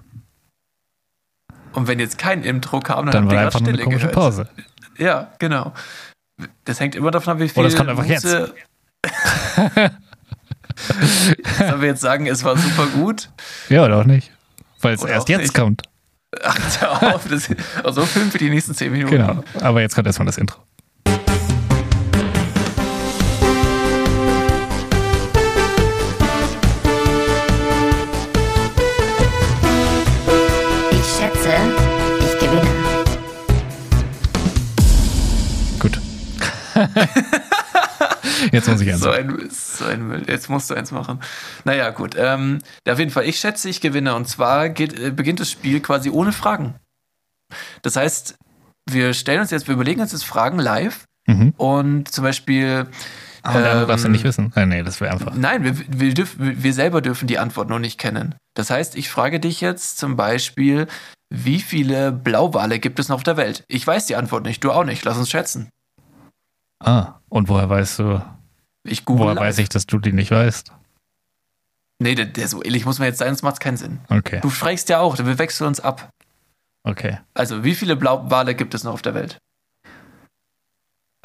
Und 1.74 1.88
wenn 1.88 2.00
jetzt 2.00 2.18
kein 2.18 2.42
Intro 2.42 2.80
kam, 2.80 3.06
dann, 3.06 3.14
dann 3.14 3.30
war 3.30 3.46
einfach 3.46 3.60
nur 3.60 3.70
eine 3.70 3.78
komische 3.78 4.08
gehört. 4.08 4.16
Pause. 4.16 4.50
Ja, 4.98 5.32
genau. 5.38 5.72
Das 6.66 6.80
hängt 6.80 6.96
immer 6.96 7.12
davon 7.12 7.34
ab, 7.34 7.40
wie 7.40 7.48
viel. 7.48 7.60
Oder 7.60 7.68
es 7.68 7.76
kommt 7.76 7.92
einfach 7.92 8.06
jetzt. 8.06 8.24
Sollen 8.24 8.52
wir 11.80 11.88
jetzt 11.90 12.02
sagen, 12.02 12.26
es 12.26 12.44
war 12.44 12.58
super 12.58 12.88
gut? 12.88 13.30
Ja, 13.70 13.86
oder 13.86 14.00
auch 14.00 14.06
nicht. 14.06 14.32
Weil 14.82 14.96
es 14.96 15.04
erst 15.04 15.30
jetzt 15.30 15.42
nicht. 15.42 15.54
kommt. 15.54 15.84
Ach, 16.42 16.58
hör 16.82 17.16
auf. 17.16 17.28
Das, 17.30 17.50
also 17.84 18.04
filmen 18.04 18.34
wir 18.34 18.40
die 18.40 18.50
nächsten 18.50 18.74
10 18.74 18.92
Minuten. 18.92 19.12
Genau. 19.12 19.44
Aber 19.62 19.82
jetzt 19.82 19.94
kommt 19.94 20.08
erstmal 20.08 20.26
das 20.26 20.40
Intro. 20.40 20.60
Jetzt 38.52 38.68
muss 38.68 38.82
ich 38.82 38.92
eins 38.92 39.02
so 39.02 39.10
ein, 39.10 39.50
so 39.50 39.86
ein 39.86 40.08
Müll. 40.08 40.24
Jetzt 40.28 40.50
musst 40.50 40.70
du 40.70 40.76
eins 40.76 40.92
machen. 40.92 41.20
Naja, 41.64 41.90
gut. 41.90 42.16
Ähm, 42.18 42.60
auf 42.88 43.00
jeden 43.00 43.12
Fall, 43.12 43.26
ich 43.26 43.40
schätze, 43.40 43.70
ich 43.70 43.82
gewinne. 43.82 44.16
Und 44.16 44.28
zwar 44.28 44.70
geht, 44.70 45.00
äh, 45.00 45.12
beginnt 45.12 45.40
das 45.40 45.52
Spiel 45.52 45.80
quasi 45.80 46.10
ohne 46.10 46.32
Fragen. 46.32 46.76
Das 47.82 47.96
heißt, 47.96 48.36
wir 48.90 49.14
stellen 49.14 49.42
uns 49.42 49.52
jetzt, 49.52 49.68
wir 49.68 49.74
überlegen 49.74 50.02
uns 50.02 50.12
jetzt 50.12 50.26
Fragen 50.26 50.60
live. 50.60 51.06
Mhm. 51.28 51.54
Und 51.58 52.10
zum 52.10 52.24
Beispiel. 52.24 52.88
Ah, 53.44 53.82
ähm, 53.82 53.88
darfst 53.88 54.06
du 54.06 54.10
nicht 54.10 54.24
wissen. 54.24 54.52
Äh, 54.56 54.66
nee, 54.66 54.84
das 54.84 55.00
wäre 55.02 55.12
einfach. 55.12 55.34
Nein, 55.36 55.64
wir, 55.64 55.76
wir, 55.88 56.14
dürf, 56.14 56.36
wir 56.38 56.74
selber 56.74 57.02
dürfen 57.02 57.28
die 57.28 57.40
Antwort 57.40 57.70
noch 57.70 57.80
nicht 57.80 57.98
kennen. 57.98 58.36
Das 58.56 58.70
heißt, 58.70 58.96
ich 58.96 59.10
frage 59.10 59.40
dich 59.40 59.62
jetzt 59.62 59.98
zum 59.98 60.16
Beispiel, 60.16 60.88
wie 61.30 61.60
viele 61.60 62.12
Blauwale 62.12 62.80
gibt 62.80 63.00
es 63.00 63.10
noch 63.10 63.18
auf 63.18 63.24
der 63.24 63.38
Welt? 63.38 63.64
Ich 63.68 63.86
weiß 63.86 64.06
die 64.06 64.16
Antwort 64.16 64.46
nicht, 64.46 64.64
du 64.64 64.72
auch 64.72 64.86
nicht. 64.86 65.04
Lass 65.06 65.18
uns 65.18 65.30
schätzen. 65.30 65.70
Ah, 66.80 67.16
und 67.30 67.50
woher 67.50 67.70
weißt 67.70 68.00
du? 68.00 68.24
Ich 68.84 69.06
google. 69.06 69.26
Woher 69.26 69.36
weiß 69.38 69.58
ich, 69.60 69.70
dass 69.70 69.86
du 69.86 70.00
die 70.00 70.14
nicht 70.14 70.32
weißt? 70.32 70.72
Nee, 72.00 72.16
der, 72.16 72.26
der 72.26 72.48
so 72.48 72.64
ähnlich 72.64 72.86
muss 72.86 73.00
man 73.00 73.08
jetzt 73.08 73.18
sein, 73.18 73.30
sonst 73.30 73.42
macht 73.42 73.56
es 73.56 73.60
keinen 73.60 73.78
Sinn. 73.78 74.00
Okay. 74.10 74.40
Du 74.42 74.50
fragst 74.50 74.88
ja 74.90 75.00
auch, 75.00 75.18
wir 75.18 75.40
wechseln 75.40 75.68
uns 75.68 75.80
ab. 75.80 76.10
Okay. 76.84 77.20
Also, 77.34 77.64
wie 77.64 77.76
viele 77.76 77.96
Blauwale 77.96 78.56
gibt 78.56 78.74
es 78.74 78.84
noch 78.84 78.94
auf 78.94 79.02
der 79.02 79.16
Welt? 79.16 79.40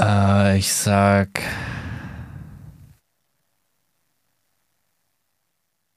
Äh, 0.01 0.59
ich 0.59 0.73
sag 0.73 1.29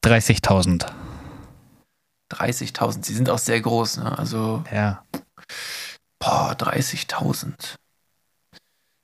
30.000. 0.06 0.86
30.000, 2.32 3.06
sie 3.06 3.14
sind 3.14 3.30
auch 3.30 3.40
sehr 3.40 3.62
groß, 3.62 3.98
ne? 3.98 4.18
Also. 4.18 4.64
Ja. 4.72 5.04
Boah, 6.20 6.52
30.000. 6.52 7.76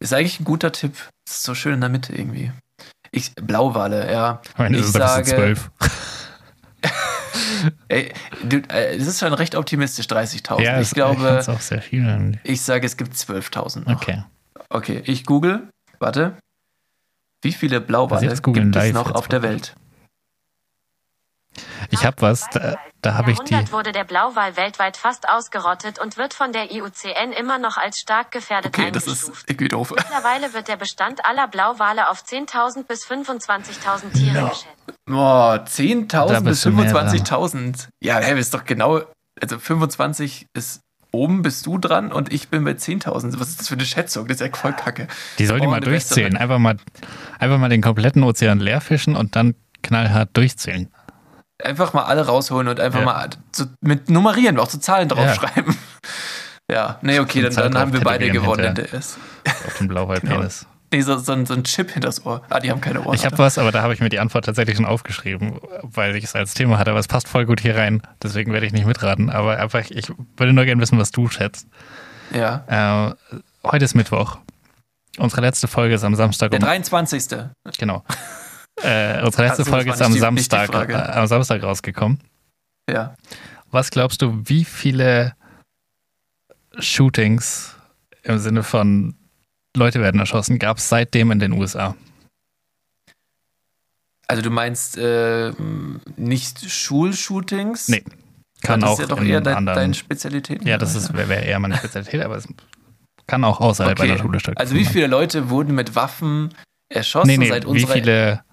Ist 0.01 0.13
eigentlich 0.13 0.39
ein 0.39 0.45
guter 0.45 0.71
Tipp. 0.71 0.95
Ist 1.27 1.43
so 1.43 1.53
schön 1.53 1.75
in 1.75 1.81
der 1.81 1.89
Mitte 1.89 2.15
irgendwie. 2.15 2.51
Ich, 3.11 3.35
Blauwale, 3.35 4.11
ja. 4.11 4.41
Meine 4.57 4.79
ich 4.79 4.87
sage, 4.87 5.25
zwölf. 5.25 5.69
Ey, 7.87 8.11
du, 8.43 8.57
äh, 8.69 8.97
das 8.97 9.07
ist 9.07 9.19
schon 9.19 9.33
recht 9.33 9.53
optimistisch, 9.53 10.07
30.000. 10.07 10.61
Ja, 10.63 10.81
ich 10.81 10.89
glaube, 10.89 11.37
ich 11.39 11.47
auch 11.47 11.61
sehr 11.61 11.83
viel. 11.83 12.39
Ich 12.43 12.63
sage, 12.63 12.87
es 12.87 12.97
gibt 12.97 13.13
12.000. 13.13 13.93
Okay. 13.93 14.23
Okay, 14.69 15.03
ich 15.05 15.23
google. 15.25 15.67
Warte. 15.99 16.35
Wie 17.43 17.51
viele 17.51 17.79
Blauwale 17.79 18.35
gibt 18.35 18.75
es 18.75 18.93
noch 18.93 19.11
auf 19.11 19.27
der 19.27 19.43
Welt? 19.43 19.75
Ich 21.91 22.05
habe 22.05 22.21
was, 22.21 22.49
da, 22.49 22.77
da 23.01 23.15
habe 23.15 23.31
ich 23.31 23.39
die. 23.39 23.55
wurde 23.71 23.91
der 23.91 24.05
Blauwal 24.05 24.55
weltweit 24.55 24.95
fast 24.95 25.27
ausgerottet 25.27 25.99
und 25.99 26.17
wird 26.17 26.33
von 26.33 26.53
der 26.53 26.71
IUCN 26.71 27.33
immer 27.37 27.59
noch 27.59 27.77
als 27.77 27.99
stark 27.99 28.31
gefährdet 28.31 28.77
okay, 28.77 28.91
das 28.91 29.07
ist 29.07 29.29
irgendwie 29.47 29.67
doof. 29.67 29.91
Mittlerweile 29.91 30.53
wird 30.53 30.67
der 30.67 30.77
Bestand 30.77 31.25
aller 31.25 31.47
Blauwale 31.47 32.09
auf 32.09 32.23
10.000 32.23 32.83
bis 32.83 33.05
25.000 33.05 34.13
Tiere 34.13 34.41
no. 34.41 34.49
geschätzt. 34.49 34.67
Boah, 35.05 35.65
10.000 35.67 36.41
bis 36.41 36.65
25.000. 36.65 37.87
Ja, 38.01 38.19
hey, 38.19 38.39
ist 38.39 38.53
doch 38.53 38.63
genau, 38.63 39.01
also 39.41 39.59
25 39.59 40.47
ist 40.53 40.81
oben 41.11 41.41
bist 41.41 41.65
du 41.65 41.77
dran 41.77 42.13
und 42.13 42.31
ich 42.31 42.47
bin 42.47 42.63
bei 42.63 42.71
10.000. 42.71 43.37
Was 43.39 43.49
ist 43.49 43.59
das 43.59 43.67
für 43.67 43.73
eine 43.73 43.85
Schätzung? 43.85 44.27
Das 44.27 44.39
ist 44.39 44.47
ja 44.47 44.55
voll 44.55 44.73
kacke. 44.73 45.07
Die 45.39 45.45
soll 45.45 45.59
die 45.59 45.67
mal 45.67 45.81
durchzählen. 45.81 46.37
Einfach 46.37 46.57
mal, 46.57 46.77
einfach 47.37 47.57
mal 47.57 47.67
den 47.67 47.81
kompletten 47.81 48.23
Ozean 48.23 48.59
leer 48.59 48.79
fischen 48.79 49.17
und 49.17 49.35
dann 49.35 49.55
knallhart 49.81 50.29
durchzählen 50.33 50.89
einfach 51.63 51.93
mal 51.93 52.03
alle 52.03 52.25
rausholen 52.25 52.67
und 52.67 52.79
einfach 52.79 52.99
ja. 52.99 53.05
mal 53.05 53.29
zu, 53.51 53.65
mit 53.81 54.09
nummerieren, 54.09 54.59
auch 54.59 54.67
zu 54.67 54.79
Zahlen 54.79 55.09
draufschreiben. 55.09 55.75
Ja, 56.69 56.75
ja. 56.75 56.99
nee, 57.01 57.19
okay, 57.19 57.41
dann, 57.41 57.53
dann 57.53 57.77
haben 57.77 57.93
wir 57.93 58.01
beide 58.01 58.29
gewonnen. 58.29 58.75
Der 58.75 58.93
ist. 58.93 59.17
Auf 59.65 59.77
dem 59.77 59.87
Blauwaldpenis. 59.87 60.65
Genau. 60.71 60.71
Nee, 60.93 61.01
so, 61.03 61.17
so, 61.17 61.45
so, 61.45 61.53
ein 61.53 61.63
Chip 61.63 61.91
hinters 61.91 62.25
Ohr. 62.25 62.41
Ah, 62.49 62.59
die 62.59 62.69
haben 62.69 62.81
keine 62.81 63.01
Ohren. 63.01 63.15
Ich 63.15 63.23
habe 63.23 63.37
was, 63.37 63.57
aber 63.57 63.71
da 63.71 63.81
habe 63.81 63.93
ich 63.93 64.01
mir 64.01 64.09
die 64.09 64.19
Antwort 64.19 64.43
tatsächlich 64.43 64.75
schon 64.75 64.85
aufgeschrieben, 64.85 65.57
weil 65.83 66.17
ich 66.17 66.25
es 66.25 66.35
als 66.35 66.53
Thema 66.53 66.77
hatte. 66.77 66.91
Aber 66.91 66.99
es 66.99 67.07
passt 67.07 67.29
voll 67.29 67.45
gut 67.45 67.61
hier 67.61 67.77
rein. 67.77 68.01
Deswegen 68.21 68.51
werde 68.51 68.65
ich 68.65 68.73
nicht 68.73 68.85
mitraten. 68.85 69.29
Aber 69.29 69.57
einfach, 69.57 69.89
ich 69.89 70.09
würde 70.35 70.51
nur 70.51 70.65
gerne 70.65 70.81
wissen, 70.81 70.99
was 70.99 71.11
du 71.11 71.29
schätzt. 71.29 71.65
Ja. 72.33 73.15
Äh, 73.23 73.37
heute 73.63 73.85
ist 73.85 73.95
Mittwoch. 73.95 74.37
Unsere 75.17 75.41
letzte 75.41 75.69
Folge 75.69 75.95
ist 75.95 76.03
am 76.03 76.15
Samstag. 76.15 76.51
Der 76.51 76.59
23. 76.59 77.37
Genau. 77.77 78.03
Äh, 78.81 79.23
unsere 79.23 79.43
letzte 79.43 79.59
also, 79.59 79.71
Folge 79.71 79.91
ist 79.91 80.01
am 80.01 80.13
Samstag, 80.13 80.89
äh, 80.89 80.93
am 80.93 81.27
Samstag 81.27 81.63
rausgekommen. 81.63 82.19
Ja. 82.89 83.15
Was 83.69 83.91
glaubst 83.91 84.21
du, 84.21 84.41
wie 84.45 84.65
viele 84.65 85.33
Shootings 86.79 87.75
im 88.23 88.37
Sinne 88.39 88.63
von 88.63 89.15
Leute 89.75 90.01
werden 90.01 90.19
erschossen 90.19 90.59
gab 90.59 90.77
es 90.77 90.89
seitdem 90.89 91.31
in 91.31 91.39
den 91.39 91.53
USA? 91.53 91.95
Also 94.27 94.43
du 94.43 94.49
meinst 94.49 94.97
äh, 94.97 95.51
nicht 96.15 96.69
Schulshootings? 96.69 97.89
Nee. 97.89 98.03
Kann 98.61 98.79
das 98.79 98.89
auch 98.89 98.99
ist 98.99 99.09
ja 99.09 99.15
doch 99.15 99.23
eher 99.23 99.41
dein, 99.41 99.65
deine 99.65 99.93
Spezialität. 99.93 100.63
Ja, 100.65 100.77
das 100.77 101.13
wäre 101.13 101.27
wär 101.29 101.43
eher 101.43 101.59
meine 101.59 101.77
Spezialität, 101.77 102.21
aber 102.21 102.37
es 102.37 102.47
kann 103.27 103.43
auch 103.43 103.59
außerhalb 103.59 103.99
okay. 103.99 104.11
einer 104.11 104.19
Schule 104.19 104.39
stattfinden. 104.39 104.59
Also 104.59 104.75
wie 104.75 104.85
viele 104.85 105.07
Leute 105.07 105.49
wurden 105.49 105.73
mit 105.75 105.95
Waffen 105.95 106.53
erschossen 106.89 107.27
nee, 107.27 107.37
nee, 107.37 107.49
seit 107.49 107.65
unserer... 107.65 107.89
Wie 107.89 107.93
viele 107.93 108.43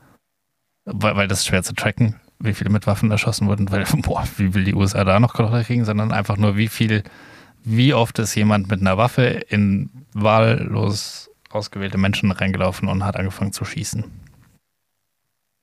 weil, 0.92 1.16
weil 1.16 1.28
das 1.28 1.40
ist 1.40 1.46
schwer 1.46 1.62
zu 1.62 1.74
tracken, 1.74 2.16
wie 2.38 2.54
viele 2.54 2.70
mit 2.70 2.86
Waffen 2.86 3.10
erschossen 3.10 3.48
wurden, 3.48 3.70
weil, 3.70 3.84
boah, 4.02 4.26
wie 4.36 4.54
will 4.54 4.64
die 4.64 4.74
USA 4.74 5.04
da 5.04 5.20
noch 5.20 5.34
Kontrolle 5.34 5.64
kriegen, 5.64 5.84
sondern 5.84 6.12
einfach 6.12 6.36
nur, 6.36 6.56
wie 6.56 6.68
viel, 6.68 7.02
wie 7.64 7.94
oft 7.94 8.18
ist 8.18 8.34
jemand 8.34 8.70
mit 8.70 8.80
einer 8.80 8.96
Waffe 8.96 9.24
in 9.24 9.90
wahllos 10.12 11.30
ausgewählte 11.50 11.98
Menschen 11.98 12.30
reingelaufen 12.30 12.88
und 12.88 13.04
hat 13.04 13.16
angefangen 13.16 13.52
zu 13.52 13.64
schießen. 13.64 14.04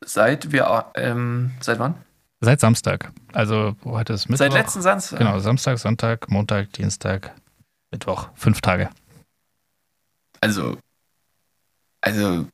Seit 0.03 0.51
wir, 0.51 0.85
ähm, 0.95 1.51
seit 1.61 1.79
wann? 1.79 1.95
Seit 2.41 2.59
Samstag. 2.59 3.11
Also 3.33 3.75
heute 3.85 4.13
ist 4.13 4.29
Mittwoch. 4.29 4.45
Seit 4.45 4.53
letzten 4.53 4.81
Samstag? 4.81 5.19
Genau, 5.19 5.39
Samstag, 5.39 5.79
Sonntag, 5.79 6.29
Montag, 6.29 6.73
Dienstag, 6.73 7.31
Mittwoch. 7.91 8.29
Fünf 8.35 8.61
Tage. 8.61 8.89
Also, 10.41 10.77
also, 12.01 12.47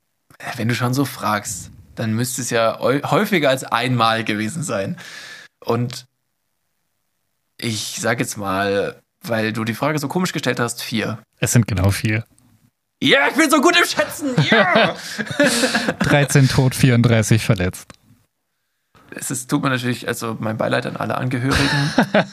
wenn 0.56 0.68
du 0.68 0.76
schon 0.76 0.94
so 0.94 1.04
fragst, 1.04 1.72
dann 2.02 2.14
müsste 2.14 2.42
es 2.42 2.50
ja 2.50 2.80
häufiger 2.80 3.50
als 3.50 3.64
einmal 3.64 4.24
gewesen 4.24 4.64
sein. 4.64 4.98
Und 5.64 6.08
ich 7.58 7.98
sag 8.00 8.20
jetzt 8.20 8.38
mal, 8.38 9.00
weil 9.22 9.54
du 9.54 9.64
die 9.64 9.76
Frage 9.76 10.00
so 10.00 10.08
komisch 10.08 10.34
gestellt 10.34 10.60
hast, 10.60 10.82
vier. 10.82 11.20
Es 11.40 11.52
sind 11.52 11.68
genau 11.68 11.92
vier. 11.92 12.26
Ja, 13.04 13.28
ich 13.30 13.36
bin 13.36 13.52
so 13.52 13.62
gut 13.62 13.78
im 13.78 13.86
Schätzen. 13.86 14.30
Ja. 14.50 14.96
13 16.00 16.50
tot, 16.50 16.74
34 16.74 17.46
verletzt. 17.46 17.94
Es 19.12 19.30
ist, 19.30 19.48
tut 19.48 19.62
mir 19.62 19.70
natürlich, 19.70 20.08
also 20.08 20.38
mein 20.40 20.58
Beileid 20.58 20.88
an 20.88 20.96
alle 20.96 21.20
Angehörigen. 21.20 21.94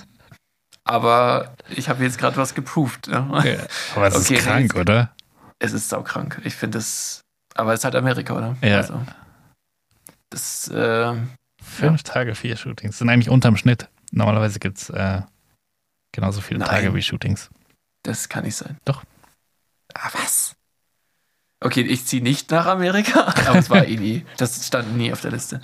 aber 0.85 1.55
ich 1.69 1.91
habe 1.91 2.05
jetzt 2.05 2.17
gerade 2.17 2.39
was 2.39 2.55
geproved. 2.55 3.09
Ja. 3.09 3.29
Okay, 3.31 3.59
aber 3.95 4.07
es 4.07 4.17
okay, 4.17 4.37
ist 4.37 4.45
krank, 4.45 4.75
nee, 4.75 4.81
oder? 4.81 5.15
Es 5.59 5.75
ist 5.75 5.91
saukrank. 5.91 6.41
Ich 6.45 6.55
finde 6.55 6.79
es. 6.79 7.21
Aber 7.55 7.75
es 7.75 7.81
ist 7.81 7.85
halt 7.85 7.97
Amerika, 7.97 8.35
oder? 8.35 8.57
Ja. 8.63 8.79
Also. 8.79 8.99
Das, 10.31 10.69
äh, 10.69 11.15
Fünf 11.63 12.01
ja. 12.01 12.13
Tage, 12.13 12.35
vier 12.35 12.57
Shootings. 12.57 12.93
Das 12.93 12.99
sind 12.99 13.09
eigentlich 13.09 13.31
unterm 13.31 13.57
Schnitt. 13.57 13.89
Normalerweise 14.13 14.59
gibt 14.59 14.79
es 14.79 14.91
äh, 14.91 15.23
genauso 16.13 16.41
viele 16.41 16.61
Nein. 16.61 16.69
Tage 16.69 16.95
wie 16.95 17.03
Shootings. 17.03 17.51
Das 18.05 18.29
kann 18.29 18.45
nicht 18.45 18.57
sein. 18.57 18.79
Doch. 18.85 19.03
Ah, 19.95 20.11
was? 20.13 20.55
Okay, 21.61 21.83
ich 21.83 22.07
ziehe 22.07 22.23
nicht 22.23 22.51
nach 22.51 22.67
Amerika, 22.67 23.35
aber 23.47 23.59
es 23.59 23.69
war 23.71 23.85
eh 23.85 23.97
nie. 23.97 24.25
Das 24.37 24.65
stand 24.65 24.97
nie 24.97 25.13
auf 25.13 25.21
der 25.21 25.33
Liste. 25.33 25.61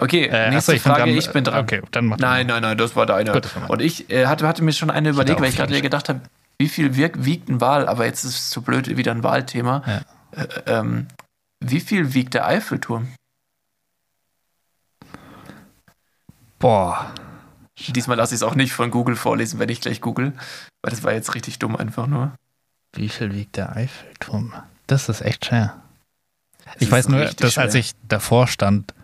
Okay, 0.00 0.26
äh, 0.26 0.50
nächste 0.50 0.74
ich 0.74 0.82
Frage, 0.82 1.04
dran, 1.04 1.10
ich 1.10 1.30
bin 1.30 1.44
dran. 1.44 1.62
Okay, 1.62 1.82
dann 1.92 2.06
mach 2.06 2.18
Nein, 2.18 2.48
nein, 2.48 2.62
nein, 2.62 2.76
das 2.76 2.96
war 2.96 3.06
deine. 3.06 3.32
Gut, 3.32 3.48
Und 3.68 3.80
ich 3.80 4.10
äh, 4.10 4.26
hatte, 4.26 4.46
hatte 4.46 4.62
mir 4.62 4.72
schon 4.72 4.90
eine 4.90 5.10
überlegt, 5.10 5.40
weil 5.40 5.48
ich 5.48 5.56
gerade 5.56 5.80
gedacht 5.80 6.08
habe, 6.08 6.20
wie 6.58 6.68
viel 6.68 6.96
wiegt 6.96 7.48
ein 7.48 7.60
Wal, 7.60 7.88
aber 7.88 8.04
jetzt 8.06 8.24
ist 8.24 8.34
es 8.34 8.50
zu 8.50 8.62
blöd, 8.62 8.96
wieder 8.96 9.12
ein 9.12 9.22
Wahlthema. 9.22 9.82
Ja. 9.86 10.42
Äh, 10.42 10.46
ähm, 10.66 11.06
wie 11.60 11.80
viel 11.80 12.14
wiegt 12.14 12.34
der 12.34 12.46
Eiffelturm? 12.46 13.08
Boah. 16.58 17.12
Diesmal 17.88 18.16
lasse 18.16 18.34
ich 18.34 18.40
es 18.40 18.42
auch 18.42 18.54
nicht 18.56 18.72
von 18.72 18.90
Google 18.90 19.14
vorlesen, 19.16 19.60
wenn 19.60 19.68
ich 19.68 19.80
gleich 19.80 20.00
google, 20.00 20.32
weil 20.82 20.90
das 20.90 21.04
war 21.04 21.12
jetzt 21.12 21.34
richtig 21.34 21.58
dumm 21.60 21.76
einfach 21.76 22.06
nur. 22.08 22.32
Wie 22.94 23.08
viel 23.08 23.32
wiegt 23.34 23.56
der 23.56 23.76
Eiffelturm? 23.76 24.52
Das 24.88 25.08
ist 25.08 25.20
echt 25.20 25.46
schwer. 25.46 25.80
Das 26.64 26.74
ich 26.80 26.90
weiß 26.90 27.08
nur, 27.08 27.24
dass 27.24 27.56
als 27.58 27.72
schwer. 27.72 27.80
ich 27.80 27.92
davor 28.08 28.48
stand, 28.48 28.94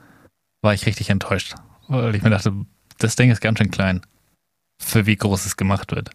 war 0.63 0.75
ich 0.75 0.87
richtig 0.87 1.11
enttäuscht. 1.11 1.55
Weil 1.87 2.15
ich 2.15 2.23
mir 2.23 2.31
dachte, 2.31 2.53
das 2.99 3.15
Ding 3.15 3.31
ist 3.31 3.41
ganz 3.41 3.59
schön 3.59 3.71
klein. 3.71 4.01
Für 4.83 5.07
wie 5.07 5.17
groß 5.17 5.47
es 5.47 5.57
gemacht 5.57 5.93
wird. 5.95 6.11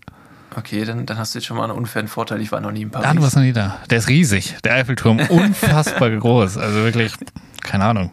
Okay, 0.56 0.84
dann, 0.84 1.06
dann 1.06 1.18
hast 1.18 1.34
du 1.34 1.40
jetzt 1.40 1.46
schon 1.46 1.56
mal 1.58 1.64
einen 1.66 1.78
unfairen 1.78 2.08
Vorteil. 2.08 2.42
Ich 2.42 2.52
war 2.52 2.60
noch 2.60 2.72
nie 2.72 2.82
in 2.82 2.90
Ah, 2.96 3.00
du 3.00 3.04
Paris. 3.04 3.22
warst 3.22 3.36
noch 3.36 3.44
nie 3.44 3.54
da. 3.54 3.78
Der 3.90 4.00
ist 4.00 4.10
riesig. 4.10 4.58
Der 4.64 4.74
Eiffelturm. 4.74 5.20
Unfassbar 5.30 6.10
groß. 6.10 6.58
Also 6.58 6.80
wirklich, 6.84 7.14
keine 7.62 7.86
Ahnung. 7.86 8.12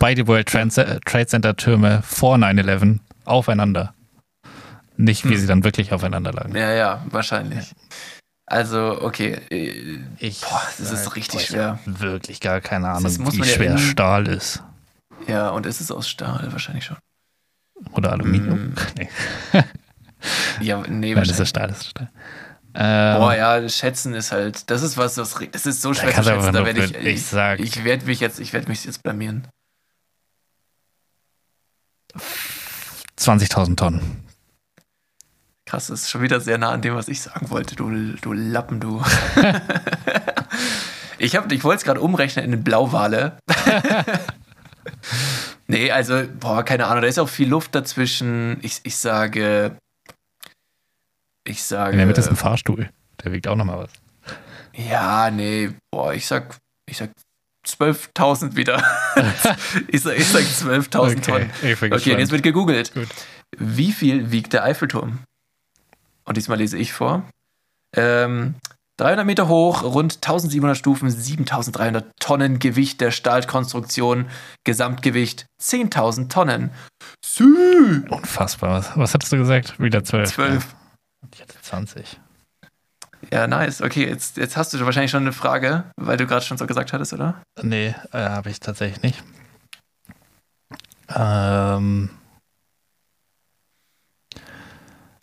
Beide 0.00 0.26
World 0.26 0.48
Trade 0.48 0.98
Trade 1.04 1.26
Center 1.26 1.54
Türme 1.56 2.02
vor 2.02 2.36
9-11 2.36 2.98
aufeinander. 3.24 3.94
Nicht, 4.96 5.24
wie 5.24 5.34
Hm. 5.34 5.36
sie 5.38 5.46
dann 5.46 5.62
wirklich 5.64 5.92
aufeinander 5.92 6.32
lagen. 6.32 6.56
Ja, 6.56 6.72
ja, 6.72 7.04
wahrscheinlich. 7.10 7.72
Also, 8.46 9.00
okay. 9.00 9.38
äh, 9.50 9.98
Ich, 10.18 10.40
Boah, 10.40 10.60
das 10.78 10.90
ist 10.90 11.14
richtig 11.14 11.46
schwer. 11.46 11.78
Wirklich 11.86 12.40
gar 12.40 12.60
keine 12.60 12.86
Das 13.00 13.18
Ahnung, 13.18 13.32
wie 13.32 13.38
ja 13.38 13.44
schwer 13.44 13.70
in- 13.72 13.78
Stahl 13.78 14.26
ist. 14.26 14.62
Ja, 15.28 15.50
und 15.50 15.66
ist 15.66 15.80
es 15.80 15.92
aus 15.92 16.08
Stahl? 16.08 16.48
Wahrscheinlich 16.50 16.84
schon. 16.86 16.96
Oder 17.92 18.12
Aluminium. 18.12 18.70
Mm. 18.70 18.74
Nee, 18.98 19.08
Ja, 20.60 20.82
nee, 20.88 21.14
Nein, 21.14 21.24
das 21.24 21.28
wahrscheinlich. 21.38 21.40
ist 21.40 21.48
Stahl, 21.48 21.68
das 21.68 21.78
ist 21.78 21.90
Stahl. 21.90 22.10
Ähm, 22.74 23.18
Boah, 23.20 23.34
ja, 23.34 23.68
schätzen 23.68 24.14
ist 24.14 24.32
halt, 24.32 24.70
das 24.70 24.82
ist 24.82 24.96
was, 24.96 25.14
das, 25.14 25.34
das 25.52 25.66
ist 25.66 25.82
so 25.82 25.92
schwer 25.94 26.14
zu 26.14 26.22
schätzen, 26.22 26.52
da 26.52 26.64
werde 26.64 26.84
ich, 26.84 26.94
ich 26.94 27.32
ich, 27.32 27.76
ich 27.76 27.84
werde 27.84 28.06
mich 28.06 28.20
jetzt, 28.20 28.38
ich 28.38 28.52
werde 28.52 28.68
mich 28.68 28.84
jetzt 28.84 29.02
blamieren. 29.02 29.46
20.000 33.18 33.76
Tonnen. 33.76 34.24
Krass, 35.66 35.86
das 35.86 36.02
ist 36.02 36.10
schon 36.10 36.22
wieder 36.22 36.40
sehr 36.40 36.58
nah 36.58 36.70
an 36.70 36.82
dem, 36.82 36.94
was 36.94 37.08
ich 37.08 37.20
sagen 37.20 37.50
wollte, 37.50 37.76
du, 37.76 37.90
du 38.20 38.32
Lappen, 38.32 38.80
du. 38.80 39.02
ich 41.18 41.36
hab, 41.36 41.50
ich 41.52 41.62
wollte 41.62 41.78
es 41.78 41.84
gerade 41.84 42.00
umrechnen 42.00 42.44
in 42.44 42.64
Blauwale. 42.64 43.38
nee, 45.68 45.92
also, 45.92 46.24
boah, 46.40 46.64
keine 46.64 46.86
Ahnung, 46.86 47.02
da 47.02 47.08
ist 47.08 47.20
auch 47.20 47.28
viel 47.28 47.48
Luft 47.48 47.74
dazwischen. 47.74 48.58
Ich, 48.62 48.80
ich 48.82 48.96
sage, 48.96 49.76
ich 51.44 51.62
sage, 51.62 51.92
In 51.92 51.98
der 51.98 52.06
Mitte 52.06 52.20
ist 52.20 52.28
ein 52.28 52.36
Fahrstuhl. 52.36 52.90
Der 53.22 53.32
wiegt 53.32 53.46
auch 53.46 53.56
nochmal 53.56 53.78
was. 53.78 53.90
ja, 54.74 55.30
nee, 55.30 55.70
boah, 55.92 56.14
ich 56.14 56.26
sag, 56.26 56.56
ich 56.88 56.96
sag 56.96 57.10
12.000 57.66 58.56
wieder. 58.56 58.82
ich 59.88 60.02
sag, 60.02 60.16
ich 60.16 60.26
sag 60.26 60.42
12.000 60.42 61.22
Tonnen. 61.22 61.50
ich 61.62 61.78
bin 61.78 61.92
Okay, 61.92 62.12
und 62.12 62.18
jetzt 62.18 62.32
wird 62.32 62.42
gegoogelt. 62.42 62.94
Gut. 62.94 63.08
Wie 63.58 63.92
viel 63.92 64.30
wiegt 64.30 64.52
der 64.52 64.64
Eiffelturm? 64.64 65.20
Und 66.24 66.36
diesmal 66.36 66.58
lese 66.58 66.78
ich 66.78 66.92
vor. 66.92 67.24
Ähm, 67.96 68.54
300 68.98 69.24
Meter 69.24 69.48
hoch, 69.48 69.82
rund 69.82 70.16
1700 70.16 70.76
Stufen, 70.76 71.10
7300 71.10 72.12
Tonnen 72.20 72.58
Gewicht 72.58 73.00
der 73.00 73.10
Stahlkonstruktion, 73.10 74.26
Gesamtgewicht 74.64 75.46
10.000 75.62 76.28
Tonnen. 76.28 76.70
Sü! 77.24 78.04
Unfassbar. 78.10 78.78
Was, 78.78 78.96
was 78.96 79.14
hattest 79.14 79.32
du 79.32 79.38
gesagt? 79.38 79.80
Wieder 79.80 80.04
12. 80.04 80.34
12. 80.34 80.66
Ich 81.34 81.40
hatte 81.40 81.54
20. 81.62 82.20
Ja, 83.32 83.46
nice. 83.46 83.80
Okay, 83.80 84.06
jetzt, 84.08 84.36
jetzt 84.38 84.56
hast 84.56 84.72
du 84.74 84.80
wahrscheinlich 84.84 85.10
schon 85.12 85.22
eine 85.22 85.32
Frage, 85.32 85.84
weil 85.96 86.16
du 86.16 86.26
gerade 86.26 86.44
schon 86.44 86.58
so 86.58 86.66
gesagt 86.66 86.92
hattest, 86.92 87.12
oder? 87.12 87.40
Nee, 87.62 87.94
äh, 88.12 88.18
habe 88.18 88.50
ich 88.50 88.58
tatsächlich 88.60 89.02
nicht. 89.02 89.22
Ähm, 91.14 92.10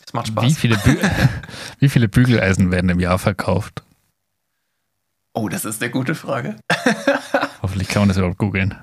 Das 0.06 0.14
macht 0.14 0.28
wie, 0.30 0.32
Spaß. 0.52 0.58
viele 0.58 0.78
Bü 0.78 0.98
wie 1.80 1.90
viele 1.90 2.08
Bügeleisen 2.08 2.72
werden 2.72 2.90
im 2.90 3.00
Jahr 3.00 3.20
verkauft? 3.20 3.84
Oh, 5.34 5.50
das 5.50 5.66
ist 5.66 5.82
eine 5.82 5.92
gute 5.92 6.16
Frage. 6.16 6.56
Hoffentlich 7.62 7.90
kann 7.90 8.02
man 8.04 8.08
das 8.10 8.18
überhaupt 8.18 8.38
googeln. 8.38 8.76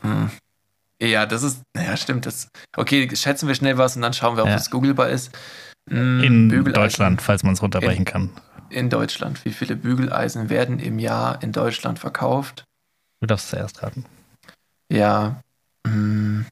Hm. 0.00 0.30
Ja, 1.00 1.26
das 1.26 1.42
ist, 1.42 1.62
naja, 1.76 1.96
stimmt. 1.96 2.24
Das, 2.26 2.48
okay, 2.76 3.14
schätzen 3.14 3.46
wir 3.48 3.54
schnell 3.54 3.76
was 3.78 3.96
und 3.96 4.02
dann 4.02 4.14
schauen 4.14 4.36
wir, 4.36 4.44
ob 4.44 4.48
Ja. 4.48 4.56
es 4.56 4.70
googelbar 4.70 5.10
ist. 5.10 5.30
Hm, 5.90 6.22
In 6.22 6.48
Bügeleisen. 6.48 6.74
Deutschland, 6.82 7.22
falls 7.22 7.42
man 7.42 7.54
es 7.54 7.62
runterbrechen 7.62 8.04
kann. 8.04 8.30
In 8.70 8.90
Deutschland. 8.90 9.44
Wie 9.44 9.52
viele 9.52 9.76
Bügeleisen 9.76 10.48
werden 10.48 10.78
im 10.78 10.98
Jahr 10.98 11.42
in 11.42 11.52
Deutschland 11.52 11.98
verkauft? 11.98 12.64
Du 13.20 13.26
darfst 13.26 13.50
zuerst 13.50 13.82
raten. 13.82 14.04
Ja. 14.90 15.40
hm. 15.86 16.46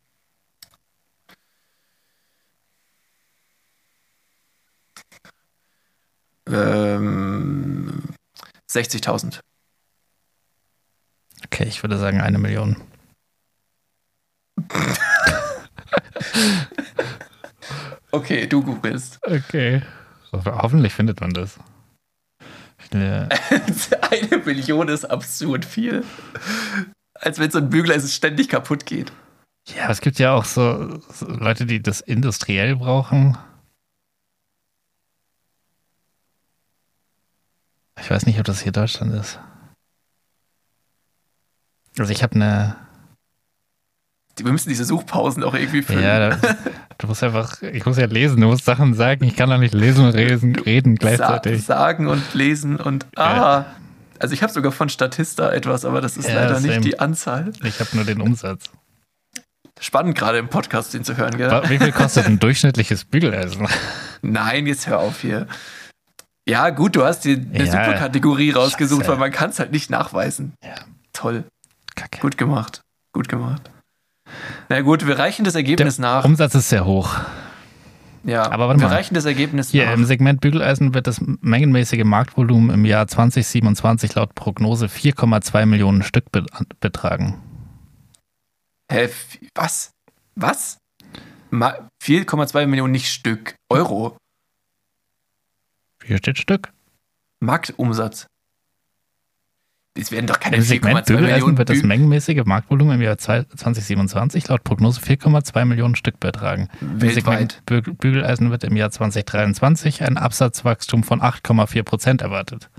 Ähm, 6.49 8.03
60.000. 8.71 9.41
Okay, 11.45 11.65
ich 11.65 11.83
würde 11.83 11.99
sagen 11.99 12.21
eine 12.21 12.39
Million. 12.39 12.77
Okay, 18.13 18.47
du 18.47 18.63
googelst. 18.63 19.19
Okay. 19.27 19.83
Hoffentlich 20.33 20.93
findet 20.93 21.21
man 21.21 21.33
das. 21.33 21.59
Eine 22.93 24.39
Million 24.45 24.89
ist 24.89 25.05
absurd 25.05 25.65
viel. 25.65 26.05
Als 27.15 27.39
wenn 27.39 27.51
so 27.51 27.59
ein 27.59 27.71
Bügeleisen 27.71 28.09
ständig 28.09 28.49
kaputt 28.49 28.85
geht. 28.87 29.13
Ja, 29.77 29.91
es 29.91 30.01
gibt 30.01 30.19
ja 30.19 30.33
auch 30.33 30.45
so, 30.45 30.99
so 31.11 31.27
Leute, 31.27 31.65
die 31.67 31.81
das 31.81 32.01
industriell 32.01 32.77
brauchen. 32.77 33.39
Ich 38.01 38.11
weiß 38.11 38.27
nicht, 38.27 38.39
ob 38.39 38.45
das 38.45 38.61
hier 38.61 38.73
Deutschland 38.73 39.15
ist. 39.15 39.39
Also 41.99 42.13
ich 42.13 42.23
habe 42.23 42.35
eine, 42.35 42.77
Wir 44.37 44.51
müssen 44.51 44.71
diese 44.71 44.85
Suchpausen 44.85 45.45
auch 45.45 45.55
irgendwie 45.55 45.83
füllen. 45.83 46.03
ja, 46.03 46.31
da, 46.31 46.57
du 46.99 47.07
musst 47.07 47.23
einfach, 47.23 47.63
ich 47.63 47.85
muss 47.87 47.97
ja 47.99 48.07
lesen, 48.07 48.41
du 48.41 48.47
musst 48.49 48.65
Sachen 48.65 48.95
sagen, 48.95 49.25
ich 49.25 49.37
kann 49.37 49.51
doch 49.51 49.59
nicht 49.59 49.75
lesen 49.75 50.05
und 50.07 50.15
reden, 50.15 50.57
reden 50.57 50.97
gleichzeitig. 50.97 51.65
sagen 51.65 52.07
und 52.09 52.23
lesen 52.35 52.77
und 52.77 53.07
ah. 53.17 53.65
Also 54.19 54.35
ich 54.35 54.43
habe 54.43 54.53
sogar 54.53 54.71
von 54.73 54.89
Statista 54.89 55.51
etwas, 55.51 55.85
aber 55.85 56.01
das 56.01 56.17
ist 56.17 56.29
Ja, 56.29 56.35
leider 56.37 56.55
same. 56.61 56.69
nicht 56.75 56.85
die 56.85 57.01
Anzahl. 57.01 57.53
Ich 57.65 57.81
habe 57.81 57.91
nur 57.95 58.05
den 58.05 58.21
Umsatz. 58.21 58.65
Spannend 59.81 60.17
gerade 60.17 60.39
im 60.39 60.49
Podcast 60.49 60.95
den 60.95 61.03
zu 61.03 61.17
hören, 61.17 61.37
gell? 61.37 61.51
Wie 61.69 61.79
viel 61.79 61.91
kostet 61.93 62.27
ein 62.27 62.39
durchschnittliches 62.39 63.05
Bügeleisen? 63.05 63.67
Nein, 64.23 64.67
jetzt 64.69 64.87
hör 64.87 65.01
auf 65.01 65.21
hier. 65.23 65.49
Ja, 66.49 66.71
gut, 66.71 66.95
du 66.95 67.05
hast 67.05 67.25
dir 67.25 67.37
eine 67.37 67.65
Ja. 67.65 67.73
super 67.73 67.95
Kategorie 67.99 68.51
rausgesucht, 68.53 69.01
Scheiße. 69.03 69.11
weil 69.13 69.19
man 69.19 69.33
kann 69.33 69.51
es 69.51 69.59
halt 69.59 69.73
nicht 69.73 69.91
nachweisen. 69.91 70.53
Ja. 70.65 70.75
Toll. 71.13 71.45
Kacke. 71.97 72.21
Gut 72.21 72.39
gemacht. 72.39 72.81
Gut 73.13 73.29
gemacht. 73.29 73.71
Na 74.69 74.81
gut, 74.81 75.07
wir 75.07 75.19
reichen 75.19 75.45
das 75.45 75.55
Ergebnis 75.55 75.99
nach. 75.99 76.25
Umsatz 76.25 76.55
ist 76.55 76.69
sehr 76.69 76.85
hoch. 76.85 77.17
ja, 78.25 78.51
aber 78.51 78.69
warte 78.69 78.81
wir 78.81 78.89
mal. 78.89 78.95
reichen 78.95 79.15
das 79.15 79.25
Ergebnis 79.25 79.71
Hier 79.71 79.87
nach. 79.87 79.95
im 79.95 80.05
Segment 80.05 80.41
Bügeleisen 80.41 80.95
wird 80.95 81.07
das 81.07 81.21
mengenmäßige 81.41 82.05
Marktvolumen 82.05 82.71
im 82.71 82.85
Jahr 82.85 83.07
2027 83.09 84.15
laut 84.15 84.35
Prognose 84.35 84.87
4,2 84.87 85.67
Millionen 85.67 86.03
Stück 86.03 86.31
be 86.33 86.45
betragen. 86.81 87.41
Hä, 88.91 89.09
was? 89.55 89.91
Was? 90.35 90.79
Ma 91.51 91.75
4,2 92.03 92.67
Millionen 92.67 92.93
nicht 92.93 93.09
Stück. 93.13 93.55
Euro. 93.69 94.17
Hier 96.05 96.19
steht 96.19 96.39
Stück. 96.39 96.73
Marktumsatz. 97.41 98.27
Es 99.95 100.11
werden 100.11 100.27
doch 100.27 100.41
keine 100.41 100.57
Im 100.57 100.63
Segment 100.63 101.01
4,2 101.07 101.13
Millionen 101.13 101.27
Bügeleisen 101.27 101.59
wird 101.59 101.69
das 101.69 101.83
mengenmäßige 101.83 102.45
Marktvolumen 102.47 102.95
im 102.95 103.03
Jahr 103.03 103.19
2027 103.19 104.49
laut 104.49 104.65
Prognose 104.65 105.01
4,2 105.01 105.65
Millionen 105.67 105.97
Stück 105.97 106.19
betragen. 106.19 106.69
Weltweit. 106.81 107.15
Segment 107.15 107.63
Bü 107.67 107.83
Bügeleisen 107.83 108.51
wird 108.51 108.65
im 108.65 108.75
Jahr 108.77 108.91
2023 108.91 110.03
ein 110.03 110.17
Absatzwachstum 110.17 111.05
von 111.05 111.21
8,4 111.21 111.83
Prozent 111.83 112.23
erwartet. 112.23 112.71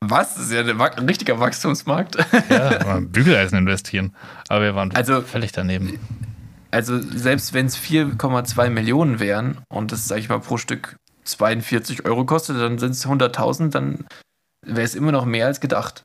Was? 0.00 0.34
Das 0.34 0.44
ist 0.44 0.52
ja 0.52 0.60
ein, 0.62 0.80
richtiger 1.08 1.38
Wachstumsmarkt. 1.38 2.16
Ja, 2.50 3.00
Bügeleisen 3.00 3.58
investieren. 3.58 4.14
Aber 4.48 4.62
wir 4.62 4.74
waren 4.74 4.92
Also- 4.94 5.20
völlig 5.20 5.52
daneben. 5.52 5.98
Also 6.70 7.00
selbst 7.00 7.54
wenn 7.54 7.66
es 7.66 7.78
4,2 7.78 8.68
Millionen 8.70 9.20
wären 9.20 9.58
und 9.68 9.92
das, 9.92 10.08
sag 10.08 10.18
ich 10.18 10.28
mal, 10.28 10.40
pro 10.40 10.56
Stück 10.56 10.96
42 11.24 12.04
Euro 12.04 12.24
kostet, 12.24 12.58
dann 12.60 12.78
sind 12.78 12.90
es 12.90 13.06
100.000, 13.06 13.70
dann 13.70 14.04
wäre 14.66 14.82
es 14.82 14.94
immer 14.94 15.12
noch 15.12 15.24
mehr 15.24 15.46
als 15.46 15.60
gedacht. 15.60 16.02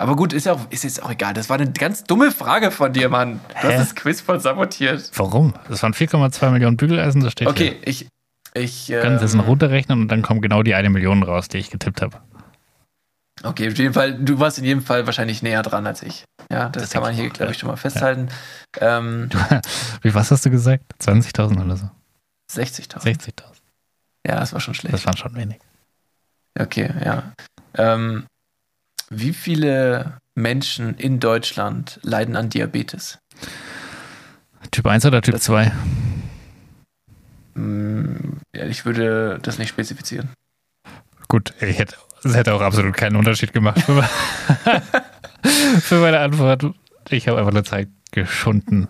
Aber 0.00 0.14
gut, 0.16 0.32
ist 0.32 0.46
ja 0.46 0.52
auch, 0.52 0.70
ist 0.70 0.84
jetzt 0.84 1.02
auch 1.02 1.10
egal. 1.10 1.34
Das 1.34 1.50
war 1.50 1.58
eine 1.58 1.70
ganz 1.72 2.04
dumme 2.04 2.30
Frage 2.30 2.70
von 2.70 2.92
dir, 2.92 3.08
Mann. 3.08 3.40
Du 3.48 3.54
Hä? 3.56 3.68
hast 3.68 3.78
das 3.78 3.94
Quiz 3.96 4.20
voll 4.20 4.40
sabotiert. 4.40 5.10
Warum? 5.16 5.54
Das 5.68 5.82
waren 5.82 5.92
4,2 5.92 6.50
Millionen 6.50 6.76
Bügeleisen, 6.76 7.22
das 7.22 7.32
steht 7.32 7.48
hier. 7.48 7.72
Okay, 7.72 7.80
ich. 7.84 8.06
ich 8.54 8.86
Können 8.86 9.18
Sie 9.18 9.24
es 9.24 9.32
ähm, 9.32 9.38
noch 9.40 9.48
runterrechnen 9.48 10.00
und 10.00 10.08
dann 10.08 10.22
kommt 10.22 10.42
genau 10.42 10.62
die 10.62 10.74
eine 10.74 10.88
Million 10.90 11.22
raus, 11.24 11.48
die 11.48 11.58
ich 11.58 11.70
getippt 11.70 12.00
habe. 12.00 12.16
okay, 13.42 13.68
auf 13.68 13.76
jeden 13.76 13.92
Fall, 13.92 14.14
du 14.14 14.38
warst 14.38 14.58
in 14.58 14.64
jedem 14.64 14.82
Fall 14.82 15.04
wahrscheinlich 15.06 15.42
näher 15.42 15.62
dran 15.62 15.84
als 15.86 16.02
ich. 16.04 16.24
Ja, 16.50 16.68
das, 16.68 16.84
Das 16.84 16.90
kann 16.92 17.02
man 17.02 17.12
ich 17.12 17.18
hier, 17.20 17.30
glaube 17.30 17.46
ja. 17.46 17.50
ich, 17.50 17.58
schon 17.58 17.68
mal 17.68 17.76
festhalten. 17.76 18.28
Ähm, 18.80 19.28
Wie, 20.02 20.14
was 20.14 20.30
hast 20.30 20.46
du 20.46 20.50
gesagt? 20.50 20.84
20.000 21.00 21.64
oder 21.64 21.76
so? 21.76 21.90
60.000. 22.52 23.02
60.000. 23.02 23.32
Ja, 24.26 24.36
das 24.36 24.52
war 24.52 24.60
schon 24.60 24.74
schlecht. 24.74 24.94
Das 24.94 25.04
waren 25.06 25.16
schon 25.16 25.34
wenig. 25.34 25.58
Okay, 26.58 26.90
ja. 27.04 27.32
Ähm, 27.78 28.26
wie 29.10 29.32
viele 29.32 30.18
Menschen 30.34 30.94
in 30.96 31.18
Deutschland 31.20 31.98
leiden 32.02 32.36
an 32.36 32.50
Diabetes? 32.50 33.18
Typ 34.70 34.86
1 34.86 35.06
oder 35.06 35.22
Typ 35.22 35.34
Das- 35.34 35.44
2? 35.44 35.72
Hm, 37.54 38.38
ja, 38.54 38.66
ich 38.66 38.84
würde 38.84 39.38
das 39.42 39.58
nicht 39.58 39.68
spezifizieren. 39.68 40.30
Gut, 41.28 41.52
ich 41.60 41.78
hätte, 41.78 41.96
es 42.24 42.34
hätte 42.34 42.54
auch 42.54 42.60
absolut 42.60 42.96
keinen 42.96 43.16
Unterschied 43.16 43.52
gemacht 43.52 43.80
für, 43.80 44.02
für 45.80 46.00
meine 46.00 46.20
Antwort. 46.20 46.64
Ich 47.10 47.28
habe 47.28 47.38
einfach 47.38 47.52
nur 47.52 47.64
Zeit 47.64 47.88
geschunden. 48.12 48.88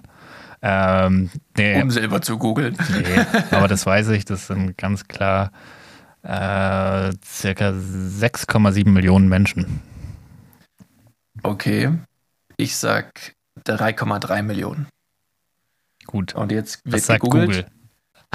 Ähm, 0.60 1.30
nee, 1.56 1.80
Um 1.80 1.90
selber 1.90 2.20
zu 2.20 2.36
googeln. 2.38 2.76
nee, 2.90 3.24
aber 3.54 3.68
das 3.68 3.86
weiß 3.86 4.08
ich, 4.08 4.24
das 4.24 4.48
sind 4.48 4.76
ganz 4.76 5.06
klar 5.06 5.52
äh, 6.22 7.12
circa 7.24 7.70
6,7 7.70 8.88
Millionen 8.88 9.28
Menschen. 9.28 9.80
Okay. 11.42 11.92
Ich 12.56 12.76
sag 12.76 13.34
3,3 13.64 14.42
Millionen. 14.42 14.88
Gut, 16.06 16.34
Und 16.34 16.52
jetzt 16.52 16.80
wird 16.84 17.02
sagt 17.02 17.22
gegoogelt. 17.22 17.66
Google? 17.66 17.66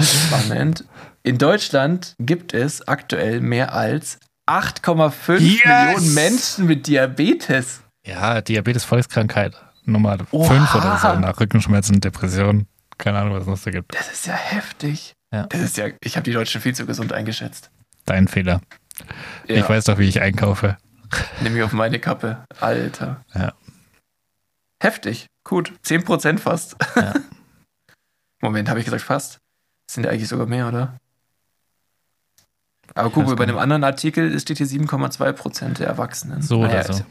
Spannend. 0.00 0.84
In 1.22 1.38
Deutschland 1.38 2.14
gibt 2.18 2.54
es 2.54 2.86
aktuell 2.86 3.40
mehr 3.40 3.72
als 3.74 4.18
8,5 4.46 5.38
Yes! 5.38 5.64
Millionen 5.64 6.14
Menschen 6.14 6.66
mit 6.66 6.86
Diabetes. 6.86 7.80
Ja, 8.06 8.40
Diabetes, 8.40 8.84
Volkskrankheit, 8.84 9.56
Nummer 9.84 10.18
Oha. 10.30 10.48
5 10.48 10.74
oder 10.74 10.98
so, 10.98 11.18
nach 11.18 11.40
Rückenschmerzen, 11.40 12.00
Depressionen, 12.00 12.66
keine 12.98 13.18
Ahnung, 13.18 13.34
was 13.34 13.42
es 13.42 13.48
noch 13.48 13.56
so 13.56 13.70
gibt. 13.70 13.94
Das 13.94 14.12
ist 14.12 14.26
ja 14.26 14.34
heftig. 14.34 15.14
Ja. 15.34 15.46
Das 15.48 15.60
ist 15.60 15.76
ja, 15.76 15.88
ich 16.00 16.14
habe 16.14 16.22
die 16.22 16.32
Deutschen 16.32 16.60
viel 16.60 16.76
zu 16.76 16.86
gesund 16.86 17.12
eingeschätzt. 17.12 17.72
Dein 18.06 18.28
Fehler. 18.28 18.60
Ja, 19.48 19.56
Ich 19.56 19.68
weiß 19.68 19.84
doch, 19.84 19.98
wie 19.98 20.08
ich 20.08 20.20
einkaufe. 20.20 20.76
Nimm 21.40 21.54
mich 21.54 21.62
auf 21.64 21.72
meine 21.72 21.98
Kappe. 21.98 22.44
Alter. 22.60 23.24
Ja. 23.34 23.52
Heftig. 24.80 25.26
Gut. 25.42 25.72
10% 25.84 26.38
fast. 26.38 26.76
Ja. 26.94 27.14
Moment, 28.40 28.68
habe 28.68 28.78
ich 28.78 28.84
gesagt 28.84 29.02
fast? 29.02 29.38
Das 29.88 29.94
sind 29.94 30.04
ja 30.04 30.10
eigentlich 30.10 30.28
sogar 30.28 30.46
mehr, 30.46 30.68
oder? 30.68 30.98
Aber 32.94 33.10
guck 33.10 33.26
mal, 33.26 33.34
bei 33.34 33.42
einem 33.42 33.58
anderen 33.58 33.82
Artikel 33.82 34.38
steht 34.38 34.58
hier 34.58 34.68
7,2% 34.68 35.78
der 35.78 35.88
Erwachsenen. 35.88 36.42
So 36.42 36.60
oder 36.60 36.68
Naja, 36.68 36.92
so. 36.92 37.04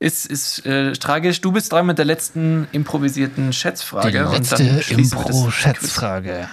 Ist, 0.00 0.26
ist 0.26 0.66
äh, 0.66 0.92
tragisch. 0.92 1.40
Du 1.40 1.52
bist 1.52 1.72
dran 1.72 1.86
mit 1.86 1.96
der 1.96 2.04
letzten 2.04 2.68
improvisierten 2.72 3.54
Schätzfrage. 3.54 4.10
Die 4.10 4.36
letzte 4.36 4.62
Impro-Schätzfrage. 4.94 6.48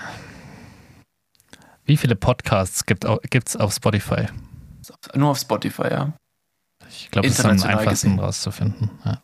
Wie 1.85 1.97
viele 1.97 2.15
Podcasts 2.15 2.85
gibt 2.85 3.05
es 3.05 3.55
auf 3.55 3.73
Spotify? 3.73 4.25
Nur 5.13 5.31
auf 5.31 5.39
Spotify, 5.39 5.87
ja. 5.89 6.13
Ich 6.89 7.09
glaube, 7.11 7.27
das 7.27 7.39
ist 7.39 7.45
am 7.45 7.51
einfachsten 7.51 8.11
gesehen. 8.11 8.19
rauszufinden. 8.19 8.89
Ja. 9.03 9.21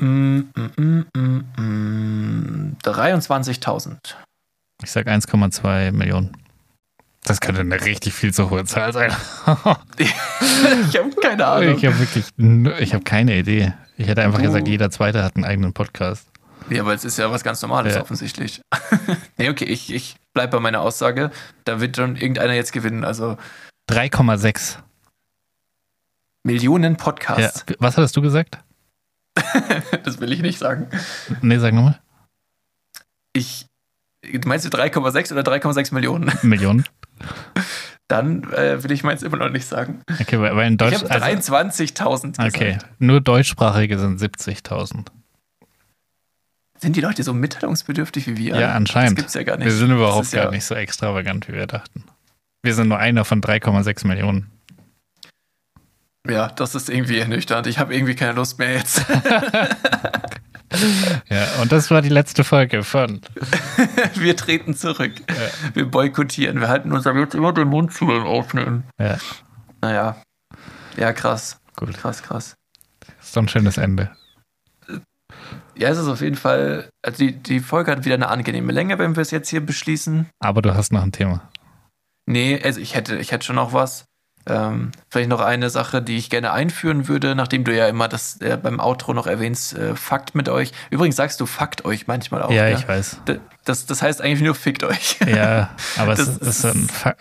Mm, 0.00 0.50
mm, 0.56 0.70
mm, 0.76 1.04
mm, 1.14 1.44
mm. 1.56 2.76
23.000. 2.82 3.96
Ich 4.82 4.90
sage 4.90 5.10
1,2 5.10 5.92
Millionen. 5.92 6.36
Das 7.24 7.40
könnte 7.40 7.60
eine 7.60 7.84
richtig 7.84 8.14
viel 8.14 8.32
zu 8.32 8.48
hohe 8.48 8.64
Zahl 8.64 8.92
sein. 8.94 9.10
ich 9.98 10.96
habe 10.96 11.10
keine 11.20 11.46
Ahnung. 11.46 11.76
ich 11.76 11.84
habe 11.84 11.98
wirklich, 11.98 12.24
ich 12.80 12.94
habe 12.94 13.04
keine 13.04 13.36
Idee. 13.36 13.74
Ich 13.98 14.08
hätte 14.08 14.22
einfach 14.22 14.38
Du- 14.38 14.46
gesagt, 14.46 14.66
jeder 14.66 14.90
Zweite 14.90 15.22
hat 15.22 15.36
einen 15.36 15.44
eigenen 15.44 15.74
Podcast. 15.74 16.26
Ja, 16.70 16.80
aber 16.82 16.94
es 16.94 17.04
ist 17.04 17.18
ja 17.18 17.30
was 17.30 17.42
ganz 17.44 17.60
Normales 17.60 17.94
Ja. 17.94 18.00
offensichtlich. 18.00 18.62
nee, 19.36 19.50
okay, 19.50 19.64
ich, 19.66 19.92
ich 19.92 20.16
bleibe 20.34 20.56
bei 20.56 20.60
meiner 20.60 20.80
Aussage. 20.80 21.30
Da 21.64 21.80
wird 21.80 21.96
schon 21.96 22.16
irgendeiner 22.16 22.54
jetzt 22.54 22.72
gewinnen. 22.72 23.04
Also 23.04 23.36
3,6. 23.90 24.76
Millionen 26.44 26.92
Ja. 26.94 26.98
Podcasts. 26.98 27.64
Was 27.78 27.96
hattest 27.96 28.16
du 28.16 28.22
gesagt? 28.22 28.58
Das 30.04 30.20
will 30.20 30.32
ich 30.32 30.40
nicht 30.42 30.58
sagen. 30.58 30.88
Nee, 31.42 31.58
sag 31.58 31.74
nochmal. 31.74 31.98
Ich. 33.32 33.66
Meinst 34.44 34.64
du 34.64 34.76
3,6 34.76 35.32
oder 35.32 35.42
3,6 35.42 35.94
Millionen? 35.94 36.32
Millionen. 36.42 36.84
Dann 38.08 38.44
äh, 38.52 38.82
will 38.82 38.90
ich 38.92 39.02
meins 39.02 39.22
immer 39.22 39.36
noch 39.36 39.50
nicht 39.50 39.66
sagen. 39.66 40.02
Okay, 40.20 40.40
weil 40.40 40.66
in 40.66 40.72
Ich 40.74 40.78
Deutsch. 40.78 40.94
habe 41.02 41.10
Also, 41.10 41.54
23.000 41.54 42.36
gesagt. 42.36 42.54
okay, 42.56 42.78
nur 42.98 43.20
deutschsprachige 43.20 43.98
sind 43.98 44.20
70.000. 44.20 45.06
Sind 46.80 46.96
die 46.96 47.00
Leute 47.00 47.22
so 47.22 47.34
mitteilungsbedürftig 47.34 48.26
wie 48.26 48.36
wir? 48.36 48.58
Ja, 48.58 48.72
anscheinend. 48.74 49.12
Das 49.12 49.16
gibt's 49.16 49.34
ja 49.34 49.42
gar 49.42 49.56
nicht. 49.58 49.66
Wir 49.66 49.72
sind 49.72 49.90
Das 49.90 49.96
überhaupt 49.98 50.24
ist 50.26 50.32
ja, 50.32 50.44
gar 50.44 50.50
nicht 50.50 50.64
so 50.64 50.74
extravagant, 50.74 51.46
wie 51.48 51.52
wir 51.52 51.66
dachten. 51.66 52.04
Wir 52.62 52.74
sind 52.74 52.88
nur 52.88 52.98
einer 52.98 53.24
von 53.24 53.42
3,6 53.42 54.06
Millionen. 54.06 54.50
Ja, 56.28 56.48
das 56.48 56.74
ist 56.74 56.90
irgendwie 56.90 57.18
ernüchternd. 57.18 57.66
Ich 57.66 57.78
habe 57.78 57.94
irgendwie 57.94 58.14
keine 58.14 58.32
Lust 58.32 58.58
mehr 58.58 58.74
jetzt. 58.74 59.04
Ja, 61.28 61.46
und 61.60 61.72
das 61.72 61.90
war 61.90 62.00
die 62.00 62.08
letzte 62.08 62.44
Folge 62.44 62.84
von. 62.84 63.20
Wir 64.14 64.36
treten 64.36 64.76
zurück. 64.76 65.12
Wir 65.74 65.84
boykottieren. 65.84 66.60
Wir 66.60 66.68
halten 66.68 66.92
uns 66.92 67.04
jetzt 67.04 67.34
immer 67.34 67.52
den 67.52 67.66
Mund 67.68 67.92
zu 67.92 68.06
beim 68.06 68.22
Aufnehmen. 68.22 68.84
Ja, 68.98 69.18
Naja. 69.80 70.22
Ja, 70.96 71.12
krass. 71.12 71.58
gut. 71.74 71.96
Krass, 71.98 72.22
krass. 72.22 72.54
Ist 73.20 73.36
doch 73.36 73.42
ein 73.42 73.48
schönes 73.48 73.78
Ende. 73.78 74.10
Ja, 75.80 75.88
es 75.88 75.96
ist 75.96 76.08
auf 76.08 76.20
jeden 76.20 76.36
Fall. 76.36 76.90
Also 77.02 77.24
die, 77.24 77.32
die 77.32 77.60
Folge 77.60 77.90
hat 77.90 78.04
wieder 78.04 78.14
eine 78.14 78.28
angenehme 78.28 78.70
Länge, 78.70 78.98
wenn 78.98 79.16
wir 79.16 79.22
es 79.22 79.30
jetzt 79.30 79.48
hier 79.48 79.64
beschließen. 79.64 80.28
Aber 80.38 80.60
du 80.60 80.74
hast 80.74 80.92
noch 80.92 81.02
ein 81.02 81.10
Thema. 81.12 81.48
Nee, 82.26 82.60
also 82.62 82.80
ich 82.80 82.94
hätte, 82.94 83.16
ich 83.16 83.32
hätte 83.32 83.46
schon 83.46 83.56
noch 83.56 83.72
was. 83.72 84.04
Ähm, 84.46 84.90
vielleicht 85.08 85.30
noch 85.30 85.40
eine 85.40 85.70
Sache, 85.70 86.02
die 86.02 86.18
ich 86.18 86.28
gerne 86.28 86.52
einführen 86.52 87.08
würde, 87.08 87.34
nachdem 87.34 87.64
du 87.64 87.74
ja 87.74 87.88
immer 87.88 88.08
das 88.08 88.40
äh, 88.42 88.58
beim 88.62 88.78
Outro 88.78 89.14
noch 89.14 89.26
erwähnst, 89.26 89.74
äh, 89.74 89.96
Fakt 89.96 90.34
mit 90.34 90.50
euch. 90.50 90.72
Übrigens 90.90 91.16
sagst 91.16 91.40
du 91.40 91.46
Fakt 91.46 91.86
euch 91.86 92.06
manchmal 92.06 92.42
auch. 92.42 92.50
ja, 92.50 92.66
gell? 92.68 92.78
ich 92.78 92.86
weiß. 92.86 93.20
Das, 93.64 93.86
das 93.86 94.02
heißt 94.02 94.20
eigentlich 94.20 94.42
nur 94.42 94.54
Fickt 94.54 94.84
euch. 94.84 95.18
Ja, 95.26 95.70
aber 95.96 96.12
es 96.18 96.38
Das 96.38 96.64
ein 96.64 96.88
Fa 96.88 97.14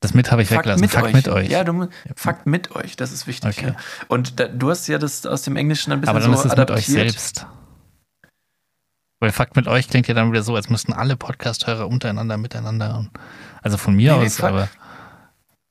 das 0.00 0.14
mit 0.14 0.30
habe 0.30 0.42
ich 0.42 0.50
weggelassen. 0.50 0.88
Fakt 0.88 1.14
mit 1.14 1.28
euch. 1.28 1.48
Ja, 1.48 1.64
du, 1.64 1.88
Fakt 2.16 2.46
mit 2.46 2.74
euch, 2.74 2.96
das 2.96 3.12
ist 3.12 3.26
wichtig. 3.26 3.56
Okay. 3.56 3.68
Ja. 3.68 3.76
Und 4.08 4.40
da, 4.40 4.48
du 4.48 4.68
hast 4.68 4.88
ja 4.88 4.98
das 4.98 5.24
aus 5.26 5.42
dem 5.42 5.56
Englischen 5.56 5.92
ein 5.92 6.00
bisschen 6.00 6.10
aber 6.16 6.20
dann 6.20 6.34
so 6.34 6.40
ist 6.40 6.44
es 6.44 6.56
mit 6.56 6.70
euch 6.70 6.88
adaptiert. 6.88 7.10
selbst. 7.12 7.46
Weil 9.22 9.30
Fakt 9.30 9.54
mit 9.54 9.68
euch 9.68 9.88
klingt 9.88 10.08
ja 10.08 10.14
dann 10.14 10.32
wieder 10.32 10.42
so, 10.42 10.56
als 10.56 10.68
müssten 10.68 10.92
alle 10.92 11.14
Podcast-Hörer 11.16 11.86
untereinander 11.86 12.36
miteinander. 12.38 13.06
Also 13.62 13.76
von 13.76 13.94
mir 13.94 14.14
Nee, 14.14 14.18
nee, 14.18 14.26
aus, 14.26 14.36
Fakt- 14.38 14.52
aber 14.52 14.68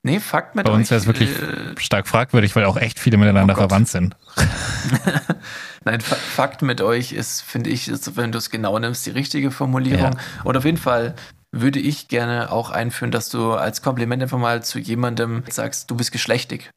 Nee, 0.04 0.20
Fakt 0.22 0.56
mit 0.56 0.66
bei 0.66 0.72
euch. 0.72 0.78
uns 0.78 0.90
wäre 0.90 1.02
es 1.02 1.06
wirklich 1.06 1.30
äh, 1.38 1.78
stark 1.78 2.08
fragwürdig, 2.08 2.56
weil 2.56 2.64
auch 2.64 2.78
echt 2.78 2.98
viele 2.98 3.18
miteinander 3.18 3.54
Oh 3.54 3.58
verwandt 3.58 3.90
sind. 3.90 4.16
Nein, 5.84 6.00
Fa- 6.00 6.16
Fakt 6.16 6.62
mit 6.62 6.80
euch 6.80 7.12
ist, 7.12 7.42
finde 7.42 7.70
ich, 7.72 7.90
ist, 7.90 8.16
wenn 8.16 8.32
du 8.32 8.38
es 8.38 8.50
genau 8.50 8.80
nimmst, 8.80 9.06
die 9.06 9.12
richtige 9.12 9.52
Formulierung. 9.52 10.18
Und 10.46 10.56
auf 10.56 10.64
jeden 10.64 10.78
Fall 10.78 11.14
würde 11.52 11.80
ich 11.80 12.08
gerne 12.08 12.52
auch 12.54 12.70
einführen, 12.70 13.12
dass 13.12 13.28
du 13.30 13.52
als 13.54 13.82
Kompliment 13.82 14.24
einfach 14.24 14.38
mal 14.40 14.64
zu 14.64 14.80
jemandem 14.80 15.44
sagst, 15.50 15.92
du 15.92 15.96
bist 15.98 16.14
geschlechtig. 16.14 16.70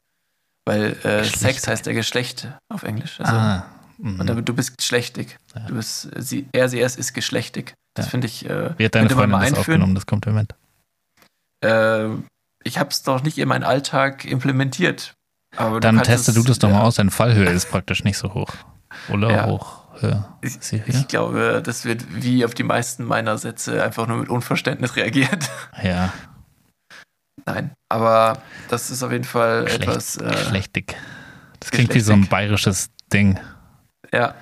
Weil 0.65 0.97
äh. 1.03 1.23
Sex 1.23 1.67
heißt 1.67 1.85
ja 1.85 1.93
Geschlecht 1.93 2.49
auf 2.73 2.83
Englisch. 2.83 3.19
Also, 3.21 3.33
ah, 3.33 3.65
mhm. 3.97 4.19
Und 4.19 4.27
damit 4.27 4.47
du 4.49 4.53
bist 4.53 4.77
geschlechtig. 4.77 5.37
Ja. 5.55 5.61
Du 5.67 5.75
bist, 5.75 6.09
sie, 6.17 6.47
er, 6.51 6.69
sie, 6.69 6.81
es 6.81 6.95
ist 6.95 7.13
geschlechtig. 7.13 7.73
Das 7.95 8.05
Ja. 8.07 8.09
finde 8.11 8.27
ich. 8.27 8.49
Äh, 8.49 8.77
Wie 8.77 8.85
hat 8.85 8.95
deine 8.95 9.09
Freundin 9.09 9.31
mal 9.31 9.49
das 9.49 9.59
aufgenommen, 9.59 9.95
das 9.95 10.05
Kompliment? 10.05 10.53
Äh, 11.63 12.07
ich 12.63 12.77
habe 12.79 12.89
es 12.89 13.03
doch 13.03 13.23
nicht 13.23 13.37
in 13.37 13.47
meinen 13.47 13.63
Alltag 13.63 14.25
implementiert. 14.25 15.13
Aber 15.57 15.79
Dann 15.79 16.01
teste 16.03 16.31
es- 16.31 16.35
du 16.37 16.43
das 16.43 16.59
doch 16.59 16.69
mal 16.69 16.79
ja. 16.79 16.81
aus, 16.83 16.95
deine 16.95 17.11
Fallhöhe 17.11 17.49
ist 17.49 17.69
praktisch 17.69 18.03
nicht 18.03 18.17
so 18.17 18.33
hoch. 18.33 18.53
Oder 19.09 19.29
Ja. 19.31 19.45
hoch? 19.47 19.83
Höher? 20.01 20.37
Ich, 20.41 20.57
ich 20.73 21.07
glaube, 21.07 21.61
das 21.63 21.85
wird 21.85 22.03
wie 22.21 22.43
auf 22.43 22.53
die 22.53 22.63
meisten 22.63 23.05
meiner 23.05 23.37
Sätze 23.37 23.81
einfach 23.81 24.07
nur 24.07 24.17
mit 24.17 24.27
Unverständnis 24.27 24.97
reagiert. 24.97 25.49
ja, 25.81 26.11
Nein, 27.45 27.71
aber 27.89 28.41
das 28.69 28.89
ist 28.89 29.03
auf 29.03 29.11
jeden 29.11 29.23
Fall 29.23 29.67
Schlecht, 29.69 29.83
etwas. 29.83 30.17
Äh, 30.17 30.35
schlechtig. 30.49 30.95
Das 31.59 31.71
klingt 31.71 31.93
wie 31.93 31.99
so 32.01 32.11
ein 32.13 32.27
bayerisches 32.27 32.89
Ding. 33.13 33.39
Ja. 34.15 34.33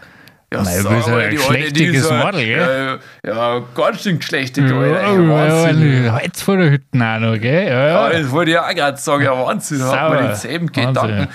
Ja, 0.53 0.61
Na, 0.61 0.71
du 0.71 1.01
so, 1.01 1.15
ein 1.15 1.35
schlechtiges 1.39 2.11
Model, 2.11 2.45
gell? 2.45 2.99
Ja, 3.25 3.33
ja 3.57 3.63
ganz 3.73 4.03
schön 4.03 4.21
schlechtig, 4.21 4.69
Ja, 4.69 4.75
Alter. 4.77 5.27
Wahnsinn. 5.27 6.05
ja, 6.05 6.19
Jetzt 6.21 6.43
vor 6.43 6.57
der 6.57 6.69
Hütten 6.69 7.01
auch 7.01 7.19
noch, 7.19 7.39
gell? 7.39 7.67
Ja, 7.67 7.87
Ja, 7.87 8.11
ja. 8.11 8.19
das 8.21 8.29
wollte 8.29 8.51
ich 8.51 8.59
auch 8.59 8.69
gerade 8.75 8.97
sagen, 8.97 9.23
ja, 9.23 9.31
Wahnsinn, 9.31 9.79
da 9.79 9.99
hat 9.99 10.09
man 10.13 10.27
denselben. 10.27 10.67
Gedanken. 10.71 11.27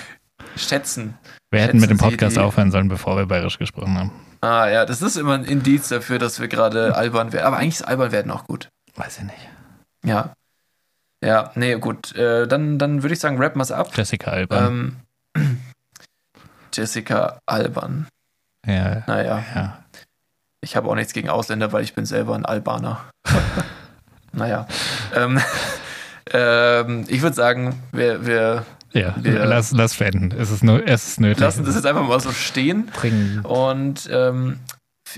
Schätzen. 0.55 1.17
Wir 1.51 1.61
hätten 1.61 1.79
mit 1.81 1.89
dem 1.89 1.97
Podcast 1.97 2.37
die- 2.37 2.39
aufhören 2.39 2.71
sollen, 2.71 2.87
bevor 2.87 3.17
wir 3.17 3.25
bayerisch 3.25 3.57
gesprochen 3.59 3.97
haben. 3.97 4.11
Ah 4.39 4.69
ja, 4.69 4.85
das 4.85 5.01
ist 5.01 5.17
immer 5.17 5.33
ein 5.33 5.43
Indiz 5.43 5.89
dafür, 5.89 6.17
dass 6.17 6.39
wir 6.39 6.47
gerade 6.47 6.95
albern 6.95 7.33
werden. 7.33 7.45
Aber 7.45 7.57
eigentlich 7.57 7.75
ist 7.75 7.83
albern 7.87 8.13
werden 8.13 8.31
auch 8.31 8.45
gut. 8.45 8.69
Weiß 8.95 9.17
ich 9.17 9.23
nicht. 9.25 9.49
Ja. 10.05 10.31
Ja, 11.21 11.51
nee, 11.55 11.75
gut. 11.75 12.15
Äh, 12.15 12.47
dann, 12.47 12.79
dann 12.79 13.03
würde 13.03 13.13
ich 13.15 13.19
sagen, 13.19 13.37
rappen 13.37 13.59
wir 13.59 13.63
es 13.63 13.71
ab. 13.73 13.89
Jessica 13.93 14.31
Alban. 14.31 14.95
Ähm, 15.35 15.57
Jessica 16.73 17.41
Alban. 17.45 18.07
Ja. 18.69 19.03
Naja. 19.07 19.43
Ja. 19.55 19.83
Ich 20.61 20.75
habe 20.75 20.89
auch 20.89 20.95
nichts 20.95 21.13
gegen 21.13 21.29
Ausländer, 21.29 21.71
weil 21.71 21.83
ich 21.83 21.93
bin 21.93 22.05
selber 22.05 22.35
ein 22.35 22.45
Albaner. 22.45 22.99
naja. 24.33 24.67
Ähm, 25.15 25.39
ähm, 26.33 27.05
ich 27.07 27.21
würde 27.21 27.35
sagen, 27.35 27.81
wir, 27.91 28.25
wir 28.25 28.65
Ja, 28.93 29.15
Wir- 29.21 29.45
lass, 29.45 29.71
lass 29.71 29.95
beenden. 29.95 30.31
Es 30.37 30.51
ist, 30.51 30.63
nur, 30.63 30.85
es 30.87 31.07
ist 31.07 31.19
nötig. 31.19 31.39
lassen 31.39 31.65
das 31.65 31.75
jetzt 31.75 31.85
einfach 31.85 32.05
mal 32.07 32.19
so 32.19 32.31
stehen. 32.31 32.87
Bringen. 32.87 33.39
Und 33.45 34.09
ähm, 34.11 34.59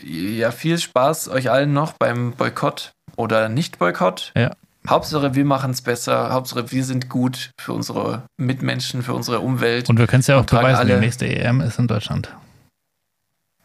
ja, 0.03 0.51
viel 0.51 0.77
Spaß 0.77 1.29
euch 1.29 1.49
allen 1.51 1.73
noch 1.73 1.93
beim 1.93 2.31
Boykott 2.33 2.91
oder 3.17 3.49
Nicht-Boykott. 3.49 4.31
Ja. 4.37 4.51
Hauptsache, 4.87 5.35
wir 5.35 5.45
machen 5.45 5.71
es 5.71 5.81
besser. 5.81 6.31
Hauptsache, 6.31 6.71
wir 6.71 6.83
sind 6.83 7.07
gut 7.09 7.51
für 7.59 7.73
unsere 7.73 8.23
Mitmenschen, 8.37 9.03
für 9.03 9.13
unsere 9.13 9.39
Umwelt. 9.39 9.89
Und 9.89 9.99
wir 9.99 10.07
können 10.07 10.21
es 10.21 10.27
ja 10.27 10.39
auch 10.39 10.45
beweisen, 10.45 10.87
die 10.87 10.93
alle- 10.93 10.99
nächste 11.01 11.27
EM 11.27 11.61
ist 11.61 11.77
in 11.77 11.87
Deutschland. 11.87 12.33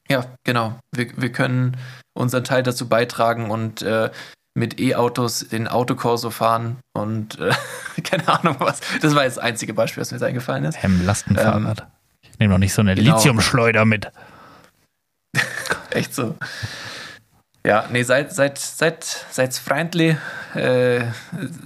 Ja, 0.09 0.25
genau. 0.45 0.79
Wir, 0.93 1.09
wir 1.17 1.33
können 1.33 1.77
unseren 2.15 2.45
Teil 2.45 2.63
dazu 2.63 2.89
beitragen 2.89 3.51
und 3.51 3.83
äh, 3.83 4.11
mit 4.55 4.81
E-Autos 4.81 5.49
den 5.49 5.69
Autokorso 5.69 6.31
fahren 6.31 6.79
und 6.95 7.39
äh, 7.39 7.53
keine 8.03 8.27
Ahnung 8.29 8.57
was. 8.59 8.81
Das 9.03 9.15
war 9.15 9.25
jetzt 9.25 9.37
das 9.37 9.45
einzige 9.45 9.75
Beispiel, 9.75 10.01
was 10.01 10.11
mir 10.11 10.17
jetzt 10.17 10.25
eingefallen 10.25 10.65
ist. 10.65 10.83
Hem, 10.83 11.05
Lastenfahrrad. 11.05 11.87
ich 12.23 12.39
nehme 12.39 12.55
noch 12.55 12.59
nicht 12.59 12.73
so 12.73 12.81
eine 12.81 12.95
genau. 12.95 13.17
Lithiumschleuder 13.17 13.85
mit. 13.85 14.11
Echt 15.91 16.15
so. 16.15 16.37
Ja, 17.67 17.87
nee, 17.91 18.05
seid, 18.05 18.33
seid, 18.33 18.59
seid, 18.59 19.03
seid 19.03 19.55
freundlich, 19.55 20.17
äh, 20.55 21.01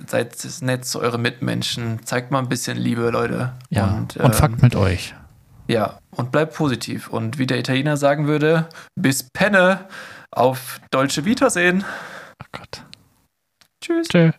seid 0.06 0.34
nett 0.62 0.86
zu 0.86 0.98
euren 1.00 1.20
Mitmenschen, 1.20 2.04
zeigt 2.06 2.30
mal 2.30 2.38
ein 2.38 2.48
bisschen 2.48 2.78
Liebe, 2.78 3.10
Leute. 3.10 3.52
Ja. 3.68 3.84
Und, 3.84 4.16
Und, 4.16 4.24
ähm, 4.24 4.32
fuckt 4.32 4.62
mit 4.62 4.74
euch. 4.74 5.14
Ja, 5.70 6.01
und 6.10 6.32
bleibt 6.32 6.55
positiv. 6.55 7.09
Und 7.10 7.38
wie 7.38 7.47
der 7.47 7.60
Italiener 7.60 7.97
sagen 7.97 8.26
würde, 8.26 8.68
bis 8.97 9.28
Penne, 9.32 9.86
auf 10.32 10.80
Dolce 10.90 11.24
Vita 11.24 11.48
sehen. 11.48 11.84
Oh 12.42 12.47
Gott. 12.51 12.82
Tschüss. 13.80 14.09
Tschö. 14.09 14.32